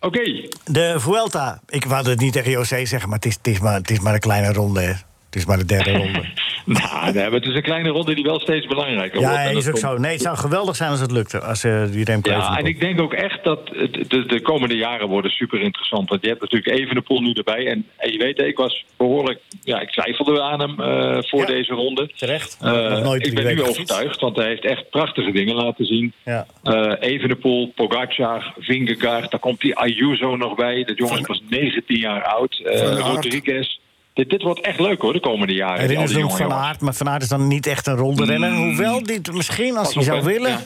Oké, 0.00 0.48
de 0.64 0.94
Vuelta. 1.00 1.60
Ik 1.68 1.84
wou 1.84 2.08
het 2.08 2.20
niet 2.20 2.32
tegen 2.32 2.50
José 2.50 2.84
zeggen, 2.84 3.08
maar 3.08 3.18
het 3.18 3.26
is, 3.26 3.34
het 3.34 3.46
is, 3.46 3.60
maar, 3.60 3.74
het 3.74 3.90
is 3.90 4.00
maar 4.00 4.14
een 4.14 4.20
kleine 4.20 4.52
ronde. 4.52 4.96
Het 5.30 5.36
is 5.36 5.44
maar 5.46 5.58
de 5.58 5.64
derde 5.64 5.92
ronde. 6.02 6.24
nou, 6.64 7.04
nee, 7.12 7.22
maar 7.24 7.32
het 7.32 7.44
is 7.46 7.54
een 7.54 7.62
kleine 7.62 7.88
ronde 7.88 8.14
die 8.14 8.24
wel 8.24 8.40
steeds 8.40 8.66
belangrijker 8.66 9.18
wordt. 9.20 9.34
ja, 9.34 9.40
is 9.42 9.56
ook 9.56 9.62
komt- 9.72 9.78
zo. 9.78 9.98
Nee, 9.98 10.12
het 10.12 10.20
zou 10.22 10.36
geweldig 10.36 10.76
zijn 10.76 10.90
als 10.90 11.00
het 11.00 11.10
lukte. 11.10 11.40
Als 11.40 11.64
eh 11.64 11.84
die 11.90 12.04
Remco 12.04 12.30
Ja, 12.30 12.36
even 12.42 12.56
en 12.56 12.64
ik 12.66 12.80
denk 12.80 13.00
ook 13.00 13.12
echt 13.12 13.44
dat 13.44 13.60
het- 13.72 14.10
de, 14.10 14.26
de 14.26 14.40
komende 14.40 14.76
jaren 14.76 15.08
worden 15.08 15.30
super 15.30 15.60
interessant. 15.60 16.08
Want 16.08 16.22
je 16.22 16.28
hebt 16.28 16.40
natuurlijk 16.40 16.78
Evenepoel 16.80 17.20
nu 17.20 17.32
erbij. 17.32 17.66
En, 17.66 17.86
en 17.96 18.12
je 18.12 18.18
weet, 18.18 18.38
ik 18.38 18.56
was 18.56 18.84
behoorlijk... 18.96 19.40
Ja, 19.62 19.80
ik 19.80 19.90
twijfelde 19.90 20.42
aan 20.42 20.60
hem 20.60 20.80
eh, 20.80 21.18
voor 21.22 21.40
Ja. 21.40 21.46
deze 21.46 21.72
ronde. 21.74 22.10
Terecht. 22.16 22.56
Nooit 22.60 23.26
ik 23.26 23.34
ben 23.34 23.54
nu 23.54 23.62
overtuigd, 23.62 24.20
want 24.20 24.36
hij 24.36 24.46
heeft 24.46 24.64
echt 24.64 24.90
prachtige 24.90 25.30
dingen 25.32 25.54
laten 25.54 25.84
zien. 25.86 26.12
Ja. 26.24 26.46
Evenepoel, 27.00 27.72
Pogacar, 27.74 28.54
Vingegaard, 28.58 29.30
daar 29.30 29.40
komt 29.40 29.60
die 29.60 29.76
Ayuso 29.76 30.36
nog 30.36 30.54
bij. 30.54 30.84
Dat 30.84 30.98
jongen 30.98 31.22
pas 31.22 31.42
19 31.48 31.98
jaar 31.98 32.22
oud. 32.24 32.62
Rodriguez. 32.98 33.80
Dit, 34.18 34.30
dit 34.30 34.42
wordt 34.42 34.60
echt 34.60 34.80
leuk 34.80 35.00
hoor, 35.00 35.12
de 35.12 35.20
komende 35.20 35.52
jaren. 35.54 35.80
Herinners 35.80 36.12
die 36.12 36.24
ook 36.24 36.36
Van. 36.36 36.52
Aert, 36.52 36.80
maar 36.80 36.94
Van 36.94 37.08
Aert 37.08 37.22
is 37.22 37.28
dan 37.28 37.46
niet 37.48 37.66
echt 37.66 37.86
een 37.86 37.96
ronde 37.96 38.24
renner. 38.24 38.52
Hoewel, 38.52 39.02
die 39.02 39.16
het 39.16 39.32
misschien, 39.32 39.76
als 39.76 39.94
hij 39.94 40.02
zou 40.02 40.22
willen... 40.22 40.50
Ja. 40.50 40.60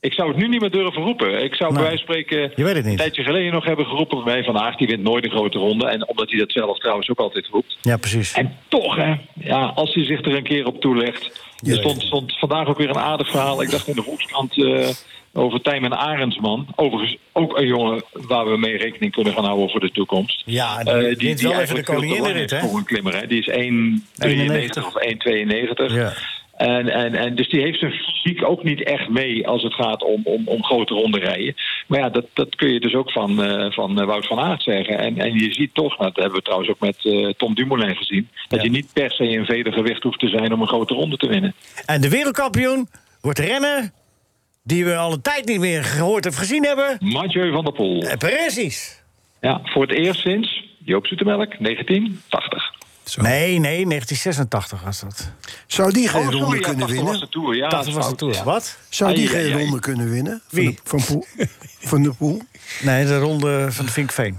Ik 0.00 0.12
zou 0.12 0.28
het 0.28 0.36
nu 0.36 0.48
niet 0.48 0.60
meer 0.60 0.70
durven 0.70 1.02
roepen. 1.02 1.44
Ik 1.44 1.54
zou 1.54 1.72
bij 1.72 1.82
Nee. 1.82 1.88
wijze 1.90 2.04
van 2.04 2.14
spreken 2.14 2.52
Je 2.56 2.64
weet 2.64 2.74
het 2.74 2.82
niet. 2.84 2.92
een 2.92 2.98
tijdje 2.98 3.22
geleden 3.22 3.52
nog 3.52 3.64
hebben 3.64 3.86
geroepen 3.86 4.24
bij 4.24 4.44
Van 4.44 4.58
Aert. 4.58 4.78
Die 4.78 4.86
wint 4.86 5.02
nooit 5.02 5.24
een 5.24 5.30
grote 5.30 5.58
ronde. 5.58 5.86
En 5.88 6.08
omdat 6.08 6.30
hij 6.30 6.38
dat 6.38 6.52
zelf 6.52 6.78
trouwens 6.78 7.08
ook 7.10 7.18
altijd 7.18 7.46
roept. 7.46 7.78
Ja, 7.80 7.96
precies. 7.96 8.32
En 8.32 8.56
toch, 8.68 8.96
hè, 8.96 9.14
ja, 9.34 9.72
als 9.74 9.94
hij 9.94 10.04
zich 10.04 10.24
er 10.24 10.34
een 10.36 10.42
keer 10.42 10.66
op 10.66 10.80
toelegt. 10.80 11.49
Er 11.62 11.76
stond, 11.76 12.02
stond 12.02 12.38
vandaag 12.38 12.66
ook 12.66 12.78
weer 12.78 12.88
een 12.88 12.98
aardig 12.98 13.30
verhaal. 13.30 13.62
Ik 13.62 13.70
dacht 13.70 13.88
in 13.88 13.94
de 13.94 14.02
Volkskrant 14.02 14.62
eh, 14.64 14.88
over 15.32 15.60
Tijmen 15.60 15.98
Arendsman. 15.98 16.66
Overigens 16.76 17.16
ook 17.32 17.58
een 17.58 17.66
jongen 17.66 18.02
waar 18.12 18.50
we 18.50 18.56
mee 18.58 18.76
rekening 18.76 19.12
kunnen 19.12 19.32
gaan 19.32 19.44
houden 19.44 19.70
voor 19.70 19.80
de 19.80 19.90
toekomst. 19.90 20.42
Ja, 20.46 20.78
Eh, 20.78 20.94
die 20.94 21.02
wint 21.16 21.38
die, 21.38 21.48
wel 21.48 21.60
even 21.60 21.74
de 21.74 21.82
koninginrit, 21.84 22.52
is 22.52 22.60
hè? 22.60 22.68
voor 22.68 22.78
een 22.78 22.84
klimmer. 22.84 23.16
Hè. 23.16 23.26
Die 23.26 23.38
is 23.38 23.48
1,93 23.48 24.86
of 24.86 24.94
1,92. 24.96 25.94
Ja. 25.94 26.12
En, 26.60 26.88
en, 26.88 27.14
en 27.14 27.34
dus 27.34 27.48
die 27.48 27.60
heeft 27.60 27.78
zijn 27.78 27.92
fysiek 27.92 28.44
ook 28.48 28.62
niet 28.62 28.82
echt 28.82 29.08
mee 29.08 29.48
als 29.48 29.62
het 29.62 29.74
gaat 29.74 30.02
om, 30.02 30.20
om, 30.24 30.48
om 30.48 30.64
grote 30.64 30.94
ronde 30.94 31.18
rijden. 31.18 31.54
Maar 31.86 31.98
ja, 31.98 32.08
dat, 32.08 32.26
dat 32.32 32.54
kun 32.54 32.72
je 32.72 32.80
dus 32.80 32.94
ook 32.94 33.10
van, 33.10 33.42
eh, 33.42 33.72
van 33.72 34.00
eh, 34.00 34.06
Wout 34.06 34.26
van 34.26 34.38
Aert 34.40 34.62
zeggen. 34.62 34.98
En, 34.98 35.18
en 35.18 35.32
je 35.38 35.52
ziet 35.54 35.74
toch, 35.74 35.98
nou, 35.98 36.10
dat 36.12 36.16
hebben 36.22 36.34
we 36.38 36.42
trouwens 36.44 36.70
ook 36.70 36.80
met 36.80 37.04
eh, 37.04 37.28
Tom 37.28 37.54
Dumoulin 37.54 37.96
gezien... 37.96 38.28
dat 38.48 38.58
Ja. 38.58 38.64
je 38.64 38.70
niet 38.70 38.92
per 38.92 39.10
se 39.12 39.28
in 39.28 39.44
vedergewicht 39.44 40.02
hoeft 40.02 40.18
te 40.18 40.28
zijn 40.28 40.52
om 40.52 40.60
een 40.60 40.66
grote 40.68 40.94
ronde 40.94 41.16
te 41.16 41.28
winnen. 41.28 41.54
En 41.86 42.00
de 42.00 42.08
wereldkampioen 42.08 42.88
wordt 43.20 43.38
renner 43.38 43.90
die 44.64 44.84
we 44.84 44.96
al 44.96 45.12
een 45.12 45.22
tijd 45.22 45.46
niet 45.46 45.60
meer 45.60 45.84
gehoord 45.84 46.26
of 46.26 46.34
gezien 46.34 46.64
hebben. 46.64 46.96
Mathieu 47.00 47.52
van 47.52 47.64
der 47.64 47.72
Poel. 47.72 48.02
Eh, 48.02 48.16
Precies. 48.16 49.02
Ja, 49.40 49.60
voor 49.64 49.82
het 49.82 49.92
eerst 49.92 50.20
sinds 50.20 50.64
Joop 50.84 51.06
Zoetemelk, 51.06 51.54
1980. 51.58 52.78
Nee, 53.16 53.58
nee, 53.58 53.86
1986 53.86 54.82
was 54.82 55.00
dat. 55.00 55.30
Zou 55.66 55.92
die 55.92 56.08
geen 56.08 56.20
Oh, 56.20 56.24
sorry, 56.26 56.40
ronde 56.40 56.56
ja, 56.56 56.62
kunnen 56.62 56.86
80 56.86 56.96
was 57.00 57.04
winnen? 57.10 57.20
de 57.20 57.28
Tour. 57.28 57.56
Ja, 57.56 57.68
80 57.68 57.94
was 57.94 58.08
de. 58.08 58.14
Tour. 58.16 58.44
Wat? 58.44 58.76
Zou 58.88 59.14
die 59.14 59.28
Ai, 59.28 59.34
geen 59.42 59.52
ai. 59.54 59.62
ronde 59.62 59.80
kunnen 59.80 60.10
winnen? 60.10 60.42
Van 60.48 60.58
Wie? 60.58 60.70
de- 60.70 60.80
Van, 60.84 61.04
Poel, 61.04 61.26
van 61.80 62.02
de 62.02 62.12
Poel? 62.12 62.42
Nee, 62.82 63.04
de 63.04 63.18
ronde 63.18 63.66
van 63.72 63.84
de 63.86 63.92
Vinkveen. 63.92 64.38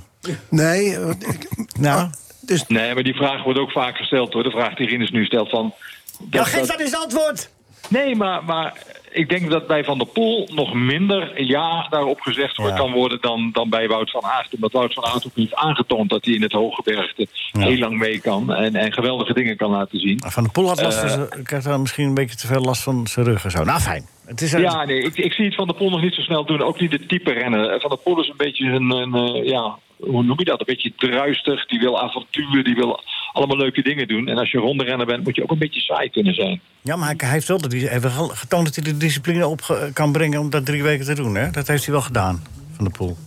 Nee, 0.49 0.95
eh, 0.97 1.09
ik- 1.09 1.68
Nou, 1.80 2.09
dus 2.41 2.64
Nee, 2.68 2.93
maar 2.93 3.03
die 3.03 3.16
vraag 3.16 3.43
wordt 3.43 3.59
ook 3.59 3.72
vaak 3.72 3.95
gesteld 3.97 4.34
hoor. 4.34 4.43
De 4.43 4.51
vraag 4.51 4.76
die 4.76 4.88
Rinus 4.88 5.12
nu 5.12 5.26
stelt 5.26 5.49
van... 5.49 5.74
ja, 6.20 6.26
dat- 6.30 6.47
geef 6.47 6.59
dat- 6.59 6.68
dat 6.68 6.80
eens 6.80 6.95
antwoord. 6.95 7.49
Nee, 7.91 8.15
maar, 8.15 8.43
maar 8.43 8.73
ik 9.11 9.29
denk 9.29 9.49
dat 9.49 9.67
bij 9.67 9.83
Van 9.83 9.97
der 9.97 10.07
Poel 10.07 10.47
nog 10.53 10.73
minder 10.73 11.43
ja 11.43 11.87
daarop 11.89 12.21
gezegd 12.21 12.57
wordt 12.57 12.71
Ja. 12.73 12.77
kan 12.79 12.91
worden 12.91 13.17
dan, 13.21 13.49
dan 13.53 13.69
bij 13.69 13.87
Wout 13.87 14.11
van 14.11 14.23
Aert. 14.23 14.53
Omdat 14.55 14.71
Wout 14.71 14.93
van 14.93 15.03
Aert 15.05 15.25
ook 15.25 15.31
heeft 15.35 15.55
aangetoond 15.55 16.09
dat 16.09 16.25
hij 16.25 16.33
in 16.33 16.41
het 16.41 16.51
hooggebergte 16.51 17.27
heel 17.51 17.77
lang 17.77 17.97
mee 17.97 18.19
kan 18.21 18.53
en, 18.53 18.75
en 18.75 18.93
geweldige 18.93 19.33
dingen 19.33 19.57
kan 19.57 19.69
laten 19.71 19.99
zien. 19.99 20.19
Van 20.27 20.43
de 20.43 20.49
Poel 20.49 20.67
had 20.67 20.81
last 20.81 20.99
van 20.99 21.09
Eh. 21.09 21.45
had 21.45 21.63
dan 21.63 21.81
misschien 21.81 22.07
een 22.07 22.13
beetje 22.13 22.35
te 22.35 22.47
veel 22.47 22.61
last 22.61 22.83
van 22.83 23.07
zijn 23.07 23.25
rug 23.25 23.43
en 23.43 23.51
zo. 23.51 23.63
Nou, 23.63 23.79
fijn. 23.79 24.05
Het 24.25 24.41
is, 24.41 24.51
Ja, 24.51 24.85
nee, 24.85 24.99
ik, 25.03 25.17
ik 25.17 25.33
zie 25.33 25.45
het 25.45 25.55
Van 25.55 25.67
der 25.67 25.75
Poel 25.75 25.89
nog 25.89 26.01
niet 26.01 26.13
zo 26.13 26.21
snel 26.21 26.45
doen. 26.45 26.61
Ook 26.61 26.79
niet 26.79 26.91
het 26.91 27.07
type 27.07 27.31
rennen. 27.31 27.81
Van 27.81 27.89
der 27.89 27.99
Poel 27.99 28.21
is 28.21 28.27
een 28.27 28.37
beetje 28.37 28.65
een, 28.65 28.89
een 28.91 29.13
eh, 29.15 29.47
ja, 29.47 29.77
hoe 30.01 30.23
noem 30.23 30.39
je 30.39 30.45
dat? 30.45 30.59
Een 30.59 30.65
beetje 30.65 30.93
druistig. 30.97 31.65
Die 31.65 31.79
wil 31.79 32.01
avontuur, 32.01 32.63
die 32.63 32.75
wil 32.75 32.99
allemaal 33.33 33.57
leuke 33.57 33.81
dingen 33.81 34.07
doen. 34.07 34.27
En 34.27 34.37
als 34.37 34.51
je 34.51 34.57
ronde 34.57 34.83
renner 34.83 35.05
bent, 35.05 35.23
moet 35.23 35.35
je 35.35 35.43
ook 35.43 35.51
een 35.51 35.57
beetje 35.57 35.79
saai 35.81 36.09
kunnen 36.09 36.33
zijn. 36.33 36.61
Ja, 36.81 36.95
maar 36.95 37.13
hij, 37.17 37.29
heeft 37.29 37.47
wel 37.47 37.57
de, 37.57 37.77
hij 37.77 37.87
heeft 37.89 38.15
wel 38.15 38.27
getoond 38.27 38.65
dat 38.65 38.75
hij 38.75 38.83
de 38.93 38.97
discipline 38.97 39.47
op 39.47 39.89
kan 39.93 40.11
brengen 40.11 40.39
om 40.39 40.49
dat 40.49 40.65
drie 40.65 40.83
weken 40.83 41.05
te 41.05 41.15
doen. 41.15 41.35
Hè? 41.35 41.49
Dat 41.51 41.67
heeft 41.67 41.83
hij 41.85 41.93
wel 41.93 42.03
gedaan, 42.03 42.43
Van 42.75 42.85
de 42.85 42.91
Poel. 42.91 43.17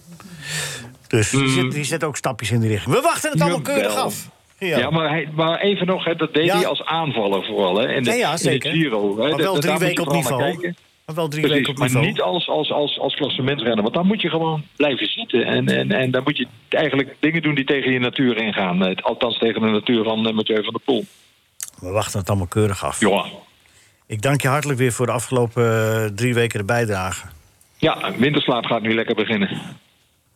Dus 1.08 1.30
die, 1.30 1.48
zet, 1.48 1.70
die 1.72 1.84
zet 1.84 2.04
ook 2.04 2.16
stapjes 2.16 2.50
in 2.50 2.60
die 2.60 2.68
richting. 2.70 2.94
We 2.94 3.00
wachten 3.00 3.30
het 3.30 3.40
allemaal 3.40 3.60
keurig 3.60 3.96
af. 3.96 4.28
Ja. 4.58 4.78
Ja, 4.78 4.90
maar, 4.90 5.08
hij, 5.08 5.28
maar 5.34 5.60
even 5.60 5.86
nog, 5.86 6.04
hè, 6.04 6.14
dat 6.14 6.34
deed 6.34 6.44
Ja. 6.44 6.56
hij 6.56 6.66
als 6.66 6.84
aanvaller 6.84 7.44
vooral. 7.44 7.76
Hè, 7.76 7.92
in 7.94 8.02
de, 8.02 8.10
Ja, 8.10 8.16
ja, 8.16 8.28
in 8.30 8.36
de 8.36 8.42
zeker. 8.42 8.70
Giro. 8.72 9.10
Hè, 9.10 9.16
Maar 9.20 9.30
Dat- 9.30 9.40
wel 9.40 9.52
dat- 9.54 9.62
drie 9.62 9.78
weken 9.78 10.06
op 10.06 10.12
niveau. 10.12 10.42
kijken. 10.42 10.76
Maar 11.06 11.14
wel 11.14 11.28
drie 11.28 11.42
Precies, 11.42 11.58
weken 11.58 11.72
op 11.72 11.78
maar 11.78 11.88
niveau. 11.88 12.06
niet 12.06 12.20
als, 12.20 12.48
als, 12.48 12.72
als, 12.72 12.98
als 12.98 13.14
klassementsrenner. 13.14 13.82
Want 13.82 13.94
dan 13.94 14.06
moet 14.06 14.20
je 14.20 14.28
gewoon 14.28 14.64
blijven 14.76 15.06
zitten. 15.06 15.44
En, 15.44 15.68
en, 15.68 15.92
en 15.92 16.10
dan 16.10 16.22
moet 16.22 16.36
je 16.36 16.46
eigenlijk 16.68 17.16
dingen 17.20 17.42
doen 17.42 17.54
die 17.54 17.64
tegen 17.64 17.92
je 17.92 17.98
natuur 17.98 18.36
ingaan. 18.36 18.86
Eh, 18.86 19.04
Althans 19.04 19.38
tegen 19.38 19.60
de 19.60 19.68
natuur 19.68 20.04
van 20.04 20.26
eh, 20.26 20.34
Mathieu 20.34 20.62
van 20.64 20.72
der 20.72 20.82
Poel. 20.84 21.04
We 21.78 21.90
wachten 21.90 22.18
het 22.18 22.28
allemaal 22.28 22.46
keurig 22.46 22.84
af. 22.84 23.00
Ja. 23.00 23.24
Ik 24.06 24.22
dank 24.22 24.42
je 24.42 24.48
hartelijk 24.48 24.78
weer 24.78 24.92
voor 24.92 25.06
de 25.06 25.12
afgelopen 25.12 25.64
eh, 25.64 26.04
drie 26.04 26.34
weken 26.34 26.58
de 26.58 26.64
bijdrage. 26.64 27.26
Ja, 27.76 28.12
winterslaap 28.16 28.64
gaat 28.64 28.82
nu 28.82 28.94
lekker 28.94 29.14
beginnen. 29.14 29.60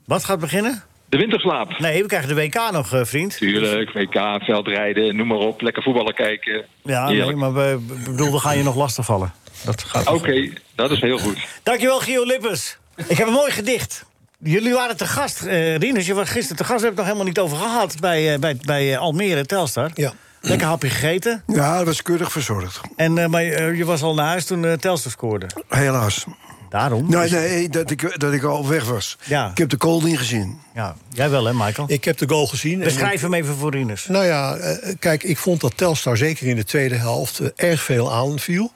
Wat 0.04 0.24
gaat 0.24 0.40
beginnen? 0.40 0.82
De 1.08 1.16
winterslaap. 1.16 1.78
Nee, 1.78 2.02
we 2.02 2.08
krijgen 2.08 2.28
de 2.28 2.34
WK 2.34 2.70
nog, 2.72 2.88
vriend. 3.08 3.36
Tuurlijk, 3.36 3.92
WK, 3.92 4.44
veldrijden, 4.44 5.16
noem 5.16 5.26
maar 5.26 5.38
op. 5.38 5.60
Lekker 5.60 5.82
voetballen 5.82 6.14
kijken. 6.14 6.64
Ja, 6.82 7.10
nee, 7.10 7.36
maar 7.36 7.54
we, 7.54 7.86
bedoel, 8.04 8.32
we 8.32 8.38
gaan 8.38 8.56
je 8.56 8.62
nog 8.62 8.76
lastigvallen. 8.76 9.32
Dat 9.64 9.82
gaat 9.82 10.06
Oké, 10.06 10.52
dat 10.74 10.90
is 10.90 11.00
heel 11.00 11.18
goed. 11.18 11.38
Dankjewel, 11.62 11.98
Gio 12.00 12.24
Lippers. 12.24 12.76
Ik 13.06 13.16
heb 13.18 13.26
een 13.26 13.32
mooi 13.32 13.52
gedicht. 13.52 14.04
Jullie 14.38 14.72
waren 14.72 14.96
te 14.96 15.06
gast, 15.06 15.42
eh 15.42 15.76
Rinus, 15.76 16.06
je 16.06 16.14
was 16.14 16.28
gisteren 16.30 16.56
te 16.56 16.64
gast. 16.64 16.80
We 16.80 16.86
hebben 16.86 17.04
het 17.04 17.14
nog 17.14 17.24
helemaal 17.24 17.24
niet 17.24 17.38
over 17.38 17.56
gehad 17.56 18.00
bij, 18.00 18.32
eh, 18.34 18.38
bij, 18.40 18.56
bij 18.60 18.92
eh, 18.94 18.98
Almere, 19.00 19.46
Telstar. 19.46 19.90
Ja. 19.94 20.12
Lekker 20.40 20.66
hapje 20.66 20.88
gegeten. 20.90 21.42
Ja, 21.46 21.76
dat 21.76 21.86
was 21.86 22.02
keurig 22.02 22.32
verzorgd. 22.32 22.80
En, 22.96 23.18
eh, 23.18 23.26
maar 23.26 23.42
je 23.74 23.84
was 23.84 24.02
al 24.02 24.14
naar 24.14 24.26
huis 24.26 24.44
toen 24.44 24.76
Telstar 24.76 25.12
scoorde. 25.12 25.46
Helaas. 25.68 26.24
Daarom? 26.70 27.10
Nee, 27.10 27.30
nee 27.30 27.68
dat, 27.68 27.90
ik, 27.90 28.20
dat 28.20 28.32
ik 28.32 28.42
al 28.42 28.68
weg 28.68 28.84
was. 28.84 29.16
Ja. 29.24 29.50
Ik 29.50 29.58
heb 29.58 29.68
de 29.68 29.76
kool 29.76 30.00
niet 30.02 30.18
gezien. 30.18 30.58
Ja, 30.74 30.96
jij 31.12 31.30
wel 31.30 31.44
hè, 31.44 31.52
Michael? 31.54 31.86
Ik 31.90 32.04
heb 32.04 32.18
de 32.18 32.28
goal 32.28 32.46
gezien. 32.46 32.78
en- 32.78 32.84
Beschrijf 32.84 33.20
hem 33.20 33.34
even 33.34 33.54
voor 33.56 33.70
Rinus. 33.70 34.06
Nou 34.06 34.24
ja, 34.24 34.58
kijk, 34.98 35.22
ik 35.22 35.38
vond 35.38 35.60
dat 35.60 35.76
Telstar 35.76 36.16
zeker 36.16 36.46
in 36.46 36.56
de 36.56 36.64
tweede 36.64 36.94
helft 36.94 37.40
erg 37.54 37.82
veel 37.82 38.12
aanviel. 38.12 38.72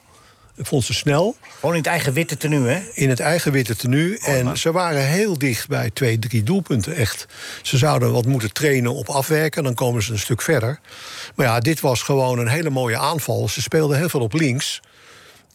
Ik 0.56 0.66
vond 0.66 0.84
ze 0.84 0.94
snel. 0.94 1.36
Gewoon 1.54 1.74
in 1.74 1.80
het 1.80 1.90
eigen 1.90 2.12
witte 2.12 2.36
tenue, 2.36 2.68
hè? 2.68 2.80
In 2.94 3.08
het 3.08 3.20
eigen 3.20 3.52
witte 3.52 3.76
tenue. 3.76 4.18
En 4.18 4.58
ze 4.58 4.72
waren 4.72 5.06
heel 5.06 5.38
dicht 5.38 5.68
bij 5.68 5.90
twee, 5.90 6.18
drie 6.18 6.42
doelpunten. 6.42 6.94
Echt. 6.94 7.26
Ze 7.62 7.78
zouden 7.78 8.12
wat 8.12 8.26
moeten 8.26 8.52
trainen 8.52 8.94
op 8.94 9.08
afwerken. 9.08 9.62
Dan 9.62 9.74
komen 9.74 10.02
ze 10.02 10.12
een 10.12 10.18
stuk 10.18 10.42
verder. 10.42 10.80
Maar 11.34 11.46
ja, 11.46 11.60
dit 11.60 11.80
was 11.80 12.02
gewoon 12.02 12.38
een 12.38 12.48
hele 12.48 12.70
mooie 12.70 12.98
aanval. 12.98 13.48
Ze 13.48 13.62
speelden 13.62 13.98
heel 13.98 14.08
veel 14.08 14.20
op 14.20 14.32
links. 14.32 14.80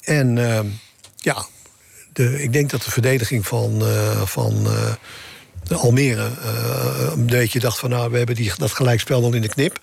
En 0.01 0.37
eh, 0.37 0.59
ja, 1.15 1.45
de, 2.17 2.43
ik 2.43 2.53
denk 2.53 2.69
dat 2.69 2.83
de 2.83 2.91
verdediging 2.91 3.47
van, 3.47 3.81
eh, 3.81 4.21
van 4.21 4.65
eh, 4.65 4.93
de 5.63 5.75
Almere 5.75 6.29
eh, 6.41 7.11
een 7.11 7.25
beetje 7.25 7.59
dacht 7.59 7.79
van... 7.79 7.89
nou, 7.89 8.11
we 8.11 8.17
hebben 8.17 8.35
die, 8.35 8.51
dat 8.57 8.71
gelijkspel 8.71 9.21
dan 9.21 9.35
in 9.35 9.41
de 9.41 9.49
knip. 9.49 9.79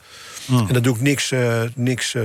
En 0.49 0.73
dat 0.73 0.85
doe 0.85 0.95
ik 0.95 1.01
niks, 1.01 1.31
eh, 1.31 1.63
niks 1.75 2.15
eh, 2.15 2.25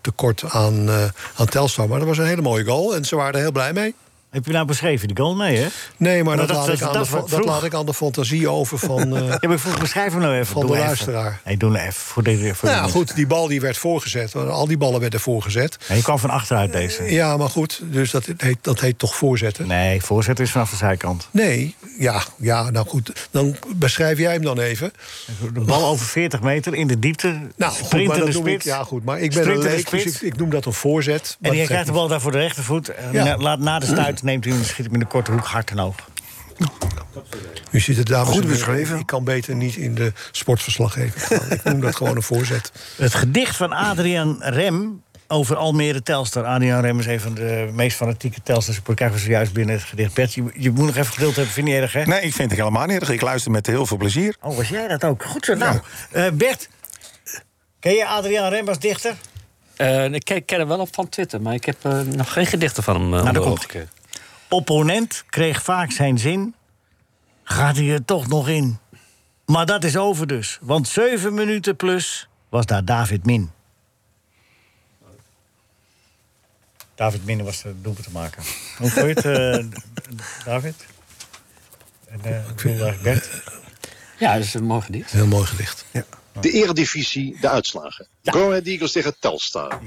tekort 0.00 0.44
aan, 0.48 0.88
eh, 0.88 1.04
aan 1.36 1.46
Telstar. 1.46 1.88
Maar 1.88 1.98
dat 1.98 2.08
was 2.08 2.18
een 2.18 2.26
hele 2.26 2.42
mooie 2.42 2.64
goal 2.64 2.94
en 2.94 3.04
ze 3.04 3.16
waren 3.16 3.34
er 3.34 3.40
heel 3.40 3.52
blij 3.52 3.72
mee. 3.72 3.94
Heb 4.34 4.46
je 4.46 4.52
nou 4.52 4.66
beschreven, 4.66 5.08
die 5.08 5.16
goal? 5.16 5.36
Nee, 5.36 5.56
hè? 5.56 5.66
Nee, 5.96 6.14
maar 6.24 6.24
Maar 6.24 6.36
dat, 6.36 6.46
dat- 6.48 6.56
laat, 6.56 6.66
dat- 6.66 6.76
ik 6.76 6.82
aan 6.82 6.92
dat 6.92 7.30
de, 7.30 7.40
laat 7.44 7.64
ik 7.64 7.74
aan 7.74 7.86
de 7.86 7.94
fantasie 7.94 8.48
over 8.48 8.78
van, 8.78 9.00
eh, 9.16 9.26
Ja, 9.40 9.48
maar 9.48 9.58
vroeg, 9.58 9.78
beschrijf 9.80 10.12
hem 10.12 10.20
nou 10.20 10.34
even. 10.34 10.46
van 10.46 10.66
de 10.66 10.72
even. 10.72 10.84
luisteraar. 10.86 11.40
Nee, 11.44 11.56
doe 11.56 11.70
nou 11.70 11.82
even. 11.82 11.92
Voor 11.94 12.22
de, 12.22 12.54
voor 12.54 12.68
Nou 12.68 12.90
goed, 12.90 13.14
die 13.14 13.26
bal 13.26 13.46
die 13.48 13.60
werd 13.60 13.76
voorgezet. 13.78 14.34
Al 14.36 14.66
die 14.66 14.76
ballen 14.76 15.00
werden 15.00 15.20
voorgezet. 15.20 15.76
Ja, 15.88 15.94
je 15.94 16.02
kwam 16.02 16.18
van 16.18 16.30
achteruit 16.30 16.72
deze. 16.72 17.12
Ja, 17.12 17.36
maar 17.36 17.48
goed, 17.48 17.80
dus 17.82 18.10
dat 18.10 18.26
heet, 18.36 18.56
dat 18.60 18.80
heet 18.80 18.98
toch 18.98 19.16
voorzetten? 19.16 19.66
Nee, 19.66 20.02
voorzet 20.02 20.40
is 20.40 20.50
vanaf 20.50 20.70
de 20.70 20.76
zijkant. 20.76 21.28
Nee, 21.30 21.74
ja, 21.98 22.22
ja, 22.38 22.70
nou 22.70 22.86
goed. 22.86 23.28
Dan 23.30 23.56
beschrijf 23.76 24.18
jij 24.18 24.32
hem 24.32 24.42
dan 24.42 24.58
even. 24.60 24.92
De 25.54 25.60
bal 25.60 25.84
over 25.84 26.06
40 26.06 26.40
meter 26.40 26.74
in 26.74 26.86
de 26.86 26.98
diepte. 26.98 27.40
Nou, 27.56 27.72
goed, 27.72 28.06
maar 28.06 28.18
dat 28.18 28.32
noem 28.32 28.46
ik, 28.46 28.62
ja, 28.62 28.82
goed, 28.84 29.04
maar 29.04 29.20
ik 29.20 29.34
ben 29.34 29.48
een 29.50 29.58
leek, 29.58 29.90
dus 29.90 30.04
ik, 30.04 30.20
ik 30.20 30.36
noem 30.36 30.50
dat 30.50 30.64
een 30.66 30.72
voorzet. 30.72 31.36
En 31.40 31.54
geeft 31.54 31.66
krijgt 31.66 31.86
de 31.86 31.92
bal 31.92 32.08
daar 32.08 32.20
voor 32.20 32.32
de 32.32 32.38
rechtervoet. 32.38 32.88
En 32.88 33.12
Ja. 33.12 33.24
na, 33.24 33.36
laat, 33.36 33.58
na 33.58 33.78
de 33.78 33.86
stuit 33.86 34.22
neemt 34.24 34.44
hem 34.44 34.54
en 34.54 34.64
schiet 34.64 34.84
hem 34.84 34.94
in 34.94 35.00
de 35.00 35.06
korte 35.06 35.32
hoek 35.32 35.44
hard 35.44 35.70
en 35.70 35.78
hoog. 35.78 35.94
U 37.70 37.80
ziet 37.80 37.96
het 37.96 38.06
dames 38.06 38.34
Goed 38.34 38.46
beschreven. 38.46 38.98
Ik 38.98 39.06
kan 39.06 39.24
beter 39.24 39.54
niet 39.54 39.76
in 39.76 39.94
de 39.94 40.12
sportverslaggeving 40.32 41.26
gaan. 41.26 41.50
ik 41.50 41.64
noem 41.64 41.80
dat 41.80 41.96
gewoon 41.96 42.16
een 42.16 42.22
voorzet. 42.22 42.72
Het 42.96 43.14
gedicht 43.14 43.56
van 43.56 43.72
Adriaan 43.72 44.36
Rem 44.40 45.02
over 45.28 45.56
Almere 45.56 46.02
Telstar. 46.02 46.44
Adriaan 46.44 46.80
Rem 46.80 46.98
is 46.98 47.06
een 47.06 47.20
van 47.20 47.34
de 47.34 47.68
meest 47.72 47.96
fanatieke 47.96 48.40
supporters. 48.44 48.82
Krijgen 48.82 49.16
we 49.16 49.22
zojuist 49.22 49.52
binnen 49.52 49.74
het 49.74 49.84
gedicht. 49.84 50.14
Bert, 50.14 50.34
je, 50.34 50.44
je 50.54 50.70
moet 50.70 50.86
nog 50.86 50.96
even 50.96 51.12
geduld 51.12 51.36
hebben. 51.36 51.52
Vind 51.52 51.66
je 51.66 51.72
niet 51.72 51.82
erg, 51.82 51.92
hè? 51.92 52.04
Nee, 52.04 52.20
ik 52.20 52.34
vind 52.34 52.50
het 52.50 52.58
helemaal 52.58 52.86
niet 52.86 53.00
erg. 53.00 53.10
Ik 53.10 53.20
luister 53.20 53.50
met 53.50 53.66
heel 53.66 53.86
veel 53.86 53.96
plezier. 53.96 54.36
Oh, 54.40 54.56
was 54.56 54.68
jij 54.68 54.88
dat 54.88 55.04
ook? 55.04 55.24
Goed 55.24 55.44
zo. 55.44 55.54
Nou, 55.54 55.80
eh, 56.10 56.30
Bert, 56.30 56.68
ken 57.80 57.92
je 57.92 58.06
Adriaan 58.06 58.50
Rem 58.50 58.68
als 58.68 58.78
dichter? 58.78 59.14
Eh, 59.76 60.12
ik 60.12 60.24
ken, 60.24 60.44
ken 60.44 60.58
hem 60.58 60.68
wel 60.68 60.78
op 60.78 60.94
van 60.94 61.08
Twitter, 61.08 61.42
maar 61.42 61.54
ik 61.54 61.64
heb 61.64 61.76
eh, 61.82 62.00
nog 62.00 62.32
geen 62.32 62.46
gedichten 62.46 62.82
van 62.82 62.94
hem. 62.94 63.14
Uh, 63.14 63.22
Nou, 63.22 63.32
daar 63.32 63.42
komt 63.42 63.66
Opponent 64.54 65.24
kreeg 65.30 65.62
vaak 65.62 65.90
zijn 65.90 66.18
zin. 66.18 66.54
Gaat 67.42 67.76
hij 67.76 67.88
er 67.90 68.04
toch 68.04 68.28
nog 68.28 68.48
in? 68.48 68.78
Maar 69.46 69.66
dat 69.66 69.84
is 69.84 69.96
over 69.96 70.26
dus. 70.26 70.58
Want 70.60 70.88
zeven 70.88 71.34
minuten 71.34 71.76
plus 71.76 72.28
was 72.48 72.66
daar 72.66 72.84
David 72.84 73.26
Min. 73.26 73.50
David 76.94 77.24
Min 77.24 77.44
was 77.44 77.62
de 77.62 77.74
doelpunt 77.80 78.06
te 78.06 78.12
maken. 78.12 78.42
Hoe 78.78 78.90
vond 78.90 79.06
je 79.06 79.12
het, 79.12 79.24
eh, 79.24 79.80
David? 80.52 80.86
En, 82.08 82.20
eh, 82.22 82.48
ik 82.48 82.54
bedoel 82.56 82.70
eigenlijk 82.70 83.02
Bert. 83.02 83.42
Ja, 84.18 84.34
dat 84.34 84.44
is 84.44 84.54
een 84.54 84.64
mooi 84.64 84.82
gedicht. 84.82 85.10
Heel 85.10 85.26
mooi 85.26 85.46
gedicht. 85.46 85.84
Ja. 85.90 86.04
De 86.40 86.50
Eredivisie, 86.50 87.40
de 87.40 87.48
uitslagen. 87.48 88.06
Go 88.22 88.48
Ahead 88.48 88.66
Eagles 88.66 88.92
tegen 88.92 89.14
Telstar. 89.18 89.80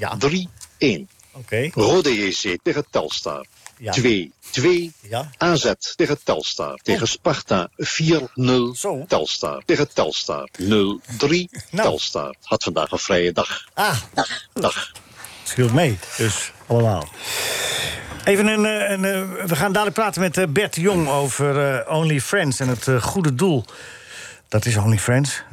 3-1. 0.78 1.08
Oké. 1.38 1.70
Rode 1.74 2.14
JC 2.14 2.58
tegen 2.64 2.86
Telstar. 2.90 3.46
Ja. 3.78 3.94
2-2. 3.94 4.62
Ja. 5.02 5.30
AZ 5.38 5.74
tegen 5.96 6.24
Telstar. 6.24 6.80
Tegen 6.84 7.08
Sparta 7.08 7.70
4-0. 7.76 7.78
Telstar. 9.08 9.62
Tegen 9.66 9.94
Telstar 9.94 10.50
0-3. 10.62 10.66
Telstar 11.72 12.36
had 12.42 12.64
vandaag 12.64 12.92
een 12.92 13.00
vrije 13.00 13.32
dag. 13.32 13.68
Ah, 13.74 13.98
dag. 14.54 14.92
Scheelt 15.44 15.74
mee, 15.74 15.98
dus 16.18 16.52
allemaal. 16.68 17.08
Even 18.24 18.48
een, 18.48 18.66
eh, 18.66 18.90
een, 18.90 19.06
eh, 19.06 19.46
we 19.46 19.56
gaan 19.56 19.72
dadelijk 19.72 19.96
praten 19.96 20.22
met 20.22 20.38
eh, 20.38 20.48
Bert 20.48 20.76
Jong 20.76 21.08
over 21.08 21.76
eh, 21.76 21.96
Only 21.96 22.22
Friends 22.22 22.60
en 22.60 22.68
het 22.68 22.90
goede 23.02 23.36
doel. 23.36 23.66
Dat 24.48 24.66
is 24.66 24.78
Only 24.78 25.00
Friends. 25.00 25.44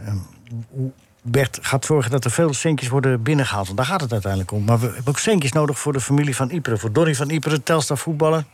Hoe 0.68 0.92
Bert 1.26 1.58
gaat 1.62 1.84
zorgen 1.84 2.10
dat 2.10 2.24
er 2.24 2.30
veel 2.30 2.54
centjes 2.54 2.88
worden 2.88 3.22
binnengehaald. 3.22 3.66
Want 3.66 3.78
daar 3.78 3.86
gaat 3.86 4.00
het 4.00 4.12
uiteindelijk 4.12 4.52
om. 4.52 4.64
Maar 4.64 4.78
we 4.78 4.86
hebben 4.86 5.06
ook 5.06 5.18
centjes 5.18 5.52
nodig 5.52 5.78
voor 5.78 5.92
de 5.92 6.00
familie 6.00 6.36
van 6.36 6.50
Ypres. 6.50 6.80
Voor 6.80 6.92
Donny 6.92 7.14
van 7.14 7.30
Ypres, 7.30 7.58
Telstar 7.64 7.98
voetballer. 7.98 8.44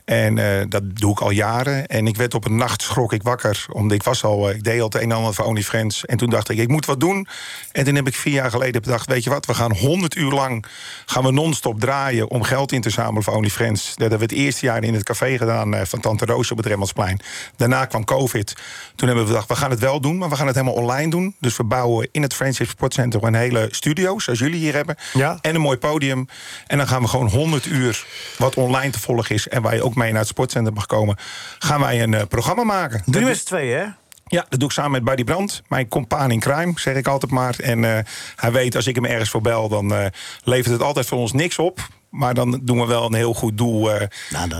En 0.04 0.38
eh, 0.38 0.64
dat 0.68 0.82
doe 0.96 1.10
ik 1.10 1.20
al 1.20 1.30
jaren. 1.30 1.86
En 1.86 2.06
ik 2.06 2.16
werd 2.16 2.34
op 2.34 2.44
een 2.44 2.56
nacht 2.56 2.82
schrok 2.82 3.12
ik 3.12 3.22
wakker. 3.22 3.66
Omdat 3.70 3.96
ik 3.96 4.02
was 4.02 4.24
al, 4.24 4.48
eh, 4.48 4.54
ik 4.54 4.64
deed 4.64 4.78
al 4.78 4.84
het 4.84 4.94
een 4.94 5.00
en 5.00 5.12
ander 5.12 5.34
voor 5.34 5.44
OnlyFriends. 5.44 6.04
En 6.04 6.16
toen 6.16 6.30
dacht 6.30 6.48
ik, 6.48 6.58
ik 6.58 6.68
moet 6.68 6.86
wat 6.86 7.00
doen. 7.00 7.26
En 7.72 7.84
toen 7.84 7.94
heb 7.94 8.06
ik 8.06 8.14
vier 8.14 8.32
jaar 8.32 8.50
geleden 8.50 8.82
bedacht, 8.82 9.06
weet 9.06 9.24
je 9.24 9.30
wat, 9.30 9.46
we 9.46 9.54
gaan 9.54 9.76
100 9.76 10.16
uur 10.16 10.30
lang 10.30 10.66
gaan 11.06 11.24
we 11.24 11.32
non-stop 11.32 11.80
draaien 11.80 12.30
om 12.30 12.42
geld 12.42 12.72
in 12.72 12.80
te 12.80 12.90
zamelen 12.90 13.22
voor 13.22 13.34
OnlyFriends. 13.34 13.86
Dat 13.86 14.10
hebben 14.10 14.18
we 14.18 14.34
het 14.34 14.44
eerste 14.44 14.66
jaar 14.66 14.82
in 14.82 14.94
het 14.94 15.02
café 15.02 15.36
gedaan 15.36 15.74
eh, 15.74 15.84
van 15.84 16.00
Tante 16.00 16.24
Roosje 16.24 16.50
op 16.50 16.56
het 16.56 16.66
Rembrandtsplein. 16.66 17.20
Daarna 17.56 17.84
kwam 17.84 18.04
COVID. 18.04 18.54
Toen 18.94 19.06
hebben 19.06 19.24
we 19.24 19.30
bedacht, 19.30 19.48
we 19.48 19.56
gaan 19.56 19.70
het 19.70 19.80
wel 19.80 20.00
doen, 20.00 20.18
maar 20.18 20.28
we 20.28 20.36
gaan 20.36 20.46
het 20.46 20.56
helemaal 20.56 20.76
online 20.76 21.10
doen. 21.10 21.36
Dus 21.40 21.56
we 21.56 21.64
bouwen 21.64 22.08
in 22.12 22.22
het 22.22 22.34
Friendship 22.34 22.68
Sportcenter 22.68 23.24
een 23.24 23.34
hele 23.34 23.68
studio, 23.70 24.18
zoals 24.18 24.38
jullie 24.38 24.58
hier 24.58 24.74
hebben. 24.74 24.96
En 25.40 25.54
een 25.54 25.60
mooi 25.60 25.78
podium. 25.78 26.28
En 26.66 26.78
dan 26.78 26.88
gaan 26.88 27.02
we 27.02 27.08
gewoon 27.08 27.28
100 27.28 27.66
uur, 27.66 28.06
wat 28.38 28.54
online 28.54 28.90
te 28.90 29.00
volgen 29.00 29.34
is... 29.34 29.48
en 29.48 29.62
waar 29.62 29.74
je 29.74 29.82
ook 29.82 29.93
mee 29.94 30.10
naar 30.10 30.20
het 30.20 30.28
sportcenter 30.28 30.72
mag 30.72 30.86
komen... 30.86 31.16
gaan 31.58 31.80
wij 31.80 32.02
een 32.02 32.14
eh, 32.14 32.26
programma 32.28 32.64
maken. 32.64 33.02
Met 33.06 33.38
z'n 33.38 33.44
tweeën, 33.44 33.78
hè? 33.78 33.86
ja, 34.26 34.46
dat 34.48 34.58
doe 34.58 34.68
ik 34.68 34.74
samen 34.74 34.90
met 34.90 35.04
Buddy 35.04 35.24
Brandt, 35.24 35.62
mijn 35.68 35.88
compaan 35.88 36.30
in 36.30 36.40
crime, 36.40 36.72
zeg 36.76 36.96
ik 36.96 37.06
altijd 37.06 37.32
maar. 37.32 37.54
En 37.58 37.84
eh, 37.84 38.04
hij 38.36 38.52
weet, 38.52 38.76
als 38.76 38.86
ik 38.86 38.94
hem 38.94 39.04
ergens 39.04 39.30
voor 39.30 39.40
bel, 39.40 39.68
dan 39.68 39.94
eh, 39.94 40.06
levert 40.44 40.72
het 40.72 40.82
altijd 40.82 41.06
voor 41.06 41.18
ons 41.18 41.32
niks 41.32 41.58
op. 41.58 41.80
Maar 42.10 42.34
dan 42.34 42.60
doen 42.62 42.80
we 42.80 42.86
wel 42.86 43.04
een 43.04 43.14
heel 43.14 43.34
goed 43.34 43.58
doel 43.58 43.92
eh 43.92 44.06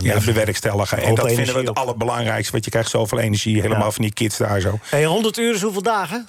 ja, 0.01 0.19
bewerkstelligen. 0.25 1.03
En 1.03 1.15
dat 1.15 1.33
vinden 1.33 1.55
we 1.55 1.61
het 1.61 1.69
op. 1.69 1.77
allerbelangrijkste. 1.77 2.53
Want 2.53 2.65
je 2.65 2.71
krijgt 2.71 2.91
zoveel 2.91 3.19
energie, 3.19 3.61
helemaal 3.61 3.93
van 3.93 4.03
die 4.03 4.13
kids 4.13 4.37
daar 4.37 4.61
zo. 4.61 4.79
Hey, 4.83 5.05
100 5.05 5.39
uur 5.39 5.55
is 5.55 5.63
hoeveel 5.63 5.83
dagen? 5.83 6.29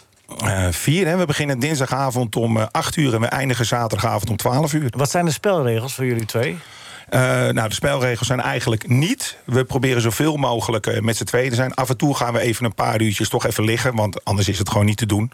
Vier, 0.70 1.08
hè? 1.08 1.18
we 1.18 1.26
beginnen 1.26 1.60
dinsdagavond 1.60 2.36
om 2.36 2.58
eh, 2.58 2.66
8 2.72 2.96
uur 2.96 3.14
en 3.14 3.20
we 3.20 3.26
eindigen 3.26 3.66
zaterdagavond 3.66 4.30
om 4.30 4.36
12 4.36 4.74
uur. 4.74 4.90
Wat 4.98 5.12
zijn 5.12 5.26
de 5.26 5.32
spelregels 5.32 5.94
voor 5.94 6.06
jullie 6.06 6.26
twee? 6.26 6.58
Eh, 7.10 7.20
nou, 7.50 7.68
de 7.70 7.74
spelregels 7.74 8.28
zijn 8.28 8.42
eigenlijk 8.42 8.88
niet. 8.88 9.38
We 9.46 9.64
proberen 9.64 10.02
zoveel 10.02 10.36
mogelijk 10.36 10.88
eh, 10.88 11.02
met 11.02 11.18
z'n 11.18 11.24
tweeën 11.24 11.50
te 11.50 11.56
zijn. 11.56 11.74
Af 11.74 11.90
en 11.90 11.98
toe 11.98 12.16
gaan 12.16 12.34
we 12.34 12.40
even 12.40 12.66
een 12.66 12.74
paar 12.74 13.02
uurtjes 13.02 13.30
toch 13.30 13.46
even 13.46 13.64
liggen. 13.64 13.96
Want 13.96 14.24
anders 14.24 14.50
is 14.50 14.58
het 14.58 14.70
gewoon 14.70 14.86
niet 14.86 14.98
te 14.98 15.06
doen. 15.06 15.32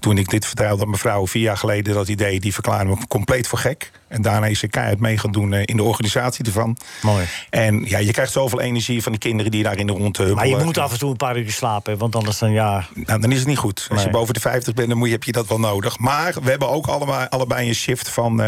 Toen 0.00 0.18
ik 0.18 0.28
dit 0.28 0.46
vertelde 0.46 0.82
aan 0.82 0.90
mevrouw 0.90 1.26
vier 1.26 1.42
jaar 1.42 1.56
geleden 1.56 1.94
dat 1.94 2.08
idee... 2.08 2.40
die 2.40 2.52
verklaarde 2.54 2.90
me 2.90 2.96
compleet 3.08 3.48
voor 3.48 3.58
gek. 3.58 3.90
En 4.08 4.22
daarna 4.22 4.46
is 4.46 4.58
ze 4.58 4.68
keihard 4.68 5.00
mee 5.00 5.18
gaan 5.18 5.32
doen 5.32 5.52
eh, 5.52 5.62
in 5.64 5.76
de 5.76 5.82
organisatie 5.82 6.44
ervan. 6.44 6.76
Mooi. 7.02 7.26
En 7.50 7.84
ja, 7.84 7.98
je 7.98 8.12
krijgt 8.12 8.32
zoveel 8.32 8.60
energie 8.60 9.02
van 9.02 9.12
die 9.12 9.20
kinderen 9.20 9.50
die 9.50 9.62
daar 9.62 9.78
in 9.78 9.86
de 9.86 9.92
rond 9.92 10.34
Maar 10.34 10.46
je 10.46 10.56
moet 10.56 10.78
af 10.78 10.92
en 10.92 10.98
toe 10.98 11.10
een 11.10 11.16
paar 11.16 11.38
uur 11.38 11.50
slapen, 11.50 11.98
want 11.98 12.16
anders 12.16 12.38
dan 12.38 12.52
ja... 12.52 12.86
Nou, 12.94 13.20
dan 13.20 13.32
is 13.32 13.38
het 13.38 13.46
niet 13.46 13.58
goed. 13.58 13.86
Als 13.90 13.98
je 13.98 14.04
Nee. 14.04 14.14
boven 14.14 14.34
de 14.34 14.40
50 14.40 14.74
bent, 14.74 14.88
dan 14.88 14.98
moet 14.98 15.06
je, 15.06 15.12
heb 15.12 15.24
je 15.24 15.32
dat 15.32 15.46
wel 15.48 15.60
nodig. 15.60 15.98
Maar 15.98 16.34
we 16.42 16.50
hebben 16.50 16.68
ook 16.68 16.86
allebei, 16.86 17.26
allebei 17.30 17.68
een 17.68 17.74
shift 17.74 18.08
van 18.08 18.42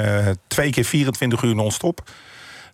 twee 0.47 0.71
keer 0.71 0.85
24 0.85 1.43
uur 1.43 1.55
non-stop. 1.55 2.03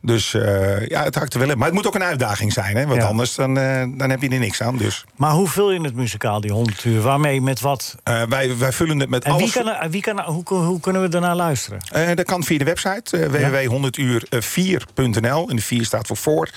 Dus 0.07 0.35
eh, 0.35 0.87
ja, 0.87 1.03
het 1.05 1.15
hakt 1.15 1.35
er 1.35 1.41
wel 1.41 1.51
in. 1.51 1.57
Maar 1.59 1.67
het 1.67 1.75
moet 1.77 1.87
ook 1.87 1.95
een 1.95 2.03
uitdaging 2.03 2.53
zijn, 2.53 2.77
hè? 2.77 2.87
want 2.87 3.01
Ja. 3.01 3.07
anders 3.09 3.35
dan, 3.35 3.59
eh, 3.59 3.85
dan 3.89 4.11
heb 4.11 4.23
je 4.23 4.29
er 4.29 4.39
niks 4.39 4.63
aan. 4.63 4.77
Dus. 4.77 5.05
Maar 5.17 5.31
hoe 5.31 5.49
vul 5.49 5.73
je 5.73 5.81
het 5.81 5.95
muzikaal, 5.95 6.41
die 6.41 6.53
100 6.53 6.85
uur? 6.85 7.01
Waarmee, 7.01 7.41
met 7.41 7.61
wat? 7.61 7.95
Eh, 8.03 8.23
wij, 8.29 8.57
wij 8.59 8.73
vullen 8.73 9.01
het 9.01 9.09
met 9.09 9.25
En 9.25 9.31
wie 9.33 9.41
alles. 9.41 9.53
kan, 9.55 9.69
er- 9.69 9.91
wie 9.91 10.01
kan, 10.01 10.21
hoe, 10.21 10.43
hoe 10.45 10.81
kunnen 10.81 11.03
we 11.03 11.09
daarnaar 11.09 11.37
luisteren? 11.37 11.79
Dat 12.17 12.27
kan 12.27 12.43
via 12.43 12.59
de 12.59 12.65
website 12.65 13.19
uh, 13.19 13.27
www.100uur4.nl. 13.29 15.49
En 15.51 15.57
de 15.57 15.63
4 15.63 15.85
staat 15.85 16.07
voor 16.07 16.17
voor. 16.17 16.49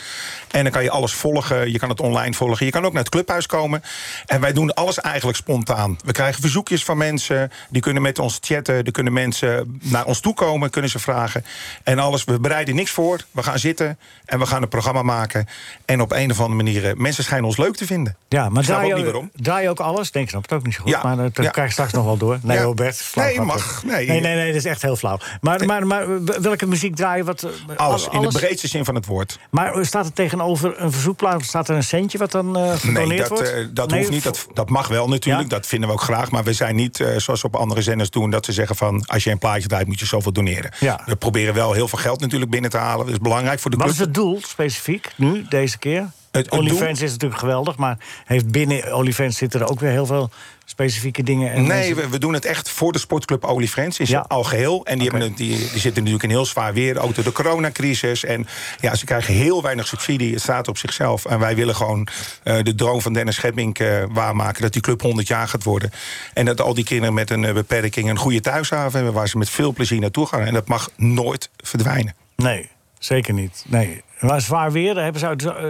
En 0.52 0.64
dan 0.64 0.72
kan 0.72 0.84
je 0.84 0.90
alles 0.90 1.14
volgen. 1.14 1.72
Je 1.72 1.80
kan 1.80 1.90
het 1.90 2.00
online 2.00 2.34
volgen. 2.34 2.66
Je 2.66 2.72
kan 2.72 2.86
ook 2.86 2.94
naar 2.94 3.02
het 3.02 3.12
clubhuis 3.12 3.46
komen. 3.46 3.84
En 4.26 4.42
wij 4.42 4.54
doen 4.54 4.74
alles 4.74 5.00
eigenlijk 5.00 5.38
spontaan. 5.38 5.98
We 6.06 6.12
krijgen 6.12 6.42
verzoekjes 6.42 6.84
van 6.84 6.98
mensen. 6.98 7.52
Die 7.70 7.82
kunnen 7.82 8.02
met 8.02 8.20
ons 8.20 8.38
chatten. 8.42 8.84
Er 8.84 8.92
kunnen 8.92 9.14
mensen 9.14 9.80
naar 9.84 10.06
ons 10.06 10.20
toe 10.20 10.34
komen. 10.34 10.70
Kunnen 10.70 10.92
ze 10.92 11.00
vragen. 11.00 11.46
En 11.84 12.00
alles. 12.00 12.24
We 12.24 12.40
bereiden 12.40 12.76
niks 12.76 12.92
voor. 12.92 13.20
We 13.38 13.44
gaan 13.44 13.60
zitten. 13.60 13.98
En 14.26 14.40
we 14.40 14.46
gaan 14.46 14.62
een 14.62 14.68
programma 14.68 15.02
maken. 15.04 15.48
En 15.86 16.02
op 16.02 16.12
een 16.12 16.32
of 16.32 16.40
andere 16.40 16.64
manier. 16.64 16.86
eh, 16.90 16.94
mensen 16.96 17.24
schijnen 17.24 17.46
ons 17.48 17.58
leuk 17.58 17.76
te 17.76 17.86
vinden. 17.86 18.16
Ja, 18.28 18.50
maar 18.50 18.64
draai 18.64 18.94
ook 18.94 19.00
je, 19.00 19.30
draai 19.36 19.64
je 19.64 19.70
ook 19.70 19.80
alles? 19.80 20.12
Denk, 20.12 20.26
ik 20.26 20.32
snap 20.32 20.42
het 20.42 20.54
ook 20.54 20.64
niet 20.66 20.74
zo 20.74 20.82
goed. 20.82 20.92
Ja, 20.92 21.02
Maar 21.04 21.16
dat 21.18 21.44
ja. 21.46 21.50
krijg 21.50 21.68
je 21.68 21.74
straks 21.74 21.92
nog 21.94 22.06
wel 22.06 22.18
door. 22.18 22.40
Nee, 22.42 22.58
Ja. 22.58 22.64
Robert. 22.64 22.96
flauw 22.96 23.26
Nee, 23.26 23.34
grapje. 23.36 23.54
mag. 23.54 23.84
Nee. 23.84 24.08
nee, 24.08 24.22
nee, 24.22 24.36
nee, 24.36 24.48
dat 24.48 24.56
is 24.56 24.66
echt 24.66 24.82
heel 24.82 24.96
flauw. 24.96 25.18
Maar, 25.42 25.66
maar, 25.66 25.88
maar 25.88 26.24
welke 26.42 26.66
muziek 26.68 26.96
draai 26.96 27.18
je? 27.18 27.24
Wat, 27.24 27.44
eh, 27.44 27.76
Alles. 27.78 28.10
al- 28.10 28.14
In 28.24 28.30
de 28.30 28.38
breedste 28.40 28.68
zin 28.68 28.86
van 28.86 28.96
het 28.96 29.06
woord. 29.06 29.40
Maar 29.50 29.86
staat 29.86 30.06
er 30.06 30.14
tegenover 30.14 30.82
een 30.82 30.92
verzoekplaat, 30.92 31.44
staat 31.44 31.70
er 31.70 31.76
een 31.76 31.84
centje 31.84 32.18
wat 32.18 32.32
dan 32.32 32.58
eh 32.58 32.72
gedoneerd 32.76 33.08
Nee, 33.08 33.18
dat, 33.18 33.28
wordt? 33.30 33.54
eh, 33.54 33.66
dat 33.72 33.90
Nee, 33.90 34.00
hoeft 34.00 34.12
niet. 34.12 34.24
Dat, 34.24 34.48
dat 34.54 34.70
mag 34.70 34.88
wel 34.88 35.08
natuurlijk. 35.08 35.50
Dat 35.50 35.68
vinden 35.68 35.90
we 35.90 35.96
ook 35.96 36.02
graag. 36.02 36.32
Maar 36.32 36.44
we 36.44 36.54
zijn 36.54 36.76
niet 36.76 37.00
eh, 37.00 37.18
zoals 37.18 37.44
op 37.44 37.56
andere 37.56 37.82
zenders 37.82 38.10
doen... 38.10 38.30
dat 38.30 38.46
ze 38.46 38.52
zeggen 38.52 38.76
van 38.76 39.04
als 39.06 39.24
je 39.24 39.32
een 39.32 39.38
plaatje 39.38 39.68
draait 39.68 39.88
moet 39.88 40.00
je 40.00 40.06
zoveel 40.06 40.32
doneren. 40.32 40.72
Ja. 40.80 41.02
We 41.06 41.16
proberen 41.16 41.54
wel 41.54 41.74
heel 41.74 41.88
veel 41.88 42.00
geld 42.00 42.20
natuurlijk 42.20 42.52
binnen 42.52 42.70
te 42.70 42.78
halen. 42.78 43.06
Dat 43.06 43.14
is 43.16 43.20
belangrijk 43.28 43.60
voor 43.60 43.72
de 43.72 43.78
Wat 43.78 43.86
club. 43.86 44.00
is 44.00 44.06
het 44.06 44.14
doel 44.14 44.40
specifiek 44.42 45.12
nu, 45.16 45.46
deze 45.50 45.78
keer? 45.78 46.10
het 46.32 46.52
OnlyFans 46.52 47.02
is 47.02 47.12
natuurlijk 47.12 47.40
geweldig, 47.40 47.78
maar 47.78 47.98
heeft 48.26 48.52
binnen 48.52 48.96
OnlyFans 48.96 49.38
zitten 49.38 49.60
er 49.60 49.70
ook 49.70 49.80
weer 49.80 49.92
heel 49.92 50.06
veel 50.06 50.30
specifieke 50.66 51.24
dingen. 51.24 51.52
En 51.52 51.68
Nee, 51.68 51.96
we, 51.96 52.10
we 52.10 52.18
doen 52.18 52.34
het 52.34 52.46
echt 52.46 52.70
voor 52.70 52.92
de 52.92 53.00
sportclub 53.00 53.44
Olifants 53.44 54.00
in 54.00 54.06
Ja. 54.10 54.26
al 54.28 54.44
geheel. 54.44 54.86
En 54.86 55.00
die, 55.00 55.10
hebben, 55.10 55.34
die, 55.34 55.58
die 55.58 55.68
zitten 55.68 55.94
natuurlijk 55.94 56.24
in 56.24 56.30
heel 56.30 56.46
zwaar 56.46 56.74
weer, 56.74 57.00
ook 57.00 57.16
door 57.16 57.24
de 57.24 57.32
coronacrisis. 57.32 58.24
En 58.24 58.48
ja, 58.80 58.96
ze 58.96 59.06
krijgen 59.06 59.34
heel 59.34 59.62
weinig 59.62 59.88
subsidie. 59.88 60.34
Het 60.34 60.42
staat 60.42 60.68
op 60.68 60.78
zichzelf. 60.78 61.26
En 61.26 61.40
wij 61.40 61.56
willen 61.56 61.76
gewoon 61.76 62.08
eh, 62.44 62.64
de 62.64 62.76
droom 62.76 63.02
van 63.02 63.14
Dennis 63.14 63.36
Schepping 63.36 63.78
eh, 63.78 64.04
waarmaken... 64.10 64.62
dat 64.62 64.74
die 64.74 64.82
club 64.82 65.02
100 65.02 65.28
jaar 65.28 65.48
gaat 65.48 65.64
worden. 65.64 65.92
En 66.34 66.46
dat 66.46 66.62
al 66.62 66.74
die 66.74 66.84
kinderen 66.84 67.14
met 67.14 67.30
een 67.30 67.46
eh, 67.46 67.54
beperking 67.54 68.10
een 68.10 68.18
goede 68.18 68.40
thuishaven 68.42 68.96
hebben... 68.96 69.14
waar 69.14 69.28
ze 69.28 69.38
met 69.38 69.50
veel 69.50 69.74
plezier 69.74 70.00
naartoe 70.00 70.26
gaan. 70.26 70.42
En 70.42 70.54
dat 70.54 70.68
mag 70.68 70.90
nooit 70.96 71.50
verdwijnen. 71.58 72.16
Nee, 72.36 72.70
zeker 73.00 73.34
niet. 73.34 73.66
Nee. 73.68 74.04
Maar 74.20 74.42
zwaar 74.42 74.72
weer, 74.72 74.94
daar 74.94 75.04
hebben 75.04 75.22
ze 75.22 75.28
uit. 75.28 75.46
eh, 75.46 75.66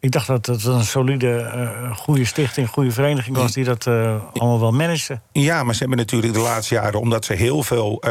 ik 0.00 0.10
dacht 0.10 0.26
dat 0.26 0.46
het 0.46 0.64
een 0.64 0.84
solide, 0.84 1.40
eh, 1.40 1.96
goede 1.96 2.24
stichting, 2.24 2.68
goede 2.68 2.90
vereniging 2.90 3.36
was 3.36 3.52
die 3.52 3.64
dat 3.64 3.86
eh, 3.86 4.22
allemaal 4.32 4.60
wel 4.60 4.72
managde. 4.72 5.20
Ja, 5.32 5.64
maar 5.64 5.72
ze 5.74 5.80
hebben 5.80 5.98
natuurlijk 5.98 6.32
de 6.32 6.40
laatste 6.40 6.74
jaren, 6.74 7.00
omdat 7.00 7.24
ze 7.24 7.32
heel 7.32 7.62
veel 7.62 8.02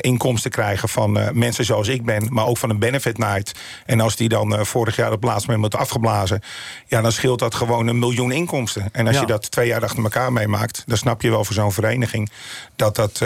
inkomsten 0.00 0.50
krijgen 0.50 0.88
van 0.88 1.12
mensen 1.32 1.64
zoals 1.64 1.88
ik 1.88 2.04
ben, 2.04 2.26
maar 2.32 2.46
ook 2.46 2.58
van 2.58 2.70
een 2.70 2.78
benefit 2.78 3.18
night. 3.18 3.52
En 3.86 4.00
als 4.00 4.16
die 4.16 4.28
dan 4.28 4.66
vorig 4.66 4.96
jaar 4.96 5.12
op 5.12 5.20
het 5.22 5.30
laatste 5.30 5.50
moment 5.50 5.72
wordt 5.72 5.84
afgeblazen, 5.90 6.40
ja, 6.86 7.00
dan 7.00 7.12
scheelt 7.12 7.38
dat 7.38 7.54
gewoon 7.54 7.86
een 7.86 7.98
miljoen 7.98 8.32
inkomsten. 8.32 8.88
En 8.92 9.06
als 9.06 9.14
Ja. 9.14 9.20
je 9.20 9.26
dat 9.26 9.50
twee 9.50 9.66
jaar 9.66 9.82
achter 9.82 10.02
elkaar 10.02 10.32
meemaakt, 10.32 10.82
dan 10.86 10.96
snap 10.96 11.22
je 11.22 11.30
wel 11.30 11.44
voor 11.44 11.54
zo'n 11.54 11.72
vereniging 11.72 12.30
dat 12.76 12.96
dat 12.96 13.20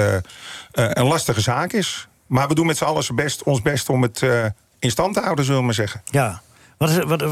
een 0.72 1.06
lastige 1.06 1.40
zaak 1.40 1.72
is. 1.72 2.08
Maar 2.26 2.48
we 2.48 2.54
doen 2.54 2.66
met 2.66 2.76
z'n 2.76 2.84
allen 2.84 3.04
best, 3.14 3.42
ons 3.42 3.62
best 3.62 3.88
om 3.88 4.02
het 4.02 4.22
eh, 4.22 4.44
in 4.78 4.90
stand 4.90 5.14
te 5.14 5.20
houden, 5.20 5.44
zullen 5.44 5.60
we 5.60 5.66
maar 5.66 5.74
zeggen. 5.74 6.02
Ja. 6.04 6.42
Wat 6.76 6.90
is, 6.90 6.98
wat, 7.04 7.22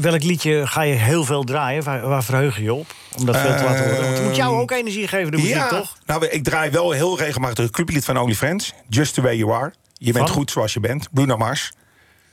welk 0.00 0.22
liedje 0.22 0.66
ga 0.66 0.82
je 0.82 0.94
heel 0.94 1.24
veel 1.24 1.44
draaien? 1.44 1.82
Waar, 1.82 2.08
waar 2.08 2.24
verheug 2.24 2.56
je 2.56 2.62
je 2.62 2.74
op? 2.74 2.94
Om 3.16 3.26
dat 3.26 3.36
veel 3.36 3.56
te 3.56 3.62
laten 3.62 3.84
horen. 3.84 4.02
Want 4.02 4.16
het 4.16 4.26
moet 4.26 4.36
jou 4.36 4.60
ook 4.60 4.70
energie 4.70 5.08
geven, 5.08 5.30
de 5.30 5.36
muziek, 5.36 5.54
ja, 5.54 5.68
toch? 5.68 5.96
Nou, 6.06 6.26
ik 6.26 6.44
draai 6.44 6.70
wel 6.70 6.90
heel 6.90 7.18
regelmatig 7.18 7.64
het 7.64 7.72
clublied 7.72 8.04
van 8.04 8.18
OnlyFriends. 8.18 8.72
Just 8.88 9.14
the 9.14 9.20
way 9.22 9.36
you 9.36 9.52
are. 9.52 9.72
Je 9.92 10.12
bent 10.12 10.26
Van? 10.26 10.36
goed 10.36 10.50
zoals 10.50 10.72
je 10.72 10.80
bent. 10.80 11.08
Bruno 11.12 11.36
Mars. 11.36 11.72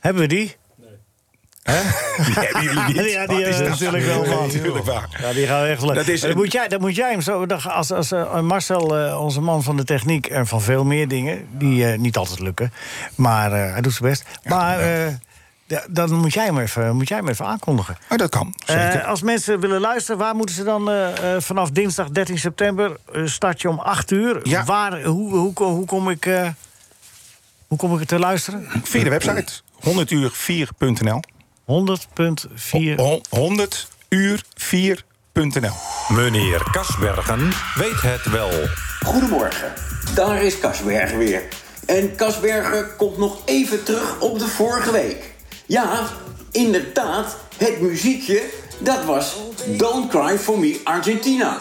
Hebben 0.00 0.22
we 0.22 0.28
die? 0.28 0.56
Die. 1.66 1.74
Ja, 3.10 3.26
die 3.26 3.42
is 3.44 3.58
dat? 3.58 3.68
natuurlijk 3.68 4.04
wel, 4.04 4.84
waar. 4.84 5.08
Ja, 5.20 5.32
die 5.32 5.46
gaan 5.46 5.62
we 5.62 5.68
echt 5.68 5.82
leuk. 5.82 5.94
Dat 5.94 6.08
is- 6.08 6.34
moet 6.34 6.52
jij, 6.52 6.68
dan 6.68 6.80
moet 6.80 6.94
jij 6.96 7.10
hem 7.10 7.20
zo... 7.20 7.46
Als, 7.68 7.92
als 7.92 8.12
eh, 8.12 8.40
Marcel, 8.40 8.96
eh, 8.98 9.20
onze 9.22 9.40
man 9.40 9.62
van 9.62 9.76
de 9.76 9.84
techniek... 9.84 10.26
en 10.26 10.46
van 10.46 10.60
veel 10.62 10.84
meer 10.84 11.08
dingen, 11.08 11.46
die 11.50 11.86
eh, 11.86 11.98
niet 11.98 12.16
altijd 12.16 12.40
lukken... 12.40 12.72
maar 13.14 13.52
eh, 13.52 13.72
hij 13.72 13.80
doet 13.80 13.92
zijn 13.92 14.10
best. 14.10 14.24
maar 14.44 14.78
eh, 14.80 15.12
dan 15.88 16.12
moet 16.14 16.32
jij, 16.32 16.44
hem 16.44 16.58
even, 16.58 16.96
moet 16.96 17.08
jij 17.08 17.16
hem 17.18 17.28
even 17.28 17.46
aankondigen. 17.46 17.96
Oh, 18.10 18.18
dat 18.18 18.30
kan, 18.30 18.54
Eh, 18.66 18.82
zeker. 18.82 19.04
als 19.04 19.22
mensen 19.22 19.60
willen 19.60 19.80
luisteren, 19.80 20.18
waar 20.20 20.34
moeten 20.34 20.54
ze 20.54 20.64
dan 20.64 20.90
eh, 20.90 21.34
eh, 21.34 21.40
vanaf 21.42 21.70
dinsdag 21.70 22.08
13 22.08 22.38
september... 22.38 22.96
eh, 23.12 23.22
start 23.26 23.60
je 23.60 23.68
om 23.68 23.78
8 23.78 24.10
uur. 24.10 24.40
Ja. 24.42 24.64
Waar, 24.64 25.02
hoe, 25.02 25.52
hoe, 25.54 25.84
kom 25.86 26.10
ik... 26.10 26.26
eh, 26.26 26.48
hoe 27.66 27.78
kom 27.78 28.00
ik 28.00 28.06
te 28.08 28.18
luisteren? 28.18 28.66
Via 28.82 29.02
de 29.04 29.10
website 29.10 29.52
100uur4.nl 29.80 31.20
100.4 31.66 31.72
100uur4.nl 33.36 35.76
Meneer 36.08 36.62
Kasbergen 36.72 37.52
weet 37.74 38.02
het 38.02 38.30
wel. 38.30 38.50
Goedemorgen, 39.04 39.72
daar 40.14 40.42
is 40.42 40.58
Kasbergen 40.58 41.18
weer. 41.18 41.42
En 41.86 42.14
Kasbergen 42.14 42.96
komt 42.96 43.18
nog 43.18 43.38
even 43.44 43.84
terug 43.84 44.20
op 44.20 44.38
de 44.38 44.48
vorige 44.48 44.92
week. 44.92 45.34
Ja, 45.66 46.06
inderdaad, 46.52 47.36
het 47.56 47.80
muziekje, 47.80 48.42
dat 48.78 49.04
was 49.04 49.36
Don't 49.66 50.10
Cry 50.10 50.38
For 50.38 50.58
Me 50.58 50.80
Argentina. 50.84 51.60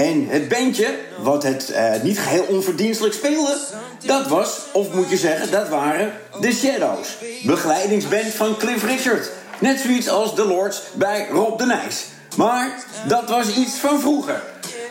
En 0.00 0.26
het 0.28 0.48
bandje, 0.48 0.98
wat 1.18 1.42
het 1.42 1.70
eh, 1.70 2.02
niet 2.02 2.18
geheel 2.18 2.44
onverdienstelijk 2.48 3.14
speelde, 3.14 3.56
dat 4.04 4.26
was, 4.26 4.58
of 4.72 4.92
moet 4.92 5.10
je 5.10 5.16
zeggen, 5.16 5.50
dat 5.50 5.68
waren 5.68 6.12
The 6.40 6.52
Shadows. 6.52 7.08
Begeleidingsband 7.42 8.34
van 8.34 8.56
Cliff 8.56 8.84
Richard. 8.84 9.30
Net 9.58 9.80
zoiets 9.80 10.08
als 10.08 10.34
The 10.34 10.44
Lords 10.44 10.82
bij 10.94 11.28
Rob 11.30 11.58
de 11.58 11.66
Nijs. 11.66 12.04
Maar 12.36 12.84
dat 13.08 13.28
was 13.28 13.56
iets 13.56 13.74
van 13.74 14.00
vroeger. 14.00 14.42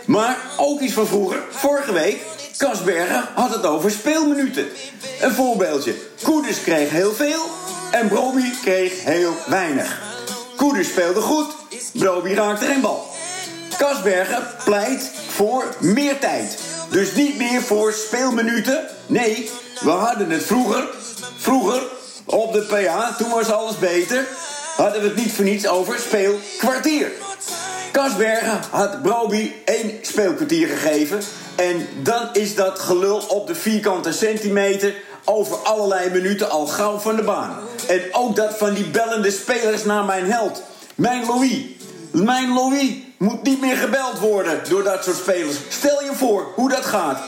Maar 0.05 0.37
ook 0.57 0.79
iets 0.79 0.93
van 0.93 1.07
vroeger, 1.07 1.43
vorige 1.49 1.93
week, 1.93 2.17
Kasbergen 2.57 3.23
had 3.33 3.53
het 3.53 3.65
over 3.65 3.91
speelminuten. 3.91 4.65
Een 5.21 5.33
voorbeeldje. 5.33 5.95
Koeders 6.23 6.61
kreeg 6.61 6.89
heel 6.89 7.13
veel 7.13 7.45
en 7.91 8.07
Broby 8.07 8.49
kreeg 8.61 9.03
heel 9.03 9.33
weinig. 9.47 10.01
Koeders 10.55 10.87
speelde 10.87 11.21
goed, 11.21 11.47
Broby 11.93 12.33
raakte 12.33 12.65
geen 12.65 12.81
bal. 12.81 13.08
Kasbergen 13.79 14.47
pleit 14.63 15.11
voor 15.27 15.75
meer 15.79 16.19
tijd. 16.19 16.57
Dus 16.89 17.13
niet 17.13 17.37
meer 17.37 17.61
voor 17.61 17.93
speelminuten. 17.93 18.87
Nee, 19.07 19.49
we 19.79 19.89
hadden 19.89 20.29
het 20.29 20.43
vroeger, 20.43 20.87
vroeger 21.37 21.81
op 22.25 22.53
de 22.53 22.61
PA, 22.61 23.15
toen 23.17 23.29
was 23.29 23.51
alles 23.51 23.77
beter, 23.77 24.27
hadden 24.75 25.01
we 25.01 25.07
het 25.07 25.15
niet 25.15 25.31
voor 25.31 25.43
niets 25.43 25.67
over 25.67 25.99
speelkwartier. 25.99 27.11
Kasbergen 27.91 28.59
had 28.69 29.01
Broby 29.01 29.51
één 29.65 29.91
speelkwartier 30.01 30.67
gegeven. 30.67 31.19
En 31.55 31.87
dan 32.03 32.29
is 32.33 32.55
dat 32.55 32.79
gelul 32.79 33.17
op 33.17 33.47
de 33.47 33.55
vierkante 33.55 34.11
centimeter 34.11 34.93
over 35.25 35.57
allerlei 35.57 36.09
minuten 36.09 36.49
al 36.49 36.67
gauw 36.67 36.97
van 36.97 37.15
de 37.15 37.23
baan. 37.23 37.57
En 37.87 38.01
ook 38.11 38.35
dat 38.35 38.57
van 38.57 38.73
die 38.73 38.85
bellende 38.85 39.31
spelers 39.31 39.83
naar 39.83 40.05
mijn 40.05 40.31
held. 40.31 40.63
Mijn 40.95 41.25
Louis. 41.25 41.61
Mijn 42.11 42.53
Louis 42.53 43.07
moet 43.19 43.43
niet 43.43 43.61
meer 43.61 43.77
gebeld 43.77 44.19
worden 44.19 44.61
door 44.69 44.83
dat 44.83 45.03
soort 45.03 45.17
spelers. 45.17 45.55
Stel 45.69 46.03
je 46.03 46.11
voor 46.13 46.51
hoe 46.55 46.69
dat 46.69 46.85
gaat. 46.85 47.19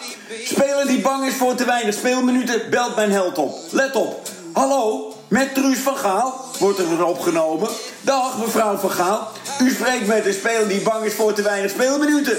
Speler 0.44 0.88
die 0.88 1.02
bang 1.02 1.26
is 1.26 1.34
voor 1.34 1.56
te 1.56 1.66
weinig 1.66 1.96
speelminuten, 1.96 2.70
belt 2.70 2.96
mijn 2.96 3.12
held 3.12 3.38
op. 3.38 3.58
Let 3.70 3.96
op. 3.96 4.30
Hallo, 4.54 5.14
met 5.28 5.54
Truus 5.54 5.78
van 5.78 5.98
Gaal 5.98 6.46
wordt 6.60 6.80
er 6.80 7.06
opgenomen. 7.06 7.70
Dag 8.02 8.38
mevrouw 8.38 8.78
van 8.78 8.92
Gaal. 8.92 9.32
U 9.62 9.70
spreekt 9.70 10.08
met 10.08 10.26
een 10.26 10.34
speler 10.34 10.68
die 10.68 10.82
bang 10.82 11.06
is 11.06 11.14
voor 11.14 11.34
te 11.34 11.42
weinig 11.42 11.72
speelminuten. 11.72 12.38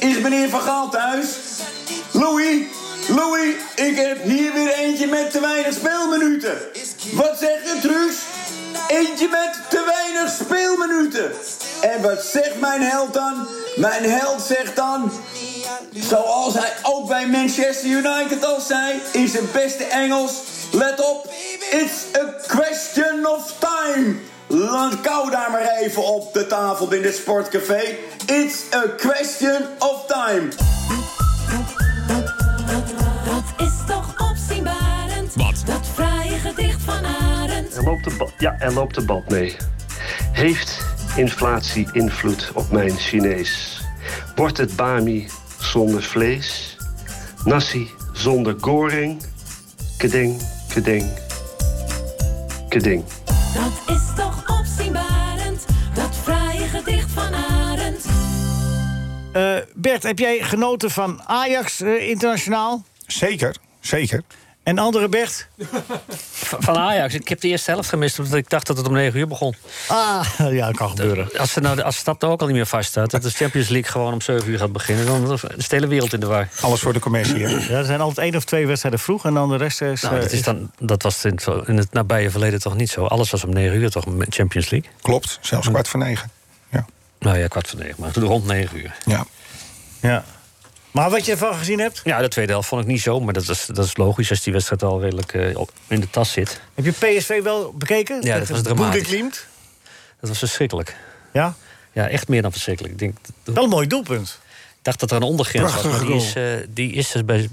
Is 0.00 0.18
meneer 0.18 0.48
van 0.48 0.60
Gaal 0.60 0.90
thuis? 0.90 1.26
Louis, 2.10 2.66
Louis, 3.08 3.54
ik 3.74 3.96
heb 3.96 4.22
hier 4.22 4.52
weer 4.52 4.74
eentje 4.74 5.06
met 5.06 5.30
te 5.30 5.40
weinig 5.40 5.74
speelminuten. 5.74 6.58
Wat 7.12 7.38
zegt 7.38 7.76
u, 7.76 7.80
Truus? 7.80 8.14
Eentje 8.88 9.28
met 9.28 9.60
te 9.68 9.92
weinig 9.96 10.34
speelminuten. 10.40 11.32
En 11.80 12.02
wat 12.02 12.22
zegt 12.22 12.60
mijn 12.60 12.82
held 12.82 13.14
dan? 13.14 13.48
Mijn 13.76 14.10
held 14.10 14.42
zegt 14.42 14.76
dan... 14.76 15.12
Zoals 15.92 16.54
hij 16.54 16.72
ook 16.82 17.08
bij 17.08 17.26
Manchester 17.26 17.88
United 17.88 18.44
al 18.44 18.60
zei... 18.60 19.00
in 19.12 19.28
zijn 19.28 19.48
beste 19.52 19.84
Engels... 19.84 20.32
Let 20.74 21.00
op, 21.00 21.32
it's 21.70 22.04
a 22.16 22.46
question 22.46 23.26
of 23.26 23.54
time. 23.58 24.16
Laat 24.46 25.00
kou 25.00 25.30
daar 25.30 25.50
maar 25.50 25.68
even 25.68 26.04
op 26.04 26.32
de 26.32 26.46
tafel 26.46 26.92
in 26.92 27.04
het 27.04 27.14
sportcafé. 27.14 27.82
It's 28.26 28.62
a 28.74 28.82
question 28.96 29.62
of 29.78 30.06
time. 30.06 30.48
Dat 33.24 33.66
is 33.66 33.72
toch 33.86 34.30
opzienbarend. 34.30 35.34
Wat? 35.34 35.62
Dat 35.66 35.86
gedicht 36.38 36.82
van 36.82 37.04
Arend. 37.04 37.76
Er 37.76 37.82
loopt 37.82 38.04
de, 38.04 38.28
ja, 38.38 38.56
er 38.58 38.72
loopt 38.72 38.94
de 38.94 39.04
band 39.04 39.28
mee. 39.28 39.56
Heeft 40.32 40.86
inflatie 41.16 41.88
invloed 41.92 42.50
op 42.54 42.70
mijn 42.70 42.98
Chinees? 42.98 43.80
Wordt 44.34 44.56
het 44.56 44.76
bami 44.76 45.28
zonder 45.58 46.02
vlees? 46.02 46.76
Nasi 47.44 47.90
zonder 48.12 48.54
goring? 48.60 49.22
Keding, 49.98 50.42
keding, 50.68 51.10
keding. 52.68 53.04
Dat 53.54 53.96
is 53.96 54.02
toch 54.16 54.58
opzienbarend. 54.60 55.64
Dat 55.94 56.16
fraaie 56.22 56.66
gedicht 56.66 57.10
van 57.10 57.34
Arend. 57.34 58.04
Eh, 59.32 59.56
Bert, 59.74 60.02
heb 60.02 60.18
jij 60.18 60.38
genoten 60.38 60.90
van 60.90 61.22
Ajax 61.26 61.80
eh, 61.80 62.08
internationaal? 62.08 62.84
Zeker, 63.06 63.56
zeker. 63.80 64.22
En 64.64 64.78
andere 64.78 65.08
Bert? 65.08 65.46
Van 66.58 66.76
Ajax. 66.76 67.14
Ik 67.14 67.28
heb 67.28 67.40
de 67.40 67.48
eerste 67.48 67.70
helft 67.70 67.88
gemist 67.88 68.18
omdat 68.18 68.34
ik 68.34 68.50
dacht 68.50 68.66
dat 68.66 68.76
het 68.76 68.86
om 68.86 68.92
9 68.92 69.18
uur 69.18 69.28
begon. 69.28 69.54
Ah, 69.88 70.26
ja, 70.50 70.66
dat 70.66 70.76
kan 70.76 70.88
gebeuren. 70.88 71.38
Als, 71.38 71.52
ze 71.52 71.60
nou, 71.60 71.80
als 71.80 72.04
dat 72.04 72.20
nou 72.20 72.32
ook 72.32 72.40
al 72.40 72.46
niet 72.46 72.56
meer 72.56 72.66
vaststaat, 72.66 73.10
dat 73.10 73.22
de 73.22 73.30
Champions 73.30 73.68
League 73.68 73.90
gewoon 73.90 74.12
om 74.12 74.20
7 74.20 74.50
uur 74.50 74.58
gaat 74.58 74.72
beginnen, 74.72 75.06
dan 75.06 75.32
is 75.56 75.68
de 75.68 75.74
hele 75.74 75.86
wereld 75.86 76.12
in 76.12 76.20
de 76.20 76.26
war. 76.26 76.48
Alles 76.60 76.80
voor 76.80 76.92
de 76.92 76.98
commercie. 76.98 77.46
hè? 77.46 77.48
Ja, 77.48 77.78
er 77.78 77.84
zijn 77.84 78.00
altijd 78.00 78.26
één 78.26 78.36
of 78.36 78.44
twee 78.44 78.66
wedstrijden 78.66 79.00
vroeg 79.00 79.24
en 79.24 79.34
dan 79.34 79.48
de 79.48 79.56
rest 79.56 79.82
is... 79.82 80.02
Nou, 80.02 80.14
eh, 80.14 80.20
dat, 80.20 80.32
is 80.32 80.42
dan, 80.42 80.70
dat 80.78 81.02
was 81.02 81.24
in 81.24 81.34
het, 81.34 81.68
in 81.68 81.76
het 81.76 81.92
nabije 81.92 82.30
verleden 82.30 82.60
toch 82.60 82.76
niet 82.76 82.90
zo. 82.90 83.04
Alles 83.04 83.30
was 83.30 83.44
om 83.44 83.52
9 83.52 83.76
uur 83.76 83.90
toch, 83.90 84.06
met 84.06 84.34
Champions 84.34 84.70
League? 84.70 84.90
Klopt, 85.02 85.38
zelfs 85.40 85.68
kwart 85.68 85.88
voor 85.88 86.00
negen. 86.00 86.30
Nou 87.24 87.38
ja, 87.38 87.46
kwart 87.46 87.68
voor 87.68 87.78
negen, 87.78 87.94
maar 87.98 88.14
rond 88.14 88.46
9 88.46 88.78
uur. 88.78 88.94
Ja. 89.04 89.24
Ja. 90.00 90.24
Maar 90.94 91.10
wat 91.10 91.24
je 91.24 91.32
ervan 91.32 91.54
gezien 91.54 91.78
hebt? 91.78 92.00
Ja, 92.04 92.20
de 92.20 92.28
tweede 92.28 92.52
helft 92.52 92.68
vond 92.68 92.82
ik 92.82 92.86
niet 92.86 93.00
zo, 93.00 93.20
maar 93.20 93.32
dat 93.32 93.48
is, 93.48 93.66
dat 93.66 93.84
is 93.84 93.96
logisch 93.96 94.30
als 94.30 94.42
die 94.42 94.52
wedstrijd 94.52 94.82
al 94.82 95.00
redelijk 95.00 95.32
eh, 95.34 95.48
in 95.88 96.00
de 96.00 96.10
tas 96.10 96.32
zit. 96.32 96.60
Heb 96.74 96.84
je 96.84 96.90
PSV 96.92 97.42
wel 97.42 97.72
bekeken? 97.72 98.22
Ja, 98.22 98.38
dat 98.38 98.48
was 98.48 98.62
dramatisch. 98.62 99.08
Dat 100.20 100.28
was 100.28 100.38
verschrikkelijk. 100.38 100.96
Ja? 101.32 101.54
Ja, 101.92 102.08
echt 102.08 102.28
meer 102.28 102.42
dan 102.42 102.52
verschrikkelijk. 102.52 102.92
Ik 102.94 102.98
denk, 103.00 103.16
Wel 103.44 103.64
een 103.64 103.70
mooi 103.70 103.86
doelpunt. 103.86 104.38
Ik 104.78 104.78
dacht 104.82 105.00
dat 105.00 105.10
er 105.10 105.16
een 105.16 105.22
ondergrens 105.22 105.74
was, 105.74 105.84
maar 105.84 106.00
die 106.06 106.14
is, 106.14 106.34
eh, 106.34 106.42
die 106.68 106.92
is 106.92 107.10
dus 107.10 107.24
bij, 107.24 107.48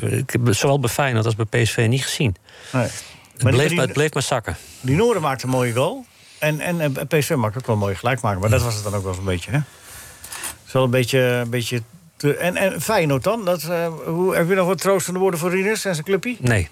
ik 0.00 0.30
heb 0.30 0.54
zowel 0.54 0.80
bij 0.80 0.90
Feyenoord 0.90 1.24
als 1.24 1.36
bij 1.36 1.62
PSV 1.62 1.86
niet 1.88 2.02
gezien. 2.04 2.36
Nee. 2.72 2.82
Het, 2.82 3.42
Maar 3.42 3.52
bleef, 3.52 3.66
die- 3.68 3.76
maar, 3.76 3.84
het 3.84 3.94
bleef 3.94 4.12
maar 4.12 4.22
zakken. 4.22 4.56
Die 4.80 4.96
Noorden 4.96 5.22
maakte 5.22 5.44
een 5.44 5.50
mooie 5.50 5.72
goal. 5.72 6.04
En, 6.38 6.60
en, 6.60 6.80
en 6.80 7.06
PSV 7.06 7.30
maakt 7.34 7.56
ook 7.56 7.66
wel 7.66 7.74
een 7.74 7.80
mooie 7.80 7.94
gelijkmaker. 7.94 8.40
Maar 8.40 8.50
dat 8.50 8.62
was 8.62 8.74
het 8.74 8.84
dan 8.84 8.94
ook 8.94 9.02
wel 9.02 9.10
eens 9.10 9.18
een 9.20 9.24
beetje, 9.26 9.50
hè? 9.50 9.56
Het 9.56 10.66
is 10.66 10.72
wel 10.72 10.82
een 10.84 10.90
beetje... 10.90 11.18
Een 11.18 11.50
beetje 11.50 11.82
te- 12.16 12.36
en, 12.36 12.56
en 12.56 12.80
Feyenoord 12.80 13.22
dan? 13.24 13.44
Dat, 13.44 13.62
eh, 13.62 13.86
hoe, 14.04 14.34
heb 14.36 14.48
je 14.48 14.54
nog 14.54 14.66
wat 14.66 14.80
troostende 14.80 15.18
woorden 15.18 15.40
voor 15.40 15.50
Rinus 15.50 15.84
en 15.84 15.94
zijn 15.94 16.06
clubpie? 16.06 16.36
Nee. 16.40 16.68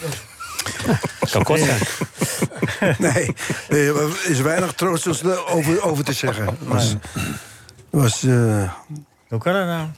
kan 1.32 1.42
kort 1.42 1.60
zijn. 1.60 1.80
nee, 2.98 3.34
nee, 3.68 3.86
er 3.92 4.30
is 4.30 4.40
weinig 4.40 4.72
troosters 4.72 5.24
over, 5.24 5.82
over 5.82 6.04
te 6.04 6.12
zeggen. 6.12 6.46
Het 6.46 6.56
was, 6.60 6.94
was, 7.90 8.22
eh, 8.22 8.72
Hoe 9.28 9.38
kan 9.38 9.52
dat 9.52 9.66
nou? 9.66 9.88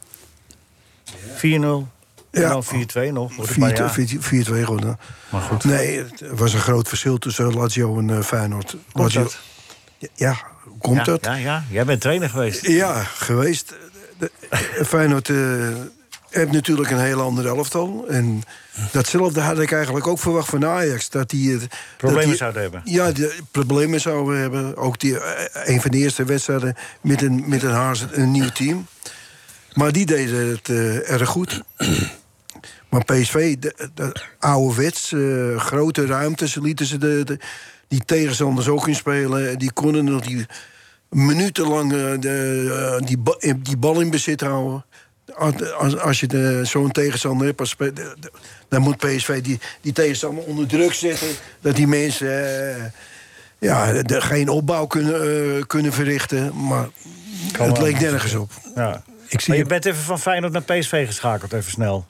4-0. 1.37 1.93
Ja. 2.31 2.43
En 2.43 2.49
dan 2.49 2.65
4-2 2.65 3.13
nog. 3.13 3.33
Voor 3.35 3.49
een 3.49 3.59
paar 3.59 3.77
jaar. 3.77 3.95
4-2 3.95 4.65
gewonnen. 4.65 4.99
Maar 5.29 5.41
goed. 5.41 5.65
Nee, 5.65 5.99
het 5.99 6.23
was 6.31 6.53
een 6.53 6.61
groot 6.61 6.89
verschil 6.89 7.19
tussen 7.19 7.55
Lazio 7.55 7.99
en 7.99 8.11
eh, 8.11 8.23
Feyenoord. 8.23 8.71
Komt 8.71 9.15
Lazio- 9.15 9.23
dat? 9.23 9.39
Ja, 10.15 10.37
komt 10.79 10.97
ja, 10.97 11.05
dat? 11.05 11.25
Ja, 11.25 11.35
ja, 11.35 11.65
jij 11.71 11.85
bent 11.85 12.01
trainer 12.01 12.31
geweest. 12.31 12.67
Ja, 12.67 13.03
geweest. 13.03 13.75
De, 14.29 14.85
Feyenoord 14.85 15.29
eh, 15.29 15.37
heeft 16.31 16.53
natuurlijk 16.53 16.91
een 16.91 16.99
heel 17.01 17.21
ander 17.21 17.47
elftal. 17.47 18.05
En 18.09 18.43
datzelfde 18.93 19.41
had 19.41 19.59
ik 19.61 19.73
eigenlijk 19.73 20.07
ook 20.07 20.19
verwacht 20.19 20.49
van 20.49 20.67
Ajax. 20.67 21.09
Dat 21.11 21.31
die, 21.31 21.59
dat 21.59 21.69
Problemen 21.97 22.27
die- 22.29 22.37
zouden 22.37 22.63
hebben. 22.63 22.81
Ja, 22.85 23.13
de 23.13 23.37
problemen 23.51 24.01
zouden 24.01 24.39
hebben. 24.41 24.77
Ook 24.77 24.99
die, 25.01 25.19
eh, 25.21 25.75
een 25.75 25.81
van 25.81 25.91
de 25.91 25.97
eerste 25.99 26.25
wedstrijden 26.25 26.75
met 27.01 27.23
een, 27.23 27.45
met 27.47 27.63
een, 27.63 27.71
haars, 27.73 28.05
een 28.11 28.31
nieuw 28.31 28.49
team. 28.49 28.87
Maar 29.73 29.93
die 29.93 30.07
deden 30.07 30.49
het 30.49 30.69
eh, 30.69 31.11
erg 31.11 31.29
goed. 31.29 31.63
Maar 32.91 33.05
PSV, 33.05 33.57
de, 33.59 33.89
de 33.95 34.17
ouderwets, 34.39 35.13
eh, 35.13 35.57
grote 35.61 36.07
ruimtes, 36.07 36.55
lieten 36.55 36.87
ze 36.87 36.99
de, 36.99 37.23
de- 37.25 37.39
die 37.89 38.05
tegenstanders 38.05 38.69
ook 38.69 38.89
inspelen. 38.89 39.59
Die 39.59 39.73
konden 39.73 40.05
nog 40.05 40.21
die 40.21 40.47
minutenlang 41.15 41.93
eh, 41.93 41.99
de, 42.21 42.97
eh, 43.01 43.07
die, 43.07 43.19
die 43.63 43.77
bal 43.77 44.01
in 44.01 44.11
bezit 44.11 44.41
houden. 44.41 44.85
Als- 45.79 45.97
Als, 45.99 46.21
je 46.21 46.61
zo'n 46.63 46.91
tegenstander 46.93 47.47
hebt, 47.47 47.61
als 47.61 47.77
dan 48.69 48.83
moet 48.83 48.97
PSV 48.97 49.43
die, 49.43 49.61
die 49.81 49.93
tegenstander 49.93 50.45
onder 50.45 50.67
druk 50.67 50.93
zetten. 50.93 51.29
Dat 51.61 51.77
die 51.77 51.87
mensen 51.87 52.29
eh, 52.77 52.85
ja, 53.59 54.03
de, 54.03 54.21
geen 54.21 54.49
opbouw 54.49 54.87
kunnen, 54.87 55.67
kunnen 55.67 55.93
verrichten. 55.93 56.67
Maar 56.67 56.89
het 57.59 57.79
leek 57.79 58.01
nergens 58.01 58.35
op. 58.35 58.51
Ja. 58.75 59.03
Ik 59.29 59.41
zie 59.41 59.49
maar 59.49 59.59
je 59.63 59.69
bent 59.69 59.85
even 59.85 60.03
van 60.03 60.21
Feyenoord 60.21 60.53
naar 60.53 60.63
PSV 60.63 61.07
geschakeld, 61.07 61.53
even 61.53 61.71
snel. 61.71 62.07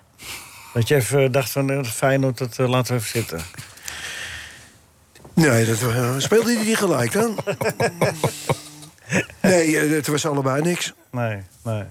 Dat 0.75 0.89
je 0.89 0.95
even 0.95 1.33
dacht 1.33 1.51
van 1.51 1.87
Feyenoord, 1.87 2.39
dat 2.39 2.59
laten 2.59 2.95
we 2.95 3.01
even 3.01 3.11
zitten. 3.21 3.41
Nee, 5.35 5.65
dat, 5.67 5.81
eh, 5.81 6.15
speelde 6.19 6.57
hij 6.57 6.75
gelijk 6.75 7.13
dan? 7.13 7.37
nee, 9.43 9.79
eh, 9.79 9.91
het 9.91 10.07
was 10.07 10.27
allebei 10.27 10.63
niks. 10.63 10.93
Nee, 11.11 11.39
nee. 11.65 11.83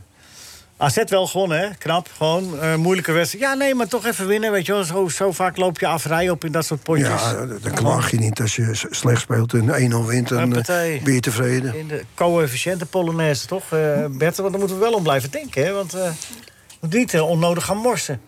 AZ 0.77 0.97
wel 1.07 1.27
gewonnen, 1.27 1.59
hè? 1.59 1.67
Knap, 1.77 2.07
gewoon. 2.17 2.59
eh, 2.59 2.75
moeilijke 2.75 3.11
wedstrijd. 3.11 3.43
Ja, 3.45 3.53
nee, 3.53 3.75
maar 3.75 3.87
toch 3.87 4.05
even 4.05 4.27
winnen, 4.27 4.51
weet 4.51 4.65
je 4.65 4.71
wel. 4.73 4.83
Zo, 4.83 5.07
zo 5.07 5.31
vaak 5.31 5.57
loop 5.57 5.79
je 5.79 5.87
afrij 5.87 6.29
op 6.29 6.45
in 6.45 6.51
dat 6.51 6.65
soort 6.65 6.83
potjes. 6.83 7.07
Ja, 7.07 7.45
dan 7.45 7.71
klaag 7.73 8.11
je 8.11 8.17
niet 8.17 8.41
als 8.41 8.55
je 8.55 8.69
slecht 8.89 9.21
speelt 9.21 9.53
en 9.53 9.91
1-0 9.91 10.05
wint. 10.05 10.27
Dan 10.29 10.37
Huppatee. 10.39 11.01
ben 11.03 11.13
je 11.13 11.19
tevreden. 11.19 11.75
In 11.75 11.87
de 11.87 12.03
coëfficiënte 12.15 12.85
Polonaise, 12.85 13.47
toch, 13.47 13.63
eh 13.71 14.05
Bert? 14.09 14.37
Want 14.37 14.49
daar 14.51 14.59
moeten 14.59 14.77
we 14.77 14.83
wel 14.83 14.93
om 14.93 15.03
blijven 15.03 15.31
denken, 15.31 15.65
hè? 15.65 15.71
Want 15.71 15.93
eh 15.93 16.01
we 16.01 16.89
moeten 16.89 16.99
niet 16.99 17.19
onnodig 17.19 17.65
gaan 17.65 17.77
morsen. 17.77 18.21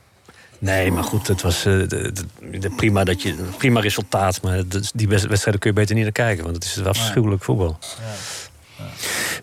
Nee, 0.59 0.91
maar 0.91 1.03
goed, 1.03 1.27
het 1.27 1.41
was 1.41 1.65
eh, 1.65 1.73
de, 1.73 1.87
de- 2.11 2.57
de 2.59 2.69
prima, 2.69 3.03
dat 3.03 3.21
je, 3.21 3.35
prima 3.57 3.79
resultaat. 3.79 4.41
Maar 4.41 4.61
die 4.93 5.07
wedstrijden 5.07 5.59
kun 5.59 5.69
je 5.69 5.73
beter 5.73 5.95
niet 5.95 6.03
naar 6.03 6.13
kijken. 6.13 6.43
Want 6.43 6.55
het 6.55 6.65
is 6.65 6.75
wel 6.75 6.87
afschuwelijk 6.87 7.43
voetbal. 7.43 7.77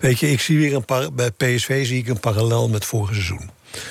Weet 0.01 0.19
je, 0.19 0.31
ik 0.31 0.41
zie 0.41 0.59
weer 0.59 0.75
een 0.75 0.85
par 0.85 1.13
bij 1.13 1.31
PSV 1.31 1.87
zie 1.87 1.99
ik 1.99 2.09
een 2.09 2.21
parallel 2.21 2.69
met 2.69 2.85
vorig 2.85 3.11
seizoen. 3.11 3.51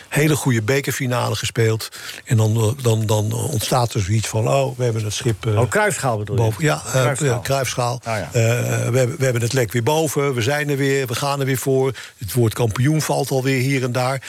Hele 0.10 0.36
goede 0.36 0.62
bekerfinale 0.62 1.36
gespeeld. 1.36 1.90
En 2.26 2.38
dan, 2.38 2.78
dan, 2.82 3.06
dan 3.06 3.34
ontstaat 3.34 3.94
er 3.94 4.02
zoiets 4.02 4.28
van... 4.28 4.48
oh, 4.48 4.78
we 4.78 4.84
hebben 4.84 5.04
het 5.04 5.14
schip... 5.14 5.46
eh, 5.46 5.60
Oh, 5.60 5.70
Kruifschaal 5.70 6.18
bedoel 6.18 6.36
je? 6.36 6.42
boven, 6.42 6.64
ja, 6.64 6.82
eh, 6.94 7.40
Cruijffschaal. 7.42 8.00
Ah, 8.04 8.18
ja. 8.18 8.26
Eh, 8.26 8.32
we, 8.32 8.98
hebben, 8.98 9.18
we 9.18 9.24
hebben 9.24 9.42
het 9.42 9.54
lek 9.54 9.72
weer 9.72 9.84
boven. 9.84 10.34
We 10.34 10.42
zijn 10.42 10.70
er 10.70 10.78
weer. 10.78 11.08
We 11.08 11.16
gaan 11.16 11.40
er 11.40 11.46
weer 11.46 11.58
voor. 11.58 11.94
Het 12.18 12.34
woord 12.34 12.54
kampioen 12.54 13.02
valt 13.02 13.32
alweer 13.32 13.62
hier 13.62 13.84
en 13.84 13.92
daar. 13.92 14.22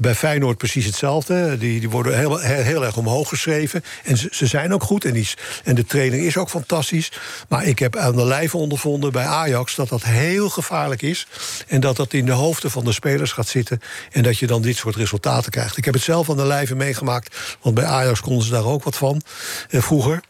Bij 0.00 0.14
Feyenoord 0.14 0.58
precies 0.58 0.86
hetzelfde. 0.86 1.58
Die, 1.58 1.80
die 1.80 1.90
worden 1.90 2.18
heel, 2.18 2.38
heel, 2.38 2.84
erg 2.84 2.96
omhoog 2.96 3.28
geschreven. 3.28 3.84
En 4.04 4.16
ze, 4.16 4.28
ze 4.30 4.46
zijn 4.46 4.74
ook 4.74 4.82
goed. 4.82 5.04
En, 5.04 5.12
die, 5.12 5.28
en 5.64 5.74
de 5.74 5.84
training 5.84 6.24
is 6.24 6.36
ook 6.36 6.48
fantastisch. 6.48 7.12
Maar 7.48 7.64
ik 7.64 7.78
heb 7.78 7.96
aan 7.96 8.16
de 8.16 8.24
lijve 8.24 8.56
ondervonden 8.56 9.12
bij 9.12 9.24
Ajax... 9.24 9.74
dat 9.74 9.88
dat 9.88 10.02
heel 10.02 10.48
gevaarlijk 10.48 11.02
is. 11.02 11.26
En 11.66 11.80
dat 11.80 11.96
dat 11.96 12.12
in 12.12 12.26
de 12.26 12.32
hoofden 12.32 12.70
van 12.70 12.84
de 12.84 12.92
spelers 12.92 13.32
gaat 13.32 13.48
zitten. 13.48 13.80
En 14.12 14.22
dat 14.22 14.38
je 14.38 14.46
dan 14.46 14.62
dit 14.62 14.76
soort 14.76 14.96
resultaten 15.00 15.50
krijgt. 15.50 15.76
Ik 15.76 15.84
heb 15.84 15.94
het 15.94 16.02
zelf 16.02 16.30
aan 16.30 16.36
de 16.36 16.46
lijve 16.46 16.74
meegemaakt. 16.74 17.56
Want 17.60 17.74
bij 17.74 17.84
Ajax 17.84 18.20
konden 18.20 18.44
ze 18.44 18.50
daar 18.50 18.64
ook 18.64 18.84
wat 18.84 18.96
van. 18.96 19.22
eh, 19.70 19.80
vroeger. 19.82 20.20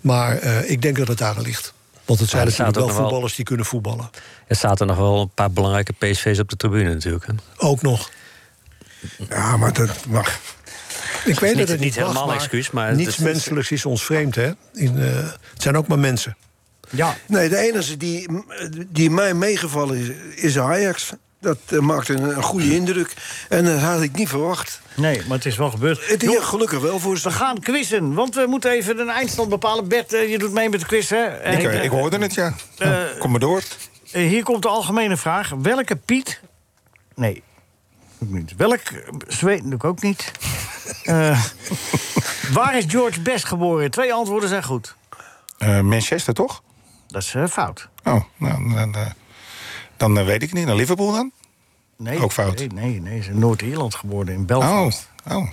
Maar 0.00 0.38
eh, 0.38 0.70
ik 0.70 0.82
denk 0.82 0.96
dat 0.96 1.08
het 1.08 1.18
daar 1.18 1.40
ligt. 1.40 1.72
Want 2.04 2.20
het 2.20 2.28
zijn 2.30 2.46
Ja, 2.46 2.52
er 2.52 2.58
natuurlijk 2.58 2.92
wel 2.92 3.02
voetballers 3.02 3.34
die 3.34 3.44
kunnen 3.44 3.66
voetballen. 3.66 4.10
Er 4.46 4.56
zaten 4.56 4.86
nog 4.86 4.96
wel 4.96 5.20
een 5.20 5.30
paar 5.34 5.50
belangrijke 5.50 5.92
PSV's 5.92 6.38
op 6.38 6.48
de 6.48 6.56
tribune 6.56 6.94
natuurlijk. 6.94 7.26
hè. 7.26 7.32
Ook 7.56 7.82
nog. 7.82 8.10
Ja, 9.28 9.56
maar 9.56 9.72
dat 9.72 10.06
mag. 10.06 10.38
Ik 11.24 11.40
weet 11.40 11.56
dat 11.58 11.68
het 11.68 11.80
niet 11.80 11.96
mag, 11.96 12.06
helemaal 12.06 12.32
excuus, 12.32 12.70
maar 12.70 12.94
Niets 12.94 13.08
is- 13.08 13.16
menselijks 13.16 13.70
is 13.70 13.84
ons 13.84 14.04
vreemd, 14.04 14.34
hè? 14.34 14.50
In, 14.74 14.98
eh, 14.98 15.14
het 15.52 15.62
zijn 15.62 15.76
ook 15.76 15.86
maar 15.88 15.98
mensen. 15.98 16.36
Ja. 16.90 17.16
Nee, 17.26 17.48
de 17.48 17.56
enige 17.56 17.96
die, 17.96 18.44
die 18.88 19.10
mij 19.10 19.34
meegevallen 19.34 19.96
is, 19.96 20.08
is 20.42 20.58
Ajax. 20.58 21.12
Dat 21.40 21.58
eh, 21.68 21.78
maakte 21.78 22.12
een, 22.12 22.36
een 22.36 22.42
goede 22.42 22.74
indruk. 22.74 23.14
En 23.48 23.64
dat 23.64 23.78
had 23.78 24.02
ik 24.02 24.12
niet 24.12 24.28
verwacht. 24.28 24.80
Nee, 24.96 25.22
maar 25.26 25.36
het 25.36 25.46
is 25.46 25.56
wel 25.56 25.70
gebeurd. 25.70 26.08
Het 26.08 26.22
is 26.22 26.38
gelukkig 26.38 26.80
wel 26.80 26.98
voor 26.98 27.18
ze. 27.18 27.28
We 27.28 27.34
gaan 27.34 27.60
quizzen, 27.60 28.14
want 28.14 28.34
we 28.34 28.44
moeten 28.48 28.70
even 28.70 28.98
een 28.98 29.08
eindstand 29.08 29.48
bepalen. 29.48 29.88
Bert, 29.88 30.12
eh, 30.12 30.30
je 30.30 30.38
doet 30.38 30.52
mee 30.52 30.68
met 30.68 30.80
de 30.80 30.86
quiz, 30.86 31.08
hè? 31.08 31.50
Ik, 31.52 31.62
eh, 31.64 31.84
ik 31.84 31.90
hoorde 31.90 32.18
het, 32.18 32.34
ja. 32.34 32.54
Eh, 32.78 32.98
Kom 33.18 33.30
maar 33.30 33.40
door. 33.40 33.62
Eh, 34.12 34.28
hier 34.28 34.42
komt 34.42 34.62
de 34.62 34.68
algemene 34.68 35.16
vraag. 35.16 35.50
Welke 35.62 35.96
Piet... 35.96 36.40
Nee, 37.14 37.42
ook 38.22 38.28
niet. 38.30 38.56
Welk... 38.56 38.80
Zweet 39.28 39.62
doe 39.62 39.74
ik 39.74 39.84
ook 39.84 40.02
niet. 40.02 40.30
Eh, 41.04 41.44
waar 42.52 42.76
is 42.76 42.84
George 42.88 43.20
Best 43.20 43.44
geboren? 43.44 43.90
Twee 43.90 44.12
antwoorden 44.12 44.48
zijn 44.48 44.62
goed. 44.64 44.94
Eh, 45.58 45.80
Manchester, 45.80 46.34
toch? 46.34 46.62
Dat 47.08 47.22
is 47.22 47.34
eh, 47.34 47.46
fout. 47.46 47.88
Oh, 48.04 48.22
nou, 48.36 48.74
dan, 48.74 48.94
eh, 48.94 49.06
dan 50.00 50.18
eh, 50.18 50.24
weet 50.24 50.42
ik 50.42 50.48
het 50.48 50.52
niet. 50.58 50.66
Naar 50.66 50.76
Liverpool 50.76 51.12
dan? 51.12 51.30
Nee, 51.96 52.18
Ook 52.22 52.32
fout. 52.32 52.58
Nee, 52.58 52.68
nee, 52.72 53.00
nee. 53.00 53.12
Ze 53.12 53.18
is 53.18 53.26
in 53.34 53.38
Noord-Ierland 53.38 53.94
geboren, 53.94 54.32
in 54.32 54.46
Belfast. 54.46 55.08
Oh, 55.28 55.36
oh. 55.36 55.48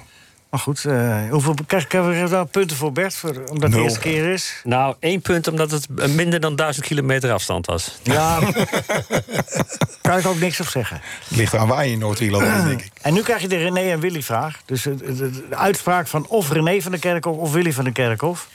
Maar 0.50 0.60
goed, 0.60 0.86
eh, 0.86 1.30
hoeveel 1.30 1.54
krijg 1.68 1.88
krijgen 1.88 2.24
we 2.24 2.30
daar 2.30 2.46
punten 2.46 2.78
voor 2.78 2.92
Bert? 2.92 3.16
Voor, 3.16 3.30
omdat 3.30 3.62
het 3.62 3.72
de 3.72 3.82
eerste 3.82 4.00
keer 4.00 4.32
is? 4.34 4.62
Nou, 4.64 4.96
één 5.00 5.22
punt 5.22 5.48
omdat 5.48 5.72
het 5.72 5.88
eh, 5.98 6.08
minder 6.08 6.40
dan 6.40 6.56
1000 6.56 6.86
kilometer 6.86 7.32
afstand 7.32 7.66
was. 7.66 7.98
Ja, 8.04 8.40
kan 10.02 10.18
ik 10.18 10.26
ook 10.26 10.40
niks 10.40 10.60
op 10.60 10.68
zeggen. 10.68 11.02
Het 11.28 11.38
ligt 11.38 11.56
aan 11.56 11.68
waar 11.68 11.86
je 11.86 11.92
in 11.92 12.00
Noord-Ierland 12.00 12.44
bent, 12.44 12.66
denk 12.66 12.82
ik. 12.82 12.92
En 13.02 13.14
nu 13.14 13.22
krijg 13.22 13.42
je 13.42 13.48
de 13.48 13.58
René 13.58 13.80
en 13.92 14.00
Willy 14.00 14.22
vraag. 14.24 14.62
Dus 14.66 14.82
de, 14.82 14.96
de- 14.96 15.16
de 15.50 15.56
uitspraak 15.56 16.08
van 16.08 16.28
of 16.28 16.52
René 16.52 16.82
van 16.82 16.92
der 16.92 17.00
Kerkhof 17.00 17.38
of 17.38 17.52
Willy 17.52 17.74
van 17.74 17.84
der 17.84 17.94
Kerkhof. 17.94 18.48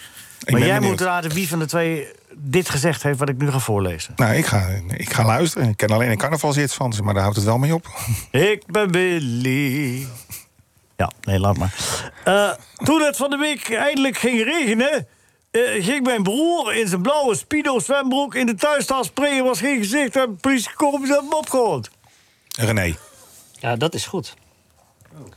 Maar 0.51 0.61
jij 0.61 0.75
benieuwd. 0.75 0.91
moet 0.91 1.01
raden 1.01 1.31
wie 1.33 1.49
van 1.49 1.59
de 1.59 1.67
twee 1.67 2.07
dit 2.37 2.69
gezegd 2.69 3.03
heeft 3.03 3.19
wat 3.19 3.29
ik 3.29 3.39
nu 3.39 3.51
ga 3.51 3.59
voorlezen. 3.59 4.13
Nou, 4.17 4.35
ik 4.35 4.47
ga, 4.47 4.67
ik 4.89 5.13
ga 5.13 5.25
luisteren. 5.25 5.69
Ik 5.69 5.77
ken 5.77 5.91
alleen 5.91 6.11
een 6.11 6.17
carnavalshits 6.17 6.75
van 6.75 6.93
ze, 6.93 7.03
maar 7.03 7.13
daar 7.15 7.23
houdt 7.23 7.37
het 7.37 7.47
wel 7.47 7.59
mee 7.59 7.75
op. 7.75 7.87
Ik 8.31 8.63
ben 8.67 8.91
Willy. 8.93 10.07
Ja, 10.97 11.11
nee, 11.23 11.39
laat 11.39 11.57
maar. 11.57 11.75
Eh, 12.25 12.51
toen 12.85 13.01
het 13.03 13.17
van 13.17 13.31
de 13.31 13.37
week 13.37 13.71
eindelijk 13.71 14.17
ging 14.17 14.43
regenen... 14.45 15.07
eh, 15.51 15.61
ging 15.85 16.05
mijn 16.07 16.23
broer 16.23 16.75
in 16.75 16.89
zijn 16.89 17.03
blauwe 17.03 17.37
Speedo 17.37 17.79
zwembroek 17.79 18.35
in 18.35 18.47
de 18.47 18.55
tuinstaal 18.55 19.05
sprayen. 19.05 19.45
was 19.45 19.59
geen 19.61 19.79
gezicht 19.79 20.17
en 20.17 20.27
de 20.31 20.37
politie 20.41 20.73
kwam 20.77 20.95
en 20.95 21.07
ze 21.07 21.13
hebben 21.13 21.31
hem 21.31 21.39
opgehaald. 21.39 21.91
René. 22.59 22.95
Ja, 23.59 23.77
dat 23.77 23.95
is 23.95 24.07
goed. 24.07 24.35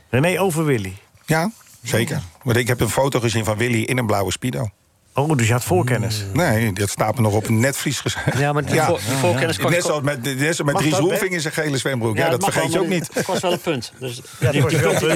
René 0.09 0.39
over 0.41 0.65
Willy. 0.65 0.95
Ja, 1.25 1.51
zeker. 1.83 2.21
Want 2.43 2.57
ik 2.57 2.67
heb 2.67 2.79
een 2.79 2.89
foto 2.89 3.19
gezien 3.19 3.45
van 3.45 3.57
Willy 3.57 3.81
in 3.81 3.97
een 3.97 4.05
blauwe 4.05 4.31
speedo. 4.31 4.69
Oh, 5.17 5.37
dus 5.37 5.47
je 5.47 5.53
had 5.53 5.63
voorkennis. 5.63 6.25
Nee, 6.33 6.73
dat 6.73 6.89
staat 6.89 7.15
me 7.15 7.21
nog 7.21 7.33
op 7.33 7.47
een 7.47 7.59
netvlies. 7.59 8.03
Ja, 8.37 8.53
maar 8.53 8.65
die 8.65 8.81
voor- 8.81 8.99
die 9.07 9.15
voorkennis 9.17 9.57
kan- 9.57 9.71
Net 9.71 9.83
zoals 9.83 10.01
met, 10.01 10.23
net 10.23 10.39
zoals 10.39 10.61
met 10.71 10.75
Dries 10.77 10.91
dat, 10.91 10.99
Roelving 10.99 11.31
in 11.33 11.41
zijn 11.41 11.53
gele 11.53 11.77
zwembroek. 11.77 12.17
Ja, 12.17 12.23
Ja, 12.25 12.29
dat 12.31 12.43
vergeet 12.43 12.71
je 12.73 12.79
ook 12.79 12.87
niet. 12.87 13.09
Het 13.13 13.25
was 13.25 13.39
wel 13.39 13.51
een 13.51 13.59
punt. 13.59 13.91
Dus 13.99 14.15
Ja, 14.39 14.51
die- 14.51 14.61
dat 14.61 14.69
punt. 14.69 14.91
Je, 15.01 15.07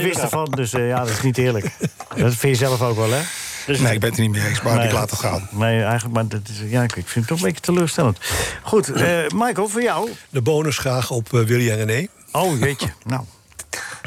wist- 0.00 0.16
je 0.16 0.20
ervan, 0.22 0.44
dus 0.54 0.72
eh, 0.72 0.88
ja, 0.88 0.98
dat 0.98 1.08
is 1.08 1.20
niet 1.22 1.38
eerlijk. 1.38 1.66
Dat 2.16 2.34
vind 2.34 2.58
je 2.58 2.64
zelf 2.66 2.82
ook 2.82 2.96
wel, 2.96 3.10
hè? 3.12 3.20
Dus 3.66 3.78
Nee, 3.78 3.92
ik 3.94 4.00
ben 4.00 4.08
het 4.08 4.18
er 4.18 4.24
niet 4.24 4.34
mee 4.36 4.48
eens, 4.48 4.62
maar 4.62 4.76
Nee. 4.76 4.86
ik 4.86 4.92
laat 4.92 5.10
het 5.10 5.18
gaan. 5.18 5.48
Nee, 5.50 5.82
eigenlijk, 5.82 6.14
maar 6.14 6.26
dat 6.28 6.40
is, 6.48 6.70
ja, 6.70 6.82
ik 6.82 6.92
vind 6.92 7.14
het 7.14 7.26
toch 7.26 7.38
een 7.38 7.44
beetje 7.44 7.60
teleurstellend. 7.60 8.18
Goed, 8.62 8.92
eh, 8.92 9.18
Michael, 9.34 9.68
voor 9.68 9.82
jou. 9.82 10.10
De 10.30 10.42
bonus 10.42 10.78
graag 10.78 11.10
op 11.10 11.32
eh, 11.34 11.40
Willy 11.40 11.70
en 11.70 11.76
René. 11.84 12.06
Oh, 12.32 12.58
jeetje. 12.60 12.88
nou, 13.04 13.22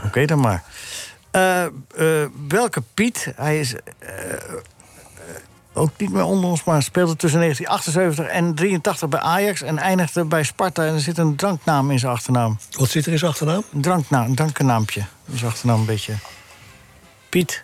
oké 0.06 0.26
dan 0.26 0.40
maar. 0.40 0.64
Eh, 1.32 1.64
eh, 1.64 1.70
welke 2.48 2.82
Piet, 2.94 3.28
hij 3.36 3.60
is 3.60 3.74
ook 5.74 5.90
niet 5.98 6.12
meer 6.12 6.24
onder 6.24 6.50
ons... 6.50 6.64
maar 6.64 6.84
speelde 6.84 7.16
tussen 7.16 7.40
1978 7.40 8.36
en 8.36 8.56
83 8.56 9.10
bij 9.10 9.20
Ajax... 9.20 9.62
en 9.62 9.78
eindigde 9.78 10.26
bij 10.26 10.44
Sparta 10.44 10.86
en 10.86 10.94
er 10.94 11.00
zit 11.00 11.18
een 11.18 11.36
dranknaam 11.36 11.92
in 11.92 12.00
zijn 12.00 12.12
achternaam. 12.12 12.58
Wat 12.72 12.90
zit 12.90 13.06
er 13.06 13.12
in 13.12 13.18
zijn 13.18 13.32
achternaam? 13.32 13.64
Een 13.74 13.82
dranknaam, 13.82 14.26
een 14.26 14.36
drankennaampje. 14.36 15.00
In 15.26 15.38
zijn 15.38 15.52
achternaam 15.52 15.80
een 15.80 15.86
beetje... 15.86 16.14
Piet. 17.30 17.64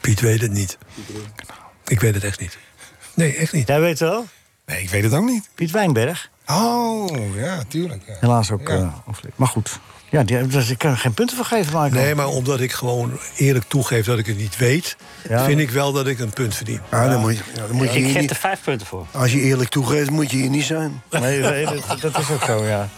Piet 0.00 0.20
weet 0.20 0.40
het 0.40 0.50
niet. 0.50 0.78
Ik 1.84 2.00
weet 2.00 2.14
het 2.14 2.24
echt 2.24 2.40
niet. 2.40 2.58
Nee, 3.14 3.36
echt 3.36 3.52
niet. 3.52 3.66
Jij 3.66 3.80
weet 3.80 3.98
het 3.98 4.08
wel? 4.08 4.26
Nee, 4.66 4.82
ik 4.82 4.90
weet 4.90 5.02
het 5.02 5.14
ook 5.14 5.24
niet. 5.24 5.48
Piet 5.54 5.70
Wijnberg. 5.70 6.30
Oh, 6.46 7.34
ja, 7.34 7.62
tuurlijk. 7.68 8.02
ja. 8.06 8.16
Helaas 8.20 8.50
ook 8.50 8.68
eh, 8.68 8.94
overleden. 9.06 9.36
Maar 9.36 9.48
goed, 9.48 9.80
ja, 10.10 10.22
die, 10.22 10.46
dus 10.46 10.70
ik 10.70 10.78
kan 10.78 10.90
er 10.90 10.96
geen 10.96 11.14
punten 11.14 11.36
voor 11.36 11.44
geven, 11.44 11.82
Michael. 11.82 12.02
Nee, 12.02 12.14
maar 12.14 12.28
omdat 12.28 12.60
ik 12.60 12.72
gewoon 12.72 13.18
eerlijk 13.36 13.64
toegeef 13.68 14.04
dat 14.04 14.18
ik 14.18 14.26
het 14.26 14.36
niet 14.36 14.56
weet... 14.56 14.96
Ja. 15.28 15.44
vind 15.44 15.60
ik 15.60 15.70
wel 15.70 15.92
dat 15.92 16.06
ik 16.06 16.18
een 16.18 16.30
punt 16.30 16.54
verdien. 16.54 16.80
Ja, 16.90 17.08
dan 17.08 17.20
moet 17.20 17.36
je, 17.36 17.42
dan 17.54 17.76
moet 17.76 17.92
je 17.92 17.98
Ik 17.98 18.04
geef 18.04 18.20
niet, 18.20 18.30
er 18.30 18.36
vijf 18.36 18.60
punten 18.64 18.86
voor. 18.86 19.06
als 19.12 19.32
je 19.32 19.40
eerlijk 19.40 19.70
toegeeft, 19.70 20.10
moet 20.10 20.30
je 20.30 20.36
hier 20.36 20.50
niet 20.50 20.64
zijn. 20.64 21.02
Nee, 21.10 21.40
nee, 21.40 21.64
dat, 21.64 22.00
dat 22.00 22.18
is 22.18 22.30
ook 22.30 22.44
zo, 22.44 22.64
ja. 22.64 22.88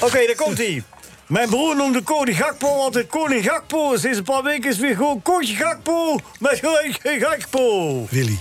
Oké, 0.00 0.26
daar 0.26 0.34
komt 0.36 0.58
hij. 0.58 0.82
Mijn 1.26 1.48
broer 1.48 1.76
noemde 1.76 2.02
Koning 2.02 2.36
Gakpo 2.36 2.68
altijd 2.68 3.06
Koning 3.06 3.44
Gakpo. 3.44 3.96
Sinds 3.96 4.18
een 4.18 4.24
paar 4.24 4.42
weken 4.42 4.70
is 4.70 4.78
weer 4.78 4.96
gewoon 4.96 5.22
Kootje 5.22 5.54
Gakpo 5.54 6.18
met 6.38 6.58
gelijk 6.58 6.98
Gakpo. 7.02 8.06
Willy. 8.10 8.38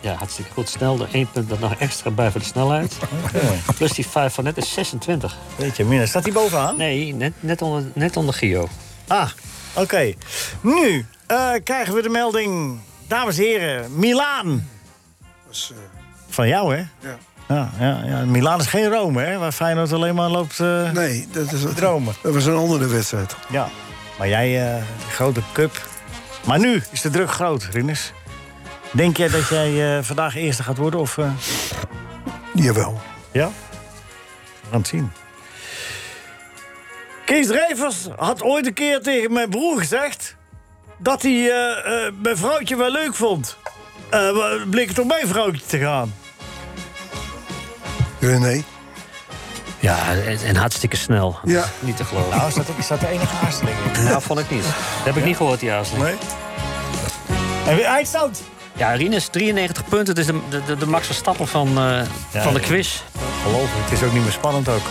Ja, 0.00 0.14
hartstikke 0.14 0.50
goed. 0.52 0.68
Snel 0.68 1.00
er 1.00 1.08
één 1.12 1.30
punt 1.30 1.50
er 1.50 1.58
nog 1.60 1.74
extra 1.74 2.10
bij 2.10 2.30
voor 2.30 2.40
de 2.40 2.46
snelheid. 2.46 2.96
Plus 3.76 3.92
die 3.92 4.06
vijf 4.06 4.34
van 4.34 4.44
net 4.44 4.56
is 4.56 4.72
26. 4.72 5.36
Weet 5.56 5.76
je, 5.76 5.84
Mina, 5.84 6.06
staat 6.06 6.22
hij 6.22 6.32
bovenaan? 6.32 6.76
Nee, 6.76 7.14
net, 7.14 7.32
net, 7.40 7.62
onder, 7.62 7.84
net 7.94 8.16
onder 8.16 8.34
Gio. 8.34 8.68
Ah, 9.06 9.30
oké. 9.74 10.14
Nu 10.60 11.06
eh, 11.26 11.50
krijgen 11.64 11.94
we 11.94 12.02
de 12.02 12.08
melding, 12.08 12.78
dames 13.06 13.38
en 13.38 13.44
heren, 13.44 13.98
Milaan. 13.98 14.68
Van 16.28 16.48
jou, 16.48 16.74
hè? 16.74 16.78
Ja. 17.08 17.18
Ja, 17.48 17.70
ja, 17.78 18.02
ja. 18.04 18.24
Milaan 18.24 18.60
is 18.60 18.66
geen 18.66 18.88
Rome, 18.88 19.22
hè? 19.22 19.38
Waar 19.38 19.52
Feyenoord 19.52 19.92
alleen 19.92 20.14
maar 20.14 20.28
loopt 20.28 20.60
eh, 20.60 20.90
Nee, 20.90 21.28
dat, 21.32 21.52
is, 21.52 21.60
dromen. 21.74 22.14
dat 22.22 22.34
was 22.34 22.44
een 22.46 22.56
andere 22.56 22.86
wedstrijd. 22.86 23.36
Ja, 23.48 23.68
maar 24.18 24.28
jij, 24.28 24.74
eh, 24.74 24.82
de 25.06 25.10
grote 25.10 25.40
cup. 25.52 25.88
Maar 26.46 26.58
nu 26.58 26.82
is 26.90 27.00
de 27.00 27.10
druk 27.10 27.30
groot, 27.30 27.68
Rinus. 27.72 28.12
Denk 28.90 29.16
jij 29.16 29.28
dat 29.28 29.48
jij 29.48 29.96
eh, 29.96 30.04
vandaag 30.04 30.36
eerste 30.36 30.62
gaat 30.62 30.76
worden? 30.76 31.00
Of, 31.00 31.18
eh, 31.18 31.30
Jawel. 32.54 33.00
Ja? 33.32 33.46
We 34.60 34.68
gaan 34.70 34.78
het 34.78 34.88
zien. 34.88 35.12
Kees 37.24 37.46
Drijvers 37.46 38.08
had 38.16 38.42
ooit 38.42 38.66
een 38.66 38.72
keer 38.72 39.00
tegen 39.00 39.32
mijn 39.32 39.48
broer 39.50 39.78
gezegd... 39.78 40.36
dat 40.98 41.22
hij 41.22 41.50
eh, 41.50 42.06
eh, 42.06 42.12
mijn 42.22 42.36
vrouwtje 42.36 42.76
wel 42.76 42.90
leuk 42.90 43.14
vond. 43.14 43.56
Eh, 44.10 44.32
maar 44.32 44.66
bleek 44.70 44.88
het 44.88 44.98
om 44.98 45.06
mijn 45.06 45.26
vrouwtje 45.28 45.66
te 45.66 45.78
gaan. 45.78 46.14
René. 48.18 48.62
Ja, 49.80 50.12
en, 50.12 50.38
en 50.44 50.56
hartstikke 50.56 50.96
snel. 50.96 51.38
Ja. 51.44 51.64
Niet 51.80 51.96
te 51.96 52.04
geloven. 52.04 52.36
Nou, 52.36 52.48
is 52.48 52.54
dat, 52.54 52.66
is 52.78 52.86
dat 52.86 53.00
de 53.00 53.08
enige 53.08 53.36
aarzeling? 53.44 53.76
Nou, 54.04 54.22
vond 54.22 54.38
ik 54.38 54.50
niet. 54.50 54.62
Dat 54.62 55.04
heb 55.04 55.16
ik 55.16 55.24
niet 55.24 55.36
gehoord, 55.36 55.60
die 55.60 55.72
aarzeling. 55.72 56.04
Nee? 56.04 56.16
En 57.66 57.76
weer 57.76 57.84
eindstand. 57.84 58.42
Ja, 58.80 58.92
Rinus, 58.92 59.28
93 59.28 59.84
punten. 59.88 60.16
Het 60.16 60.18
is 60.18 60.26
de, 60.26 60.62
de, 60.66 60.76
de, 60.76 60.86
Max 60.86 61.06
Verstappen 61.06 61.48
van, 61.48 61.68
eh, 61.68 62.00
Ja, 62.32 62.42
van 62.42 62.54
de 62.54 62.60
quiz. 62.60 63.00
Geloof 63.42 63.62
me, 63.62 63.82
het 63.82 63.92
is 63.92 64.02
ook 64.02 64.12
niet 64.12 64.22
meer 64.22 64.32
spannend 64.32 64.68
ook. 64.68 64.82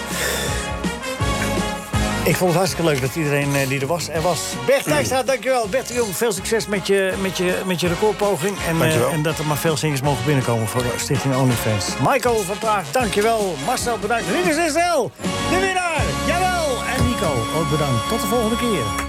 Ik 2.23 2.35
vond 2.35 2.49
het 2.49 2.59
hartstikke 2.59 2.89
leuk 2.89 3.01
dat 3.01 3.15
iedereen 3.15 3.55
eh, 3.55 3.67
die 3.67 3.79
er 3.79 3.87
was, 3.87 4.09
er 4.09 4.21
was. 4.21 4.39
Bert 4.65 4.85
Dijkstra, 4.85 5.23
dankjewel. 5.33 5.67
Bert 5.67 5.87
de 5.87 5.93
Jong, 5.93 6.15
veel 6.15 6.31
succes 6.31 6.67
met 6.67 6.87
je, 6.87 7.13
met 7.21 7.37
je, 7.37 7.61
met 7.65 7.79
je 7.79 7.87
recordpoging. 7.87 8.57
En, 8.67 8.81
eh, 8.81 9.13
en 9.13 9.21
dat 9.21 9.37
er 9.37 9.45
maar 9.45 9.57
veel 9.57 9.77
zingers 9.77 10.01
mogen 10.01 10.25
binnenkomen 10.25 10.67
voor 10.67 10.81
de 10.81 10.93
Stichting 10.97 11.35
OnlyFans. 11.35 11.85
Michael 12.07 12.37
van 12.37 12.57
Praag, 12.57 12.91
dankjewel. 12.91 13.55
Marcel, 13.65 13.97
bedankt. 13.97 14.25
Rinus 14.31 14.65
Israël, 14.67 15.11
de 15.49 15.59
winnaar. 15.59 16.03
Jawel. 16.27 16.83
En 16.97 17.05
Nico, 17.05 17.31
ook 17.57 17.69
bedankt. 17.69 18.09
Tot 18.09 18.21
de 18.21 18.27
volgende 18.27 18.57
keer. 18.57 19.08